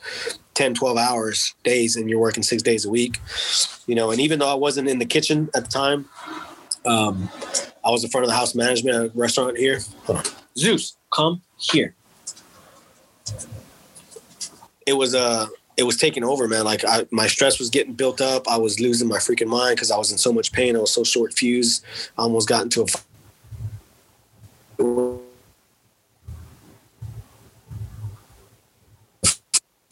10 0.54 0.74
12 0.74 0.96
hours 0.96 1.54
days 1.64 1.96
and 1.96 2.08
you're 2.08 2.20
working 2.20 2.42
six 2.42 2.62
days 2.62 2.84
a 2.84 2.90
week 2.90 3.20
you 3.86 3.94
know 3.94 4.10
and 4.10 4.20
even 4.20 4.38
though 4.38 4.50
i 4.50 4.54
wasn't 4.54 4.88
in 4.88 4.98
the 4.98 5.06
kitchen 5.06 5.48
at 5.54 5.64
the 5.64 5.70
time 5.70 6.08
um, 6.86 7.30
I 7.84 7.90
was 7.90 8.04
in 8.04 8.10
front 8.10 8.24
of 8.24 8.30
the 8.30 8.36
house 8.36 8.54
management 8.54 9.12
restaurant 9.14 9.56
here. 9.56 9.80
Zeus, 10.56 10.96
come 11.12 11.42
here. 11.58 11.94
It 14.86 14.94
was 14.94 15.14
uh 15.14 15.46
it 15.76 15.82
was 15.82 15.96
taking 15.96 16.22
over, 16.22 16.46
man. 16.46 16.64
Like 16.64 16.84
I, 16.84 17.06
my 17.10 17.26
stress 17.26 17.58
was 17.58 17.68
getting 17.68 17.94
built 17.94 18.20
up. 18.20 18.46
I 18.46 18.56
was 18.58 18.80
losing 18.80 19.08
my 19.08 19.18
freaking 19.18 19.48
mind 19.48 19.76
because 19.76 19.90
I 19.90 19.96
was 19.96 20.12
in 20.12 20.18
so 20.18 20.32
much 20.32 20.52
pain. 20.52 20.76
I 20.76 20.80
was 20.80 20.92
so 20.92 21.04
short 21.04 21.32
fused. 21.32 21.84
I 22.18 22.22
almost 22.22 22.48
got 22.48 22.62
into 22.62 22.82
a 22.82 22.86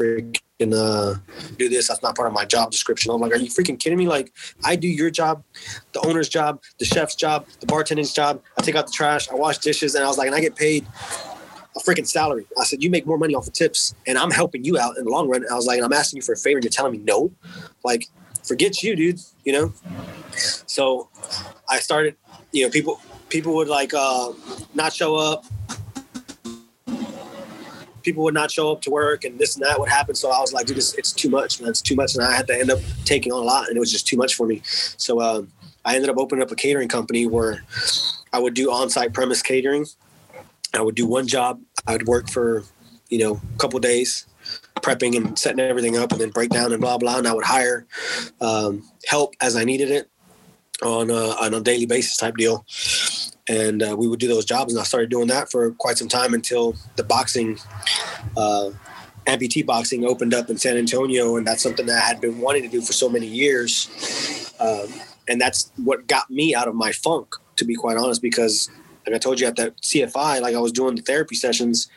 freaking 0.02 0.36
uh, 0.74 1.18
do 1.58 1.68
this. 1.68 1.88
That's 1.88 2.02
not 2.02 2.16
part 2.16 2.28
of 2.28 2.34
my 2.34 2.44
job 2.44 2.70
description. 2.70 3.12
I'm 3.12 3.20
like, 3.20 3.32
are 3.32 3.36
you 3.36 3.48
freaking 3.48 3.78
kidding 3.78 3.98
me? 3.98 4.06
Like, 4.06 4.32
I 4.64 4.76
do 4.76 4.88
your 4.88 5.10
job, 5.10 5.44
the 5.92 6.00
owner's 6.06 6.28
job, 6.28 6.62
the 6.78 6.84
chef's 6.84 7.14
job, 7.14 7.46
the 7.60 7.66
bartending's 7.66 8.12
job. 8.12 8.42
I 8.58 8.62
take 8.62 8.74
out 8.74 8.86
the 8.86 8.92
trash, 8.92 9.28
I 9.30 9.34
wash 9.34 9.58
dishes, 9.58 9.94
and 9.94 10.04
I 10.04 10.08
was 10.08 10.18
like, 10.18 10.26
and 10.26 10.34
I 10.34 10.40
get 10.40 10.56
paid 10.56 10.86
a 11.74 11.80
freaking 11.80 12.06
salary. 12.06 12.46
I 12.60 12.64
said, 12.64 12.82
you 12.82 12.90
make 12.90 13.06
more 13.06 13.18
money 13.18 13.34
off 13.34 13.46
of 13.46 13.52
tips, 13.52 13.94
and 14.06 14.18
I'm 14.18 14.30
helping 14.30 14.64
you 14.64 14.78
out 14.78 14.98
in 14.98 15.04
the 15.04 15.10
long 15.10 15.28
run. 15.28 15.44
I 15.50 15.54
was 15.54 15.66
like, 15.66 15.78
and 15.78 15.84
I'm 15.84 15.92
asking 15.92 16.18
you 16.18 16.22
for 16.22 16.32
a 16.32 16.36
favor, 16.36 16.58
and 16.58 16.64
you're 16.64 16.70
telling 16.70 16.92
me 16.92 16.98
no. 16.98 17.32
Like, 17.84 18.08
forget 18.42 18.82
you, 18.82 18.94
dude. 18.96 19.20
You 19.44 19.52
know. 19.52 19.72
So, 20.66 21.08
I 21.68 21.78
started. 21.78 22.16
You 22.52 22.64
know, 22.64 22.70
people 22.70 23.00
people 23.32 23.54
would 23.54 23.68
like 23.68 23.94
uh, 23.94 24.30
not 24.74 24.92
show 24.92 25.16
up 25.16 25.44
people 28.02 28.24
would 28.24 28.34
not 28.34 28.50
show 28.50 28.72
up 28.72 28.82
to 28.82 28.90
work 28.90 29.24
and 29.24 29.38
this 29.38 29.54
and 29.56 29.64
that 29.64 29.78
would 29.78 29.88
happen. 29.88 30.14
So 30.14 30.30
I 30.30 30.40
was 30.40 30.52
like, 30.52 30.66
dude, 30.66 30.76
it's, 30.76 30.92
it's 30.94 31.12
too 31.12 31.30
much, 31.30 31.60
man. 31.60 31.70
It's 31.70 31.80
too 31.80 31.94
much. 31.94 32.14
And 32.14 32.24
I 32.24 32.34
had 32.36 32.46
to 32.48 32.54
end 32.58 32.70
up 32.70 32.80
taking 33.04 33.32
on 33.32 33.42
a 33.42 33.44
lot 33.44 33.68
and 33.68 33.76
it 33.76 33.80
was 33.80 33.92
just 33.92 34.06
too 34.06 34.16
much 34.16 34.34
for 34.34 34.46
me. 34.46 34.60
So 34.64 35.20
uh, 35.20 35.42
I 35.84 35.94
ended 35.94 36.10
up 36.10 36.18
opening 36.18 36.42
up 36.42 36.50
a 36.50 36.56
catering 36.56 36.88
company 36.88 37.26
where 37.26 37.62
I 38.32 38.38
would 38.38 38.54
do 38.54 38.70
on-site 38.70 39.14
premise 39.14 39.42
catering. 39.42 39.86
I 40.74 40.80
would 40.80 40.94
do 40.94 41.06
one 41.06 41.26
job. 41.26 41.60
I 41.86 41.92
would 41.92 42.06
work 42.06 42.28
for, 42.28 42.64
you 43.08 43.18
know, 43.18 43.40
a 43.54 43.58
couple 43.58 43.78
days 43.78 44.26
prepping 44.76 45.16
and 45.16 45.38
setting 45.38 45.60
everything 45.60 45.96
up 45.96 46.12
and 46.12 46.20
then 46.20 46.30
break 46.30 46.50
down 46.50 46.72
and 46.72 46.80
blah, 46.80 46.98
blah. 46.98 47.18
And 47.18 47.28
I 47.28 47.32
would 47.32 47.44
hire 47.44 47.86
um, 48.40 48.82
help 49.06 49.34
as 49.40 49.54
I 49.54 49.64
needed 49.64 49.90
it 49.90 50.10
on 50.82 51.10
a, 51.10 51.30
on 51.40 51.54
a 51.54 51.60
daily 51.60 51.86
basis 51.86 52.16
type 52.16 52.36
deal 52.36 52.64
and 53.48 53.82
uh, 53.82 53.96
we 53.98 54.08
would 54.08 54.20
do 54.20 54.28
those 54.28 54.44
jobs. 54.44 54.72
And 54.72 54.80
I 54.80 54.84
started 54.84 55.10
doing 55.10 55.28
that 55.28 55.50
for 55.50 55.70
quite 55.72 55.98
some 55.98 56.08
time 56.08 56.34
until 56.34 56.76
the 56.96 57.04
boxing, 57.04 57.58
uh, 58.36 58.70
amputee 59.26 59.64
boxing, 59.64 60.04
opened 60.04 60.34
up 60.34 60.50
in 60.50 60.56
San 60.56 60.76
Antonio, 60.76 61.36
and 61.36 61.46
that's 61.46 61.62
something 61.62 61.86
that 61.86 62.02
I 62.02 62.06
had 62.06 62.20
been 62.20 62.40
wanting 62.40 62.62
to 62.62 62.68
do 62.68 62.80
for 62.80 62.92
so 62.92 63.08
many 63.08 63.26
years. 63.26 64.54
Um, 64.60 64.88
and 65.28 65.40
that's 65.40 65.72
what 65.76 66.06
got 66.06 66.30
me 66.30 66.54
out 66.54 66.68
of 66.68 66.74
my 66.74 66.92
funk, 66.92 67.34
to 67.56 67.64
be 67.64 67.74
quite 67.74 67.96
honest, 67.96 68.22
because 68.22 68.70
like 69.06 69.14
I 69.14 69.18
told 69.18 69.40
you 69.40 69.46
at 69.46 69.56
that 69.56 69.76
CFI, 69.80 70.40
like 70.40 70.54
I 70.54 70.58
was 70.58 70.72
doing 70.72 70.94
the 70.94 71.02
therapy 71.02 71.34
sessions, 71.34 71.88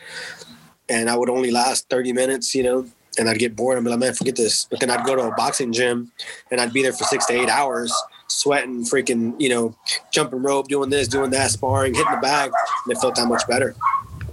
and 0.90 1.10
I 1.10 1.18
would 1.18 1.30
only 1.30 1.52
last 1.52 1.90
30 1.90 2.14
minutes, 2.14 2.54
you 2.54 2.64
know, 2.64 2.88
and 3.18 3.30
I'd 3.30 3.40
get 3.40 3.56
bored 3.56 3.82
be 3.84 3.90
like, 3.90 4.00
man, 4.00 4.14
forget 4.14 4.36
this. 4.36 4.66
But 4.70 4.80
then 4.80 4.90
I'd 4.90 5.06
go 5.06 5.16
to 5.16 5.24
a 5.24 5.36
boxing 5.36 5.72
gym 5.72 6.12
and 6.52 6.60
I'd 6.60 6.74
be 6.74 6.84
there 6.84 6.94
for 6.94 7.06
six 7.06 7.26
to 7.28 7.34
eight 7.34 7.50
hours 7.50 7.94
sweating, 8.28 8.84
freaking, 8.84 9.40
you 9.40 9.50
know, 9.50 9.76
jumping 10.12 10.42
rope, 10.42 10.68
doing 10.68 10.90
this, 10.90 11.08
doing 11.08 11.32
that, 11.32 11.52
sparring, 11.52 11.94
hitting 11.94 12.12
the 12.12 12.18
bag, 12.18 12.52
and 12.86 12.96
it 12.96 13.00
felt 13.00 13.16
that 13.16 13.28
much 13.28 13.48
better. 13.48 13.76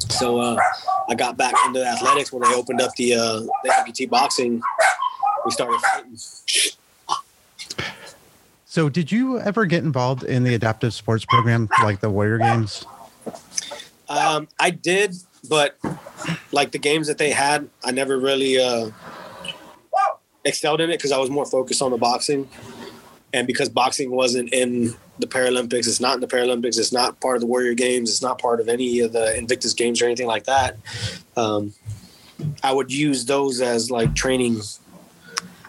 So 0.08 0.38
uh, 0.38 0.56
I 1.08 1.14
got 1.14 1.36
back 1.36 1.54
into 1.66 1.84
athletics 1.84 2.32
when 2.32 2.42
they 2.42 2.54
opened 2.54 2.80
up 2.80 2.94
the 2.96 3.14
uh, 3.14 3.40
the 3.64 3.70
amputee 3.70 4.08
boxing. 4.08 4.62
We 5.44 5.50
started 5.50 5.80
fighting. 5.80 6.16
So, 8.64 8.88
did 8.88 9.12
you 9.12 9.38
ever 9.38 9.66
get 9.66 9.84
involved 9.84 10.22
in 10.22 10.44
the 10.44 10.54
adaptive 10.54 10.94
sports 10.94 11.26
program, 11.26 11.68
like 11.82 12.00
the 12.00 12.08
Warrior 12.08 12.38
Games? 12.38 12.86
Um, 14.08 14.48
I 14.58 14.70
did, 14.70 15.14
but 15.48 15.76
like 16.52 16.72
the 16.72 16.78
games 16.78 17.06
that 17.08 17.18
they 17.18 17.30
had, 17.30 17.68
I 17.84 17.90
never 17.90 18.18
really 18.18 18.58
uh, 18.58 18.90
excelled 20.44 20.80
in 20.80 20.90
it 20.90 20.96
because 20.96 21.12
I 21.12 21.18
was 21.18 21.28
more 21.28 21.44
focused 21.44 21.82
on 21.82 21.90
the 21.90 21.98
boxing 21.98 22.48
and 23.32 23.46
because 23.46 23.68
boxing 23.68 24.10
wasn't 24.10 24.52
in 24.52 24.94
the 25.18 25.26
Paralympics, 25.26 25.86
it's 25.86 26.00
not 26.00 26.14
in 26.14 26.20
the 26.20 26.26
Paralympics, 26.26 26.78
it's 26.78 26.92
not 26.92 27.20
part 27.20 27.36
of 27.36 27.40
the 27.40 27.46
Warrior 27.46 27.74
Games, 27.74 28.10
it's 28.10 28.22
not 28.22 28.40
part 28.40 28.60
of 28.60 28.68
any 28.68 29.00
of 29.00 29.12
the 29.12 29.36
Invictus 29.36 29.72
Games 29.72 30.02
or 30.02 30.06
anything 30.06 30.26
like 30.26 30.44
that. 30.44 30.76
Um, 31.36 31.72
I 32.62 32.72
would 32.72 32.92
use 32.92 33.24
those 33.24 33.60
as 33.60 33.90
like 33.90 34.14
training, 34.14 34.60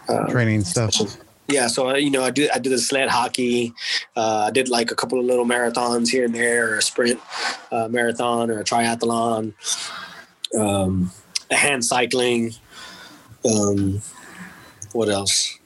uh, 0.09 0.27
training 0.27 0.63
stuff. 0.63 1.17
Yeah, 1.47 1.67
so 1.67 1.89
uh, 1.89 1.95
you 1.95 2.09
know, 2.09 2.23
I 2.23 2.31
did 2.31 2.49
I 2.51 2.57
did 2.57 2.71
the 2.71 2.77
sled 2.77 3.09
hockey. 3.09 3.73
Uh, 4.15 4.45
I 4.47 4.51
did 4.51 4.69
like 4.69 4.91
a 4.91 4.95
couple 4.95 5.19
of 5.19 5.25
little 5.25 5.45
marathons 5.45 6.09
here 6.09 6.25
and 6.25 6.33
there, 6.33 6.71
or 6.71 6.77
a 6.77 6.81
sprint 6.81 7.19
uh, 7.71 7.87
marathon, 7.89 8.49
or 8.49 8.59
a 8.59 8.63
triathlon, 8.63 9.53
um, 10.57 11.11
a 11.51 11.55
hand 11.55 11.83
cycling. 11.85 12.53
Um, 13.45 14.01
what 14.93 15.09
else? 15.09 15.59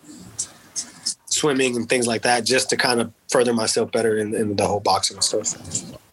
Swimming 1.37 1.75
and 1.75 1.87
things 1.87 2.07
like 2.07 2.23
that 2.23 2.45
just 2.45 2.69
to 2.69 2.77
kind 2.77 2.99
of 2.99 3.11
further 3.29 3.53
myself 3.53 3.91
better 3.91 4.17
in, 4.17 4.33
in 4.33 4.55
the 4.55 4.65
whole 4.65 4.79
boxing 4.79 5.21
stuff. 5.21 5.55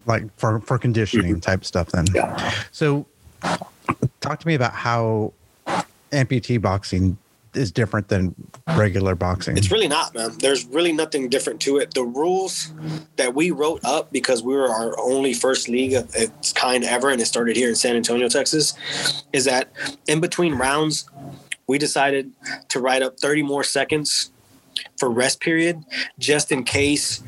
Like 0.06 0.24
for, 0.38 0.60
for 0.60 0.78
conditioning 0.78 1.32
mm-hmm. 1.32 1.40
type 1.40 1.64
stuff 1.64 1.88
then. 1.88 2.06
Yeah. 2.14 2.52
So 2.72 3.06
talk 4.20 4.40
to 4.40 4.46
me 4.46 4.54
about 4.54 4.72
how 4.72 5.32
amputee 6.12 6.60
boxing 6.60 7.16
is 7.54 7.70
different 7.70 8.08
than 8.08 8.34
regular 8.76 9.14
boxing. 9.14 9.56
It's 9.56 9.70
really 9.70 9.88
not, 9.88 10.14
man. 10.14 10.36
There's 10.38 10.66
really 10.66 10.92
nothing 10.92 11.28
different 11.28 11.60
to 11.62 11.78
it. 11.78 11.94
The 11.94 12.02
rules 12.02 12.72
that 13.16 13.34
we 13.34 13.50
wrote 13.50 13.84
up 13.84 14.12
because 14.12 14.42
we 14.42 14.54
were 14.54 14.68
our 14.68 14.98
only 14.98 15.34
first 15.34 15.68
league 15.68 15.94
of 15.94 16.14
its 16.14 16.52
kind 16.52 16.84
ever, 16.84 17.10
and 17.10 17.20
it 17.20 17.26
started 17.26 17.56
here 17.56 17.68
in 17.68 17.76
San 17.76 17.96
Antonio, 17.96 18.28
Texas, 18.28 18.74
is 19.32 19.44
that 19.44 19.70
in 20.08 20.20
between 20.20 20.54
rounds, 20.54 21.08
we 21.66 21.78
decided 21.78 22.32
to 22.68 22.80
write 22.80 23.02
up 23.02 23.18
30 23.18 23.42
more 23.42 23.64
seconds 23.64 24.30
for 24.98 25.10
rest 25.10 25.40
period, 25.40 25.84
just 26.18 26.52
in 26.52 26.64
case 26.64 27.22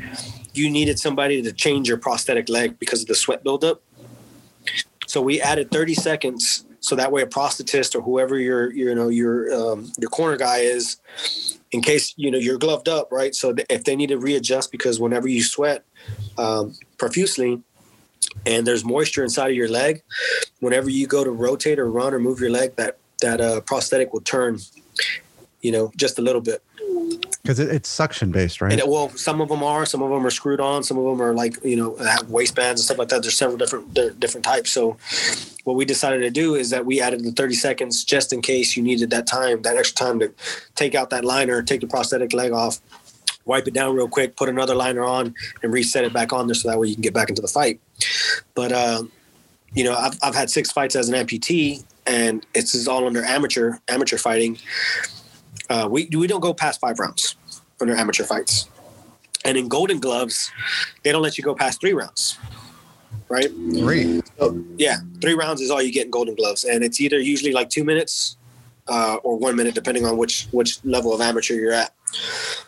you 0.52 0.70
needed 0.70 0.98
somebody 0.98 1.42
to 1.42 1.52
change 1.52 1.88
your 1.88 1.98
prosthetic 1.98 2.48
leg 2.48 2.78
because 2.78 3.02
of 3.02 3.08
the 3.08 3.14
sweat 3.14 3.44
buildup. 3.44 3.82
So 5.06 5.20
we 5.20 5.40
added 5.40 5.70
30 5.70 5.94
seconds, 5.94 6.64
so 6.80 6.96
that 6.96 7.12
way 7.12 7.22
a 7.22 7.26
prosthetist 7.26 7.94
or 7.94 8.00
whoever 8.00 8.38
your 8.38 8.72
you 8.72 8.94
know 8.94 9.08
your 9.08 9.52
um, 9.54 9.92
your 9.98 10.10
corner 10.10 10.36
guy 10.36 10.58
is, 10.58 10.98
in 11.72 11.80
case 11.80 12.14
you 12.16 12.30
know 12.30 12.38
you're 12.38 12.58
gloved 12.58 12.88
up, 12.88 13.12
right? 13.12 13.34
So 13.34 13.54
if 13.70 13.84
they 13.84 13.96
need 13.96 14.08
to 14.08 14.18
readjust 14.18 14.72
because 14.72 14.98
whenever 14.98 15.28
you 15.28 15.42
sweat 15.42 15.84
um, 16.38 16.74
profusely, 16.98 17.62
and 18.44 18.66
there's 18.66 18.84
moisture 18.84 19.22
inside 19.22 19.50
of 19.50 19.56
your 19.56 19.68
leg. 19.68 20.02
Whenever 20.60 20.88
you 20.90 21.06
go 21.06 21.24
to 21.24 21.30
rotate 21.30 21.78
or 21.78 21.90
run 21.90 22.14
or 22.14 22.18
move 22.18 22.40
your 22.40 22.50
leg, 22.50 22.76
that 22.76 22.98
that 23.22 23.40
uh, 23.40 23.60
prosthetic 23.62 24.12
will 24.12 24.20
turn, 24.20 24.58
you 25.62 25.72
know, 25.72 25.90
just 25.96 26.18
a 26.18 26.22
little 26.22 26.42
bit. 26.42 26.62
Because 27.46 27.60
it, 27.60 27.70
it's 27.70 27.88
suction 27.88 28.32
based, 28.32 28.60
right? 28.60 28.78
It, 28.78 28.88
well, 28.88 29.10
some 29.10 29.40
of 29.40 29.48
them 29.48 29.62
are, 29.62 29.86
some 29.86 30.02
of 30.02 30.10
them 30.10 30.26
are 30.26 30.30
screwed 30.30 30.60
on, 30.60 30.82
some 30.82 30.98
of 30.98 31.04
them 31.04 31.22
are 31.22 31.32
like 31.32 31.62
you 31.64 31.76
know 31.76 31.96
have 31.96 32.28
waistbands 32.28 32.80
and 32.80 32.84
stuff 32.84 32.98
like 32.98 33.08
that. 33.08 33.22
There's 33.22 33.36
several 33.36 33.56
different 33.56 33.94
different 34.18 34.44
types. 34.44 34.70
So 34.70 34.96
what 35.64 35.76
we 35.76 35.84
decided 35.84 36.20
to 36.20 36.30
do 36.30 36.54
is 36.54 36.70
that 36.70 36.84
we 36.84 37.00
added 37.00 37.22
the 37.24 37.32
30 37.32 37.54
seconds 37.54 38.04
just 38.04 38.32
in 38.32 38.42
case 38.42 38.76
you 38.76 38.82
needed 38.82 39.10
that 39.10 39.26
time, 39.26 39.62
that 39.62 39.76
extra 39.76 40.06
time 40.06 40.18
to 40.20 40.32
take 40.74 40.94
out 40.94 41.10
that 41.10 41.24
liner, 41.24 41.62
take 41.62 41.80
the 41.80 41.86
prosthetic 41.86 42.32
leg 42.32 42.52
off, 42.52 42.80
wipe 43.44 43.66
it 43.66 43.74
down 43.74 43.94
real 43.94 44.08
quick, 44.08 44.36
put 44.36 44.48
another 44.48 44.74
liner 44.74 45.04
on, 45.04 45.34
and 45.62 45.72
reset 45.72 46.04
it 46.04 46.12
back 46.12 46.32
on 46.32 46.46
there 46.46 46.54
so 46.54 46.68
that 46.68 46.78
way 46.78 46.88
you 46.88 46.94
can 46.94 47.02
get 47.02 47.14
back 47.14 47.28
into 47.28 47.42
the 47.42 47.48
fight. 47.48 47.80
But 48.54 48.72
uh, 48.72 49.04
you 49.74 49.84
know, 49.84 49.94
I've 49.94 50.18
I've 50.22 50.34
had 50.34 50.50
six 50.50 50.72
fights 50.72 50.96
as 50.96 51.08
an 51.08 51.14
amputee, 51.14 51.84
and 52.06 52.44
it's 52.54 52.86
all 52.88 53.06
under 53.06 53.22
amateur 53.24 53.78
amateur 53.88 54.18
fighting. 54.18 54.58
Uh, 55.68 55.88
we 55.90 56.08
we 56.12 56.26
don't 56.26 56.40
go 56.40 56.54
past 56.54 56.80
five 56.80 56.98
rounds 56.98 57.36
under 57.80 57.94
amateur 57.94 58.24
fights, 58.24 58.68
and 59.44 59.56
in 59.56 59.68
Golden 59.68 59.98
Gloves, 59.98 60.50
they 61.02 61.12
don't 61.12 61.22
let 61.22 61.36
you 61.38 61.44
go 61.44 61.54
past 61.54 61.80
three 61.80 61.92
rounds. 61.92 62.38
Right? 63.28 63.50
Three. 63.50 64.22
So, 64.38 64.62
yeah, 64.78 64.98
three 65.20 65.34
rounds 65.34 65.60
is 65.60 65.70
all 65.70 65.82
you 65.82 65.92
get 65.92 66.04
in 66.04 66.10
Golden 66.10 66.36
Gloves, 66.36 66.64
and 66.64 66.84
it's 66.84 67.00
either 67.00 67.18
usually 67.18 67.52
like 67.52 67.70
two 67.70 67.82
minutes 67.82 68.36
uh, 68.86 69.16
or 69.24 69.36
one 69.36 69.56
minute, 69.56 69.74
depending 69.74 70.04
on 70.04 70.16
which 70.16 70.46
which 70.52 70.84
level 70.84 71.12
of 71.12 71.20
amateur 71.20 71.54
you're 71.54 71.72
at. 71.72 71.92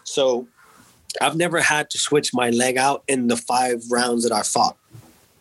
So, 0.03 0.49
I've 1.21 1.37
never 1.37 1.61
had 1.61 1.91
to 1.91 1.99
switch 1.99 2.35
my 2.35 2.51
leg 2.51 2.77
out 2.77 3.05
in 3.07 3.29
the 3.29 3.37
five 3.37 3.83
rounds 3.91 4.25
that 4.25 4.33
I 4.33 4.43
fought 4.43 4.77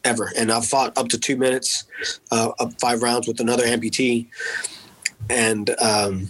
ever, 0.03 0.31
and 0.37 0.51
I've 0.51 0.65
fought 0.65 0.97
up 0.97 1.09
to 1.09 1.17
two 1.17 1.35
minutes, 1.35 1.85
uh, 2.31 2.51
up 2.59 2.79
five 2.79 3.01
rounds 3.01 3.27
with 3.27 3.39
another 3.39 3.63
amputee, 3.65 4.27
and 5.29 5.69
um, 5.79 6.29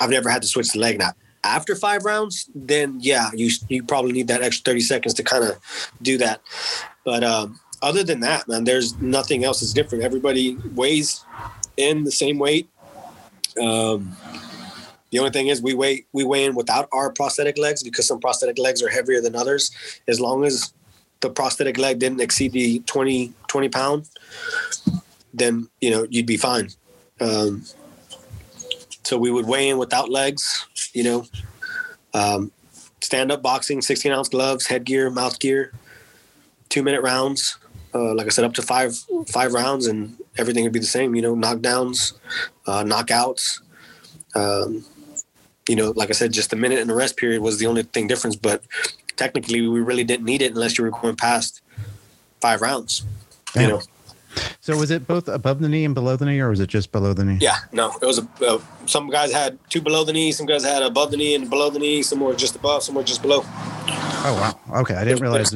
I've 0.00 0.10
never 0.10 0.28
had 0.28 0.42
to 0.42 0.48
switch 0.48 0.72
the 0.72 0.78
leg. 0.78 0.98
Now, 0.98 1.12
after 1.44 1.74
five 1.74 2.04
rounds, 2.04 2.48
then 2.54 2.98
yeah, 3.00 3.30
you 3.34 3.50
you 3.68 3.82
probably 3.82 4.12
need 4.12 4.28
that 4.28 4.42
extra 4.42 4.64
thirty 4.64 4.80
seconds 4.80 5.14
to 5.14 5.22
kind 5.22 5.44
of 5.44 5.58
do 6.00 6.18
that. 6.18 6.40
But 7.04 7.24
um, 7.24 7.58
other 7.80 8.04
than 8.04 8.20
that, 8.20 8.46
man, 8.48 8.64
there's 8.64 8.96
nothing 9.00 9.44
else 9.44 9.60
that's 9.60 9.72
different. 9.72 10.04
Everybody 10.04 10.56
weighs 10.74 11.24
in 11.76 12.04
the 12.04 12.12
same 12.12 12.38
weight. 12.38 12.68
Um, 13.60 14.16
the 15.10 15.18
only 15.18 15.30
thing 15.30 15.48
is 15.48 15.60
we 15.60 15.74
weigh 15.74 16.06
we 16.12 16.24
weigh 16.24 16.44
in 16.44 16.54
without 16.54 16.88
our 16.92 17.12
prosthetic 17.12 17.58
legs 17.58 17.82
because 17.82 18.06
some 18.06 18.20
prosthetic 18.20 18.58
legs 18.58 18.82
are 18.82 18.88
heavier 18.88 19.20
than 19.20 19.34
others. 19.36 19.70
As 20.08 20.20
long 20.20 20.44
as 20.44 20.72
the 21.20 21.30
prosthetic 21.30 21.76
leg 21.76 21.98
didn't 21.98 22.20
exceed 22.20 22.52
the 22.52 22.80
20, 22.80 23.32
20 23.46 23.68
pound, 23.68 24.08
then 25.34 25.68
you 25.80 25.90
know 25.90 26.06
you'd 26.08 26.26
be 26.26 26.36
fine. 26.36 26.70
Um, 27.20 27.64
so 29.04 29.16
we 29.18 29.30
would 29.30 29.46
weigh 29.46 29.68
in 29.68 29.78
without 29.78 30.08
legs, 30.08 30.66
you 30.92 31.02
know, 31.02 31.26
um, 32.14 32.52
stand 33.00 33.32
up 33.32 33.42
boxing, 33.42 33.82
16 33.82 34.12
ounce 34.12 34.28
gloves, 34.28 34.66
headgear, 34.66 35.10
mouth 35.10 35.38
gear, 35.38 35.72
two 36.68 36.82
minute 36.82 37.02
rounds. 37.02 37.58
Uh, 37.94 38.14
like 38.14 38.26
I 38.26 38.30
said, 38.30 38.44
up 38.44 38.54
to 38.54 38.62
five 38.62 38.96
five 39.28 39.52
rounds, 39.52 39.86
and 39.86 40.16
everything 40.38 40.64
would 40.64 40.72
be 40.72 40.78
the 40.78 40.86
same. 40.86 41.14
You 41.14 41.20
know, 41.20 41.36
knockdowns, 41.36 42.14
uh, 42.66 42.84
knockouts. 42.84 43.60
Um, 44.34 44.84
you 45.68 45.76
know, 45.76 45.90
like 45.90 46.08
I 46.08 46.12
said, 46.12 46.32
just 46.32 46.52
a 46.54 46.56
minute 46.56 46.78
and 46.78 46.88
the 46.88 46.94
rest 46.94 47.18
period 47.18 47.42
was 47.42 47.58
the 47.58 47.66
only 47.66 47.82
thing 47.82 48.06
difference. 48.06 48.34
But 48.34 48.62
technically, 49.16 49.66
we 49.68 49.80
really 49.80 50.04
didn't 50.04 50.24
need 50.24 50.40
it 50.40 50.52
unless 50.52 50.78
you 50.78 50.84
were 50.84 50.90
going 50.90 51.16
past 51.16 51.60
five 52.40 52.62
rounds. 52.62 53.04
You 53.54 53.68
know. 53.68 53.82
So 54.60 54.76
was 54.76 54.90
it 54.90 55.06
both 55.06 55.28
above 55.28 55.60
the 55.60 55.68
knee 55.68 55.84
and 55.84 55.94
below 55.94 56.16
the 56.16 56.24
knee, 56.24 56.40
or 56.40 56.50
was 56.50 56.60
it 56.60 56.68
just 56.68 56.92
below 56.92 57.12
the 57.12 57.24
knee? 57.24 57.38
Yeah, 57.40 57.56
no, 57.72 57.92
it 58.00 58.06
was 58.06 58.18
a. 58.18 58.28
Uh, 58.40 58.60
some 58.86 59.10
guys 59.10 59.32
had 59.32 59.58
two 59.70 59.80
below 59.80 60.04
the 60.04 60.12
knee, 60.12 60.32
some 60.32 60.46
guys 60.46 60.64
had 60.64 60.82
above 60.82 61.10
the 61.10 61.16
knee 61.16 61.34
and 61.34 61.48
below 61.50 61.70
the 61.70 61.78
knee, 61.78 62.02
some 62.02 62.20
were 62.20 62.34
just 62.34 62.56
above, 62.56 62.82
some 62.82 62.94
were 62.94 63.02
just 63.02 63.22
below. 63.22 63.42
Oh 63.44 64.56
wow, 64.70 64.80
okay, 64.80 64.94
I 64.94 65.04
didn't 65.04 65.20
realize. 65.22 65.54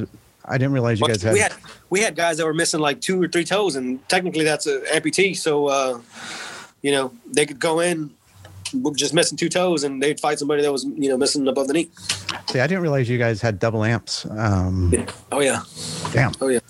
I 0.48 0.58
didn't 0.58 0.72
realize 0.72 1.00
you 1.00 1.08
guys 1.08 1.22
had. 1.22 1.32
We 1.32 1.40
had 1.40 1.52
we 1.90 2.00
had 2.00 2.16
guys 2.16 2.36
that 2.38 2.46
were 2.46 2.54
missing 2.54 2.80
like 2.80 3.00
two 3.00 3.22
or 3.22 3.28
three 3.28 3.44
toes, 3.44 3.76
and 3.76 4.06
technically 4.08 4.44
that's 4.44 4.66
an 4.66 4.82
amputee. 4.92 5.36
So, 5.36 5.66
uh, 5.66 6.00
you 6.82 6.92
know, 6.92 7.12
they 7.26 7.46
could 7.46 7.58
go 7.58 7.80
in 7.80 8.10
just 8.94 9.14
missing 9.14 9.36
two 9.36 9.48
toes, 9.48 9.84
and 9.84 10.02
they'd 10.02 10.20
fight 10.20 10.38
somebody 10.38 10.62
that 10.62 10.72
was 10.72 10.84
you 10.84 11.08
know 11.08 11.16
missing 11.16 11.46
above 11.48 11.68
the 11.68 11.74
knee. 11.74 11.90
See, 12.48 12.60
I 12.60 12.66
didn't 12.66 12.82
realize 12.82 13.08
you 13.08 13.18
guys 13.18 13.40
had 13.40 13.58
double 13.58 13.84
amps. 13.84 14.26
Um, 14.30 14.92
yeah. 14.92 15.06
Oh 15.32 15.40
yeah. 15.40 15.62
Damn. 16.12 16.32
Oh 16.40 16.48
yeah. 16.48 16.60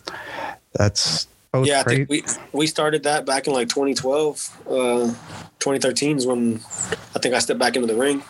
That's 0.73 1.27
yeah. 1.65 1.83
Think 1.83 2.09
we 2.09 2.25
we 2.53 2.67
started 2.67 3.03
that 3.05 3.25
back 3.27 3.47
in 3.47 3.53
like 3.53 3.69
2012, 3.69 4.63
uh, 4.69 4.73
2013 5.59 6.19
is 6.19 6.27
when 6.27 6.61
I 7.15 7.19
think 7.19 7.35
I 7.35 7.39
stepped 7.39 7.61
back 7.61 7.77
into 7.77 7.87
the 7.87 7.95
ring. 7.95 8.23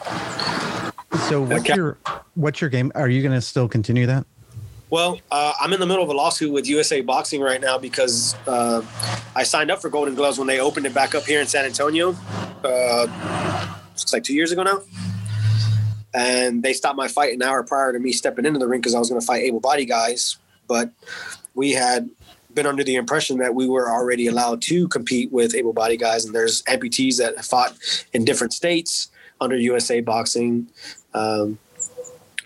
So 1.29 1.43
what's 1.43 1.69
your 1.69 1.99
what's 2.35 2.61
your 2.61 2.71
game? 2.71 2.93
Are 2.95 3.09
you 3.09 3.23
going 3.23 3.35
to 3.35 3.41
still 3.41 3.69
continue 3.69 4.07
that? 4.07 4.27
Well, 4.89 5.21
uh, 5.33 5.53
I'm 5.61 5.73
in 5.73 5.81
the 5.81 5.87
middle 5.87 6.05
of 6.05 6.11
a 6.11 6.13
lawsuit 6.13 6.53
with 6.53 6.69
USA 6.69 7.01
Boxing 7.01 7.41
right 7.41 7.61
now 7.61 7.77
because 7.77 8.37
uh, 8.47 8.83
I 9.35 9.43
signed 9.43 9.71
up 9.71 9.83
for 9.83 9.91
Golden 9.91 10.15
Gloves 10.15 10.39
when 10.39 10.47
they 10.47 10.61
opened 10.61 10.87
it 10.87 10.95
back 10.95 11.15
up 11.15 11.25
here 11.25 11.41
in 11.41 11.49
San 11.49 11.65
Antonio. 11.65 12.15
Uh, 12.63 13.77
it's 13.93 14.13
like 14.13 14.23
two 14.23 14.35
years 14.35 14.53
ago 14.53 14.63
now. 14.63 14.83
And 16.15 16.63
they 16.63 16.73
stopped 16.73 16.97
my 16.97 17.09
fight 17.09 17.35
an 17.35 17.43
hour 17.43 17.63
prior 17.65 17.93
to 17.93 17.99
me 17.99 18.13
stepping 18.13 18.47
into 18.47 18.61
the 18.61 18.69
ring 18.69 18.81
because 18.81 18.95
I 18.95 18.99
was 19.01 19.09
going 19.09 19.21
to 19.21 19.27
fight 19.27 19.43
able 19.43 19.61
body 19.61 19.85
guys. 19.85 20.39
But 20.69 20.93
we 21.55 21.73
had 21.73 22.09
been 22.57 22.67
under 22.67 22.83
the 22.83 22.97
impression 22.97 23.39
that 23.39 23.55
we 23.55 23.69
were 23.69 23.89
already 23.89 24.27
allowed 24.27 24.61
to 24.63 24.89
compete 24.89 25.31
with 25.31 25.55
able 25.55 25.73
bodied 25.73 26.01
guys. 26.01 26.25
And 26.25 26.35
there's 26.35 26.63
amputees 26.65 27.19
that 27.19 27.45
fought 27.45 27.77
in 28.13 28.25
different 28.25 28.53
states 28.53 29.09
under 29.41 29.57
USA 29.57 30.01
Boxing. 30.01 30.69
Um, 31.15 31.59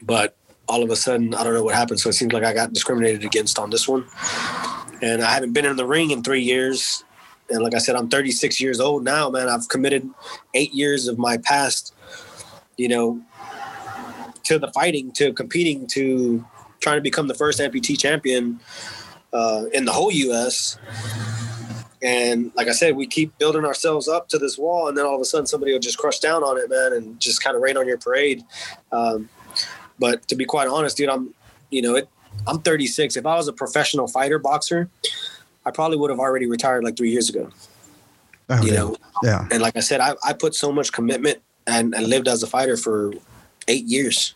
but 0.03 0.37
all 0.69 0.83
of 0.83 0.91
a 0.91 0.97
sudden, 0.97 1.35
I 1.35 1.45
don't 1.45 1.55
know 1.55 1.63
what 1.63 1.75
happened. 1.75 2.01
So 2.01 2.11
it 2.11 2.15
seems 2.15 2.33
like 2.33 2.45
I 2.45 2.53
got 2.53 2.73
discriminated 2.75 3.25
against 3.25 3.59
on 3.59 3.71
this 3.71 3.89
one. 3.89 4.05
And 5.01 5.23
I 5.23 5.31
haven't 5.31 5.53
been 5.53 5.65
in 5.65 5.77
the 5.77 5.87
ring 5.87 6.11
in 6.11 6.23
three 6.23 6.43
years. 6.43 7.05
And 7.49 7.63
like 7.63 7.75
I 7.75 7.79
said, 7.79 7.97
I'm 7.97 8.09
36 8.09 8.61
years 8.61 8.81
old 8.81 9.03
now, 9.05 9.31
man. 9.31 9.49
I've 9.49 9.69
committed 9.69 10.09
eight 10.55 10.75
years 10.75 11.09
of 11.09 11.19
my 11.19 11.39
past, 11.39 11.95
you 12.77 12.89
know, 12.89 13.21
to 14.45 14.59
the 14.59 14.71
fighting, 14.73 15.13
to 15.13 15.33
competing, 15.33 15.87
to 15.89 16.45
trying 16.81 16.97
to 16.97 17.03
become 17.03 17.29
the 17.29 17.35
first 17.35 17.61
amputee 17.61 17.99
champion 17.99 18.61
uh, 19.33 19.65
in 19.73 19.85
the 19.85 19.93
whole 19.93 20.11
U.S. 20.11 20.79
And 22.03 22.51
like 22.55 22.69
I 22.69 22.73
said, 22.73 22.97
we 22.97 23.07
keep 23.07 23.37
building 23.39 23.65
ourselves 23.65 24.09
up 24.09 24.29
to 24.29 24.39
this 24.39 24.57
wall, 24.57 24.89
and 24.89 24.97
then 24.97 25.05
all 25.05 25.15
of 25.15 25.21
a 25.21 25.25
sudden 25.25 25.47
somebody 25.47 25.73
will 25.73 25.81
just 25.81 25.99
crush 25.99 26.19
down 26.19 26.43
on 26.43 26.57
it, 26.59 26.71
man, 26.71 26.93
and 26.93 27.21
just 27.21 27.43
kind 27.43 27.57
of 27.57 27.63
rain 27.63 27.77
on 27.77 27.87
your 27.87 27.99
parade. 27.99 28.43
Um, 28.91 29.29
but 29.99 30.27
to 30.29 30.35
be 30.35 30.45
quite 30.47 30.69
honest, 30.69 30.97
dude, 30.97 31.11
I'm, 31.11 31.35
you 31.71 31.83
know, 31.83 31.97
it, 31.97 32.09
I'm 32.47 32.61
36. 32.61 33.17
If 33.17 33.27
I 33.27 33.37
was 33.37 33.49
a 33.49 33.53
professional 33.53 34.09
fighter 34.09 34.39
boxer, 34.39 34.89
I 35.67 35.71
probably 35.71 35.99
would 35.99 36.11
have 36.11 36.19
already 36.19 36.47
retired 36.47 36.85
like 36.85 36.97
three 36.97 37.11
years 37.11 37.29
ago. 37.29 37.51
Oh, 38.49 38.63
You 38.63 38.73
know, 38.73 38.97
yeah. 39.23 39.47
and 39.51 39.61
like 39.63 39.77
I 39.77 39.81
said, 39.81 40.01
I, 40.01 40.15
I 40.25 40.33
put 40.33 40.55
so 40.55 40.73
much 40.73 40.93
commitment 40.93 41.41
and, 41.67 41.95
and 41.95 42.07
lived 42.09 42.29
as 42.29 42.43
a 42.43 42.47
fighter 42.47 42.77
for 42.77 43.13
eight 43.69 43.85
years. 43.85 44.35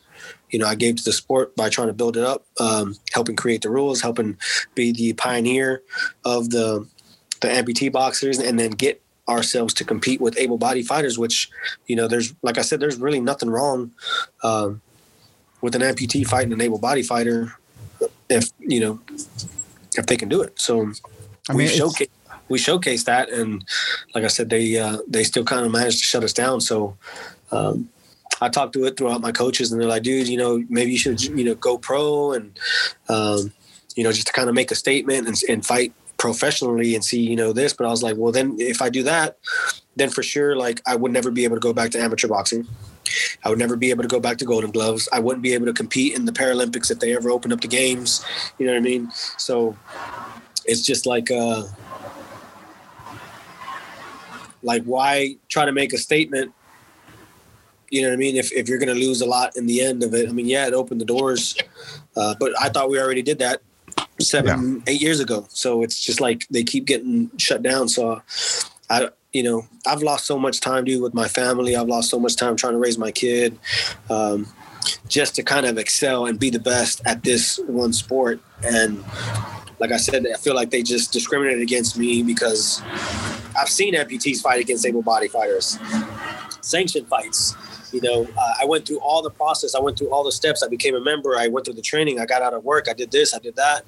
You 0.55 0.61
know, 0.61 0.69
I 0.69 0.77
gave 0.77 0.95
to 0.95 1.03
the 1.03 1.13
sport 1.13 1.57
by 1.57 1.69
trying 1.69 1.89
to 1.89 1.93
build 1.93 2.17
it 2.17 2.23
up, 2.23 2.47
um, 2.61 2.95
helping 3.13 3.35
create 3.35 3.63
the 3.63 3.71
rules, 3.71 4.01
helping 4.01 4.37
be 4.77 4.93
the 4.93 5.13
pioneer 5.15 5.83
of 6.25 6.51
the 6.51 6.87
the 7.41 7.49
amputee 7.49 7.91
boxers, 7.91 8.39
and 8.39 8.57
then 8.57 8.71
get 8.71 9.03
ourselves 9.29 9.75
to 9.75 9.85
compete 9.85 10.21
with 10.21 10.39
able-bodied 10.39 10.87
fighters. 10.87 11.19
Which, 11.19 11.51
you 11.89 11.97
know, 11.97 12.07
there's 12.07 12.33
like 12.43 12.57
I 12.57 12.63
said, 12.63 12.79
there's 12.79 13.01
really 13.01 13.19
nothing 13.21 13.51
wrong 13.51 13.91
um, 14.45 14.81
with 15.61 15.75
an 15.75 15.83
amputee 15.83 16.25
fighting 16.25 16.53
an 16.53 16.61
able-bodied 16.61 17.07
fighter 17.07 17.57
if 18.29 18.51
you 18.61 18.79
know 18.79 19.01
if 19.97 20.07
they 20.07 20.17
can 20.17 20.29
do 20.29 20.41
it. 20.41 20.53
So 20.61 20.93
I 21.49 21.55
we 21.55 21.65
mean, 21.65 21.67
it's- 21.67 21.79
showcase 21.79 22.09
we 22.49 22.59
showcased 22.61 23.07
that, 23.07 23.29
and 23.31 23.65
like 24.15 24.23
I 24.23 24.29
said, 24.29 24.51
they 24.51 24.79
uh, 24.79 24.99
they 25.09 25.25
still 25.25 25.45
kind 25.45 25.67
of 25.67 25.73
managed 25.73 25.99
to 25.99 26.05
shut 26.05 26.23
us 26.23 26.33
down. 26.33 26.61
So 26.61 26.97
um, 27.51 27.89
I 28.41 28.49
talked 28.49 28.73
to 28.75 28.85
it 28.85 28.97
throughout 28.97 29.21
my 29.21 29.33
coaches, 29.33 29.73
and 29.73 29.81
they're 29.81 29.89
like, 29.89 30.03
"Dude, 30.03 30.29
you 30.29 30.37
know, 30.37 30.63
maybe 30.69 30.93
you 30.93 30.99
should 30.99 31.23
you 31.23 31.45
know 31.45 31.55
go 31.55 31.79
pro 31.79 32.33
and 32.33 32.59
um, 33.09 33.53
you 33.97 34.05
know 34.05 34.13
just 34.13 34.27
to 34.29 34.33
kind 34.33 34.49
of 34.49 34.55
make 34.55 34.71
a 34.71 34.75
statement 34.75 35.27
and, 35.27 35.37
and 35.49 35.67
fight 35.67 35.93
professionally 36.17 36.95
and 36.95 37.05
see 37.05 37.21
you 37.21 37.37
know 37.37 37.53
this." 37.53 37.73
But 37.73 37.87
I 37.87 37.91
was 37.91 38.03
like, 38.03 38.17
"Well, 38.17 38.33
then 38.33 38.57
if 38.59 38.83
I 38.83 38.91
do 38.91 39.03
that, 39.05 39.39
then 39.97 40.11
for 40.11 40.23
sure, 40.23 40.57
like 40.57 40.81
I 40.87 40.97
would 40.97 41.13
never 41.13 41.31
be 41.31 41.45
able 41.45 41.57
to 41.57 41.61
go 41.61 41.73
back 41.73 41.91
to 41.93 42.01
amateur 42.01 42.29
boxing." 42.29 42.67
I 43.45 43.51
would 43.51 43.59
never 43.59 43.77
be 43.77 43.91
able 43.91 44.03
to 44.03 44.09
go 44.09 44.19
back 44.19 44.39
to 44.39 44.47
Golden 44.47 44.71
Gloves. 44.71 45.09
I 45.13 45.21
wouldn't 45.21 45.43
be 45.43 45.53
able 45.53 45.67
to 45.67 45.75
compete 45.75 46.17
in 46.17 46.25
the 46.25 46.33
Paralympics 46.33 46.91
if 46.91 47.01
they 47.01 47.15
ever 47.15 47.31
opened 47.31 47.53
up 47.53 47.61
the 47.61 47.69
games. 47.69 48.25
You 48.59 48.67
know 48.67 48.73
what 48.73 48.79
I 48.79 48.81
mean? 48.81 49.11
So 49.37 49.77
it's 50.65 50.83
just 50.83 51.07
like 51.07 51.31
uh 51.31 51.65
like 54.63 54.83
why 54.85 55.37
try 55.49 55.67
to 55.67 55.73
make 55.73 55.93
a 55.93 55.99
statement 55.99 56.53
you 57.91 58.03
know 58.03 58.09
what 58.09 58.15
i 58.15 58.17
mean 58.17 58.37
if, 58.37 58.53
if 58.53 58.69
you're 58.69 58.79
going 58.79 58.89
to 58.89 58.95
lose 58.95 59.21
a 59.21 59.27
lot 59.27 59.57
in 59.57 59.67
the 59.67 59.81
end 59.81 60.03
of 60.03 60.15
it 60.15 60.29
i 60.29 60.33
mean 60.33 60.47
yeah 60.47 60.67
it 60.67 60.75
opened 60.75 61.01
the 61.01 61.05
doors 61.05 61.57
uh, 62.17 62.35
but 62.39 62.53
i 62.61 62.69
thought 62.69 62.91
we 62.91 63.01
already 63.01 63.23
did 63.23 63.39
that 63.39 63.61
seven, 64.21 64.77
yeah. 64.77 64.93
eight 64.93 65.01
years 65.01 65.21
ago. 65.21 65.47
So 65.51 65.83
it's 65.83 66.01
just 66.01 66.21
like 66.21 66.47
they 66.49 66.65
keep 66.65 66.87
getting 66.87 67.31
shut 67.39 67.63
down. 67.63 67.89
So 67.89 68.23
I, 68.91 69.11
you 69.33 69.43
know, 69.43 69.67
I've 69.87 70.03
lost 70.03 70.27
so 70.27 70.39
much 70.39 70.61
time, 70.61 70.85
dude, 70.85 71.03
with 71.03 71.15
my 71.15 71.29
family. 71.29 71.77
I've 71.77 71.89
lost 71.89 72.11
so 72.11 72.19
much 72.19 72.37
time 72.37 72.57
trying 72.57 72.75
to 72.75 72.79
raise 72.79 72.99
my 72.99 73.11
kid, 73.11 73.59
um, 74.11 74.47
just 75.09 75.35
to 75.37 75.43
kind 75.43 75.67
of 75.67 75.79
excel 75.79 76.27
and 76.27 76.39
be 76.39 76.51
the 76.51 76.59
best 76.59 77.01
at 77.05 77.23
this 77.23 77.59
one 77.67 77.93
sport. 77.93 78.41
And 78.63 79.03
like 79.79 79.93
I 79.93 79.97
said, 79.97 80.25
I 80.33 80.37
feel 80.37 80.55
like 80.55 80.71
they 80.71 80.83
just 80.83 81.13
discriminated 81.13 81.63
against 81.63 81.99
me 81.99 82.23
because 82.23 82.81
I've 83.59 83.69
seen 83.69 83.95
amputees 83.95 84.41
fight 84.41 84.61
against 84.61 84.87
able-bodied 84.87 85.31
fighters, 85.31 85.79
sanctioned 86.61 87.09
fights. 87.09 87.57
You 87.95 88.01
know, 88.01 88.27
uh, 88.37 88.55
I 88.61 88.65
went 88.65 88.89
through 88.89 88.99
all 88.99 89.23
the 89.23 89.31
process. 89.31 89.77
I 89.77 89.79
went 89.79 89.97
through 89.97 90.11
all 90.11 90.25
the 90.25 90.33
steps. 90.33 90.65
I 90.65 90.69
became 90.69 90.97
a 90.97 91.01
member. 91.01 91.37
I 91.37 91.47
went 91.47 91.65
through 91.65 91.75
the 91.75 91.83
training. 91.83 92.19
I 92.19 92.27
got 92.27 92.43
out 92.43 92.53
of 92.53 92.65
work. 92.65 92.89
I 92.89 92.93
did 92.93 93.13
this. 93.13 93.33
I 93.33 93.39
did 93.39 93.55
that. 93.55 93.85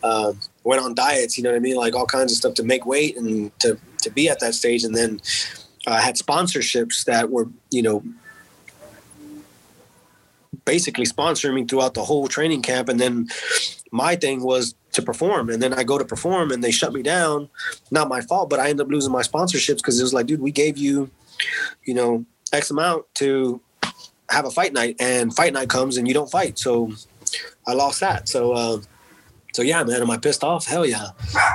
Uh, 0.00 0.34
went 0.62 0.80
on 0.80 0.94
diets. 0.94 1.36
You 1.36 1.42
know 1.42 1.50
what 1.50 1.56
I 1.56 1.60
mean? 1.60 1.76
Like 1.76 1.96
all 1.96 2.06
kinds 2.06 2.30
of 2.30 2.38
stuff 2.38 2.54
to 2.54 2.62
make 2.62 2.86
weight 2.86 3.16
and 3.16 3.50
to 3.58 3.76
to 4.02 4.10
be 4.10 4.28
at 4.28 4.38
that 4.38 4.54
stage. 4.54 4.84
And 4.84 4.94
then 4.94 5.20
uh, 5.88 5.90
I 5.90 6.00
had 6.00 6.14
sponsorships 6.14 7.04
that 7.06 7.30
were, 7.30 7.48
you 7.70 7.82
know, 7.82 8.04
basically 10.64 11.06
sponsoring 11.06 11.54
me 11.54 11.64
throughout 11.64 11.94
the 11.94 12.04
whole 12.04 12.28
training 12.28 12.62
camp. 12.62 12.88
And 12.88 13.00
then 13.00 13.28
my 13.90 14.14
thing 14.14 14.42
was 14.44 14.76
to 14.92 15.02
perform. 15.02 15.50
And 15.50 15.60
then 15.60 15.74
I 15.74 15.82
go 15.82 15.98
to 15.98 16.04
perform 16.04 16.52
and 16.52 16.62
they 16.62 16.70
shut 16.70 16.92
me 16.92 17.02
down. 17.02 17.48
Not 17.90 18.08
my 18.08 18.20
fault, 18.20 18.50
but 18.50 18.60
I 18.60 18.68
end 18.68 18.80
up 18.80 18.88
losing 18.88 19.12
my 19.12 19.22
sponsorships 19.22 19.78
because 19.78 19.98
it 19.98 20.02
was 20.02 20.14
like, 20.14 20.26
dude, 20.26 20.40
we 20.40 20.52
gave 20.52 20.78
you, 20.78 21.10
you 21.84 21.94
know, 21.94 22.24
X 22.52 22.70
amount 22.70 23.04
to 23.14 23.60
have 24.30 24.44
a 24.44 24.50
fight 24.50 24.72
night, 24.72 24.96
and 25.00 25.34
fight 25.34 25.52
night 25.52 25.68
comes 25.68 25.96
and 25.96 26.06
you 26.06 26.14
don't 26.14 26.30
fight. 26.30 26.58
So 26.58 26.92
I 27.66 27.72
lost 27.72 28.00
that. 28.00 28.28
So, 28.28 28.52
uh, 28.52 28.80
so 29.52 29.62
yeah, 29.62 29.82
man, 29.84 30.00
am 30.00 30.10
I 30.10 30.18
pissed 30.18 30.44
off? 30.44 30.66
Hell 30.66 30.86
yeah. 30.86 31.08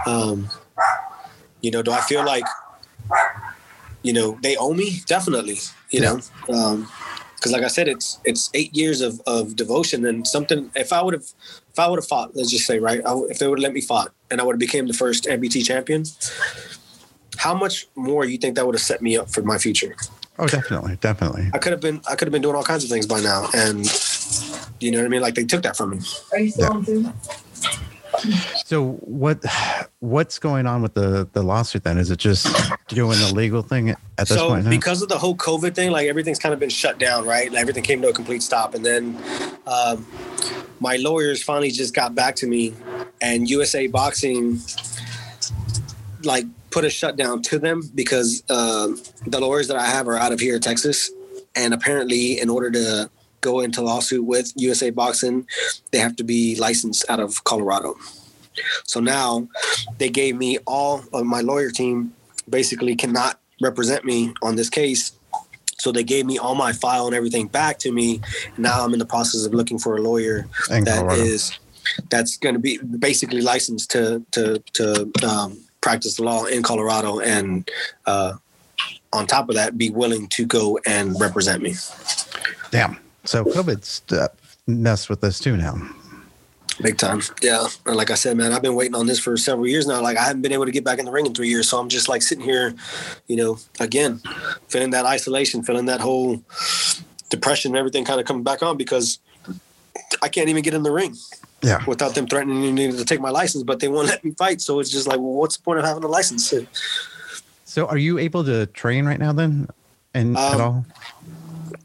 Um, 0.06 0.50
you 1.62 1.72
know, 1.72 1.82
do 1.82 1.92
I 1.92 2.02
feel 2.02 2.26
like, 2.26 2.46
you 4.02 4.14
know, 4.14 4.38
they 4.42 4.58
owe 4.58 4.74
me? 4.74 5.00
Definitely. 5.06 5.60
You 5.90 6.02
yeah. 6.02 6.20
know, 6.48 6.56
um, 6.56 6.90
because 7.36 7.52
like 7.52 7.64
I 7.64 7.68
said, 7.68 7.90
it's 7.90 8.20
it's 8.24 8.50
eight 8.54 8.74
years 8.74 9.02
of, 9.02 9.22
of 9.28 9.58
devotion 9.58 10.06
and 10.06 10.26
something. 10.26 10.72
If 10.76 10.94
I 10.94 11.02
would 11.02 11.14
have, 11.14 11.26
if 11.72 11.78
I 11.78 11.88
would 11.88 11.98
have 11.98 12.08
fought, 12.08 12.36
let's 12.36 12.50
just 12.50 12.66
say, 12.66 12.80
right, 12.80 13.02
I, 13.06 13.14
if 13.30 13.38
they 13.40 13.48
would 13.48 13.60
have 13.60 13.64
let 13.64 13.74
me 13.74 13.82
fight 13.82 14.08
and 14.32 14.40
I 14.40 14.46
would 14.46 14.54
have 14.54 14.60
became 14.60 14.88
the 14.88 14.94
first 14.94 15.26
amputee 15.26 15.66
champion, 15.66 16.06
how 17.38 17.54
much 17.54 17.88
more 17.96 18.24
you 18.24 18.38
think 18.38 18.56
that 18.56 18.66
would 18.66 18.76
have 18.76 18.82
set 18.82 19.02
me 19.02 19.18
up 19.18 19.30
for 19.30 19.42
my 19.42 19.58
future? 19.58 19.96
Oh, 20.40 20.48
definitely, 20.48 20.98
definitely. 20.98 21.50
I 21.54 21.60
could 21.60 21.72
have 21.72 21.82
been, 21.82 22.02
I 22.10 22.16
could 22.16 22.28
have 22.28 22.32
been 22.32 22.42
doing 22.42 22.56
all 22.56 22.64
kinds 22.64 22.84
of 22.84 22.90
things 22.90 23.06
by 23.06 23.22
now, 23.22 23.48
and 23.54 23.86
you 24.80 24.92
know 24.92 24.98
what 25.00 25.06
I 25.06 25.10
mean. 25.10 25.22
Like 25.22 25.36
they 25.36 25.44
took 25.44 25.62
that 25.64 25.78
from 25.78 25.92
me. 25.92 26.00
Are 26.32 26.40
you 26.40 26.50
still 26.50 26.84
yeah. 26.86 27.10
on 27.10 27.14
So 28.66 28.94
what 29.02 29.44
what's 30.00 30.40
going 30.40 30.66
on 30.66 30.82
with 30.82 30.96
the 30.96 31.30
the 31.34 31.44
lawsuit 31.44 31.84
then? 31.84 32.00
Is 32.00 32.10
it 32.10 32.18
just 32.18 32.48
doing 32.88 33.20
the 33.20 33.32
legal 33.34 33.62
thing 33.62 33.92
at 33.92 33.98
this 34.18 34.30
so 34.30 34.50
point? 34.50 34.64
So 34.64 34.70
because 34.72 35.04
of 35.04 35.10
the 35.10 35.20
whole 35.20 35.36
COVID 35.36 35.76
thing, 35.76 35.92
like 35.92 36.08
everything's 36.08 36.40
kind 36.40 36.54
of 36.54 36.60
been 36.60 36.70
shut 36.70 36.98
down, 36.98 37.26
right? 37.26 37.52
Like 37.52 37.62
everything 37.62 37.84
came 37.84 38.02
to 38.02 38.10
a 38.10 38.14
complete 38.14 38.42
stop, 38.42 38.74
and 38.74 38.84
then 38.84 39.18
um, 39.68 40.06
my 40.80 40.96
lawyers 40.96 41.44
finally 41.44 41.70
just 41.70 41.94
got 41.94 42.16
back 42.16 42.36
to 42.38 42.48
me, 42.48 42.74
and 43.22 43.48
USA 43.48 43.86
Boxing 43.86 44.60
like 46.26 46.46
put 46.74 46.84
a 46.84 46.90
shutdown 46.90 47.42
to 47.44 47.60
them 47.60 47.82
because 47.94 48.44
um, 48.50 49.00
the 49.28 49.40
lawyers 49.40 49.68
that 49.68 49.78
I 49.78 49.86
have 49.86 50.08
are 50.08 50.18
out 50.18 50.32
of 50.32 50.40
here, 50.40 50.56
in 50.56 50.62
Texas, 50.62 51.12
and 51.56 51.74
apparently, 51.74 52.40
in 52.40 52.50
order 52.50 52.72
to 52.72 53.10
go 53.42 53.60
into 53.60 53.82
lawsuit 53.82 54.26
with 54.26 54.52
USA 54.56 54.90
Boxing, 54.90 55.48
they 55.92 56.00
have 56.00 56.16
to 56.16 56.24
be 56.24 56.56
licensed 56.56 57.06
out 57.10 57.20
of 57.20 57.44
Colorado. 57.44 57.96
So 58.86 59.00
now 59.00 59.48
they 60.00 60.10
gave 60.10 60.36
me 60.36 60.58
all 60.66 61.04
of 61.14 61.26
my 61.26 61.42
lawyer 61.42 61.70
team 61.70 62.14
basically 62.50 62.96
cannot 62.96 63.40
represent 63.62 64.04
me 64.04 64.34
on 64.42 64.56
this 64.56 64.70
case. 64.70 65.12
So 65.78 65.92
they 65.92 66.04
gave 66.04 66.26
me 66.26 66.38
all 66.38 66.56
my 66.56 66.72
file 66.72 67.08
and 67.08 67.16
everything 67.16 67.48
back 67.48 67.78
to 67.80 67.92
me. 67.92 68.22
Now 68.58 68.84
I'm 68.84 68.94
in 68.94 69.00
the 69.00 69.06
process 69.06 69.46
of 69.46 69.54
looking 69.54 69.78
for 69.78 69.98
a 69.98 70.02
lawyer 70.02 70.48
that 70.70 70.86
Colorado. 70.86 71.22
is 71.22 71.60
that's 72.10 72.38
going 72.38 72.56
to 72.56 72.60
be 72.60 72.78
basically 72.78 73.42
licensed 73.42 73.92
to 73.92 74.26
to 74.32 74.60
to 74.74 75.12
um, 75.28 75.58
practice 75.84 76.16
the 76.16 76.24
law 76.24 76.46
in 76.46 76.64
Colorado, 76.64 77.20
and 77.20 77.70
uh, 78.08 78.34
on 79.12 79.28
top 79.28 79.50
of 79.50 79.56
that, 79.56 79.78
be 79.78 79.92
willing 79.92 80.28
to 80.30 80.46
go 80.46 80.80
and 80.88 81.20
represent 81.20 81.62
me. 81.62 81.76
Damn. 82.72 82.98
So 83.26 83.46
COVID's 83.46 84.02
uh, 84.12 84.30
messed 84.66 85.10
with 85.10 85.24
us 85.24 85.40
too 85.40 85.56
now. 85.56 85.76
Big 86.82 86.98
time. 86.98 87.22
Yeah. 87.42 87.68
And 87.86 87.96
like 87.96 88.10
I 88.10 88.16
said, 88.16 88.36
man, 88.36 88.52
I've 88.52 88.64
been 88.64 88.74
waiting 88.74 88.96
on 88.96 89.06
this 89.06 89.20
for 89.20 89.38
several 89.38 89.68
years 89.68 89.86
now. 89.86 90.02
Like 90.02 90.18
I 90.18 90.24
haven't 90.24 90.42
been 90.42 90.52
able 90.52 90.66
to 90.66 90.72
get 90.72 90.84
back 90.84 90.98
in 90.98 91.06
the 91.06 91.12
ring 91.12 91.28
in 91.28 91.34
three 91.36 91.50
years. 91.50 91.70
So 91.70 91.80
I'm 91.80 91.88
just 91.88 92.10
like 92.10 92.24
sitting 92.24 92.44
here, 92.44 92.74
you 93.28 93.36
know, 93.36 93.60
again, 93.80 94.22
feeling 94.70 94.90
that 94.90 95.06
isolation, 95.06 95.62
feeling 95.62 95.86
that 95.86 96.02
whole 96.02 96.42
depression 97.30 97.72
and 97.72 97.78
everything 97.78 98.06
kind 98.06 98.20
of 98.20 98.26
coming 98.26 98.44
back 98.44 98.64
on 98.64 98.76
because 98.76 99.20
I 100.24 100.30
can't 100.30 100.50
even 100.50 100.64
get 100.64 100.74
in 100.74 100.82
the 100.82 100.92
ring. 100.92 101.16
Yeah. 101.64 101.84
Without 101.86 102.14
them 102.14 102.28
threatening 102.28 102.78
you 102.78 102.92
to 102.92 103.06
take 103.06 103.22
my 103.22 103.30
license, 103.30 103.64
but 103.64 103.80
they 103.80 103.88
won't 103.88 104.08
let 104.08 104.24
me 104.24 104.32
fight. 104.32 104.62
So 104.62 104.80
it's 104.80 104.90
just 104.90 105.08
like, 105.08 105.18
well, 105.18 105.34
what's 105.34 105.58
the 105.58 105.64
point 105.64 105.80
of 105.80 105.86
having 105.86 106.04
a 106.04 106.08
license? 106.08 106.54
So 107.66 107.88
are 107.88 107.98
you 107.98 108.20
able 108.20 108.44
to 108.44 108.66
train 108.68 109.06
right 109.06 109.20
now 109.20 109.34
then? 109.34 109.70
And 110.14 110.38
um, 110.38 110.54
at 110.54 110.62
all? 110.62 110.86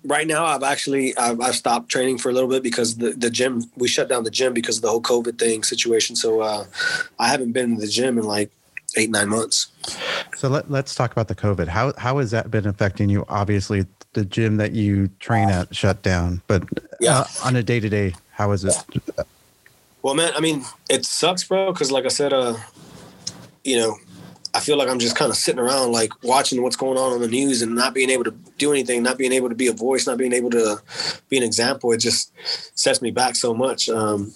Right 0.04 0.26
now, 0.26 0.44
I've 0.44 0.62
actually 0.62 1.16
I've, 1.16 1.40
I've, 1.40 1.54
stopped 1.54 1.90
training 1.90 2.18
for 2.18 2.28
a 2.28 2.32
little 2.32 2.48
bit 2.48 2.62
because 2.62 2.96
the, 2.96 3.12
the 3.12 3.30
gym 3.30 3.64
we 3.76 3.88
shut 3.88 4.08
down 4.08 4.24
the 4.24 4.30
gym 4.30 4.52
because 4.52 4.76
of 4.76 4.82
the 4.82 4.90
whole 4.90 5.02
COVID 5.02 5.38
thing 5.38 5.62
situation. 5.62 6.16
So 6.16 6.40
uh, 6.40 6.64
I 7.18 7.28
haven't 7.28 7.52
been 7.52 7.76
to 7.76 7.80
the 7.80 7.88
gym 7.88 8.18
in 8.18 8.24
like 8.24 8.50
eight 8.96 9.10
nine 9.10 9.28
months. 9.28 9.68
So 10.36 10.48
let, 10.48 10.70
let's 10.70 10.94
talk 10.94 11.12
about 11.12 11.28
the 11.28 11.34
COVID. 11.34 11.68
How 11.68 11.92
how 11.96 12.18
has 12.18 12.30
that 12.32 12.50
been 12.50 12.66
affecting 12.66 13.08
you? 13.08 13.24
Obviously, 13.28 13.86
the 14.12 14.24
gym 14.24 14.56
that 14.58 14.72
you 14.72 15.08
train 15.20 15.48
at 15.48 15.74
shut 15.74 16.02
down, 16.02 16.42
but 16.46 16.64
yeah. 17.00 17.20
Uh, 17.20 17.26
on 17.44 17.56
a 17.56 17.62
day 17.62 17.80
to 17.80 17.88
day, 17.88 18.14
how 18.30 18.52
is 18.52 18.64
it? 18.64 18.76
Well, 20.08 20.14
man, 20.14 20.32
I 20.34 20.40
mean, 20.40 20.64
it 20.88 21.04
sucks, 21.04 21.44
bro. 21.44 21.70
Because 21.70 21.92
like 21.92 22.06
I 22.06 22.08
said, 22.08 22.32
uh, 22.32 22.56
you 23.62 23.76
know, 23.76 23.98
I 24.54 24.60
feel 24.60 24.78
like 24.78 24.88
I'm 24.88 24.98
just 24.98 25.16
kind 25.16 25.30
of 25.30 25.36
sitting 25.36 25.60
around, 25.60 25.92
like 25.92 26.24
watching 26.24 26.62
what's 26.62 26.76
going 26.76 26.96
on 26.96 27.12
on 27.12 27.20
the 27.20 27.28
news 27.28 27.60
and 27.60 27.74
not 27.74 27.92
being 27.92 28.08
able 28.08 28.24
to 28.24 28.30
do 28.56 28.72
anything, 28.72 29.02
not 29.02 29.18
being 29.18 29.32
able 29.32 29.50
to 29.50 29.54
be 29.54 29.66
a 29.66 29.72
voice, 29.74 30.06
not 30.06 30.16
being 30.16 30.32
able 30.32 30.48
to 30.48 30.80
be 31.28 31.36
an 31.36 31.42
example. 31.42 31.92
It 31.92 31.98
just 31.98 32.32
sets 32.74 33.02
me 33.02 33.10
back 33.10 33.36
so 33.36 33.52
much. 33.52 33.90
Um, 33.90 34.32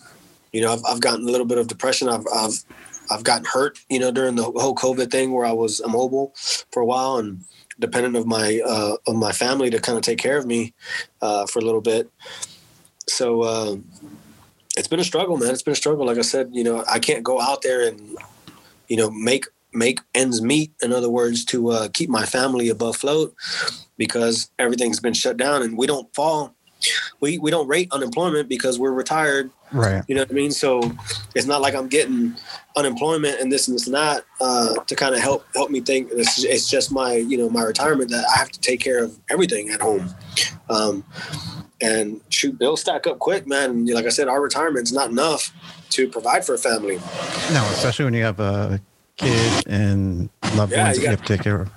you 0.53 0.61
know, 0.61 0.75
I've, 0.75 0.83
I've 0.87 1.01
gotten 1.01 1.27
a 1.27 1.31
little 1.31 1.47
bit 1.47 1.57
of 1.57 1.69
depression. 1.69 2.07
I've, 2.11 2.27
I've, 2.31 2.65
I've 3.11 3.25
gotten 3.25 3.47
hurt, 3.47 3.79
you 3.89 3.99
know, 3.99 4.11
during 4.11 4.35
the 4.35 4.43
whole 4.43 4.75
COVID 4.75 5.11
thing 5.11 5.33
where 5.33 5.47
I 5.47 5.53
was 5.53 5.81
immobile 5.81 6.35
for 6.71 6.83
a 6.83 6.85
while 6.85 7.17
and 7.17 7.45
dependent 7.81 8.15
of 8.17 8.27
my, 8.27 8.61
uh, 8.63 8.97
of 9.07 9.17
my 9.17 9.33
family 9.33 9.71
to 9.71 9.81
kind 9.81 9.97
of 9.97 10.05
take 10.05 10.19
care 10.19 10.37
of 10.37 10.45
me, 10.45 10.75
uh, 11.23 11.47
for 11.47 11.61
a 11.61 11.63
little 11.63 11.81
bit. 11.81 12.11
So, 13.09 13.41
uh, 13.41 13.77
it's 14.77 14.89
been 14.89 15.01
a 15.01 15.05
struggle, 15.05 15.37
man. 15.37 15.51
It's 15.51 15.63
been 15.63 15.73
a 15.73 15.77
struggle. 15.77 16.07
Like 16.07 16.19
I 16.19 16.23
said, 16.23 16.51
you 16.53 16.65
know, 16.65 16.85
I 16.91 16.99
can't 16.99 17.23
go 17.23 17.41
out 17.41 17.63
there 17.63 17.87
and, 17.87 18.17
you 18.89 18.97
know, 18.97 19.11
make 19.11 19.47
make 19.73 20.01
ends 20.15 20.43
meet. 20.43 20.73
In 20.83 20.93
other 20.93 21.11
words, 21.11 21.45
to 21.47 21.71
uh, 21.71 21.89
keep 21.93 22.09
my 22.11 22.25
family 22.25 22.69
above 22.69 22.97
float 22.97 23.35
because 23.97 24.51
everything's 24.59 25.01
been 25.01 25.15
shut 25.15 25.37
down 25.37 25.63
and 25.63 25.77
we 25.77 25.87
don't 25.87 26.13
fall. 26.15 26.55
We 27.21 27.39
we 27.39 27.51
don't 27.51 27.69
rate 27.69 27.89
unemployment 27.93 28.49
because 28.49 28.79
we're 28.79 28.93
retired. 28.93 29.51
Right. 29.73 30.03
You 30.09 30.15
know 30.15 30.23
what 30.23 30.31
I 30.31 30.35
mean? 30.35 30.51
So 30.51 30.93
it's 31.35 31.47
not 31.47 31.61
like 31.61 31.75
I'm 31.75 31.89
getting 31.89 32.35
unemployment 32.77 33.41
and 33.41 33.53
this 33.53 33.69
and 33.69 33.75
this 33.75 33.87
and 33.87 33.95
that 33.95 34.25
uh, 34.41 34.75
to 34.75 34.95
kind 34.97 35.15
of 35.15 35.21
help 35.21 35.47
help 35.55 35.71
me 35.71 35.81
think. 35.81 36.09
It's, 36.13 36.45
it's, 36.45 36.69
just 36.69 36.91
my 36.91 37.15
you 37.15 37.39
know 37.39 37.49
my 37.49 37.63
retirement 37.63 38.11
that 38.11 38.25
I 38.35 38.39
have 38.39 38.51
to 38.51 38.61
take 38.61 38.81
care 38.81 39.03
of 39.03 39.19
everything 39.31 39.71
at 39.71 39.81
home. 39.81 40.13
Um, 40.69 41.05
and 41.83 42.21
shoot, 42.31 42.59
they'll 42.59 42.77
stack 42.77 43.07
up 43.07 43.19
quick, 43.19 43.47
man. 43.47 43.87
Like 43.87 44.07
I 44.07 44.11
said, 44.11 44.29
our 44.29 44.41
retirement's 44.41 44.93
not 44.93 45.11
enough 45.11 45.53
to 45.91 46.09
provide 46.09 46.47
for 46.47 46.55
a 46.55 46.59
family. 46.59 46.97
No, 47.53 47.69
especially 47.73 48.05
when 48.05 48.15
you 48.15 48.23
have 48.23 48.41
a 48.41 48.81
kid 49.17 49.67
and 49.67 50.31
loved 50.55 50.73
yeah, 50.73 50.87
ones 50.87 50.99
you 50.99 51.09
have 51.09 51.23
to 51.23 51.37
take 51.37 51.43
care 51.43 51.63
of. 51.63 51.71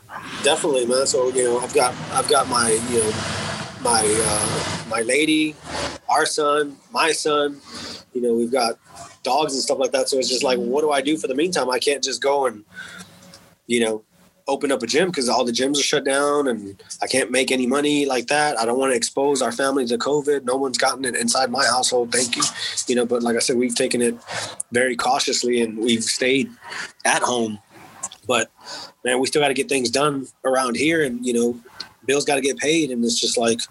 Definitely, 0.44 0.86
man. 0.86 1.08
So 1.08 1.30
you 1.30 1.44
know, 1.44 1.60
I've 1.60 1.74
got 1.74 1.94
I've 2.12 2.30
got 2.30 2.48
my 2.48 2.70
you 2.90 3.00
know 3.00 3.12
my 3.82 4.04
uh, 4.06 4.84
my 4.90 5.02
lady, 5.02 5.56
our 6.08 6.26
son, 6.26 6.78
my 6.92 7.12
son. 7.12 7.60
You 8.14 8.22
know, 8.22 8.34
we've 8.34 8.52
got 8.52 8.80
dogs 9.24 9.54
and 9.54 9.62
stuff 9.62 9.80
like 9.80 9.92
that. 9.92 10.08
So 10.08 10.18
it's 10.18 10.30
just 10.30 10.44
like, 10.44 10.58
what 10.58 10.82
do 10.82 10.92
I 10.92 11.02
do 11.02 11.18
for 11.18 11.28
the 11.28 11.36
meantime? 11.36 11.70
I 11.70 11.80
can't 11.80 12.04
just 12.04 12.22
go 12.22 12.46
and 12.46 12.64
you 13.68 13.80
know 13.80 14.04
open 14.48 14.72
up 14.72 14.84
a 14.84 14.88
gym 14.88 15.10
because 15.10 15.28
all 15.28 15.44
the 15.44 15.52
gyms 15.52 15.80
are 15.80 15.84
shut 15.84 16.06
down 16.06 16.48
and 16.48 16.82
I 17.02 17.08
can't 17.08 17.32
make 17.32 17.52
any 17.52 17.66
money 17.66 18.06
like 18.06 18.28
that. 18.28 18.60
I 18.60 18.66
don't 18.66 18.78
want 18.78 18.92
to 18.92 18.96
expose 18.96 19.42
our 19.42 19.52
family 19.52 19.86
to 19.88 19.98
COVID. 19.98 20.44
No 20.44 20.56
one's 20.56 20.78
gotten 20.78 21.04
it 21.04 21.16
inside 21.16 21.50
my 21.50 21.66
household. 21.66 22.12
Thank 22.12 22.36
you. 22.36 22.44
You 22.88 22.96
know, 22.96 23.06
but 23.06 23.24
like 23.24 23.36
I 23.36 23.40
said, 23.40 23.58
we've 23.58 23.76
taken 23.76 24.02
it 24.02 24.16
very 24.72 24.96
cautiously 24.96 25.62
and 25.62 25.78
we've 25.78 26.04
stayed 26.04 26.52
at 27.06 27.24
home. 27.24 27.60
But 28.28 28.52
man, 29.04 29.20
we 29.20 29.28
still 29.28 29.42
got 29.42 29.48
to 29.48 29.54
get 29.56 29.68
things 29.68 29.90
done 29.90 30.28
around 30.44 30.78
here 30.78 31.04
and, 31.04 31.26
you 31.26 31.34
know, 31.34 31.60
bills 32.06 32.26
got 32.26 32.36
to 32.36 32.42
get 32.42 32.58
paid. 32.58 32.92
And 32.92 33.04
it's 33.04 33.20
just 33.20 33.38
like, 33.38 33.62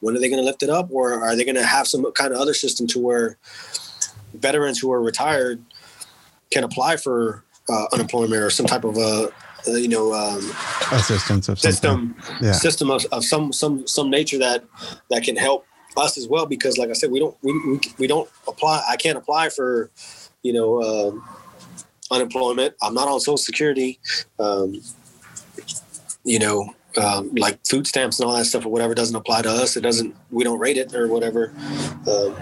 when 0.00 0.14
are 0.14 0.20
they 0.20 0.28
going 0.28 0.42
to 0.42 0.46
lift 0.46 0.62
it 0.62 0.68
up? 0.68 0.88
Or 0.90 1.24
are 1.24 1.36
they 1.36 1.44
going 1.44 1.54
to 1.54 1.64
have 1.64 1.86
some 1.86 2.10
kind 2.12 2.34
of 2.34 2.40
other 2.40 2.54
system 2.54 2.86
to 2.88 2.98
where 2.98 3.38
veterans 4.34 4.78
who 4.78 4.92
are 4.92 5.00
retired 5.00 5.62
can 6.50 6.64
apply 6.64 6.96
for 6.96 7.44
uh, 7.68 7.86
unemployment 7.92 8.42
or 8.42 8.50
some 8.50 8.66
type 8.66 8.84
of 8.84 8.96
a 8.96 9.30
uh, 9.66 9.72
you 9.72 9.88
know 9.88 10.12
um, 10.14 10.38
assistance 10.92 11.48
of 11.48 11.58
system 11.58 12.14
yeah. 12.40 12.52
system 12.52 12.90
of, 12.90 13.04
of 13.06 13.24
some 13.24 13.52
some 13.52 13.86
some 13.86 14.10
nature 14.10 14.38
that 14.38 14.64
that 15.10 15.22
can 15.22 15.36
help 15.36 15.66
us 15.96 16.16
as 16.16 16.28
well 16.28 16.46
because 16.46 16.78
like 16.78 16.90
I 16.90 16.92
said 16.92 17.10
we 17.10 17.18
don't 17.18 17.36
we, 17.42 17.52
we, 17.66 17.80
we 17.98 18.06
don't 18.06 18.28
apply 18.46 18.82
I 18.88 18.96
can't 18.96 19.18
apply 19.18 19.48
for 19.48 19.90
you 20.42 20.52
know 20.52 20.82
um, 20.82 21.24
unemployment 22.10 22.74
I'm 22.82 22.94
not 22.94 23.08
on 23.08 23.20
social 23.20 23.36
security 23.36 23.98
um, 24.38 24.80
you 26.24 26.38
know 26.38 26.74
um, 26.96 27.34
like 27.34 27.64
food 27.66 27.86
stamps 27.86 28.18
and 28.18 28.28
all 28.28 28.36
that 28.36 28.44
stuff 28.46 28.64
or 28.64 28.70
whatever 28.70 28.94
doesn't 28.94 29.14
apply 29.14 29.42
to 29.42 29.50
us. 29.50 29.76
It 29.76 29.82
doesn't. 29.82 30.16
We 30.30 30.44
don't 30.44 30.58
rate 30.58 30.76
it 30.76 30.94
or 30.94 31.06
whatever. 31.08 31.52
Um, 32.10 32.34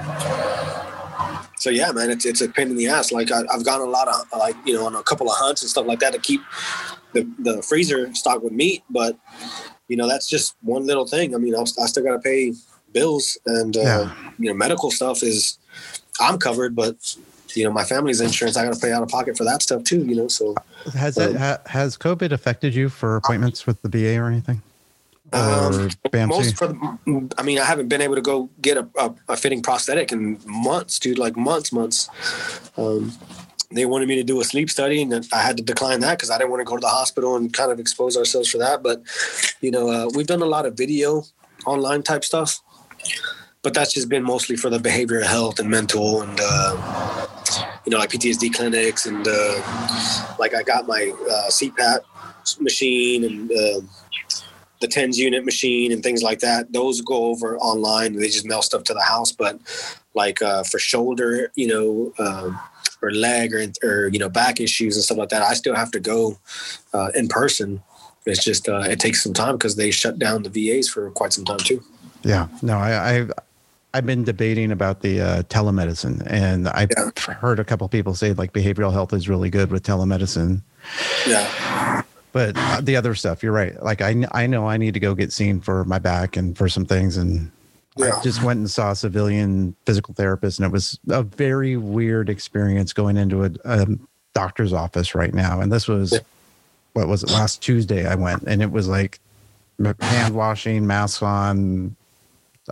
so 1.58 1.70
yeah, 1.70 1.90
man, 1.92 2.10
it's 2.10 2.24
it's 2.24 2.40
a 2.40 2.48
pain 2.48 2.68
in 2.68 2.76
the 2.76 2.86
ass. 2.86 3.12
Like 3.12 3.30
I, 3.32 3.42
have 3.50 3.64
gone 3.64 3.80
a 3.80 3.84
lot 3.84 4.08
of 4.08 4.38
like 4.38 4.56
you 4.64 4.74
know 4.74 4.86
on 4.86 4.94
a 4.94 5.02
couple 5.02 5.28
of 5.28 5.36
hunts 5.36 5.62
and 5.62 5.70
stuff 5.70 5.86
like 5.86 6.00
that 6.00 6.12
to 6.12 6.18
keep 6.18 6.40
the, 7.20 7.52
the 7.52 7.62
freezer 7.62 8.14
stocked 8.14 8.42
with 8.42 8.52
meat, 8.52 8.82
but 8.90 9.16
you 9.88 9.96
know 9.96 10.08
that's 10.08 10.28
just 10.28 10.56
one 10.62 10.86
little 10.86 11.06
thing. 11.06 11.34
I 11.34 11.38
mean, 11.38 11.54
i 11.54 11.60
i 11.60 11.86
still 11.86 12.04
got 12.04 12.12
to 12.12 12.18
pay 12.18 12.52
bills 12.92 13.38
and 13.46 13.76
uh, 13.76 13.80
yeah. 13.80 14.14
you 14.38 14.48
know 14.48 14.54
medical 14.54 14.90
stuff 14.90 15.22
is 15.22 15.58
I'm 16.20 16.38
covered, 16.38 16.74
but 16.74 17.16
you 17.54 17.64
know 17.64 17.72
my 17.72 17.84
family's 17.84 18.20
insurance 18.20 18.56
i 18.58 18.64
got 18.64 18.74
to 18.74 18.78
pay 18.78 18.92
out 18.92 19.02
of 19.02 19.08
pocket 19.08 19.34
for 19.34 19.44
that 19.44 19.62
stuff 19.62 19.82
too 19.82 20.04
you 20.04 20.14
know 20.14 20.28
so 20.28 20.54
has 20.92 21.16
um, 21.16 21.34
ha, 21.36 21.56
has 21.64 21.96
covid 21.96 22.30
affected 22.30 22.74
you 22.74 22.90
for 22.90 23.16
appointments 23.16 23.66
with 23.66 23.80
the 23.80 23.88
va 23.88 24.20
or 24.20 24.26
anything 24.26 24.60
um, 25.32 25.90
most 26.28 26.56
for 26.56 26.68
the, 26.68 27.34
I 27.36 27.42
mean, 27.42 27.58
I 27.58 27.64
haven't 27.64 27.88
been 27.88 28.00
able 28.00 28.14
to 28.14 28.20
go 28.20 28.48
get 28.62 28.76
a, 28.76 28.88
a, 28.96 29.14
a 29.30 29.36
fitting 29.36 29.60
prosthetic 29.60 30.12
in 30.12 30.38
months, 30.46 31.00
dude. 31.00 31.18
Like 31.18 31.36
months, 31.36 31.72
months. 31.72 32.08
Um, 32.76 33.12
they 33.70 33.86
wanted 33.86 34.08
me 34.08 34.16
to 34.16 34.24
do 34.24 34.40
a 34.40 34.44
sleep 34.44 34.70
study, 34.70 35.02
and 35.02 35.26
I 35.32 35.42
had 35.42 35.56
to 35.56 35.62
decline 35.62 36.00
that 36.00 36.18
because 36.18 36.30
I 36.30 36.38
didn't 36.38 36.50
want 36.50 36.60
to 36.60 36.64
go 36.64 36.76
to 36.76 36.80
the 36.80 36.88
hospital 36.88 37.36
and 37.36 37.52
kind 37.52 37.72
of 37.72 37.80
expose 37.80 38.16
ourselves 38.16 38.48
for 38.48 38.58
that. 38.58 38.82
But 38.82 39.02
you 39.60 39.70
know, 39.70 39.88
uh, 39.90 40.10
we've 40.14 40.26
done 40.26 40.42
a 40.42 40.46
lot 40.46 40.66
of 40.66 40.76
video, 40.76 41.24
online 41.66 42.02
type 42.02 42.24
stuff, 42.24 42.60
but 43.62 43.74
that's 43.74 43.92
just 43.92 44.08
been 44.08 44.22
mostly 44.22 44.56
for 44.56 44.70
the 44.70 44.78
behavioral 44.78 45.24
health 45.24 45.58
and 45.58 45.68
mental 45.68 46.22
and 46.22 46.38
uh, 46.40 47.26
you 47.84 47.90
know, 47.90 47.98
like 47.98 48.10
PTSD 48.10 48.54
clinics 48.54 49.06
and 49.06 49.26
uh, 49.26 50.36
like 50.38 50.54
I 50.54 50.62
got 50.62 50.86
my 50.86 51.12
uh, 51.30 51.50
CPAP 51.50 52.00
machine 52.60 53.24
and 53.24 53.50
uh, 53.50 53.80
the 54.80 54.88
TENS 54.88 55.18
unit 55.18 55.44
machine 55.44 55.92
and 55.92 56.02
things 56.02 56.22
like 56.22 56.40
that. 56.40 56.72
Those 56.72 57.00
go 57.00 57.26
over 57.26 57.56
online. 57.58 58.14
They 58.14 58.28
just 58.28 58.46
mail 58.46 58.62
stuff 58.62 58.84
to 58.84 58.94
the 58.94 59.02
house. 59.02 59.32
But 59.32 59.58
like 60.14 60.42
uh, 60.42 60.64
for 60.64 60.78
shoulder, 60.78 61.52
you 61.54 61.66
know, 61.68 62.12
um, 62.18 62.58
or 63.06 63.10
leg 63.12 63.54
or, 63.54 63.66
or, 63.82 64.08
you 64.08 64.18
know, 64.18 64.28
back 64.28 64.60
issues 64.60 64.96
and 64.96 65.04
stuff 65.04 65.18
like 65.18 65.28
that, 65.30 65.42
I 65.42 65.54
still 65.54 65.74
have 65.74 65.90
to 65.92 66.00
go 66.00 66.38
uh, 66.92 67.10
in 67.14 67.28
person. 67.28 67.82
It's 68.26 68.42
just, 68.42 68.68
uh, 68.68 68.80
it 68.80 68.98
takes 68.98 69.22
some 69.22 69.32
time 69.32 69.56
because 69.56 69.76
they 69.76 69.90
shut 69.90 70.18
down 70.18 70.42
the 70.42 70.50
VAs 70.50 70.88
for 70.88 71.10
quite 71.12 71.32
some 71.32 71.44
time 71.44 71.58
too. 71.58 71.82
Yeah, 72.22 72.48
no, 72.60 72.76
I, 72.76 73.18
I 73.18 73.28
I've 73.94 74.04
been 74.04 74.24
debating 74.24 74.72
about 74.72 75.00
the 75.00 75.20
uh, 75.20 75.42
telemedicine, 75.44 76.22
and 76.26 76.68
I've 76.68 76.90
yeah. 76.90 77.34
heard 77.34 77.58
a 77.58 77.64
couple 77.64 77.88
people 77.88 78.14
say 78.14 78.34
like 78.34 78.52
behavioral 78.52 78.92
health 78.92 79.14
is 79.14 79.28
really 79.28 79.48
good 79.48 79.70
with 79.70 79.84
telemedicine. 79.84 80.60
Yeah. 81.26 82.02
But 82.32 82.56
uh, 82.58 82.82
the 82.82 82.96
other 82.96 83.14
stuff, 83.14 83.42
you're 83.42 83.52
right. 83.52 83.82
Like 83.82 84.02
I, 84.02 84.26
I 84.32 84.46
know 84.46 84.68
I 84.68 84.76
need 84.76 84.92
to 84.94 85.00
go 85.00 85.14
get 85.14 85.32
seen 85.32 85.60
for 85.60 85.84
my 85.84 85.98
back 85.98 86.36
and 86.36 86.58
for 86.58 86.68
some 86.68 86.84
things, 86.84 87.16
and 87.16 87.50
yeah. 87.96 88.16
I 88.16 88.22
just 88.22 88.42
went 88.42 88.58
and 88.58 88.70
saw 88.70 88.90
a 88.90 88.96
civilian 88.96 89.74
physical 89.86 90.14
therapist, 90.14 90.58
and 90.58 90.66
it 90.66 90.72
was 90.72 90.98
a 91.08 91.22
very 91.22 91.76
weird 91.76 92.28
experience 92.28 92.92
going 92.92 93.16
into 93.16 93.44
a, 93.44 93.50
a 93.64 93.86
doctor's 94.34 94.72
office 94.72 95.14
right 95.14 95.32
now. 95.32 95.60
And 95.60 95.72
this 95.72 95.88
was, 95.88 96.12
yeah. 96.12 96.18
what 96.92 97.08
was 97.08 97.22
it? 97.22 97.30
Last 97.30 97.62
Tuesday 97.62 98.06
I 98.06 98.14
went, 98.14 98.42
and 98.42 98.62
it 98.62 98.70
was 98.70 98.86
like 98.88 99.18
hand 100.00 100.34
washing, 100.34 100.86
masks 100.86 101.22
on, 101.22 101.96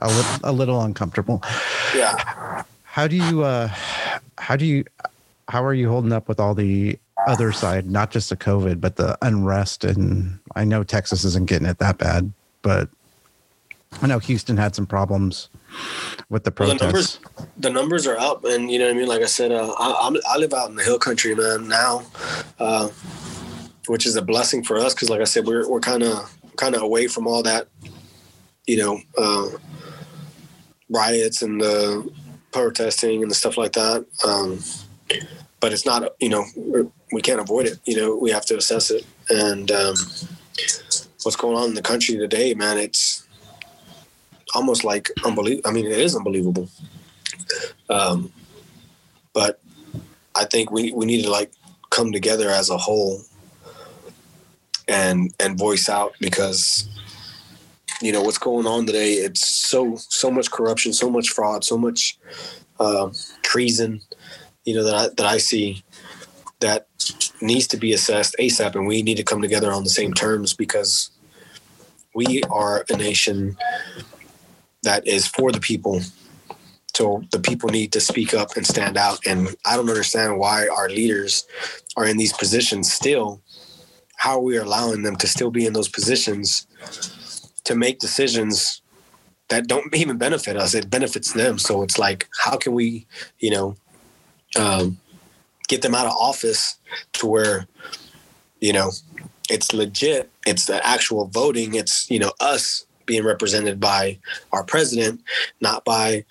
a, 0.03 0.09
li- 0.09 0.41
a 0.45 0.53
little 0.53 0.83
uncomfortable. 0.83 1.43
Yeah. 1.95 2.65
How 2.83 3.07
do 3.07 3.17
you, 3.17 3.45
uh, 3.45 3.69
how 4.39 4.57
do 4.57 4.67
you, 4.67 4.85
how 5.49 5.65
are 5.65 5.75
you 5.75 5.89
holding 5.89 6.13
up 6.13 6.29
with 6.29 6.41
all 6.41 6.55
the 6.55 6.99
other 7.27 7.53
side, 7.53 7.91
not 7.91 8.11
just 8.11 8.31
the 8.31 8.37
COVID, 8.37 8.81
but 8.81 8.97
the 8.97 9.17
unrest? 9.23 9.85
And 9.85 10.39
I 10.55 10.65
know 10.65 10.85
Texas 10.85 11.25
isn't 11.25 11.47
getting 11.47 11.67
it 11.67 11.79
that 11.79 11.99
bad, 11.99 12.33
but 12.63 12.89
I 14.03 14.07
know 14.07 14.19
Houston 14.19 14.57
had 14.57 14.75
some 14.75 14.87
problems 14.87 15.49
with 16.29 16.45
the 16.45 16.51
protests. 16.51 16.81
Well, 16.81 16.89
the 16.91 16.93
numbers, 16.93 17.19
the 17.59 17.71
numbers 17.71 18.07
are 18.07 18.19
up, 18.19 18.45
and 18.45 18.71
you 18.71 18.79
know 18.79 18.87
what 18.87 18.95
I 18.95 18.99
mean. 18.99 19.09
Like 19.09 19.23
I 19.23 19.27
said, 19.27 19.53
uh, 19.53 19.73
I, 19.79 20.15
I, 20.29 20.37
live 20.37 20.53
out 20.53 20.69
in 20.69 20.77
the 20.77 20.83
hill 20.83 20.99
country, 20.99 21.35
man. 21.35 21.69
Now, 21.69 22.03
uh, 22.59 22.89
which 23.87 24.07
is 24.07 24.17
a 24.17 24.23
blessing 24.23 24.63
for 24.63 24.79
us 24.79 24.95
because, 24.95 25.11
like 25.11 25.21
I 25.21 25.25
said, 25.25 25.47
we're 25.47 25.69
we're 25.69 25.81
kind 25.81 26.03
of 26.03 26.37
kind 26.57 26.75
of 26.75 26.83
away 26.83 27.07
from 27.07 27.27
all 27.27 27.43
that, 27.43 27.69
you 28.67 28.77
know, 28.77 29.01
uh, 29.19 29.49
riots 30.89 31.43
and 31.43 31.61
the 31.61 32.11
protesting 32.53 33.23
and 33.23 33.31
the 33.31 33.35
stuff 33.35 33.57
like 33.57 33.73
that. 33.73 34.05
Um, 34.27 34.61
but 35.61 35.73
it's 35.73 35.87
not, 35.87 36.15
you 36.21 36.29
know, 36.29 36.45
we 37.13 37.23
can't 37.23 37.41
avoid 37.41 37.67
it. 37.67 37.79
You 37.85 37.97
know, 37.97 38.17
we 38.17 38.31
have 38.31 38.45
to 38.47 38.57
assess 38.57 38.91
it. 38.91 39.05
And 39.31 39.71
um, 39.71 39.95
what's 41.23 41.37
going 41.37 41.57
on 41.57 41.71
in 41.71 41.75
the 41.75 41.83
country 41.83 42.17
today, 42.17 42.55
man, 42.55 42.79
it's 42.79 43.24
almost 44.55 44.85
like 44.85 45.11
unbelievable. 45.25 45.69
I 45.69 45.73
mean, 45.73 45.87
it 45.87 45.99
is 45.99 46.17
unbelievable. 46.17 46.69
Um, 47.91 48.33
but 49.33 49.61
I 50.35 50.45
think 50.45 50.71
we, 50.71 50.93
we 50.93 51.07
need 51.07 51.23
to 51.23 51.31
like 51.31 51.53
come 51.91 52.13
together 52.13 52.51
as 52.51 52.71
a 52.71 52.79
whole 52.79 53.21
and 54.89 55.35
and 55.41 55.59
voice 55.59 55.89
out 55.89 56.15
because 56.21 56.89
you 58.03 58.13
know 58.13 58.21
what's 58.21 58.39
going 58.39 58.67
on 58.67 58.85
today 58.85 59.15
it's 59.15 59.47
so 59.47 59.97
so 59.97 60.31
much 60.31 60.51
corruption 60.51 60.93
so 60.93 61.09
much 61.09 61.31
fraud 61.31 61.65
so 61.65 61.79
much 61.79 62.19
uh, 62.81 63.09
treason 63.43 64.01
you 64.65 64.75
know 64.75 64.85
that 64.85 64.95
I, 64.95 65.09
that 65.09 65.27
I 65.27 65.39
see 65.39 65.83
that 66.61 66.87
needs 67.41 67.67
to 67.69 67.77
be 67.77 67.93
assessed 67.93 68.37
asap 68.39 68.75
and 68.75 68.87
we 68.87 69.03
need 69.03 69.17
to 69.17 69.25
come 69.25 69.41
together 69.41 69.73
on 69.73 69.85
the 69.85 69.91
same 69.91 70.13
terms 70.13 70.53
because 70.53 71.11
we 72.15 72.43
are 72.51 72.85
a 72.91 72.97
nation 72.97 73.57
that 74.85 75.07
is 75.07 75.27
for 75.27 75.53
the 75.53 75.61
people 75.61 76.01
so 76.95 77.23
the 77.33 77.41
people 77.41 77.69
need 77.69 77.93
to 77.93 78.01
speak 78.01 78.35
up 78.35 78.57
and 78.57 78.67
stand 78.67 78.97
out 78.97 79.19
and 79.27 79.57
i 79.67 79.77
don't 79.77 79.89
understand 79.89 80.39
why 80.39 80.69
our 80.69 80.89
leaders 80.89 81.47
are 81.97 82.07
in 82.07 82.17
these 82.17 82.33
positions 82.33 82.93
still 82.93 83.41
how 84.17 84.39
we 84.39 84.57
are 84.57 84.63
allowing 84.63 85.03
them 85.03 85.17
to 85.17 85.27
still 85.27 85.51
be 85.51 85.67
in 85.67 85.73
those 85.73 85.89
positions 85.89 86.67
to 87.65 87.75
make 87.75 87.99
decisions 87.99 88.83
that 89.49 89.67
don't 89.67 89.95
even 89.95 90.17
benefit 90.17 90.57
us. 90.57 90.75
It 90.75 90.91
benefits 90.91 91.33
them. 91.33 91.59
So 91.59 91.83
it's 91.83 91.99
like, 91.99 92.29
how 92.39 92.57
can 92.57 92.73
we, 92.73 93.07
you 93.39 93.51
know, 93.51 93.77
um, 94.57 94.99
get 95.69 95.83
them 95.83 95.95
out 95.95 96.07
of 96.07 96.13
office 96.13 96.79
to 97.15 97.27
where, 97.27 97.67
you 98.61 98.73
know, 98.73 98.91
it's 99.51 99.73
legit. 99.73 100.31
It's 100.47 100.67
the 100.67 100.85
actual 100.87 101.27
voting. 101.27 101.75
It's, 101.75 102.11
you 102.11 102.19
know, 102.19 102.33
us 102.41 102.84
being 103.07 103.25
represented 103.25 103.81
by 103.81 104.19
our 104.53 104.65
president, 104.65 105.23
not 105.61 105.85
by, 105.85 106.25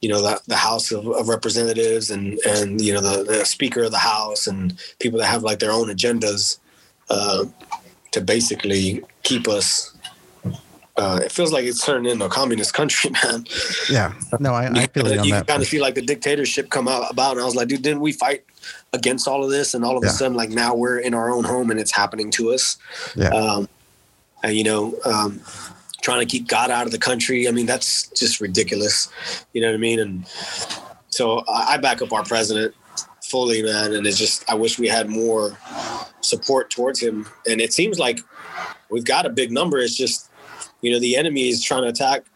you 0.00 0.08
know, 0.08 0.22
the, 0.22 0.40
the 0.46 0.56
House 0.56 0.92
of, 0.92 1.06
of 1.06 1.28
Representatives 1.28 2.10
and, 2.10 2.38
and, 2.46 2.80
you 2.80 2.92
know, 2.92 3.00
the, 3.00 3.24
the 3.24 3.44
Speaker 3.44 3.84
of 3.84 3.90
the 3.90 3.98
House 3.98 4.46
and 4.46 4.78
people 4.98 5.18
that 5.18 5.26
have 5.26 5.42
like 5.42 5.58
their 5.58 5.72
own 5.72 5.88
agendas 5.88 6.58
uh, 7.10 7.44
to 8.12 8.20
basically 8.20 9.02
keep 9.22 9.48
us 9.48 9.94
uh, 10.96 11.20
it 11.24 11.32
feels 11.32 11.52
like 11.52 11.64
it's 11.64 11.84
turning 11.84 12.12
into 12.12 12.24
a 12.24 12.28
communist 12.28 12.72
country, 12.72 13.10
man. 13.24 13.44
Yeah, 13.90 14.12
no, 14.38 14.54
I, 14.54 14.70
I 14.70 14.86
feel 14.86 15.12
you, 15.12 15.34
you 15.34 15.42
kind 15.42 15.60
of 15.60 15.68
feel 15.68 15.82
like 15.82 15.96
the 15.96 16.02
dictatorship 16.02 16.70
come 16.70 16.86
out 16.86 17.10
about, 17.10 17.32
and 17.32 17.40
I 17.40 17.44
was 17.44 17.56
like, 17.56 17.68
dude, 17.68 17.82
didn't 17.82 18.00
we 18.00 18.12
fight 18.12 18.44
against 18.92 19.26
all 19.26 19.42
of 19.42 19.50
this? 19.50 19.74
And 19.74 19.84
all 19.84 19.96
of 19.96 20.04
yeah. 20.04 20.10
a 20.10 20.12
sudden, 20.12 20.36
like 20.36 20.50
now 20.50 20.74
we're 20.74 20.98
in 20.98 21.12
our 21.12 21.30
own 21.30 21.44
home 21.44 21.70
and 21.70 21.80
it's 21.80 21.90
happening 21.90 22.30
to 22.32 22.52
us. 22.52 22.76
Yeah. 23.16 23.30
Um, 23.30 23.68
and 24.44 24.54
you 24.54 24.62
know, 24.62 24.94
um, 25.04 25.40
trying 26.04 26.20
to 26.20 26.26
keep 26.26 26.46
God 26.46 26.70
out 26.70 26.84
of 26.84 26.92
the 26.92 26.98
country. 26.98 27.48
I 27.48 27.50
mean, 27.50 27.64
that's 27.64 28.08
just 28.08 28.38
ridiculous. 28.38 29.08
You 29.54 29.62
know 29.62 29.68
what 29.68 29.74
I 29.74 29.78
mean? 29.78 30.00
And 30.00 30.26
so 31.08 31.42
I, 31.48 31.78
back 31.78 32.02
up 32.02 32.12
our 32.12 32.22
president 32.24 32.74
fully, 33.22 33.62
man. 33.62 33.94
And 33.94 34.06
it's 34.06 34.18
just 34.18 34.48
I 34.50 34.54
wish 34.54 34.78
we 34.78 34.86
had 34.86 35.08
more 35.08 35.56
support 36.20 36.68
towards 36.68 37.00
him. 37.00 37.26
And 37.48 37.58
it 37.58 37.72
seems 37.72 37.98
like 37.98 38.20
we've 38.90 39.06
got 39.06 39.24
a 39.24 39.30
big 39.30 39.50
number. 39.50 39.78
It's 39.78 39.96
just 39.96 40.30
you 40.82 40.92
know 40.92 41.00
the 41.00 41.16
enemy 41.16 41.48
is 41.48 41.64
trying 41.64 41.84
to 41.84 41.88
attack 41.88 42.26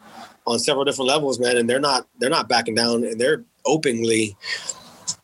on 0.47 0.57
several 0.57 0.83
different 0.83 1.07
levels, 1.07 1.39
man, 1.39 1.55
and 1.55 1.69
they're 1.69 1.79
not 1.79 2.07
they're 2.17 2.31
not 2.31 2.49
backing 2.49 2.73
down, 2.73 3.03
and 3.03 3.21
they're 3.21 3.43
openly, 3.67 4.35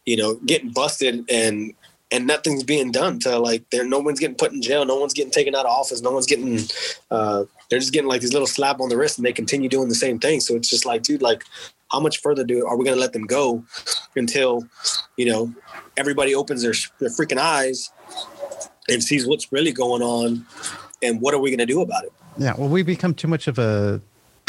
you 0.05 0.17
know, 0.17 0.35
getting 0.45 0.69
busted 0.69 1.25
and 1.31 1.73
and 2.15 2.25
nothing's 2.25 2.63
being 2.63 2.91
done 2.91 3.19
to 3.19 3.37
like 3.37 3.69
there 3.71 3.85
no 3.85 3.99
one's 3.99 4.19
getting 4.19 4.35
put 4.35 4.51
in 4.51 4.61
jail 4.61 4.85
no 4.85 4.97
one's 4.97 5.13
getting 5.13 5.31
taken 5.31 5.53
out 5.53 5.65
of 5.65 5.71
office 5.71 6.01
no 6.01 6.11
one's 6.11 6.25
getting 6.25 6.59
uh 7.11 7.43
they're 7.69 7.79
just 7.79 7.93
getting 7.93 8.09
like 8.09 8.21
these 8.21 8.33
little 8.33 8.47
slap 8.47 8.79
on 8.79 8.89
the 8.89 8.97
wrist 8.97 9.17
and 9.17 9.25
they 9.25 9.33
continue 9.33 9.69
doing 9.69 9.89
the 9.89 9.95
same 9.95 10.19
thing. 10.19 10.39
So 10.39 10.55
it's 10.55 10.69
just 10.69 10.85
like 10.85 11.03
dude 11.03 11.21
like 11.21 11.43
how 11.91 11.99
much 11.99 12.21
further 12.21 12.43
do 12.43 12.65
are 12.65 12.77
we 12.77 12.85
going 12.85 12.95
to 12.95 13.01
let 13.01 13.13
them 13.13 13.25
go 13.25 13.63
until 14.15 14.67
you 15.17 15.25
know 15.25 15.53
everybody 15.97 16.35
opens 16.35 16.61
their, 16.63 16.73
their 16.99 17.09
freaking 17.09 17.37
eyes 17.37 17.91
and 18.89 19.03
sees 19.03 19.27
what's 19.27 19.51
really 19.51 19.71
going 19.71 20.01
on 20.01 20.45
and 21.01 21.21
what 21.21 21.33
are 21.33 21.39
we 21.39 21.49
going 21.49 21.59
to 21.59 21.65
do 21.65 21.81
about 21.81 22.03
it? 22.03 22.13
Yeah, 22.37 22.53
well, 22.57 22.69
we 22.69 22.83
become 22.83 23.13
too 23.13 23.27
much 23.27 23.47
of 23.47 23.57
a 23.59 24.01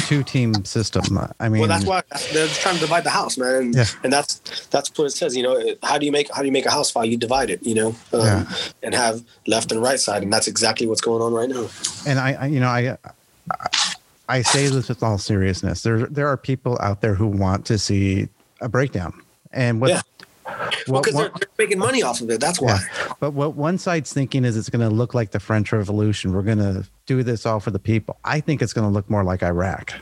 two-team 0.07 0.65
system. 0.65 1.03
I 1.41 1.49
mean, 1.49 1.61
well 1.61 1.69
that's 1.69 1.85
why 1.85 2.03
they're 2.33 2.47
just 2.47 2.61
trying 2.61 2.75
to 2.77 2.81
divide 2.81 3.05
the 3.05 3.11
house 3.11 3.37
man 3.37 3.55
and, 3.57 3.75
Yeah. 3.75 3.85
and 4.05 4.13
that's 4.13 4.67
that's 4.69 4.89
what 4.97 5.05
it 5.07 5.11
says 5.11 5.37
you 5.37 5.43
know 5.43 5.55
how 5.83 5.99
do 5.99 6.07
you 6.07 6.13
make 6.13 6.29
how 6.35 6.41
do 6.43 6.47
you 6.47 6.53
make 6.53 6.67
a 6.67 6.71
house 6.71 6.91
file 6.91 7.05
you 7.05 7.17
divide 7.17 7.51
it 7.51 7.61
you 7.63 7.75
know 7.75 7.89
um, 8.13 8.21
Yeah. 8.21 8.45
and 8.83 8.95
have 8.95 9.23
left 9.47 9.73
and 9.73 9.83
right 9.83 10.01
side 10.01 10.23
and 10.23 10.33
that's 10.33 10.47
exactly 10.49 10.87
what's 10.87 11.01
going 11.01 11.23
on 11.23 11.33
right 11.35 11.49
now 11.49 11.67
and 12.07 12.19
I, 12.19 12.33
I 12.35 12.47
you 12.47 12.61
know, 12.61 12.69
I, 12.69 12.97
I 14.29 14.43
say 14.43 14.67
this 14.69 14.89
with 14.89 15.03
all 15.03 15.19
seriousness. 15.19 15.83
There, 15.83 16.07
there 16.07 16.27
are 16.29 16.37
people 16.37 16.79
out 16.81 17.01
there 17.01 17.15
who 17.15 17.27
want 17.29 17.65
to 17.67 17.79
see 17.79 18.29
a 18.61 18.69
breakdown, 18.69 19.13
and 19.53 19.81
what, 19.81 19.91
Yeah. 19.91 20.01
Well 20.89 21.01
because 21.03 21.15
they're, 21.15 21.29
they're 21.31 21.49
making 21.59 21.79
money 21.79 22.03
off 22.03 22.21
of 22.21 22.31
it 22.31 22.41
that's 22.41 22.61
why 22.61 22.79
yeah. 22.79 23.13
But 23.19 23.33
what 23.33 23.55
one 23.57 23.79
side's 23.79 24.13
thinking 24.13 24.45
is 24.45 24.57
it's 24.57 24.69
going 24.69 24.87
to 24.89 24.95
look 24.95 25.15
like 25.15 25.31
the 25.31 25.41
French 25.41 25.73
Revolution. 25.73 26.33
We're 26.33 26.43
going 26.43 26.59
to 26.59 26.87
do 27.07 27.23
this 27.23 27.47
all 27.47 27.61
for 27.61 27.71
the 27.71 27.79
people. 27.79 28.19
I 28.25 28.41
think 28.41 28.61
it's 28.61 28.73
going 28.75 28.87
to 28.87 28.93
look 28.93 29.09
more 29.09 29.25
like 29.25 29.43
Iraq. 29.43 29.95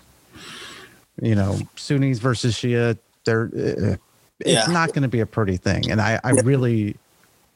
You 1.22 1.34
know, 1.36 1.58
Sunnis 1.76 2.18
versus 2.18 2.54
Shia. 2.56 2.98
They're. 3.24 3.44
Uh, 3.44 3.96
it's 4.40 4.50
Yeah. 4.50 4.66
not 4.66 4.88
going 4.88 5.02
to 5.02 5.08
be 5.08 5.20
a 5.20 5.26
pretty 5.26 5.56
thing, 5.56 5.90
and 5.92 6.00
I, 6.00 6.18
I 6.24 6.30
really 6.30 6.96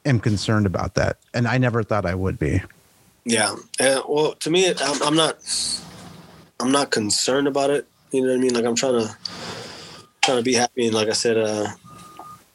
am 0.07 0.21
concerned 0.21 0.65
about 0.65 0.95
that. 0.95 1.17
And 1.35 1.49
I 1.49 1.59
never 1.59 1.83
thought 1.83 2.07
I 2.07 2.15
would 2.15 2.39
be. 2.39 2.63
Yeah. 3.25 3.57
Uh, 3.81 4.03
well, 4.09 4.35
to 4.35 4.51
me, 4.51 4.69
I'm, 4.73 5.03
I'm 5.03 5.17
not. 5.17 5.39
I'm 6.61 6.71
not 6.71 6.93
concerned 6.93 7.49
about 7.49 7.71
it. 7.71 7.87
You 8.13 8.23
know 8.23 8.29
what 8.29 8.37
I 8.37 8.41
mean? 8.41 8.55
Like 8.55 8.65
I'm 8.65 8.77
trying 8.77 9.01
to 9.01 9.17
trying 10.23 10.39
to 10.39 10.45
be 10.45 10.55
happy 10.55 10.87
and, 10.87 10.95
like 10.95 11.09
I 11.09 11.13
said, 11.13 11.37
uh, 11.37 11.67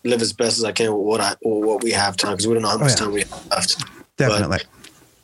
live 0.04 0.22
as 0.22 0.34
best 0.34 0.58
as 0.58 0.64
I 0.64 0.72
can 0.72 0.94
with 0.94 1.06
what 1.06 1.22
I 1.22 1.36
with 1.44 1.66
what 1.66 1.84
we 1.84 1.92
have 1.92 2.18
time 2.18 2.34
because 2.34 2.48
we 2.48 2.54
don't 2.54 2.64
know 2.64 2.70
how 2.70 2.78
much 2.78 2.92
yeah. 2.92 2.96
time 2.96 3.12
we 3.12 3.22
have 3.22 3.48
left. 3.52 3.84
Definitely. 4.18 4.60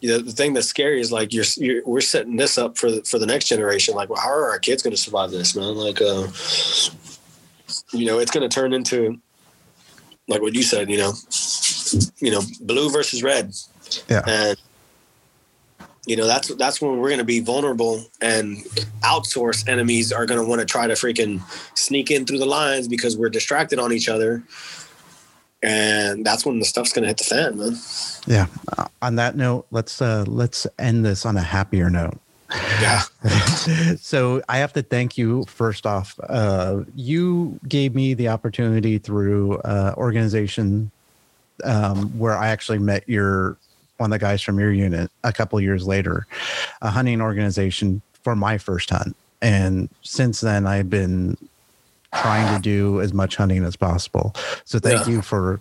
You 0.02 0.10
know, 0.10 0.20
the 0.20 0.32
thing 0.32 0.54
that's 0.54 0.68
scary 0.68 1.02
is 1.02 1.12
like 1.12 1.34
you're, 1.34 1.46
you're 1.58 1.84
we're 1.86 2.02
setting 2.02 2.38
this 2.38 2.58
up 2.58 2.78
for 2.78 2.90
the, 2.90 3.02
for 3.04 3.20
the 3.20 3.26
next 3.26 3.48
generation. 3.48 3.96
Like, 3.96 4.10
well, 4.10 4.22
how 4.22 4.30
are 4.30 4.50
our 4.50 4.60
kids 4.60 4.82
going 4.82 4.96
to 4.96 5.02
survive 5.02 5.32
this, 5.32 5.56
man? 5.56 5.76
Like, 5.76 6.02
uh, 6.02 6.28
you 7.92 8.06
know, 8.06 8.20
it's 8.20 8.32
going 8.32 8.50
to 8.50 8.54
turn 8.54 8.72
into 8.74 9.20
like 10.28 10.42
what 10.42 10.56
you 10.56 10.64
said. 10.64 10.90
You 10.90 10.98
know, 11.00 11.14
you 12.20 12.32
know, 12.32 12.42
blue 12.62 12.90
versus 12.90 13.24
red 13.24 13.52
yeah. 14.08 14.22
and 14.26 14.58
you 16.06 16.16
know 16.16 16.28
that's 16.28 16.54
that's 16.56 16.82
when 16.82 16.98
we're 16.98 17.10
going 17.10 17.20
to 17.20 17.26
be 17.26 17.40
vulnerable 17.40 18.04
and 18.22 18.58
outsource 19.02 19.68
enemies 19.68 20.12
are 20.12 20.26
going 20.26 20.40
to 20.40 20.48
want 20.48 20.60
to 20.60 20.66
try 20.66 20.88
to 20.88 20.94
freaking 20.94 21.42
sneak 21.78 22.10
in 22.10 22.26
through 22.26 22.40
the 22.40 22.46
lines 22.46 22.88
because 22.88 23.18
we're 23.18 23.30
distracted 23.30 23.80
on 23.80 23.92
each 23.92 24.10
other 24.10 24.44
and 25.62 26.26
that's 26.26 26.46
when 26.46 26.60
the 26.60 26.66
stuff's 26.66 26.94
going 26.94 27.04
to 27.04 27.08
hit 27.08 27.18
the 27.18 27.24
fan 27.24 27.58
man 27.58 27.76
Yeah. 28.28 28.48
Uh, 28.78 28.88
on 29.02 29.16
that 29.16 29.36
note, 29.36 29.66
let's 29.72 30.02
uh 30.02 30.24
let's 30.28 30.66
end 30.78 31.06
this 31.06 31.26
on 31.26 31.38
a 31.38 31.42
happier 31.42 31.90
note. 31.90 32.18
yeah 32.82 33.02
so 34.00 34.42
I 34.50 34.58
have 34.58 34.74
to 34.74 34.82
thank 34.82 35.18
you 35.18 35.46
first 35.46 35.86
off. 35.86 36.20
Uh, 36.28 36.84
you 36.96 37.60
gave 37.68 37.94
me 37.94 38.14
the 38.14 38.30
opportunity 38.30 38.98
through 38.98 39.58
uh, 39.60 39.94
organization 39.98 40.92
um, 41.64 42.18
where 42.18 42.36
I 42.36 42.48
actually 42.48 42.80
met 42.80 43.08
your 43.08 43.58
one 44.00 44.12
of 44.14 44.20
the 44.20 44.24
guys 44.26 44.42
from 44.42 44.58
your 44.60 44.72
unit 44.72 45.12
a 45.24 45.34
couple 45.34 45.60
years 45.60 45.86
later, 45.86 46.26
a 46.82 46.90
hunting 46.90 47.22
organization 47.22 48.02
for 48.24 48.36
my 48.36 48.58
first 48.58 48.90
hunt. 48.90 49.16
And 49.42 49.90
since 50.04 50.40
then, 50.42 50.66
I've 50.66 50.90
been 50.90 51.38
trying 52.14 52.56
to 52.56 52.62
do 52.62 53.02
as 53.02 53.14
much 53.14 53.36
hunting 53.36 53.64
as 53.66 53.76
possible. 53.76 54.34
So 54.66 54.80
thank 54.80 55.06
Yeah. 55.06 55.14
you 55.16 55.22
for 55.22 55.60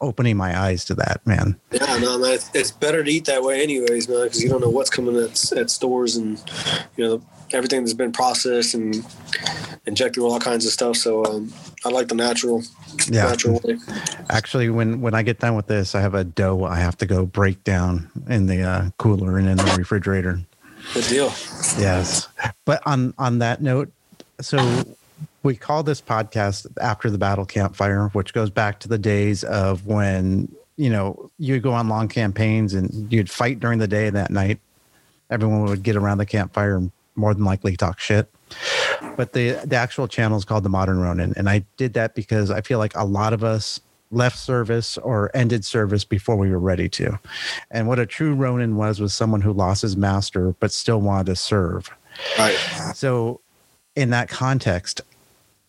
opening 0.00 0.36
my 0.36 0.56
eyes 0.58 0.84
to 0.84 0.94
that, 0.94 1.20
man. 1.26 1.56
yeah 1.72 1.98
no 1.98 2.16
man 2.16 2.34
it's, 2.34 2.48
it's 2.54 2.70
better 2.70 3.02
to 3.02 3.10
eat 3.10 3.24
that 3.24 3.42
way 3.42 3.60
anyways 3.60 4.08
man 4.08 4.22
because 4.22 4.40
you 4.40 4.48
don't 4.48 4.60
know 4.60 4.70
what's 4.70 4.90
coming 4.90 5.16
at, 5.16 5.52
at 5.52 5.68
stores 5.70 6.14
and 6.14 6.40
you 6.96 7.04
know 7.04 7.22
everything 7.52 7.80
that's 7.82 7.94
been 7.94 8.12
processed 8.12 8.74
and 8.74 9.04
injected 9.86 10.22
with 10.22 10.32
all 10.32 10.40
kinds 10.40 10.66
of 10.66 10.72
stuff 10.72 10.96
so 10.96 11.24
um, 11.24 11.52
i 11.84 11.88
like 11.88 12.08
the 12.08 12.14
natural 12.14 12.62
Yeah. 13.10 13.24
natural 13.26 13.60
way 13.64 13.78
Actually, 14.30 14.68
when 14.68 15.00
when 15.00 15.14
I 15.14 15.22
get 15.22 15.38
done 15.40 15.56
with 15.56 15.68
this, 15.68 15.94
I 15.94 16.00
have 16.02 16.14
a 16.14 16.22
dough 16.24 16.64
I 16.64 16.76
have 16.76 16.98
to 16.98 17.06
go 17.06 17.24
break 17.24 17.64
down 17.64 18.10
in 18.28 18.44
the 18.46 18.62
uh, 18.62 18.90
cooler 18.98 19.38
and 19.38 19.48
in 19.48 19.56
the 19.56 19.74
refrigerator. 19.78 20.40
good 20.92 21.04
deal 21.06 21.32
Yes, 21.78 22.28
but 22.66 22.82
on 22.84 23.14
on 23.16 23.38
that 23.38 23.62
note, 23.62 23.90
so 24.42 24.58
we 25.42 25.56
call 25.56 25.82
this 25.82 26.02
podcast 26.02 26.66
after 26.80 27.08
the 27.08 27.16
battle 27.16 27.46
campfire, 27.46 28.08
which 28.08 28.34
goes 28.34 28.50
back 28.50 28.80
to 28.80 28.88
the 28.88 28.98
days 28.98 29.44
of 29.44 29.86
when 29.86 30.52
you 30.76 30.90
know 30.90 31.30
you'd 31.38 31.62
go 31.62 31.72
on 31.72 31.88
long 31.88 32.08
campaigns 32.08 32.74
and 32.74 33.10
you'd 33.10 33.30
fight 33.30 33.60
during 33.60 33.78
the 33.78 33.88
day 33.88 34.08
and 34.08 34.16
that 34.16 34.30
night. 34.30 34.58
Everyone 35.30 35.62
would 35.64 35.82
get 35.82 35.96
around 35.96 36.18
the 36.18 36.26
campfire 36.26 36.76
and 36.76 36.90
more 37.18 37.34
than 37.34 37.44
likely 37.44 37.76
talk 37.76 38.00
shit. 38.00 38.30
But 39.16 39.32
the 39.32 39.52
the 39.64 39.76
actual 39.76 40.08
channel 40.08 40.38
is 40.38 40.44
called 40.44 40.64
the 40.64 40.70
Modern 40.70 41.00
Ronin, 41.00 41.34
and 41.36 41.48
I 41.48 41.64
did 41.76 41.92
that 41.94 42.14
because 42.14 42.50
I 42.50 42.62
feel 42.62 42.78
like 42.78 42.96
a 42.96 43.04
lot 43.04 43.32
of 43.32 43.44
us 43.44 43.80
left 44.10 44.38
service 44.38 44.96
or 44.98 45.30
ended 45.34 45.64
service 45.64 46.04
before 46.04 46.36
we 46.36 46.50
were 46.50 46.58
ready 46.58 46.88
to. 46.88 47.18
And 47.70 47.86
what 47.88 47.98
a 47.98 48.06
true 48.06 48.34
Ronin 48.34 48.76
was 48.76 49.00
was 49.00 49.12
someone 49.12 49.42
who 49.42 49.52
lost 49.52 49.82
his 49.82 49.96
master 49.96 50.54
but 50.60 50.72
still 50.72 51.00
wanted 51.00 51.26
to 51.26 51.36
serve. 51.36 51.90
right 52.38 52.56
So, 52.94 53.40
in 53.94 54.10
that 54.10 54.28
context, 54.28 55.00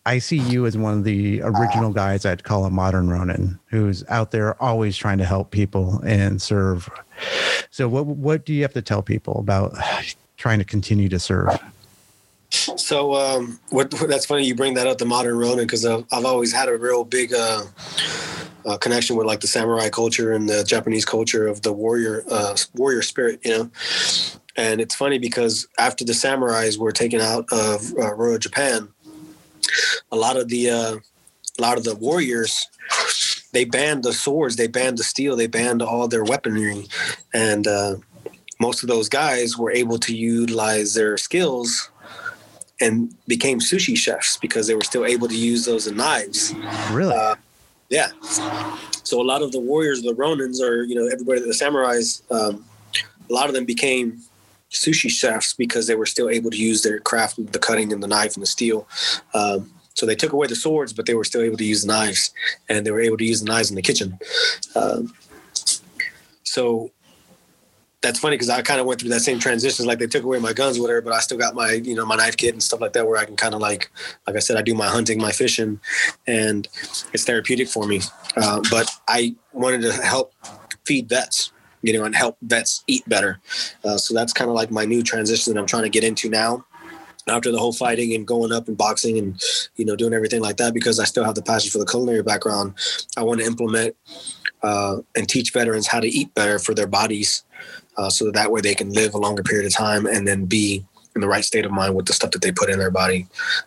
I 0.06 0.18
see 0.18 0.38
you 0.38 0.64
as 0.64 0.78
one 0.78 0.98
of 0.98 1.04
the 1.04 1.42
original 1.42 1.92
guys 1.92 2.24
I'd 2.24 2.44
call 2.44 2.64
a 2.64 2.70
modern 2.70 3.10
Ronin, 3.10 3.58
who's 3.66 4.04
out 4.08 4.30
there 4.30 4.60
always 4.62 4.96
trying 4.96 5.18
to 5.18 5.24
help 5.24 5.50
people 5.50 6.00
and 6.04 6.40
serve. 6.40 6.88
So, 7.70 7.88
what 7.88 8.06
what 8.06 8.46
do 8.46 8.54
you 8.54 8.62
have 8.62 8.72
to 8.74 8.82
tell 8.82 9.02
people 9.02 9.38
about 9.38 9.74
trying 10.40 10.58
to 10.58 10.64
continue 10.64 11.08
to 11.10 11.18
serve? 11.18 11.60
So 12.50 13.14
um, 13.14 13.60
what, 13.68 13.90
that's 14.08 14.26
funny 14.26 14.44
you 14.46 14.54
bring 14.56 14.74
that 14.74 14.86
up 14.86 14.98
the 14.98 15.04
modern 15.04 15.36
Ronin 15.36 15.66
because 15.66 15.84
I've, 15.84 16.04
I've 16.10 16.24
always 16.24 16.52
had 16.52 16.68
a 16.68 16.76
real 16.76 17.04
big 17.04 17.32
uh, 17.32 17.62
uh, 18.66 18.76
connection 18.78 19.16
with 19.16 19.26
like 19.26 19.40
the 19.40 19.46
samurai 19.46 19.90
culture 19.90 20.32
and 20.32 20.48
the 20.48 20.64
Japanese 20.64 21.04
culture 21.04 21.46
of 21.46 21.62
the 21.62 21.72
warrior 21.72 22.24
uh, 22.30 22.56
warrior 22.74 23.02
spirit, 23.02 23.40
you 23.44 23.50
know. 23.50 23.70
And 24.56 24.80
it's 24.80 24.94
funny 24.94 25.18
because 25.18 25.68
after 25.78 26.04
the 26.04 26.12
samurais 26.12 26.76
were 26.76 26.90
taken 26.90 27.20
out 27.20 27.44
of 27.52 27.92
uh, 27.96 28.14
Royal 28.14 28.38
Japan, 28.38 28.88
a 30.10 30.16
lot 30.16 30.36
of 30.36 30.48
the 30.48 30.70
uh, 30.70 30.96
a 31.58 31.62
lot 31.62 31.78
of 31.78 31.84
the 31.84 31.94
warriors 31.94 32.66
they 33.52 33.64
banned 33.64 34.04
the 34.04 34.12
swords, 34.12 34.56
they 34.56 34.68
banned 34.68 34.98
the 34.98 35.04
steel, 35.04 35.36
they 35.36 35.46
banned 35.46 35.82
all 35.82 36.08
their 36.08 36.24
weaponry, 36.24 36.86
and 37.32 37.66
uh, 37.66 37.96
most 38.60 38.82
of 38.82 38.88
those 38.88 39.08
guys 39.08 39.56
were 39.56 39.70
able 39.70 39.98
to 39.98 40.14
utilize 40.14 40.94
their 40.94 41.16
skills 41.16 41.90
and 42.80 43.14
became 43.26 43.58
sushi 43.58 43.96
chefs 43.96 44.36
because 44.36 44.66
they 44.66 44.74
were 44.74 44.84
still 44.84 45.04
able 45.04 45.28
to 45.28 45.36
use 45.36 45.64
those 45.64 45.86
as 45.86 45.92
knives. 45.92 46.54
Really? 46.92 47.14
Uh, 47.14 47.34
Yeah. 47.88 48.10
So 49.02 49.20
a 49.20 49.26
lot 49.32 49.42
of 49.42 49.50
the 49.50 49.58
warriors, 49.58 50.02
the 50.02 50.14
Ronins, 50.14 50.60
or 50.60 50.84
you 50.84 50.94
know 50.94 51.08
everybody, 51.08 51.40
the 51.40 51.48
samurais, 51.48 52.22
um, 52.30 52.64
a 53.28 53.32
lot 53.32 53.48
of 53.48 53.54
them 53.54 53.64
became 53.64 54.20
sushi 54.70 55.10
chefs 55.10 55.52
because 55.54 55.88
they 55.88 55.96
were 55.96 56.06
still 56.06 56.28
able 56.28 56.50
to 56.50 56.56
use 56.56 56.82
their 56.82 57.00
craft, 57.00 57.36
with 57.36 57.52
the 57.52 57.58
cutting 57.58 57.92
and 57.92 58.02
the 58.02 58.06
knife 58.06 58.34
and 58.34 58.42
the 58.42 58.46
steel. 58.46 58.86
Um, 59.34 59.72
so 59.94 60.06
they 60.06 60.14
took 60.14 60.32
away 60.32 60.46
the 60.46 60.54
swords, 60.54 60.92
but 60.92 61.06
they 61.06 61.14
were 61.14 61.24
still 61.24 61.42
able 61.42 61.56
to 61.56 61.64
use 61.64 61.82
the 61.82 61.88
knives, 61.88 62.30
and 62.68 62.86
they 62.86 62.92
were 62.92 63.00
able 63.00 63.16
to 63.16 63.24
use 63.24 63.40
the 63.40 63.50
knives 63.50 63.70
in 63.70 63.76
the 63.76 63.82
kitchen. 63.82 64.18
Um, 64.76 65.12
so 66.44 66.92
that's 68.02 68.18
funny 68.18 68.34
because 68.34 68.48
I 68.48 68.62
kind 68.62 68.80
of 68.80 68.86
went 68.86 69.00
through 69.00 69.10
that 69.10 69.20
same 69.20 69.38
transition. 69.38 69.84
Like 69.84 69.98
they 69.98 70.06
took 70.06 70.24
away 70.24 70.38
my 70.38 70.52
guns, 70.52 70.78
whatever, 70.78 71.02
but 71.02 71.12
I 71.12 71.20
still 71.20 71.36
got 71.36 71.54
my, 71.54 71.72
you 71.72 71.94
know, 71.94 72.06
my 72.06 72.16
knife 72.16 72.36
kit 72.36 72.54
and 72.54 72.62
stuff 72.62 72.80
like 72.80 72.94
that, 72.94 73.06
where 73.06 73.18
I 73.18 73.24
can 73.24 73.36
kind 73.36 73.54
of 73.54 73.60
like, 73.60 73.90
like 74.26 74.36
I 74.36 74.38
said, 74.38 74.56
I 74.56 74.62
do 74.62 74.74
my 74.74 74.86
hunting, 74.86 75.20
my 75.20 75.32
fishing, 75.32 75.80
and 76.26 76.66
it's 77.12 77.24
therapeutic 77.24 77.68
for 77.68 77.86
me. 77.86 78.00
Uh, 78.36 78.62
but 78.70 78.90
I 79.08 79.34
wanted 79.52 79.82
to 79.82 79.92
help 79.92 80.32
feed 80.86 81.08
vets, 81.08 81.52
you 81.82 81.92
know, 81.92 82.04
and 82.04 82.14
help 82.14 82.38
vets 82.42 82.84
eat 82.86 83.06
better. 83.06 83.38
Uh, 83.84 83.98
so 83.98 84.14
that's 84.14 84.32
kind 84.32 84.48
of 84.48 84.54
like 84.54 84.70
my 84.70 84.86
new 84.86 85.02
transition 85.02 85.52
that 85.52 85.60
I'm 85.60 85.66
trying 85.66 85.84
to 85.84 85.90
get 85.90 86.04
into 86.04 86.28
now. 86.28 86.64
After 87.28 87.52
the 87.52 87.58
whole 87.58 87.74
fighting 87.74 88.14
and 88.14 88.26
going 88.26 88.50
up 88.50 88.66
and 88.66 88.76
boxing 88.78 89.18
and 89.18 89.40
you 89.76 89.84
know 89.84 89.94
doing 89.94 90.14
everything 90.14 90.40
like 90.40 90.56
that, 90.56 90.72
because 90.72 90.98
I 90.98 91.04
still 91.04 91.22
have 91.22 91.34
the 91.34 91.42
passion 91.42 91.70
for 91.70 91.78
the 91.78 91.86
culinary 91.86 92.22
background, 92.22 92.74
I 93.16 93.22
want 93.22 93.40
to 93.40 93.46
implement 93.46 93.94
uh, 94.62 94.96
and 95.16 95.28
teach 95.28 95.52
veterans 95.52 95.86
how 95.86 96.00
to 96.00 96.08
eat 96.08 96.34
better 96.34 96.58
for 96.58 96.74
their 96.74 96.86
bodies, 96.86 97.44
uh, 98.00 98.08
so 98.08 98.30
that, 98.30 98.50
way 98.50 98.62
they 98.62 98.74
can 98.74 98.90
live 98.92 99.12
a 99.12 99.18
longer 99.18 99.42
period 99.42 99.66
of 99.66 99.74
time 99.74 100.06
and 100.06 100.26
then 100.26 100.46
be 100.46 100.82
in 101.14 101.20
the 101.20 101.28
right 101.28 101.44
state 101.44 101.66
of 101.66 101.70
mind 101.70 101.94
with 101.94 102.06
the 102.06 102.14
stuff 102.14 102.30
that 102.30 102.40
they 102.40 102.50
put 102.50 102.70
in 102.70 102.78
their 102.78 102.90
body, 102.90 103.26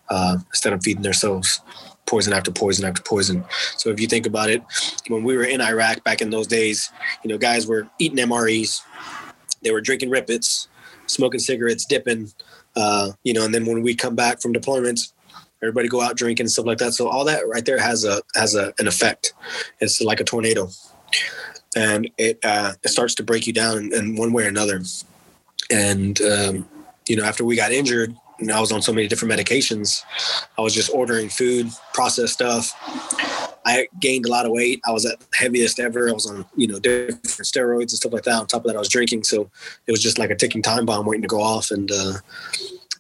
uh, 0.10 0.38
instead 0.50 0.74
of 0.74 0.82
feeding 0.84 1.04
themselves 1.04 1.62
poison 2.08 2.34
after 2.34 2.52
poison 2.52 2.84
after 2.84 3.02
poison. 3.04 3.46
So 3.78 3.92
if 3.92 4.00
you 4.00 4.08
think 4.08 4.26
about 4.26 4.50
it, 4.50 4.64
when 5.08 5.24
we 5.24 5.38
were 5.38 5.44
in 5.44 5.62
Iraq 5.62 6.04
back 6.04 6.22
in 6.22 6.32
those 6.32 6.48
days, 6.48 6.92
you 7.24 7.30
know, 7.30 7.38
guys 7.38 7.68
were 7.68 7.88
eating 8.00 8.18
MREs, 8.18 8.82
they 9.62 9.72
were 9.72 9.82
drinking 9.82 10.10
Rip 10.10 10.30
Its, 10.30 10.68
smoking 11.06 11.40
cigarettes, 11.40 11.86
dipping, 11.86 12.32
uh, 12.76 13.12
you 13.24 13.34
know, 13.34 13.46
and 13.46 13.54
then 13.54 13.66
when 13.66 13.84
we 13.84 13.94
come 13.94 14.16
back 14.16 14.42
from 14.42 14.54
deployments, 14.54 15.14
everybody 15.62 15.88
go 15.88 16.02
out 16.02 16.18
drinking 16.18 16.46
and 16.46 16.52
stuff 16.52 16.66
like 16.66 16.80
that. 16.80 16.94
So 16.94 17.08
all 17.08 17.24
that 17.26 17.48
right 17.48 17.66
there 17.66 17.80
has 17.80 18.04
a 18.04 18.22
has 18.36 18.56
a 18.56 18.74
an 18.80 18.88
effect. 18.88 19.34
It's 19.80 20.02
like 20.02 20.20
a 20.20 20.24
tornado, 20.24 20.70
and 21.76 22.10
it 22.18 22.40
uh, 22.44 22.74
it 22.84 22.90
starts 22.90 23.16
to 23.16 23.24
break 23.24 23.48
you 23.48 23.54
down 23.54 23.78
in, 23.78 23.94
in 23.94 24.16
one 24.16 24.34
way 24.34 24.46
or 24.46 24.50
another. 24.50 24.82
And 25.72 26.22
um, 26.22 26.70
you 27.08 27.16
know, 27.16 27.24
after 27.24 27.46
we 27.46 27.56
got 27.56 27.72
injured, 27.72 28.16
and 28.40 28.52
I 28.52 28.60
was 28.60 28.72
on 28.72 28.82
so 28.82 28.94
many 28.94 29.08
different 29.08 29.34
medications, 29.34 30.04
I 30.58 30.62
was 30.62 30.74
just 30.74 30.92
ordering 30.94 31.30
food, 31.30 31.70
processed 31.94 32.34
stuff. 32.34 32.72
I 33.66 33.88
gained 34.02 34.26
a 34.26 34.30
lot 34.30 34.46
of 34.46 34.52
weight. 34.52 34.82
I 34.86 34.92
was 34.92 35.06
at 35.06 35.24
heaviest 35.34 35.80
ever. 35.80 36.10
I 36.10 36.12
was 36.12 36.30
on, 36.30 36.46
you 36.56 36.68
know, 36.68 36.80
different 36.80 37.24
steroids 37.24 37.82
and 37.82 37.92
stuff 37.92 38.12
like 38.12 38.24
that. 38.24 38.40
On 38.40 38.46
top 38.46 38.66
of 38.66 38.68
that, 38.68 38.76
I 38.76 38.80
was 38.80 38.90
drinking. 38.90 39.24
So 39.24 39.50
it 39.88 39.92
was 39.92 40.04
just 40.04 40.18
like 40.18 40.30
a 40.30 40.36
ticking 40.36 40.62
time 40.62 40.86
bomb 40.86 41.06
waiting 41.06 41.22
to 41.22 41.28
go 41.28 41.42
off. 41.42 41.72
And 41.72 41.90
uh, 41.90 42.14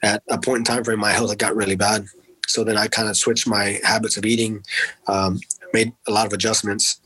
at 0.03 0.23
a 0.29 0.37
point 0.37 0.59
in 0.59 0.63
time 0.63 0.83
frame, 0.83 0.99
my 0.99 1.11
health 1.11 1.37
got 1.37 1.55
really 1.55 1.75
bad. 1.75 2.05
So 2.47 2.63
then 2.63 2.77
I 2.77 2.87
kind 2.87 3.09
of 3.09 3.17
switched 3.17 3.47
my 3.47 3.79
habits 3.83 4.15
of 4.15 4.25
eating, 4.25 4.63
um, 5.07 5.39
made 5.73 5.91
a 6.07 6.11
lot 6.11 6.27
of 6.27 6.33
adjustments. 6.33 7.01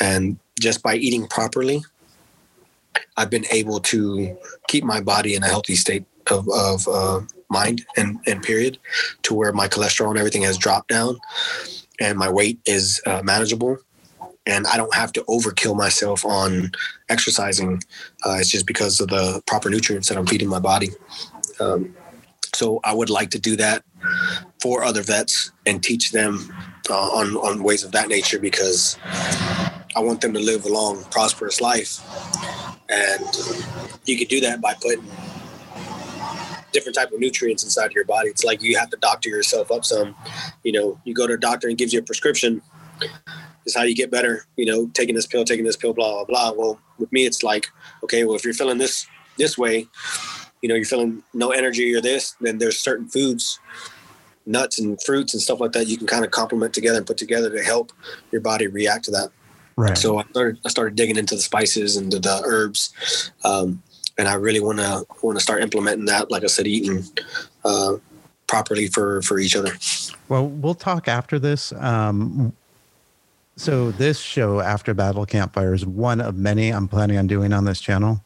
And 0.00 0.38
just 0.60 0.82
by 0.82 0.94
eating 0.96 1.26
properly, 1.26 1.82
I've 3.16 3.30
been 3.30 3.46
able 3.50 3.80
to 3.80 4.36
keep 4.68 4.84
my 4.84 5.00
body 5.00 5.34
in 5.34 5.42
a 5.42 5.46
healthy 5.46 5.74
state 5.74 6.04
of, 6.30 6.48
of 6.48 6.88
uh, 6.88 7.20
mind 7.50 7.84
and, 7.96 8.18
and 8.26 8.42
period 8.42 8.78
to 9.22 9.34
where 9.34 9.52
my 9.52 9.68
cholesterol 9.68 10.10
and 10.10 10.18
everything 10.18 10.42
has 10.42 10.58
dropped 10.58 10.88
down 10.88 11.18
and 12.00 12.18
my 12.18 12.28
weight 12.28 12.58
is 12.66 13.00
uh, 13.06 13.20
manageable 13.22 13.78
and 14.46 14.66
I 14.66 14.76
don't 14.76 14.94
have 14.94 15.12
to 15.12 15.22
overkill 15.22 15.76
myself 15.76 16.24
on 16.24 16.72
exercising. 17.08 17.82
Uh, 18.26 18.36
it's 18.38 18.50
just 18.50 18.66
because 18.66 19.00
of 19.00 19.08
the 19.08 19.42
proper 19.46 19.70
nutrients 19.70 20.08
that 20.08 20.18
I'm 20.18 20.26
feeding 20.26 20.48
my 20.48 20.58
body. 20.58 20.90
Um, 21.60 21.94
so 22.54 22.80
I 22.84 22.92
would 22.92 23.10
like 23.10 23.30
to 23.30 23.38
do 23.38 23.56
that 23.56 23.84
for 24.60 24.84
other 24.84 25.02
vets 25.02 25.50
and 25.66 25.82
teach 25.82 26.12
them 26.12 26.54
uh, 26.90 26.94
on 26.94 27.36
on 27.36 27.62
ways 27.62 27.82
of 27.84 27.92
that 27.92 28.08
nature 28.08 28.38
because 28.38 28.98
I 29.96 30.00
want 30.00 30.20
them 30.20 30.32
to 30.34 30.40
live 30.40 30.64
a 30.64 30.68
long, 30.68 31.04
prosperous 31.10 31.60
life, 31.60 32.00
and 32.88 33.24
you 34.04 34.18
can 34.18 34.26
do 34.26 34.40
that 34.40 34.60
by 34.60 34.74
putting 34.74 35.04
different 36.72 36.96
type 36.96 37.12
of 37.12 37.20
nutrients 37.20 37.62
inside 37.62 37.92
your 37.92 38.04
body. 38.04 38.28
It's 38.28 38.44
like 38.44 38.60
you 38.60 38.76
have 38.76 38.90
to 38.90 38.96
doctor 38.96 39.28
yourself 39.28 39.70
up 39.70 39.84
some. 39.84 40.16
You 40.64 40.72
know, 40.72 41.00
you 41.04 41.14
go 41.14 41.26
to 41.26 41.34
a 41.34 41.38
doctor 41.38 41.68
and 41.68 41.78
gives 41.78 41.92
you 41.92 42.00
a 42.00 42.02
prescription. 42.02 42.60
Is 43.66 43.74
how 43.74 43.82
you 43.82 43.94
get 43.94 44.10
better. 44.10 44.44
You 44.56 44.66
know, 44.66 44.90
taking 44.92 45.14
this 45.14 45.26
pill, 45.26 45.44
taking 45.44 45.64
this 45.64 45.76
pill, 45.76 45.94
blah 45.94 46.12
blah 46.12 46.24
blah. 46.24 46.52
Well, 46.52 46.80
with 46.98 47.10
me, 47.12 47.24
it's 47.24 47.42
like, 47.42 47.68
okay, 48.02 48.24
well, 48.24 48.36
if 48.36 48.44
you're 48.44 48.52
feeling 48.52 48.78
this 48.78 49.06
this 49.38 49.56
way, 49.56 49.86
you 50.60 50.68
know, 50.68 50.74
you're 50.74 50.84
feeling 50.84 51.22
no 51.32 51.50
energy 51.50 51.94
or 51.94 52.00
this, 52.00 52.36
then 52.40 52.58
there's 52.58 52.78
certain 52.78 53.08
foods, 53.08 53.58
nuts 54.44 54.78
and 54.78 55.00
fruits 55.02 55.32
and 55.32 55.42
stuff 55.42 55.60
like 55.60 55.72
that 55.72 55.86
you 55.86 55.96
can 55.96 56.06
kind 56.06 56.24
of 56.24 56.30
complement 56.30 56.74
together 56.74 56.98
and 56.98 57.06
put 57.06 57.16
together 57.16 57.50
to 57.50 57.62
help 57.62 57.92
your 58.32 58.40
body 58.40 58.66
react 58.66 59.04
to 59.04 59.10
that. 59.12 59.30
Right. 59.76 59.98
So 59.98 60.18
I 60.18 60.24
started 60.30 60.60
I 60.64 60.68
started 60.68 60.96
digging 60.96 61.16
into 61.16 61.34
the 61.34 61.42
spices 61.42 61.96
and 61.96 62.12
the, 62.12 62.18
the 62.18 62.42
herbs. 62.44 62.92
Um, 63.44 63.82
and 64.16 64.28
I 64.28 64.34
really 64.34 64.60
want 64.60 64.78
to 64.78 65.04
want 65.22 65.38
to 65.38 65.42
start 65.42 65.62
implementing 65.62 66.06
that. 66.06 66.30
Like 66.30 66.44
I 66.44 66.46
said, 66.46 66.66
eating 66.66 67.04
uh, 67.64 67.94
properly 68.46 68.88
for 68.88 69.22
for 69.22 69.38
each 69.38 69.56
other. 69.56 69.72
Well, 70.28 70.46
we'll 70.46 70.74
talk 70.74 71.08
after 71.08 71.38
this. 71.38 71.72
Um, 71.72 72.52
so 73.56 73.92
this 73.92 74.18
show, 74.18 74.60
After 74.60 74.94
Battle 74.94 75.24
Campfire, 75.26 75.74
is 75.74 75.86
one 75.86 76.20
of 76.20 76.34
many 76.36 76.70
I'm 76.70 76.88
planning 76.88 77.18
on 77.18 77.28
doing 77.28 77.52
on 77.52 77.64
this 77.64 77.80
channel. 77.80 78.20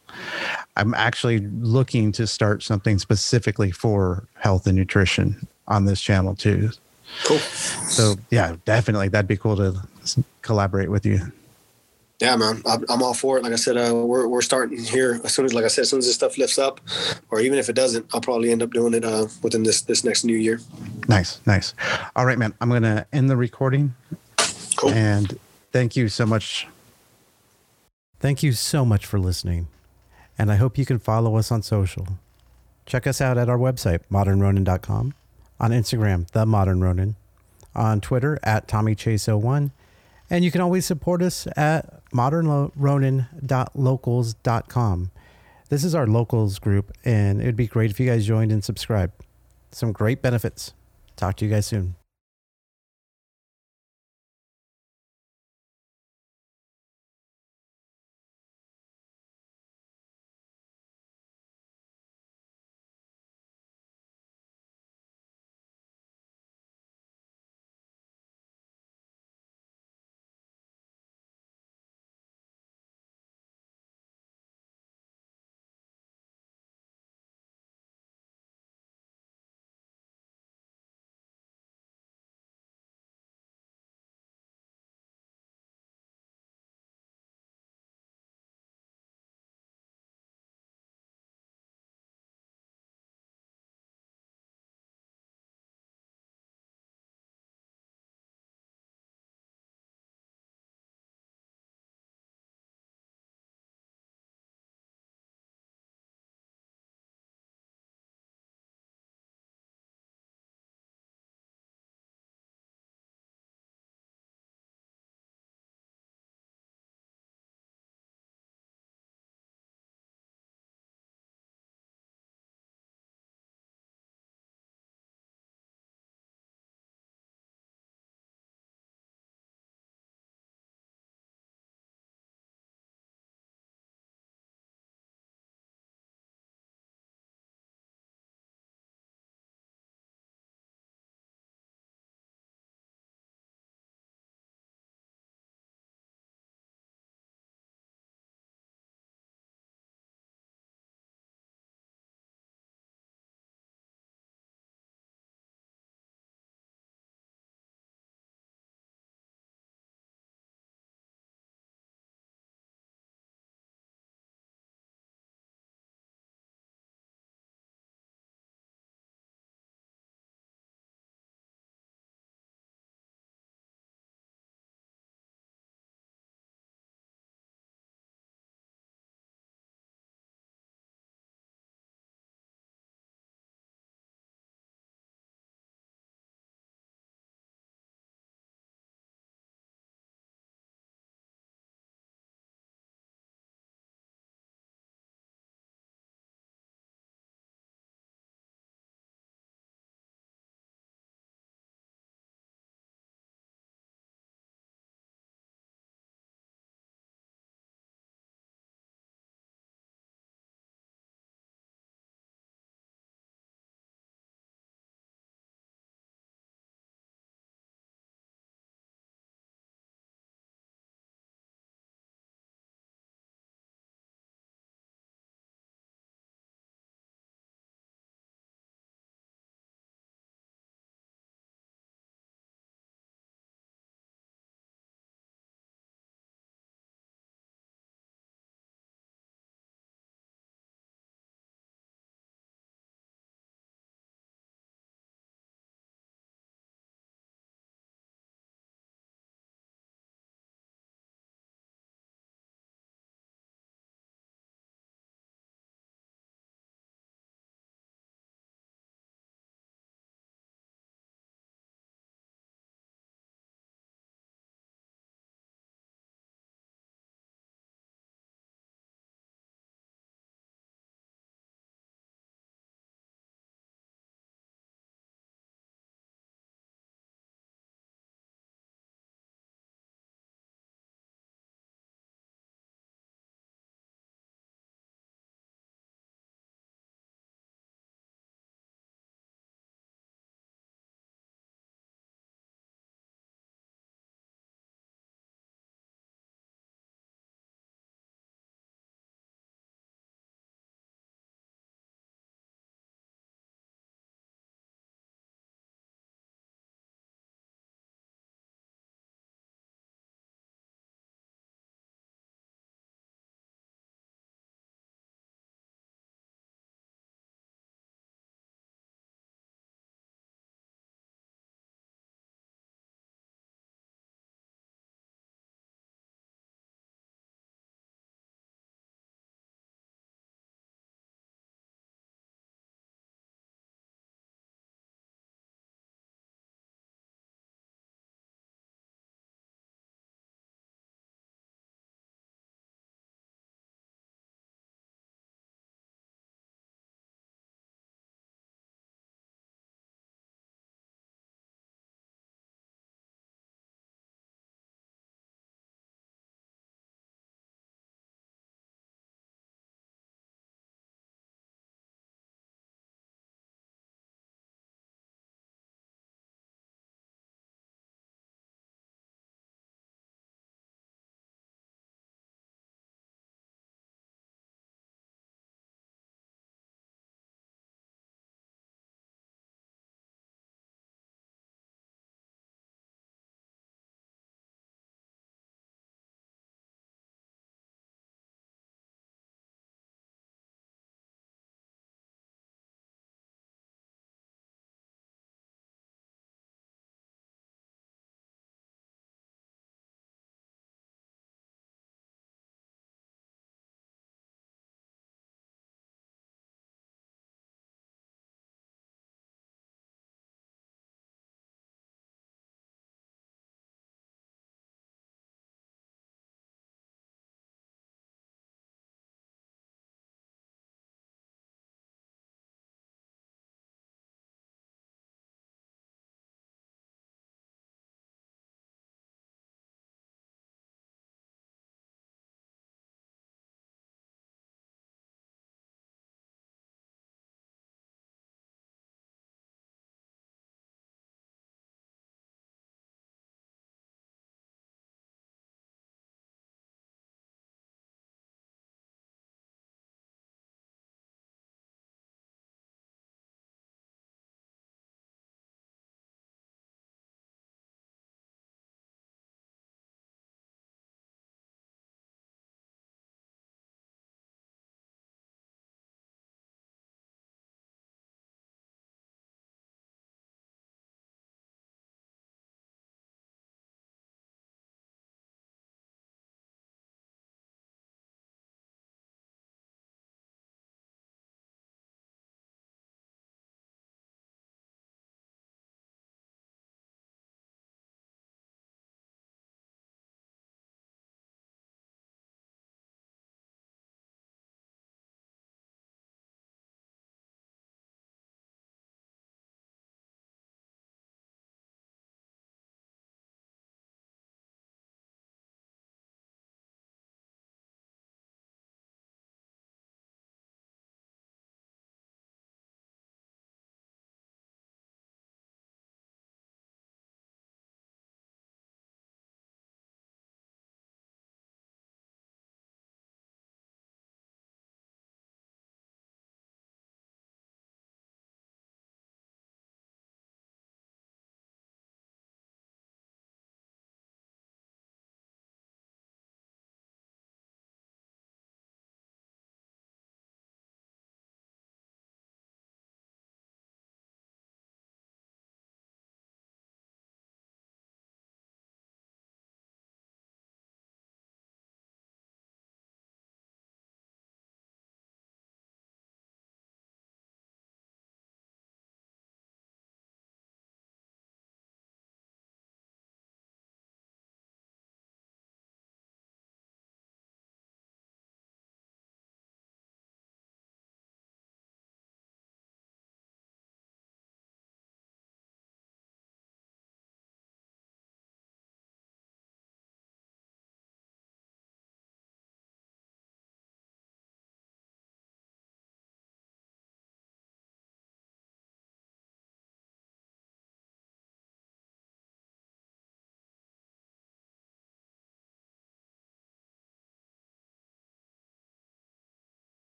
I'm 0.77 0.95
actually 0.95 1.41
looking 1.41 2.13
to 2.13 2.27
start 2.27 2.63
something 2.63 2.99
specifically 2.99 3.71
for 3.71 4.27
health 4.35 4.67
and 4.67 4.77
nutrition 4.77 5.47
on 5.67 5.85
this 5.85 6.01
channel 6.01 6.35
too. 6.35 6.71
Cool. 7.25 7.39
So 7.39 8.15
yeah, 8.31 8.57
definitely 8.65 9.09
that'd 9.09 9.29
be 9.29 9.37
cool 9.37 9.57
to 9.57 9.77
collaborate 10.43 10.91
with 10.91 11.05
you. 11.05 11.21
Yeah, 12.21 12.35
man, 12.35 12.63
I'm 12.67 13.01
all 13.01 13.15
for 13.15 13.39
it. 13.39 13.45
Like 13.45 13.53
I 13.53 13.57
said, 13.57 13.77
uh, 13.77 13.95
we're 13.95 14.27
we're 14.27 14.43
starting 14.43 14.83
here 14.83 15.21
as 15.23 15.33
soon 15.33 15.45
as, 15.45 15.55
like 15.55 15.65
I 15.65 15.69
said, 15.69 15.83
as 15.83 15.91
soon 15.91 16.01
as 16.01 16.07
this 16.07 16.17
stuff 16.17 16.37
lifts 16.37 16.59
up, 16.59 16.81
or 17.31 17.39
even 17.41 17.61
if 17.61 17.69
it 17.69 17.75
doesn't, 17.75 18.07
I'll 18.13 18.21
probably 18.21 18.51
end 18.51 18.61
up 18.61 18.73
doing 18.73 18.93
it 18.93 19.05
uh, 19.05 19.29
within 19.41 19.63
this 19.63 19.83
this 19.83 20.03
next 20.03 20.25
new 20.25 20.35
year. 20.35 20.61
Nice, 21.07 21.41
nice. 21.47 21.75
All 22.17 22.27
right, 22.27 22.37
man. 22.37 22.55
I'm 22.61 22.71
gonna 22.71 23.07
end 23.13 23.31
the 23.31 23.37
recording. 23.37 23.95
Cool. 24.77 24.91
And 24.91 25.39
thank 25.71 25.95
you 25.95 26.09
so 26.09 26.27
much. 26.27 26.67
Thank 28.19 28.43
you 28.43 28.51
so 28.51 28.85
much 28.85 29.07
for 29.07 29.21
listening, 29.21 29.69
and 30.37 30.51
I 30.51 30.57
hope 30.57 30.77
you 30.77 30.85
can 30.85 30.99
follow 30.99 31.37
us 31.37 31.53
on 31.53 31.63
social. 31.63 32.09
Check 32.85 33.07
us 33.07 33.21
out 33.21 33.39
at 33.39 33.49
our 33.49 33.59
website, 33.59 34.01
modernronin.com, 34.11 35.15
on 35.61 35.71
Instagram, 35.71 36.29
the 36.33 36.47
Modern 36.47 36.81
Ronin, 36.81 37.15
on 37.77 38.01
Twitter 38.01 38.41
at 38.43 38.67
Tommy 38.67 38.97
Chase01 38.97 39.71
and 40.31 40.45
you 40.45 40.51
can 40.51 40.61
always 40.61 40.85
support 40.87 41.23
us 41.23 41.47
at 41.57 42.05
modernronin.locals.com. 42.11 45.11
This 45.69 45.85
is 45.85 45.95
our 45.95 46.07
locals 46.07 46.59
group, 46.59 46.93
and 47.05 47.43
it 47.43 47.47
would 47.47 47.57
be 47.57 47.67
great 47.67 47.91
if 47.91 48.01
you 48.01 48.07
guys 48.07 48.27
joined 48.27 48.53
and 48.53 48.65
subscribed. 48.65 49.13
Some 49.71 49.93
great 49.93 50.23
benefits. 50.23 50.73
Talk 51.17 51.37
to 51.37 51.45
you 51.45 51.51
guys 51.51 51.67
soon. 51.67 51.98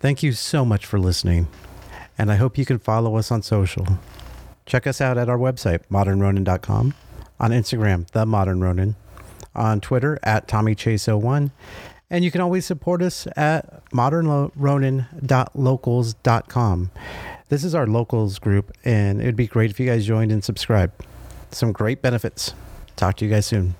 Thank 0.00 0.22
you 0.22 0.32
so 0.32 0.64
much 0.64 0.86
for 0.86 0.98
listening, 0.98 1.48
and 2.16 2.32
I 2.32 2.36
hope 2.36 2.56
you 2.56 2.64
can 2.64 2.78
follow 2.78 3.16
us 3.16 3.30
on 3.30 3.42
social. 3.42 3.86
Check 4.64 4.86
us 4.86 4.98
out 5.00 5.18
at 5.18 5.28
our 5.28 5.36
website, 5.36 5.80
modernronin.com, 5.90 6.94
on 7.38 7.50
Instagram, 7.50 8.10
The 8.12 8.24
Modern 8.24 8.60
Ronin, 8.60 8.96
on 9.54 9.82
Twitter 9.82 10.18
at 10.22 10.48
TommyChase01, 10.48 11.50
and 12.08 12.24
you 12.24 12.30
can 12.30 12.40
always 12.40 12.64
support 12.64 13.02
us 13.02 13.26
at 13.36 13.84
modernronin.locals.com. 13.90 16.90
This 17.50 17.64
is 17.64 17.74
our 17.74 17.86
locals 17.86 18.38
group, 18.38 18.72
and 18.84 19.20
it 19.20 19.26
would 19.26 19.36
be 19.36 19.46
great 19.46 19.70
if 19.70 19.78
you 19.78 19.86
guys 19.86 20.06
joined 20.06 20.32
and 20.32 20.42
subscribed. 20.42 21.04
Some 21.50 21.72
great 21.72 22.00
benefits. 22.00 22.54
Talk 22.96 23.16
to 23.16 23.26
you 23.26 23.30
guys 23.30 23.44
soon. 23.44 23.74